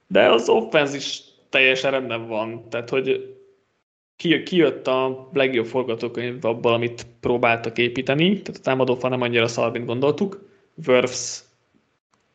de 0.06 0.30
az 0.30 0.48
offense 0.48 0.96
is 0.96 1.22
teljesen 1.48 1.90
rendben 1.90 2.26
van, 2.26 2.68
tehát 2.68 2.90
hogy 2.90 3.36
kijött 4.44 4.86
a 4.86 5.28
legjobb 5.32 5.66
forgatókönyv 5.66 6.44
abból, 6.44 6.72
amit 6.72 7.06
próbáltak 7.20 7.78
építeni, 7.78 8.42
tehát 8.42 8.60
a 8.60 8.62
támadó 8.62 8.98
nem 9.00 9.20
annyira 9.20 9.48
szar, 9.48 9.72
mint 9.72 9.86
gondoltuk. 9.86 10.48
Wörfs 10.86 11.40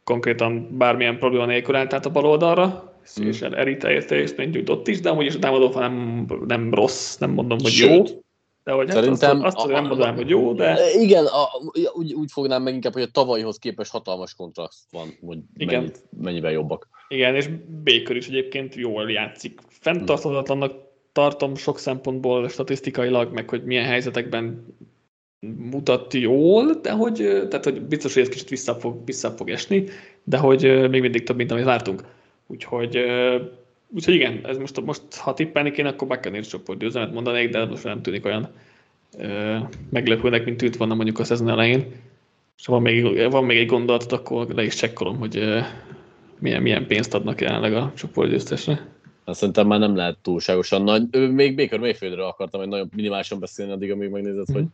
konkrétan 0.03 0.77
bármilyen 0.77 1.17
probléma 1.17 1.45
nélkül 1.45 1.75
állt 1.75 1.93
át 1.93 2.05
a 2.05 2.09
bal 2.09 2.25
oldalra, 2.25 2.93
mm. 3.21 3.27
és 3.27 3.41
elítélt 3.41 4.51
nyújtott 4.51 4.87
is, 4.87 4.99
de 4.99 5.09
amúgy 5.09 5.25
is 5.25 5.35
a 5.35 5.39
támadó 5.39 5.79
nem, 5.79 6.25
nem 6.47 6.73
rossz, 6.73 7.17
nem 7.17 7.31
mondom, 7.31 7.57
hogy 7.61 7.71
Sőt, 7.71 8.09
jó. 8.09 8.21
De 8.63 8.73
hogy 8.73 8.89
Szerintem 8.89 9.43
azt, 9.43 9.57
azt 9.57 9.65
a, 9.65 9.71
nem 9.71 9.85
mondanám, 9.85 10.15
hogy 10.15 10.29
jó, 10.29 10.53
de... 10.53 10.77
Igen, 10.99 11.25
a, 11.25 11.47
úgy, 11.93 12.13
úgy 12.13 12.31
fognám 12.31 12.63
meg 12.63 12.73
inkább, 12.73 12.93
hogy 12.93 13.01
a 13.01 13.11
tavalyhoz 13.11 13.57
képest 13.57 13.91
hatalmas 13.91 14.33
kontraszt 14.33 14.91
van, 14.91 15.07
hogy 15.25 15.37
igen. 15.57 15.79
Mennyit, 15.79 16.03
mennyivel 16.21 16.51
jobbak. 16.51 16.87
Igen, 17.07 17.35
és 17.35 17.49
Baker 17.83 18.15
is 18.15 18.27
egyébként 18.27 18.75
jól 18.75 19.11
játszik. 19.11 19.59
Fenntarthatatlannak 19.67 20.86
tartom 21.17 21.55
sok 21.55 21.79
szempontból 21.79 22.49
statisztikailag, 22.49 23.33
meg 23.33 23.49
hogy 23.49 23.63
milyen 23.63 23.85
helyzetekben 23.85 24.65
mutat 25.71 26.13
jól, 26.13 26.73
de 26.81 26.91
hogy, 26.91 27.15
tehát, 27.49 27.63
hogy 27.63 27.81
biztos, 27.81 28.13
hogy 28.13 28.23
ez 28.23 28.29
kicsit 28.29 28.49
vissza 28.49 28.75
fog, 28.75 29.05
vissza 29.05 29.29
fog 29.29 29.49
esni, 29.49 29.83
de 30.23 30.37
hogy 30.37 30.89
még 30.89 31.01
mindig 31.01 31.23
több, 31.23 31.35
mint 31.35 31.51
amit 31.51 31.63
vártunk. 31.63 32.03
Úgyhogy 32.47 33.05
Úgyhogy 33.89 34.13
igen, 34.13 34.39
ez 34.43 34.57
most, 34.57 34.81
most 34.85 35.01
ha 35.15 35.33
tippelni 35.33 35.71
kéne, 35.71 35.89
akkor 35.89 36.07
Buccaneers 36.07 36.47
csoport 36.47 36.79
győzelmet 36.79 37.13
mondanék, 37.13 37.49
de 37.49 37.65
most 37.65 37.83
nem 37.83 38.01
tűnik 38.01 38.25
olyan 38.25 38.49
meglepőnek, 39.89 40.45
mint 40.45 40.57
tűnt 40.57 40.77
volna 40.77 40.95
mondjuk 40.95 41.19
a 41.19 41.23
szezon 41.23 41.49
elején. 41.49 41.85
És 42.57 42.65
ha 42.65 42.71
van 42.71 42.81
még, 42.81 43.29
van 43.29 43.45
még 43.45 43.57
egy 43.57 43.65
gondolatod, 43.65 44.11
akkor 44.11 44.47
le 44.47 44.63
is 44.63 44.75
csekkolom, 44.75 45.17
hogy 45.17 45.43
milyen, 46.39 46.61
milyen 46.61 46.87
pénzt 46.87 47.13
adnak 47.13 47.41
jelenleg 47.41 47.73
a 47.73 47.91
csoportgyőztesre. 47.95 48.96
Szerintem 49.33 49.67
már 49.67 49.79
nem 49.79 49.95
lehet 49.95 50.17
túlságosan 50.21 50.83
nagy. 50.83 51.31
Még 51.31 51.55
Baker 51.55 51.79
Mayfieldről 51.79 52.25
akartam 52.25 52.61
egy 52.61 52.67
nagyon 52.67 52.89
minimálisan 52.95 53.39
beszélni 53.39 53.71
addig, 53.71 53.91
amíg 53.91 54.09
megnézed, 54.09 54.45
hogy 54.53 54.65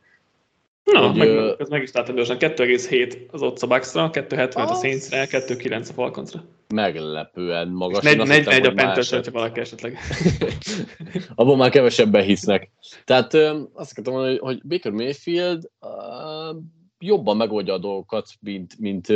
Na, 0.84 1.08
hogy, 1.08 1.18
meg, 1.18 1.28
ö... 1.28 1.54
ez 1.60 1.70
meg 1.70 1.82
is 1.82 1.92
láttam 1.92 2.16
gyorsan. 2.16 2.38
2,7 2.40 3.30
az 3.32 3.42
ott 3.42 3.60
a 3.60 3.68
Bucksra, 3.68 4.10
2,70 4.14 4.56
az... 4.56 4.72
a 4.72 4.74
Saintsre, 4.74 5.28
2,9 5.30 5.90
a 5.90 5.94
Falconsra. 5.94 6.44
Meglepően 6.74 7.68
magas. 7.68 8.04
És 8.04 8.16
41 8.16 8.66
a 8.66 8.74
Panthers, 8.74 9.10
hogyha 9.10 9.32
valaki 9.32 9.60
esetleg. 9.60 9.98
Abban 11.36 11.58
már 11.58 11.70
kevesebben 11.70 12.24
hisznek. 12.24 12.70
Tehát 13.06 13.34
ö, 13.34 13.60
azt 13.74 13.92
akartam 13.92 14.14
mondani, 14.14 14.38
hogy 14.38 14.62
Baker 14.64 14.92
Mayfield 14.92 15.70
uh, 15.80 16.58
jobban 17.06 17.38
megoldja 17.38 17.74
a 17.74 17.78
dolgokat, 17.78 18.30
mint, 18.40 18.80
mint 18.80 19.08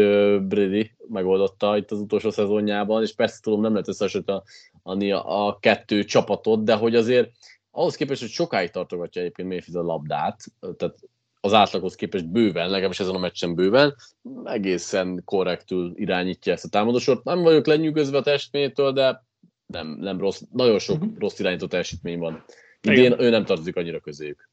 Brady 0.48 0.92
megoldotta 1.08 1.78
itt 1.78 1.92
az 1.92 2.00
utolsó 2.00 2.30
szezonjában, 2.30 3.02
és 3.02 3.14
persze 3.14 3.40
tudom, 3.42 3.62
nem 3.62 3.72
lehet 3.72 3.88
összehasonlítani 3.88 5.12
a, 5.12 5.48
a, 5.48 5.58
kettő 5.60 6.04
csapatot, 6.04 6.64
de 6.64 6.76
hogy 6.76 6.96
azért 6.96 7.32
ahhoz 7.72 7.96
képest, 7.96 8.22
hogy 8.22 8.30
sokáig 8.30 8.70
tartogatja 8.70 9.22
egyébként 9.22 9.48
Mayfield 9.48 9.86
a 9.86 9.92
labdát, 9.92 10.44
tehát 10.78 10.96
az 11.42 11.54
átlaghoz 11.54 11.96
képest 11.96 12.30
bőven, 12.30 12.70
legalábbis 12.70 13.00
ezen 13.00 13.16
a 13.16 13.20
meccsen 13.20 13.56
bőven, 13.56 13.96
egészen 14.44 15.22
korrektül 15.26 15.92
irányítja 15.96 16.54
ezt 16.54 16.66
a 16.66 16.70
támadósort. 16.70 17.24
Nem 17.24 17.42
vagyok 17.42 17.66
lenyűgözve 17.66 18.18
a 18.18 18.22
teljesítményétől, 18.22 18.92
de 18.92 19.26
nem, 19.66 19.88
nem 19.88 20.20
rossz, 20.20 20.42
nagyon 20.52 20.80
sok 20.80 20.96
uh-huh. 20.96 21.18
rossz 21.20 21.40
irányító 21.40 21.68
teljesítmény 21.68 22.20
van. 22.20 22.44
Idén 22.82 23.20
ő 23.20 23.30
nem 23.30 23.46
tartozik 23.46 23.76
annyira 23.76 24.00
közéjük. 24.00 24.47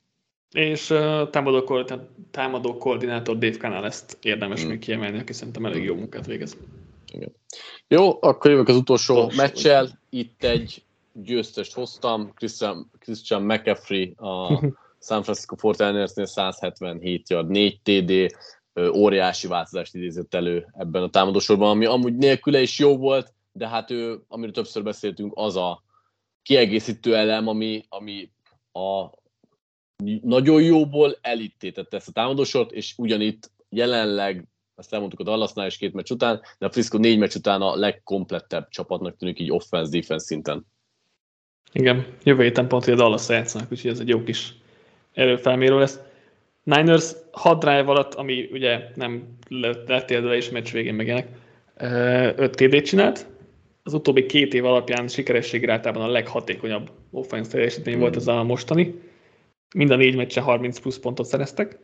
És 0.54 0.90
uh, 0.90 1.30
támadó, 1.30 1.84
támadó 2.30 2.76
koordinátor 2.76 3.38
Dave 3.38 3.56
Canal 3.56 3.84
ezt 3.84 4.18
érdemes 4.22 4.60
hmm. 4.60 4.68
még 4.68 4.78
kiemelni, 4.78 5.18
aki 5.18 5.32
szerintem 5.32 5.66
elég 5.66 5.84
jó 5.84 5.94
munkát 5.94 6.26
végez. 6.26 6.56
Igen. 7.12 7.32
Jó, 7.88 8.18
akkor 8.20 8.50
jövök 8.50 8.68
az 8.68 8.76
utolsó 8.76 9.14
Tos, 9.14 9.36
meccsel. 9.36 9.88
Itt 10.10 10.44
egy 10.44 10.82
győztest 11.12 11.72
hoztam, 11.72 12.32
Christian, 12.34 12.90
Christian 12.98 13.42
McCaffrey 13.42 14.14
a 14.16 14.60
San 15.06 15.22
Francisco 15.22 15.70
49 15.70 16.30
177 16.30 17.30
yard, 17.30 17.48
4 17.48 17.80
TD, 17.82 18.36
óriási 18.92 19.46
változást 19.46 19.94
idézett 19.94 20.34
elő 20.34 20.66
ebben 20.72 21.02
a 21.02 21.10
támadósorban, 21.10 21.70
ami 21.70 21.84
amúgy 21.84 22.16
nélküle 22.16 22.60
is 22.60 22.78
jó 22.78 22.96
volt, 22.96 23.32
de 23.52 23.68
hát 23.68 23.90
ő, 23.90 24.20
amiről 24.28 24.52
többször 24.52 24.82
beszéltünk, 24.82 25.32
az 25.34 25.56
a 25.56 25.82
kiegészítő 26.42 27.16
elem, 27.16 27.48
ami, 27.48 27.84
ami 27.88 28.30
a 28.72 29.10
nagyon 30.22 30.62
jóból 30.62 31.18
elittétette 31.20 31.96
ezt 31.96 32.08
a 32.08 32.12
támadósort, 32.12 32.72
és 32.72 32.94
ugyanitt 32.96 33.50
jelenleg, 33.68 34.44
azt 34.74 34.92
elmondtuk 34.92 35.20
a 35.20 35.22
Dallasnál 35.22 35.66
is 35.66 35.76
két 35.76 35.92
meccs 35.92 36.10
után, 36.10 36.40
de 36.58 36.66
a 36.66 36.70
Frisco 36.70 36.98
négy 36.98 37.18
meccs 37.18 37.34
után 37.34 37.62
a 37.62 37.76
legkomplettebb 37.76 38.68
csapatnak 38.68 39.16
tűnik 39.16 39.40
így 39.40 39.52
offense-defense 39.52 40.24
szinten. 40.24 40.66
Igen, 41.72 42.06
jövő 42.22 42.42
héten 42.42 42.68
pont, 42.68 42.84
hogy 42.84 42.92
a 42.92 42.96
Dallas 42.96 43.28
játszanak, 43.28 43.72
úgyhogy 43.72 43.90
ez 43.90 44.00
egy 44.00 44.08
jó 44.08 44.22
kis 44.22 44.54
erőfelmérő 45.12 45.78
lesz. 45.78 46.00
Niners 46.62 47.12
6 47.30 47.60
drive 47.60 47.84
alatt, 47.84 48.14
ami 48.14 48.48
ugye 48.52 48.88
nem 48.94 49.36
lett 49.86 50.10
élve 50.10 50.36
és 50.36 50.50
meccs 50.50 50.72
végén 50.72 50.94
meg 50.94 51.28
5 51.76 52.54
TD 52.54 52.82
csinált. 52.82 53.26
Az 53.82 53.94
utóbbi 53.94 54.26
két 54.26 54.54
év 54.54 54.64
alapján 54.64 55.08
sikerességre 55.08 55.72
általában 55.72 56.02
a 56.02 56.12
leghatékonyabb 56.12 56.90
offense 57.10 57.50
teljesítmény 57.50 57.96
mm. 57.96 58.00
volt 58.00 58.16
ez 58.16 58.26
a 58.26 58.42
mostani. 58.42 58.94
Mind 59.74 59.90
a 59.90 59.96
négy 59.96 60.16
meccsen 60.16 60.42
30 60.42 60.78
plusz 60.78 60.98
pontot 60.98 61.26
szereztek. 61.26 61.78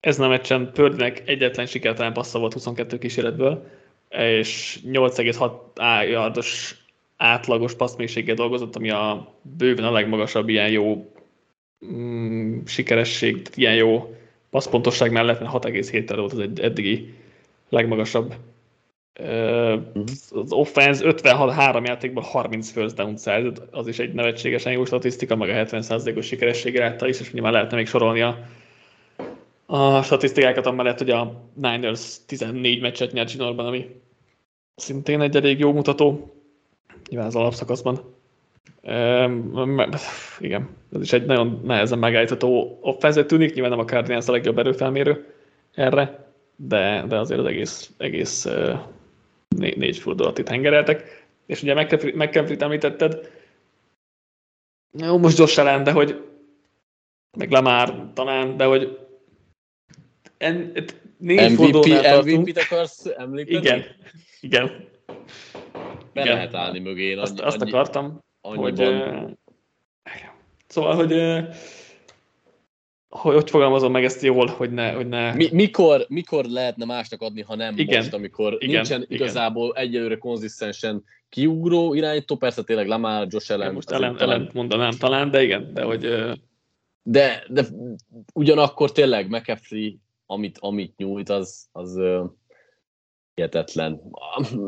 Ezen 0.00 0.24
a 0.24 0.28
meccsen 0.28 0.72
Pördnek 0.72 1.22
egyetlen 1.28 1.66
sikertelen 1.66 2.12
passza 2.12 2.38
volt 2.38 2.52
22 2.52 2.98
kísérletből, 2.98 3.66
és 4.08 4.78
8,6 4.86 6.10
yardos 6.10 6.76
átlagos 7.16 7.74
passzmélységgel 7.74 8.34
dolgozott, 8.34 8.76
ami 8.76 8.90
a 8.90 9.34
bőven 9.42 9.84
a 9.84 9.90
legmagasabb 9.90 10.48
ilyen 10.48 10.70
jó 10.70 11.12
mm, 11.86 12.58
sikeresség, 12.64 13.48
ilyen 13.54 13.74
jó 13.74 14.16
passzpontosság 14.50 15.12
mellett 15.12 15.40
6,7-tel 15.40 16.14
volt 16.16 16.32
az 16.32 16.38
egy 16.38 16.60
eddigi 16.60 17.14
legmagasabb. 17.68 18.34
Az 20.30 20.52
offense 20.52 21.04
53 21.04 21.84
játékban 21.84 22.24
30 22.24 22.70
first 22.70 22.94
down 22.94 23.16
szerzett, 23.16 23.62
az 23.70 23.86
is 23.86 23.98
egy 23.98 24.12
nevetségesen 24.12 24.72
jó 24.72 24.84
statisztika, 24.84 25.36
meg 25.36 25.48
a 25.48 25.52
70%-os 25.52 26.26
sikeressége 26.26 26.84
által 26.84 27.08
is, 27.08 27.20
és 27.20 27.32
nyilván 27.32 27.52
lehetne 27.52 27.76
még 27.76 27.86
sorolni 27.86 28.20
a, 28.20 28.38
a 29.66 30.02
statisztikákat, 30.02 30.66
amellett, 30.66 30.98
hogy 30.98 31.10
a 31.10 31.42
Niners 31.54 32.16
14 32.26 32.80
meccset 32.80 33.12
nyert 33.12 33.28
zsinórban, 33.28 33.66
ami 33.66 34.00
szintén 34.76 35.20
egy 35.20 35.36
elég 35.36 35.58
jó 35.58 35.72
mutató 35.72 36.34
nyilván 37.08 37.28
az 37.28 37.36
alapszakaszban. 37.36 38.00
Um, 38.82 39.80
igen, 40.38 40.68
ez 40.92 41.00
is 41.00 41.12
egy 41.12 41.24
nagyon 41.24 41.60
nehezen 41.64 41.98
megállítható 41.98 42.78
offenzet 42.80 43.26
tűnik, 43.26 43.52
nyilván 43.52 43.70
nem 43.70 43.80
a 43.80 43.84
Cardinals 43.84 44.28
a 44.28 44.32
legjobb 44.32 44.58
erőfelmérő 44.58 45.34
erre, 45.74 46.32
de, 46.56 47.04
de 47.08 47.18
azért 47.18 47.40
az 47.40 47.46
egész, 47.46 47.90
egész 47.98 48.46
négy, 49.56 49.98
fordulat 49.98 50.38
itt 50.38 50.48
hengereltek. 50.48 51.26
És 51.46 51.62
ugye 51.62 51.74
McCaffrey-t 52.14 52.62
említetted, 52.62 53.30
jó, 54.98 55.18
most 55.18 55.38
Josh 55.38 55.58
Allen, 55.58 55.84
de 55.84 55.92
hogy 55.92 56.24
meg 57.36 57.50
Lamar 57.50 58.10
talán, 58.12 58.56
de 58.56 58.64
hogy 58.64 58.98
en, 60.36 60.72
négy 61.18 61.50
MVP, 61.50 61.86
MVP-t 62.26 62.58
akarsz 62.58 63.06
említeni? 63.16 63.58
Igen, 63.58 63.84
igen. 64.40 64.88
Be 66.12 66.20
Igen. 66.20 66.34
lehet 66.34 66.54
állni 66.54 66.78
mögé. 66.78 67.12
Annyi, 67.12 67.20
azt, 67.20 67.40
azt 67.40 67.62
akartam, 67.62 68.18
annyiban... 68.40 68.62
hogy... 68.62 68.80
Uh, 68.80 69.30
szóval, 70.66 70.94
hogy 70.94 71.12
hogy, 73.18 73.34
hogy 73.34 73.50
fogalmazom 73.50 73.92
meg 73.92 74.04
ezt 74.04 74.22
jól, 74.22 74.46
hogy 74.46 74.70
ne... 74.70 74.92
Hogy 74.92 75.08
ne... 75.08 75.34
Mi, 75.34 75.48
mikor, 75.52 76.06
mikor 76.08 76.44
lehetne 76.44 76.84
másnak 76.84 77.20
adni, 77.22 77.42
ha 77.42 77.54
nem 77.54 77.78
igen, 77.78 77.98
most, 77.98 78.14
amikor 78.14 78.56
igen, 78.58 78.74
nincsen 78.74 79.02
igen. 79.02 79.16
igazából 79.16 79.72
egyelőre 79.74 80.18
konzisztensen 80.18 81.04
kiugró 81.28 81.94
irányító, 81.94 82.36
persze 82.36 82.62
tényleg 82.62 82.86
Lamar, 82.86 83.26
Josh 83.30 83.52
Allen... 83.52 83.74
Most 83.74 83.90
ellen, 83.90 84.16
talán... 84.16 84.50
mondanám 84.52 84.90
talán, 84.90 85.30
de 85.30 85.42
igen, 85.42 85.74
de 85.74 85.82
hogy... 85.82 86.08
De, 87.02 87.44
de 87.48 87.64
ugyanakkor 88.32 88.92
tényleg 88.92 89.28
McAfee, 89.28 89.92
amit, 90.26 90.58
amit 90.60 90.96
nyújt, 90.96 91.28
az, 91.28 91.66
az 91.72 92.00
hihetetlen. 93.34 94.00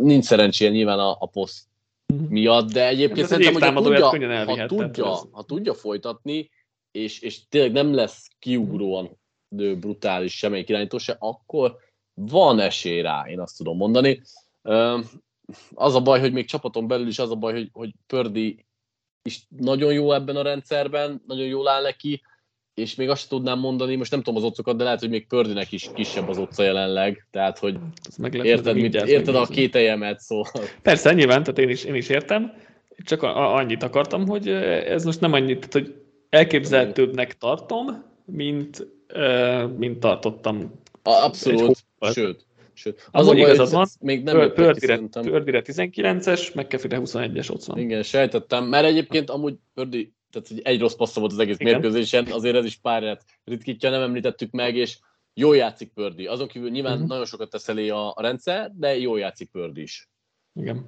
Nincs 0.00 0.24
szerencséje 0.24 0.70
nyilván 0.70 0.98
a, 0.98 1.16
a 1.18 1.26
poszt 1.26 1.64
mhm. 2.06 2.24
miatt, 2.28 2.72
de 2.72 2.88
egyébként 2.88 3.26
szerintem, 3.26 3.74
hogy 3.74 4.00
ha 4.00 4.10
tudja, 4.10 4.44
ha, 4.44 4.66
tudja, 4.66 5.06
ha 5.30 5.42
tudja 5.42 5.74
folytatni, 5.74 6.50
és, 6.96 7.20
és 7.20 7.48
tényleg 7.48 7.72
nem 7.72 7.94
lesz 7.94 8.28
kiugróan 8.38 9.18
brutális 9.78 10.36
semmelyik 10.36 10.68
irányító 10.68 10.98
se, 10.98 11.16
akkor 11.18 11.76
van 12.14 12.60
esély 12.60 13.00
rá, 13.00 13.24
én 13.28 13.40
azt 13.40 13.56
tudom 13.56 13.76
mondani. 13.76 14.22
Az 15.74 15.94
a 15.94 16.00
baj, 16.02 16.20
hogy 16.20 16.32
még 16.32 16.46
csapaton 16.46 16.86
belül 16.86 17.06
is 17.06 17.18
az 17.18 17.30
a 17.30 17.34
baj, 17.34 17.52
hogy, 17.52 17.68
hogy 17.72 17.94
Pördi 18.06 18.66
is 19.22 19.46
nagyon 19.56 19.92
jó 19.92 20.12
ebben 20.12 20.36
a 20.36 20.42
rendszerben, 20.42 21.22
nagyon 21.26 21.46
jól 21.46 21.68
áll 21.68 21.82
neki, 21.82 22.22
és 22.74 22.94
még 22.94 23.08
azt 23.08 23.28
tudnám 23.28 23.58
mondani, 23.58 23.96
most 23.96 24.10
nem 24.10 24.22
tudom 24.22 24.36
az 24.36 24.48
otcokat, 24.48 24.76
de 24.76 24.84
lehet, 24.84 25.00
hogy 25.00 25.08
még 25.08 25.26
Pördinek 25.26 25.72
is 25.72 25.90
kisebb 25.94 26.28
az 26.28 26.38
otca 26.38 26.62
jelenleg, 26.62 27.26
tehát 27.30 27.58
hogy 27.58 27.78
érted, 28.42 28.74
mit, 28.74 28.94
érted 28.94 29.34
a 29.34 29.46
két 29.46 29.74
ejemet, 29.74 30.20
szóval. 30.20 30.62
Persze, 30.82 31.12
nyilván, 31.12 31.42
tehát 31.42 31.58
én 31.58 31.68
is, 31.68 31.84
én 31.84 31.94
is 31.94 32.08
értem, 32.08 32.52
csak 33.04 33.22
a, 33.22 33.54
annyit 33.54 33.82
akartam, 33.82 34.26
hogy 34.26 34.48
ez 34.48 35.04
most 35.04 35.20
nem 35.20 35.32
annyit, 35.32 35.58
tehát 35.58 35.72
hogy 35.72 36.05
elképzelhetőbbnek 36.36 37.38
tartom, 37.38 38.04
mint, 38.24 38.86
mint 39.76 40.00
tartottam. 40.00 40.80
Abszolút, 41.02 41.84
sőt. 42.12 42.44
Sőt, 42.78 43.08
az 43.10 43.26
baj, 43.26 43.36
igazad 43.36 43.70
van, 43.70 43.86
még 44.00 44.22
nem 44.22 44.52
Pördire, 44.52 45.00
Pördire 45.20 45.62
19-es, 45.64 46.54
McAfee 46.54 47.00
21-es 47.04 47.50
ott 47.50 47.64
van. 47.64 47.78
Igen, 47.78 48.02
sejtettem, 48.02 48.64
mert 48.64 48.86
egyébként 48.86 49.30
amúgy 49.30 49.54
Pördi 49.74 50.14
tehát 50.30 50.48
hogy 50.48 50.60
egy 50.72 50.80
rossz 50.80 50.94
passza 50.94 51.20
volt 51.20 51.32
az 51.32 51.38
egész 51.38 51.56
Igen. 51.58 51.72
mérkőzésen, 51.72 52.26
azért 52.30 52.56
ez 52.56 52.64
is 52.64 52.76
pár 52.76 53.18
ritkítja, 53.44 53.90
nem 53.90 54.02
említettük 54.02 54.50
meg, 54.50 54.76
és 54.76 54.98
jól 55.34 55.56
játszik 55.56 55.92
Pördi. 55.92 56.26
Azon 56.26 56.48
kívül 56.48 56.70
nyilván 56.70 56.92
uh-huh. 56.92 57.08
nagyon 57.08 57.24
sokat 57.24 57.50
tesz 57.50 57.68
elé 57.68 57.88
a, 57.88 58.12
a 58.14 58.20
rendszer, 58.20 58.70
de 58.74 58.98
jól 58.98 59.18
játszik 59.18 59.50
Pördi 59.50 59.82
is. 59.82 60.08
Igen. 60.54 60.86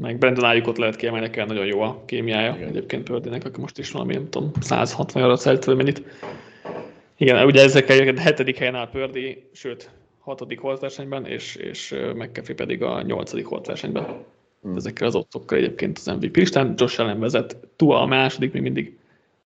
Meg 0.00 0.18
Brandon 0.18 0.62
ott 0.66 0.76
lehet 0.76 0.96
kiemelni, 0.96 1.30
kell 1.30 1.46
nagyon 1.46 1.66
jó 1.66 1.80
a 1.80 2.02
kémiája 2.06 2.54
Igen. 2.56 2.68
egyébként 2.68 3.02
Pördinek, 3.02 3.44
aki 3.44 3.60
most 3.60 3.78
is 3.78 3.90
valami, 3.90 4.14
nem 4.14 4.28
tudom, 4.30 4.50
160 4.60 5.22
arra 5.22 5.36
szelt, 5.36 5.64
vagy 5.64 5.76
mennyit. 5.76 6.02
Igen, 7.16 7.46
ugye 7.46 7.62
ezekkel 7.62 8.08
a 8.16 8.20
hetedik 8.20 8.58
helyen 8.58 8.74
áll 8.74 8.90
Pördi, 8.90 9.42
sőt, 9.52 9.90
hatodik 10.18 10.58
holtversenyben, 10.58 11.26
és, 11.26 11.54
és 11.54 11.94
McAfee 12.14 12.54
pedig 12.54 12.82
a 12.82 13.02
nyolcadik 13.02 13.46
holtversenyben. 13.46 14.06
Hmm. 14.62 14.76
Ezekkel 14.76 15.06
az 15.06 15.14
ottokkal 15.14 15.58
egyébként 15.58 15.98
az 15.98 16.06
MVP 16.06 16.36
listán. 16.36 16.74
Josh 16.76 17.00
Allen 17.00 17.20
vezet, 17.20 17.56
Tua 17.76 18.00
a 18.00 18.06
második, 18.06 18.52
még 18.52 18.62
mindig 18.62 18.98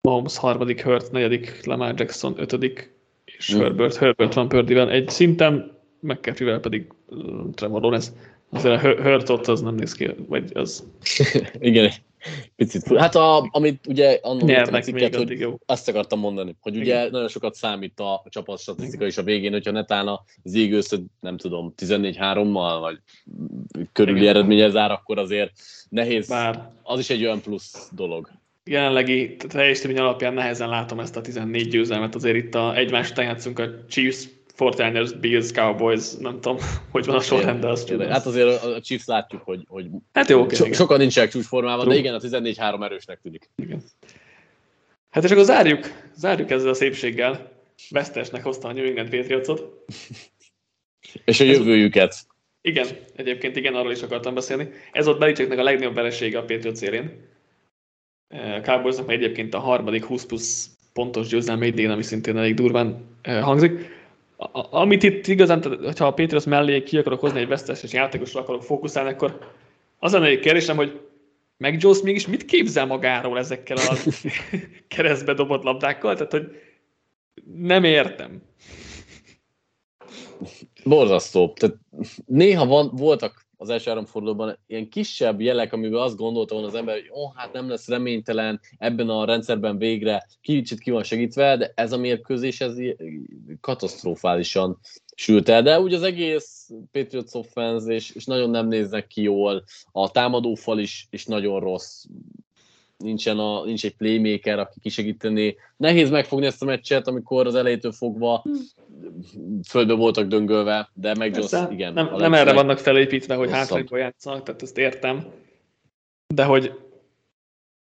Mahomes 0.02 0.38
harmadik, 0.38 0.84
Hurt 0.84 1.12
negyedik, 1.12 1.66
Lamar 1.66 1.94
Jackson 1.98 2.34
ötödik, 2.38 2.94
és 3.26 3.52
hmm. 3.52 3.62
Herbert, 3.62 3.96
Herbert 3.96 4.34
van 4.34 4.48
Pördivel 4.48 4.92
egy 4.92 5.10
szinten, 5.10 5.72
McCaffrey-vel 6.00 6.60
pedig 6.60 6.88
Trevor 7.54 7.82
Lawrence. 7.82 8.12
Azért 8.52 8.84
a 8.84 9.04
Hurt 9.04 9.30
ott 9.30 9.48
az 9.48 9.62
nem 9.62 9.76
néz 9.76 9.94
ki, 9.94 10.10
vagy 10.28 10.52
az... 10.54 10.88
Igen, 11.60 11.92
Picit. 12.56 12.98
Hát 12.98 13.16
a, 13.16 13.50
amit 13.52 13.88
ugye 13.88 14.20
annak 14.22 14.74
a 14.74 14.80
cikket, 14.80 15.16
hogy 15.16 15.40
jó. 15.40 15.60
azt 15.66 15.88
akartam 15.88 16.20
mondani, 16.20 16.56
hogy 16.60 16.76
ugye 16.76 16.94
Igen. 16.94 17.10
nagyon 17.12 17.28
sokat 17.28 17.54
számít 17.54 18.00
a 18.00 18.24
csapat 18.30 18.60
statisztika 18.60 19.06
is 19.06 19.18
a 19.18 19.24
végén, 19.24 19.52
hogyha 19.52 19.72
netán 19.72 20.08
az 20.44 20.54
égőszöd, 20.54 21.04
nem 21.20 21.38
tudom, 21.38 21.74
14-3-mal, 21.78 22.78
vagy 22.80 22.98
körüli 23.92 24.20
Igen. 24.20 24.30
eredménye 24.30 24.70
zár, 24.70 24.92
akkor 24.92 25.18
azért 25.18 25.52
nehéz, 25.90 26.28
Bár. 26.28 26.72
az 26.84 27.00
is 27.00 27.10
egy 27.10 27.24
olyan 27.24 27.42
plusz 27.42 27.90
dolog. 27.96 28.30
Jelenlegi 28.64 29.36
teljesítmény 29.36 30.00
alapján 30.00 30.34
nehezen 30.34 30.70
látom 30.70 31.00
ezt 31.00 31.16
a 31.16 31.22
14 31.22 31.68
győzelmet, 31.68 32.16
azért 32.16 32.36
itt 32.36 32.56
a 32.56 32.76
egymás 32.76 33.10
után 33.10 33.26
játszunk 33.26 33.60
a 33.60 33.86
Chiefs 33.90 34.28
49ers, 34.62 35.12
Bills, 35.20 35.52
Cowboys, 35.52 36.14
nem 36.20 36.40
tudom, 36.40 36.58
hogy 36.92 37.06
van 37.06 37.16
a 37.16 37.20
sorrend, 37.20 37.60
de 37.62 37.68
azt 37.68 37.88
tudom. 37.88 38.08
Hát 38.08 38.26
azért 38.26 38.64
a 38.64 38.82
Chiefs 38.82 39.06
látjuk, 39.06 39.42
hogy, 39.42 39.64
hogy 39.68 39.88
hát 40.14 40.30
jó, 40.30 40.42
okay, 40.42 40.56
so, 40.56 40.74
sokan 40.74 40.98
nincsenek 40.98 41.30
csúcsformában, 41.30 41.88
de 41.88 41.96
igen, 41.96 42.14
a 42.14 42.20
14-3 42.20 42.84
erősnek 42.84 43.20
tűnik. 43.22 43.50
Igen. 43.56 43.82
Hát 45.10 45.24
és 45.24 45.32
akkor 45.32 45.44
zárjuk, 45.44 45.86
zárjuk 46.16 46.52
ezzel 46.52 46.70
a 46.70 46.74
szépséggel. 46.74 47.52
Vesztesnek 47.90 48.44
hozta 48.44 48.68
a 48.68 48.74
New 48.74 48.86
England 48.86 49.10
Patriotsot. 49.10 49.64
És 51.26 51.40
a 51.40 51.44
jövőjüket. 51.44 52.16
Igen, 52.62 52.88
egyébként 53.16 53.56
igen, 53.56 53.76
arról 53.76 53.92
is 53.92 54.02
akartam 54.02 54.34
beszélni. 54.34 54.70
Ez 54.92 55.08
ott 55.08 55.20
Belicseknek 55.20 55.60
a 55.60 55.64
legnagyobb 55.64 55.96
veresége 55.96 56.38
a 56.38 56.46
Patriots 56.46 56.82
élén. 56.82 57.30
A 58.30 58.62
Cowboysnak 58.64 59.12
egyébként 59.12 59.54
a 59.54 59.60
harmadik 59.60 60.06
20 60.06 60.26
plusz 60.26 60.70
pontos 60.94 61.28
győzelme 61.28 61.66
idén, 61.66 61.90
ami 61.90 62.04
szintén 62.04 62.38
elég 62.38 62.54
durván 62.54 63.18
hangzik. 63.24 64.01
A, 64.42 64.78
amit 64.78 65.04
itt 65.04 65.28
igazán, 65.28 65.64
ha 65.98 66.06
a 66.06 66.14
Patriots 66.14 66.46
mellé 66.46 66.84
ki 66.84 66.98
akarok 66.98 67.20
hozni 67.20 67.40
egy 67.40 67.48
vesztes 67.48 67.84
és 67.84 67.94
játékosra 67.94 68.40
akarok 68.40 68.64
fókuszálni, 68.64 69.10
akkor 69.10 69.40
az 70.00 70.12
lenne 70.12 70.26
egy 70.26 70.40
kérdésem, 70.40 70.76
hogy 70.76 71.00
meg 71.58 71.82
Jones 71.82 72.02
mégis 72.02 72.28
mit 72.28 72.46
képzel 72.46 72.86
magáról 72.86 73.38
ezekkel 73.38 73.78
a 73.78 73.96
keresztbe 74.96 75.34
dobott 75.34 75.64
labdákkal? 75.64 76.14
Tehát, 76.14 76.32
hogy 76.32 76.62
nem 77.56 77.84
értem. 77.84 78.42
Borzasztó. 80.84 81.54
Tehát 81.54 81.76
néha 82.26 82.66
van, 82.66 82.90
voltak 82.94 83.46
az 83.62 83.70
első 83.70 83.90
három 83.90 84.06
fordulóban 84.06 84.58
ilyen 84.68 84.90
kisebb 84.90 85.42
jelek, 85.42 85.74
amiben 85.74 86.02
azt 86.02 86.18
gondolta 86.18 86.54
volna 86.54 86.70
az 86.70 86.76
ember, 86.76 86.96
hogy 86.96 87.10
oh, 87.10 87.36
hát 87.36 87.54
nem 87.54 87.70
lesz 87.70 87.88
reménytelen, 87.88 88.60
ebben 88.78 89.10
a 89.10 89.26
rendszerben 89.26 89.78
végre 89.78 90.28
kicsit 90.42 90.80
ki 90.80 90.92
van 90.92 91.04
segítve, 91.04 91.58
de 91.58 91.72
ez 91.76 91.92
a 91.92 91.98
mérkőzés 91.98 92.62
ez 92.62 92.76
katasztrofálisan 93.60 94.80
sült 95.16 95.50
el, 95.50 95.62
de 95.62 95.80
úgy 95.80 95.94
az 95.94 96.04
egész 96.04 96.70
Patriots 96.92 97.34
offense, 97.34 97.94
és, 97.94 98.12
és 98.12 98.26
nagyon 98.26 98.50
nem 98.50 98.68
néznek 98.68 99.08
ki 99.08 99.22
jól, 99.22 99.64
a 99.92 100.12
támadófal 100.12 100.80
is, 100.80 101.08
is 101.10 101.26
nagyon 101.26 101.60
rossz, 101.60 102.04
nincsen 103.02 103.40
a, 103.40 103.66
nincs 103.66 103.86
egy 103.86 103.96
playmaker, 103.96 104.60
aki 104.60 104.80
kisegíteni. 104.82 105.56
Nehéz 105.78 106.10
megfogni 106.10 106.46
ezt 106.46 106.62
a 106.62 106.66
meccset, 106.66 107.08
amikor 107.08 107.48
az 107.48 107.56
elejétől 107.56 107.92
fogva 107.92 108.44
földbe 109.70 109.94
voltak 109.94 110.28
döngölve, 110.28 110.90
de 110.94 111.16
meg 111.16 111.36
Jones, 111.36 111.72
igen. 111.72 111.94
Nem, 111.94 112.16
nem 112.16 112.34
erre 112.34 112.54
vannak 112.54 112.78
felépítve, 112.80 113.36
hogy 113.36 113.52
hátrányból 113.52 114.00
játszanak, 114.00 114.44
tehát 114.44 114.62
ezt 114.62 114.78
értem. 114.78 115.26
De 116.28 116.44
hogy, 116.44 116.74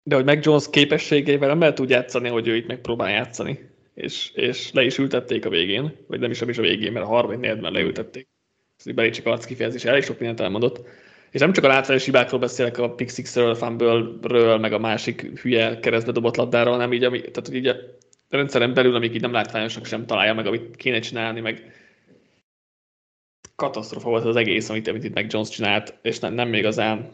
de 0.04 0.16
hogy 0.16 0.26
meg 0.26 0.46
Jones 0.46 0.70
képességeivel 0.70 1.48
nem 1.48 1.60
lehet 1.60 1.80
úgy 1.80 1.90
játszani, 1.90 2.30
hogy 2.30 2.48
ő 2.48 2.56
itt 2.56 2.68
megpróbál 2.68 3.10
játszani. 3.10 3.70
És, 3.94 4.32
és 4.34 4.72
le 4.72 4.84
is 4.84 4.98
ültették 4.98 5.46
a 5.46 5.50
végén, 5.50 5.96
vagy 6.08 6.20
nem 6.20 6.32
is, 6.32 6.40
nem 6.40 6.50
is 6.50 6.58
a 6.58 6.62
végén, 6.62 6.92
mert 6.92 7.06
a 7.06 7.10
harmadik 7.10 7.40
negyedben 7.40 7.72
leültették. 7.72 8.28
Ez 8.78 8.94
belé 8.94 9.10
csak 9.10 9.26
arc 9.26 9.46
kifejezés, 9.46 9.86
elég 9.86 10.04
sok 10.04 10.20
mindent 10.20 10.40
elmondott. 10.40 10.88
És 11.38 11.44
nem 11.44 11.54
csak 11.54 11.64
a 11.64 11.68
látványos 11.68 12.06
hibákról 12.06 12.40
beszélek, 12.40 12.78
a 12.78 12.90
Pick 12.90 13.14
Six-ről, 13.14 13.56
Fumble-ről, 13.56 14.58
meg 14.58 14.74
a 14.74 14.80
másik 14.80 15.22
hülye 15.42 15.80
keresztbe 15.80 16.12
dobott 16.12 16.36
labdáról, 16.36 16.74
hanem 16.74 16.94
így, 16.94 17.04
ami, 17.04 17.22
tehát, 17.22 17.54
így 17.54 17.68
a 17.68 17.76
rendszeren 18.30 18.74
belül, 18.74 18.96
amik 18.96 19.14
így 19.14 19.22
nem 19.22 19.32
látványosak 19.32 19.86
sem 19.86 20.06
találja 20.06 20.34
meg, 20.34 20.48
amit 20.48 20.76
kéne 20.76 21.00
csinálni, 21.00 21.40
meg 21.40 21.72
katasztrofa 23.56 24.10
volt 24.10 24.26
az 24.26 24.36
egész, 24.36 24.70
amit, 24.70 24.88
amit 24.88 25.04
itt 25.04 25.14
meg 25.14 25.32
Jones 25.32 25.50
csinált, 25.50 25.94
és 26.02 26.20
nem, 26.20 26.34
nem 26.34 26.54
igazán 26.54 27.12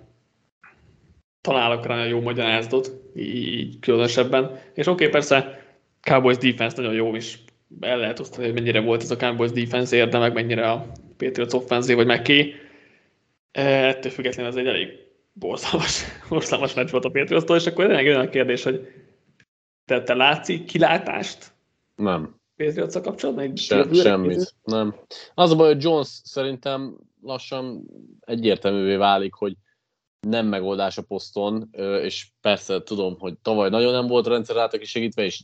találok 1.41 1.85
rá 1.85 2.05
jó 2.05 2.21
magyarázatot, 2.21 2.91
így 3.15 3.79
különösebben. 3.79 4.59
És 4.73 4.87
oké, 4.87 4.91
okay, 4.91 5.07
persze 5.07 5.65
Cowboys 6.01 6.37
defense 6.37 6.81
nagyon 6.81 6.93
jó, 6.93 7.15
és 7.15 7.37
el 7.79 7.97
lehet 7.97 8.19
osztani, 8.19 8.45
hogy 8.45 8.53
mennyire 8.53 8.79
volt 8.79 9.01
ez 9.01 9.11
a 9.11 9.17
Cowboys 9.17 9.51
defense 9.51 9.95
érde, 9.95 10.17
meg 10.17 10.33
mennyire 10.33 10.69
a 10.69 10.91
Patriots 11.17 11.53
offense 11.53 11.95
vagy 11.95 12.05
meg 12.05 12.21
ki. 12.21 12.53
Ettől 13.53 14.11
függetlenül 14.11 14.51
ez 14.51 14.57
egy 14.57 14.67
elég 14.67 14.89
borzalmas, 15.33 16.03
borzalmas 16.29 16.73
meccs 16.73 16.89
volt 16.89 17.05
a 17.05 17.09
Patriots-tól, 17.09 17.57
és 17.57 17.65
akkor 17.65 17.85
tényleg 17.85 18.05
olyan 18.05 18.25
a 18.25 18.29
kérdés, 18.29 18.63
hogy 18.63 18.87
te, 19.85 20.03
te 20.03 20.13
látszik 20.13 20.65
kilátást? 20.65 21.51
Nem. 21.95 22.35
Patriots 22.55 23.01
kapcsolatban? 23.01 23.55
Se, 23.55 23.93
semmit, 23.93 24.53
nem. 24.63 24.95
Az 25.33 25.51
a 25.51 25.55
baj, 25.55 25.73
hogy 25.73 25.83
Jones 25.83 26.07
szerintem 26.23 26.97
lassan 27.21 27.85
egyértelművé 28.19 28.95
válik, 28.95 29.33
hogy 29.33 29.55
nem 30.27 30.47
megoldás 30.47 30.97
a 30.97 31.01
poszton, 31.01 31.69
és 32.01 32.27
persze 32.41 32.83
tudom, 32.83 33.19
hogy 33.19 33.37
tavaly 33.41 33.69
nagyon 33.69 33.91
nem 33.91 34.07
volt 34.07 34.27
rendszer 34.27 34.57
által 34.57 34.83
segítve, 34.83 35.23
és 35.23 35.43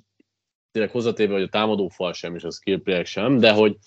tényleg 0.71 0.91
hozzatéve, 0.91 1.33
hogy 1.33 1.41
a 1.41 1.49
támadó 1.49 1.87
fal 1.87 2.13
sem, 2.13 2.35
és 2.35 2.43
a 2.43 2.51
skill 2.51 3.03
sem, 3.03 3.39
de 3.39 3.51
hogy 3.51 3.77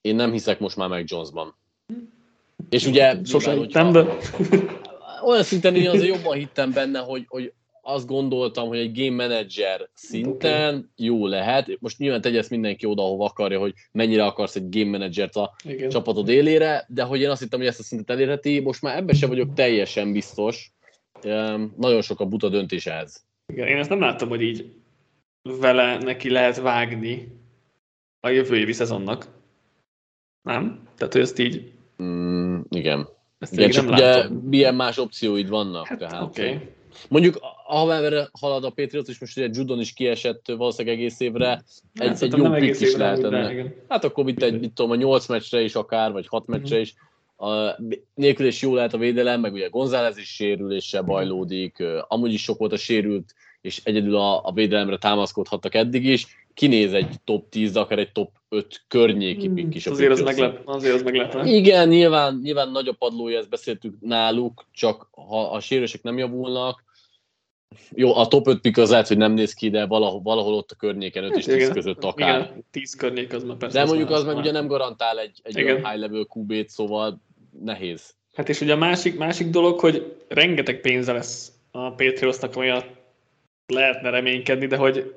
én 0.00 0.14
nem 0.14 0.32
hiszek 0.32 0.60
most 0.60 0.76
már 0.76 0.88
meg 0.88 1.04
Jonesban. 1.06 1.56
És 2.68 2.86
ugye... 2.86 3.16
Sosem 3.24 3.58
hittem, 3.58 3.92
de... 3.92 4.04
Olyan 5.24 5.42
szinten 5.42 5.74
én 5.76 5.88
azért 5.88 6.16
jobban 6.16 6.36
hittem 6.36 6.72
benne, 6.72 6.98
hogy, 6.98 7.24
hogy 7.28 7.52
azt 7.82 8.06
gondoltam, 8.06 8.68
hogy 8.68 8.78
egy 8.78 9.00
game 9.00 9.26
manager 9.26 9.88
szinten 9.94 10.74
okay. 10.74 10.86
jó 10.96 11.26
lehet. 11.26 11.80
Most 11.80 11.98
nyilván 11.98 12.20
tegye 12.20 12.38
ezt 12.38 12.50
mindenki 12.50 12.86
oda, 12.86 13.02
ahova 13.02 13.24
akarja, 13.24 13.58
hogy 13.58 13.72
mennyire 13.92 14.24
akarsz 14.24 14.56
egy 14.56 14.68
game 14.68 14.90
managert 14.90 15.36
a 15.36 15.54
Igen. 15.64 15.88
csapatod 15.88 16.28
élére, 16.28 16.86
de 16.88 17.02
hogy 17.02 17.20
én 17.20 17.30
azt 17.30 17.40
hittem, 17.40 17.58
hogy 17.58 17.68
ezt 17.68 17.80
a 17.80 17.82
szintet 17.82 18.16
elérheti, 18.16 18.60
most 18.60 18.82
már 18.82 18.96
ebben 18.96 19.14
sem 19.14 19.28
vagyok 19.28 19.52
teljesen 19.54 20.12
biztos. 20.12 20.72
Nagyon 21.76 22.02
sok 22.02 22.20
a 22.20 22.26
buta 22.26 22.48
döntés 22.48 22.86
ez. 22.86 23.24
Igen, 23.52 23.66
én 23.66 23.76
ezt 23.76 23.88
nem 23.88 24.00
láttam, 24.00 24.28
hogy 24.28 24.42
így 24.42 24.72
vele 25.42 25.98
neki 25.98 26.30
lehet 26.30 26.60
vágni 26.60 27.28
a 28.20 28.28
jövő 28.28 28.56
évi 28.56 28.72
szezonnak. 28.72 29.26
Nem? 30.42 30.88
Tehát, 30.96 31.12
hogy 31.12 31.22
ezt 31.22 31.38
így... 31.38 31.72
Mm, 32.02 32.60
igen. 32.68 33.08
Ezt 33.38 33.52
igen, 33.52 33.70
csak 33.70 33.90
ugye 33.90 34.16
látom. 34.16 34.36
milyen 34.36 34.74
más 34.74 34.98
opcióid 34.98 35.48
vannak. 35.48 35.86
Hát, 35.86 35.98
tehát, 35.98 36.22
okay. 36.22 36.58
Mondjuk, 37.08 37.38
ahová 37.66 38.28
halad 38.32 38.64
a 38.64 38.70
Patriot, 38.70 39.08
és 39.08 39.18
most 39.18 39.36
ugye 39.36 39.48
Judon 39.52 39.80
is 39.80 39.92
kiesett 39.92 40.46
valószínűleg 40.46 40.98
egész 40.98 41.20
évre, 41.20 41.62
egy, 41.94 42.08
hát, 42.08 42.22
egy 42.22 42.36
jó 42.36 42.50
pick 42.50 42.80
is 42.80 42.94
lehetne. 42.94 43.64
Hát 43.88 44.04
akkor 44.04 44.28
itt 44.28 44.42
egy, 44.42 44.60
mit 44.60 44.72
tudom, 44.72 44.90
a 44.90 44.94
8 44.94 45.26
meccsre 45.26 45.60
is 45.60 45.74
akár, 45.74 46.12
vagy 46.12 46.26
6 46.26 46.46
meccsre 46.46 46.74
mm-hmm. 46.74 46.82
is. 46.82 46.94
A, 47.36 47.80
nélkül 48.14 48.46
is 48.46 48.62
jó 48.62 48.74
lehet 48.74 48.94
a 48.94 48.98
védelem, 48.98 49.40
meg 49.40 49.52
ugye 49.52 49.68
González 49.68 50.18
is 50.18 50.34
sérüléssel 50.34 51.02
bajlódik, 51.02 51.82
amúgy 52.08 52.32
is 52.32 52.42
sok 52.42 52.58
volt 52.58 52.72
a 52.72 52.76
sérült, 52.76 53.34
és 53.60 53.80
egyedül 53.84 54.16
a, 54.16 54.44
a 54.44 54.52
védelemre 54.52 54.98
támaszkodhattak 54.98 55.74
eddig 55.74 56.04
is. 56.04 56.26
Kinéz 56.58 56.92
egy 56.92 57.14
top 57.24 57.48
10, 57.48 57.72
de 57.72 57.80
akár 57.80 57.98
egy 57.98 58.12
top 58.12 58.30
5 58.48 58.84
környéki 58.88 59.46
hmm, 59.46 59.54
pick 59.54 59.74
is. 59.74 59.86
Azért 59.86 60.10
az, 60.10 60.20
meglep, 60.20 60.68
azért 60.68 60.94
az 60.94 61.02
meglep. 61.02 61.44
Igen, 61.44 61.88
nyilván, 61.88 62.40
nyilván 62.42 62.70
nagy 62.70 62.88
a 62.88 62.92
padlója, 62.92 63.38
ezt 63.38 63.48
beszéltük 63.48 63.94
náluk, 64.00 64.66
csak 64.72 65.08
ha 65.10 65.50
a 65.50 65.60
sérülések 65.60 66.02
nem 66.02 66.18
javulnak, 66.18 66.84
jó, 67.94 68.14
a 68.14 68.26
top 68.26 68.46
5 68.46 68.60
pick 68.60 68.76
az 68.76 68.90
lehet, 68.90 69.08
hogy 69.08 69.16
nem 69.16 69.32
néz 69.32 69.54
ki, 69.54 69.70
de 69.70 69.86
valahol, 69.86 70.20
valahol 70.22 70.54
ott 70.54 70.70
a 70.70 70.74
környéken 70.74 71.24
5 71.24 71.36
és 71.36 71.44
10 71.44 71.54
igen, 71.54 71.72
között 71.72 72.04
akár. 72.04 72.40
Igen, 72.40 72.64
10 72.70 72.94
környék 72.94 73.32
az 73.32 73.44
már 73.44 73.56
persze. 73.56 73.78
De 73.78 73.84
mondjuk 73.84 74.10
az, 74.10 74.18
az 74.18 74.24
meg 74.24 74.36
ugye 74.36 74.50
nem 74.50 74.66
garantál 74.66 75.18
egy, 75.18 75.40
egy 75.42 75.62
olyan 75.62 75.88
high 75.88 76.00
level 76.00 76.26
QB-t, 76.34 76.68
szóval 76.68 77.20
nehéz. 77.64 78.14
Hát 78.34 78.48
és 78.48 78.60
ugye 78.60 78.72
a 78.72 78.76
másik, 78.76 79.18
másik 79.18 79.50
dolog, 79.50 79.80
hogy 79.80 80.16
rengeteg 80.28 80.80
pénze 80.80 81.12
lesz 81.12 81.52
a 81.70 81.90
Patriotsnak, 81.90 82.56
ami 82.56 82.70
lehetne 83.66 84.10
reménykedni, 84.10 84.66
de 84.66 84.76
hogy 84.76 85.14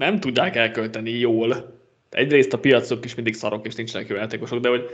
nem 0.00 0.20
tudják 0.20 0.56
elkölteni 0.56 1.10
jól. 1.10 1.78
Egyrészt 2.10 2.52
a 2.52 2.58
piacok 2.58 3.04
is 3.04 3.14
mindig 3.14 3.34
szarok, 3.34 3.66
és 3.66 3.74
nincsenek 3.74 4.08
jó 4.08 4.16
játékosok, 4.16 4.60
de 4.60 4.68
hogy 4.68 4.84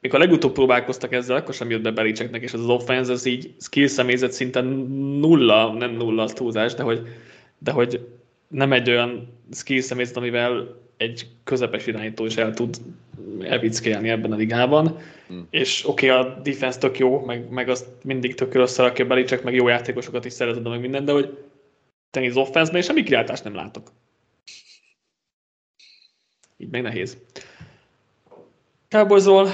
mikor 0.00 0.18
legutóbb 0.18 0.52
próbálkoztak 0.52 1.12
ezzel, 1.12 1.36
akkor 1.36 1.54
sem 1.54 1.70
jött 1.70 1.82
be 1.82 1.90
Belicseknek, 1.90 2.42
és 2.42 2.52
az, 2.52 2.60
az 2.60 2.68
offense, 2.68 3.12
ez 3.12 3.24
így 3.24 3.54
skill 3.60 3.86
személyzet 3.86 4.32
szinten 4.32 4.64
nulla, 5.20 5.72
nem 5.72 5.90
nulla 5.90 6.22
az 6.22 6.32
túlzás, 6.32 6.74
de 6.74 6.82
hogy, 6.82 7.02
de 7.58 7.70
hogy 7.70 8.08
nem 8.48 8.72
egy 8.72 8.90
olyan 8.90 9.28
skill 9.52 9.80
személyzet, 9.80 10.16
amivel 10.16 10.80
egy 10.96 11.26
közepes 11.44 11.86
irányító 11.86 12.24
is 12.24 12.36
el 12.36 12.54
tud 12.54 12.76
elvickélni 13.40 14.08
ebben 14.08 14.32
a 14.32 14.36
ligában. 14.36 14.98
Hmm. 15.28 15.46
És 15.50 15.88
oké, 15.88 16.10
okay, 16.10 16.20
a 16.20 16.40
defense 16.42 16.78
tök 16.78 16.98
jó, 16.98 17.24
meg, 17.24 17.50
meg 17.50 17.68
azt 17.68 17.86
mindig 18.04 18.34
tök 18.34 18.54
összerakja 18.54 19.06
Belicek, 19.06 19.42
meg 19.42 19.54
jó 19.54 19.68
játékosokat 19.68 20.24
is 20.24 20.32
szereted, 20.32 20.68
meg 20.68 20.80
minden, 20.80 21.04
de 21.04 21.12
hogy 21.12 21.38
tenni 22.10 22.30
offense 22.34 22.78
és 22.78 22.84
semmi 22.84 23.02
kiáltást 23.02 23.44
nem 23.44 23.54
látok. 23.54 23.90
Így 26.62 26.70
meg 26.70 26.82
nehéz. 26.82 27.18
Cowboysról 28.88 29.48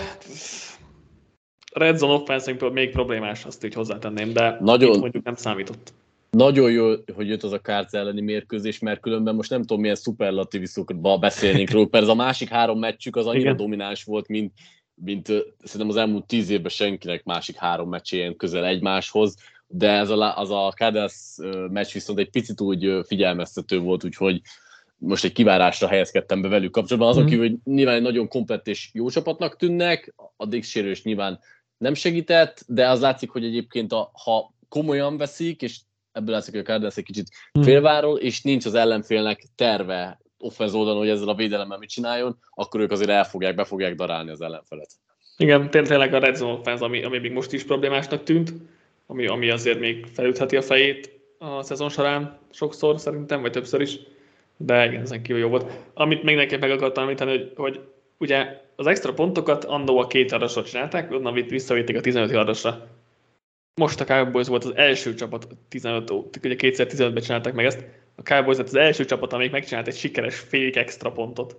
Red 1.72 1.96
Zone 1.96 2.12
offense 2.12 2.70
még 2.72 2.90
problémás, 2.90 3.44
azt 3.44 3.64
így 3.64 3.74
hozzátenném, 3.74 4.32
de 4.32 4.56
nagyon, 4.60 4.98
mondjuk 4.98 5.24
nem 5.24 5.34
számított. 5.34 5.92
Nagyon 6.30 6.70
jó, 6.70 6.94
hogy 7.14 7.28
jött 7.28 7.42
az 7.42 7.52
a 7.52 7.58
Kárc 7.58 7.94
elleni 7.94 8.20
mérkőzés, 8.20 8.78
mert 8.78 9.00
különben 9.00 9.34
most 9.34 9.50
nem 9.50 9.60
tudom, 9.60 9.80
milyen 9.80 9.94
szuperlatíviszokba 9.94 11.18
beszélnénk 11.18 11.70
róla, 11.70 11.88
mert 11.90 12.04
ez 12.04 12.10
a 12.10 12.14
másik 12.14 12.48
három 12.48 12.78
meccsük 12.78 13.16
az 13.16 13.26
annyira 13.26 13.44
Igen. 13.44 13.56
domináns 13.56 14.04
volt, 14.04 14.28
mint, 14.28 14.52
mint 14.94 15.26
szerintem 15.62 15.88
az 15.88 15.96
elmúlt 15.96 16.26
tíz 16.26 16.50
évben 16.50 16.70
senkinek 16.70 17.24
másik 17.24 17.56
három 17.56 17.88
meccs 17.88 18.12
ilyen 18.12 18.36
közel 18.36 18.64
egymáshoz 18.64 19.36
de 19.70 19.90
ez 19.90 20.10
a, 20.10 20.38
az 20.38 20.50
a 20.50 20.72
Cardinals 20.76 21.36
meccs 21.70 21.92
viszont 21.92 22.18
egy 22.18 22.30
picit 22.30 22.60
úgy 22.60 23.00
figyelmeztető 23.06 23.78
volt, 23.78 24.04
úgyhogy 24.04 24.40
most 24.98 25.24
egy 25.24 25.32
kivárásra 25.32 25.88
helyezkedtem 25.88 26.40
be 26.40 26.48
velük 26.48 26.70
kapcsolatban. 26.70 27.10
Azon 27.10 27.22
mm. 27.22 27.26
kívül, 27.26 27.48
hogy 27.48 27.56
nyilván 27.64 28.02
nagyon 28.02 28.28
komplett 28.28 28.66
és 28.66 28.90
jó 28.92 29.08
csapatnak 29.08 29.56
tűnnek, 29.56 30.14
a 30.36 30.46
Dix 30.46 30.68
sérülés 30.68 31.02
nyilván 31.02 31.40
nem 31.78 31.94
segített, 31.94 32.64
de 32.66 32.88
az 32.88 33.00
látszik, 33.00 33.30
hogy 33.30 33.44
egyébként 33.44 33.92
a, 33.92 34.10
ha 34.24 34.54
komolyan 34.68 35.16
veszik, 35.16 35.62
és 35.62 35.78
ebből 36.12 36.34
látszik, 36.34 36.52
hogy 36.52 36.62
a 36.62 36.64
Cardinals 36.64 36.96
egy 36.96 37.04
kicsit 37.04 37.28
hmm. 37.52 37.62
félvárol, 37.62 38.18
és 38.18 38.42
nincs 38.42 38.64
az 38.66 38.74
ellenfélnek 38.74 39.42
terve 39.54 40.20
offenz 40.38 40.74
oldalon, 40.74 40.98
hogy 40.98 41.08
ezzel 41.08 41.28
a 41.28 41.34
védelemmel 41.34 41.78
mit 41.78 41.88
csináljon, 41.88 42.38
akkor 42.50 42.80
ők 42.80 42.90
azért 42.90 43.10
elfogják, 43.10 43.54
be 43.54 43.64
fogják 43.64 43.94
darálni 43.94 44.30
az 44.30 44.40
ellenfelet. 44.40 44.90
Igen, 45.36 45.70
tényleg 45.70 46.14
a 46.14 46.18
red 46.18 46.36
zone 46.36 46.52
offense, 46.52 46.84
ami, 46.84 47.02
ami 47.02 47.18
még 47.18 47.32
most 47.32 47.52
is 47.52 47.64
problémásnak 47.64 48.22
tűnt, 48.22 48.52
ami, 49.06 49.26
ami 49.26 49.50
azért 49.50 49.80
még 49.80 50.06
felütheti 50.06 50.56
a 50.56 50.62
fejét 50.62 51.20
a 51.38 51.62
szezon 51.62 51.88
során 51.88 52.38
sokszor 52.50 53.00
szerintem, 53.00 53.40
vagy 53.40 53.50
többször 53.50 53.80
is, 53.80 53.98
de 54.60 54.86
igen, 54.86 55.00
ezen 55.00 55.22
kívül 55.22 55.40
jó 55.40 55.48
volt. 55.48 55.70
Amit 55.94 56.22
még 56.22 56.36
nekem 56.36 56.60
meg 56.60 56.70
akartam 56.70 57.02
említeni, 57.02 57.30
hogy, 57.30 57.52
hogy 57.56 57.80
ugye 58.18 58.60
az 58.76 58.86
extra 58.86 59.12
pontokat 59.12 59.64
annó 59.64 59.98
a 59.98 60.06
két 60.06 60.30
yardosra 60.30 60.64
csinálták, 60.64 61.12
onnan 61.12 61.34
visszavitték 61.48 61.96
a 61.96 62.00
15 62.00 62.30
yardosra. 62.30 62.88
Most 63.74 64.00
a 64.00 64.04
Cowboys 64.04 64.48
volt 64.48 64.64
az 64.64 64.76
első 64.76 65.14
csapat, 65.14 65.48
15, 65.68 66.10
ugye 66.10 66.54
2015-ben 66.58 67.22
csinálták 67.22 67.54
meg 67.54 67.64
ezt, 67.64 67.84
a 68.14 68.22
Cowboys 68.22 68.56
volt 68.56 68.68
az 68.68 68.74
első 68.74 69.04
csapat, 69.04 69.32
amelyik 69.32 69.52
megcsinált 69.52 69.86
egy 69.86 69.96
sikeres 69.96 70.38
fél 70.38 70.70
extra 70.74 71.12
pontot. 71.12 71.56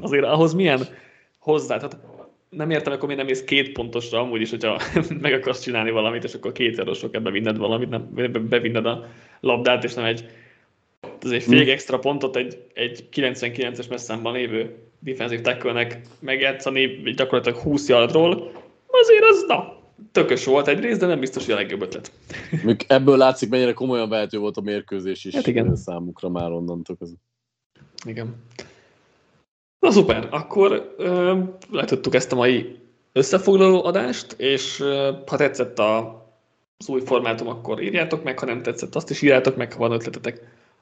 Azért 0.00 0.24
ahhoz 0.24 0.54
milyen 0.54 0.80
hozzá, 1.38 1.76
tehát 1.76 1.98
nem 2.48 2.70
értem, 2.70 2.92
akkor 2.92 3.06
miért 3.06 3.22
nem 3.22 3.30
mész 3.30 3.44
két 3.44 3.72
pontosra 3.72 4.20
amúgy 4.20 4.40
is, 4.40 4.50
hogyha 4.50 4.80
meg 5.20 5.32
akarsz 5.32 5.62
csinálni 5.62 5.90
valamit, 5.90 6.24
és 6.24 6.34
akkor 6.34 6.52
két 6.52 6.78
erősök 6.78 7.14
ebbe 7.14 7.30
vinned 7.30 7.56
valamit, 7.56 7.88
nem, 7.88 8.08
bevinned 8.48 8.86
a 8.86 9.06
labdát, 9.40 9.84
és 9.84 9.94
nem 9.94 10.04
egy 10.04 10.28
egy 11.24 11.42
fél 11.42 11.64
hm. 11.64 11.70
extra 11.70 11.98
pontot 11.98 12.36
egy, 12.36 12.62
egy 12.74 13.08
99-es 13.12 13.88
messzámban 13.88 14.32
lévő 14.32 14.74
defensív 14.98 15.40
tackle-nek 15.40 16.00
megjátszani 16.18 16.86
gyakorlatilag 17.16 17.58
20 17.58 17.88
yardról, 17.88 18.52
azért 18.86 19.24
az, 19.24 19.44
na, 19.46 19.78
tökös 20.12 20.44
volt 20.44 20.68
egyrészt, 20.68 21.00
de 21.00 21.06
nem 21.06 21.20
biztos, 21.20 21.44
hogy 21.44 21.54
a 21.54 21.56
legjobb 21.56 21.82
ötlet. 21.82 22.12
Még 22.64 22.84
ebből 22.88 23.16
látszik, 23.16 23.48
mennyire 23.48 23.72
komolyan 23.72 24.08
vehető 24.08 24.38
volt 24.38 24.56
a 24.56 24.60
mérkőzés 24.60 25.24
is 25.24 25.34
hát 25.34 25.46
igen. 25.46 25.76
számukra 25.76 26.28
már 26.28 26.50
onnantól 26.50 26.96
ez. 27.00 27.10
Igen. 28.06 28.34
Na 29.78 29.90
szuper, 29.90 30.28
akkor 30.30 30.94
ö, 30.96 31.38
letudtuk 31.70 32.14
ezt 32.14 32.32
a 32.32 32.36
mai 32.36 32.76
összefoglaló 33.12 33.84
adást, 33.84 34.32
és 34.32 34.80
ö, 34.80 35.12
ha 35.26 35.36
tetszett 35.36 35.78
a, 35.78 36.22
az 36.76 36.88
új 36.88 37.00
formátum, 37.00 37.48
akkor 37.48 37.82
írjátok 37.82 38.22
meg, 38.24 38.38
ha 38.38 38.46
nem 38.46 38.62
tetszett, 38.62 38.94
azt 38.94 39.10
is 39.10 39.22
írjátok 39.22 39.56
meg, 39.56 39.72
ha 39.72 39.78
van 39.78 39.92
ötletetek, 39.92 40.40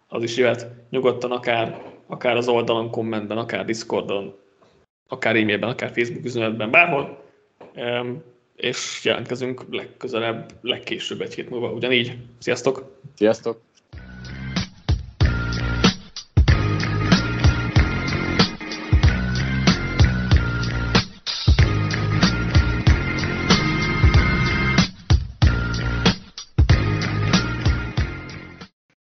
az 0.09 0.23
is 0.23 0.37
jöhet 0.37 0.67
nyugodtan 0.91 1.33
akár, 1.33 1.83
akár 2.07 2.37
az 2.37 2.49
oldalon, 2.49 2.91
kommentben, 2.91 3.39
akár 3.39 3.65
Discordon, 3.65 4.35
akár 5.09 5.37
e-mailben, 5.37 5.69
akár 5.69 5.93
Facebook 5.93 6.25
üzenetben, 6.25 6.71
bárhol. 6.71 7.25
És 8.57 9.01
jelentkezünk 9.05 9.65
legközelebb, 9.71 10.53
legkésőbb 10.61 11.21
egy 11.21 11.35
hét 11.35 11.51
múlva 11.51 11.73
ugyanígy. 11.73 12.17
Sziasztok! 12.39 13.01
Sziasztok! 13.15 13.66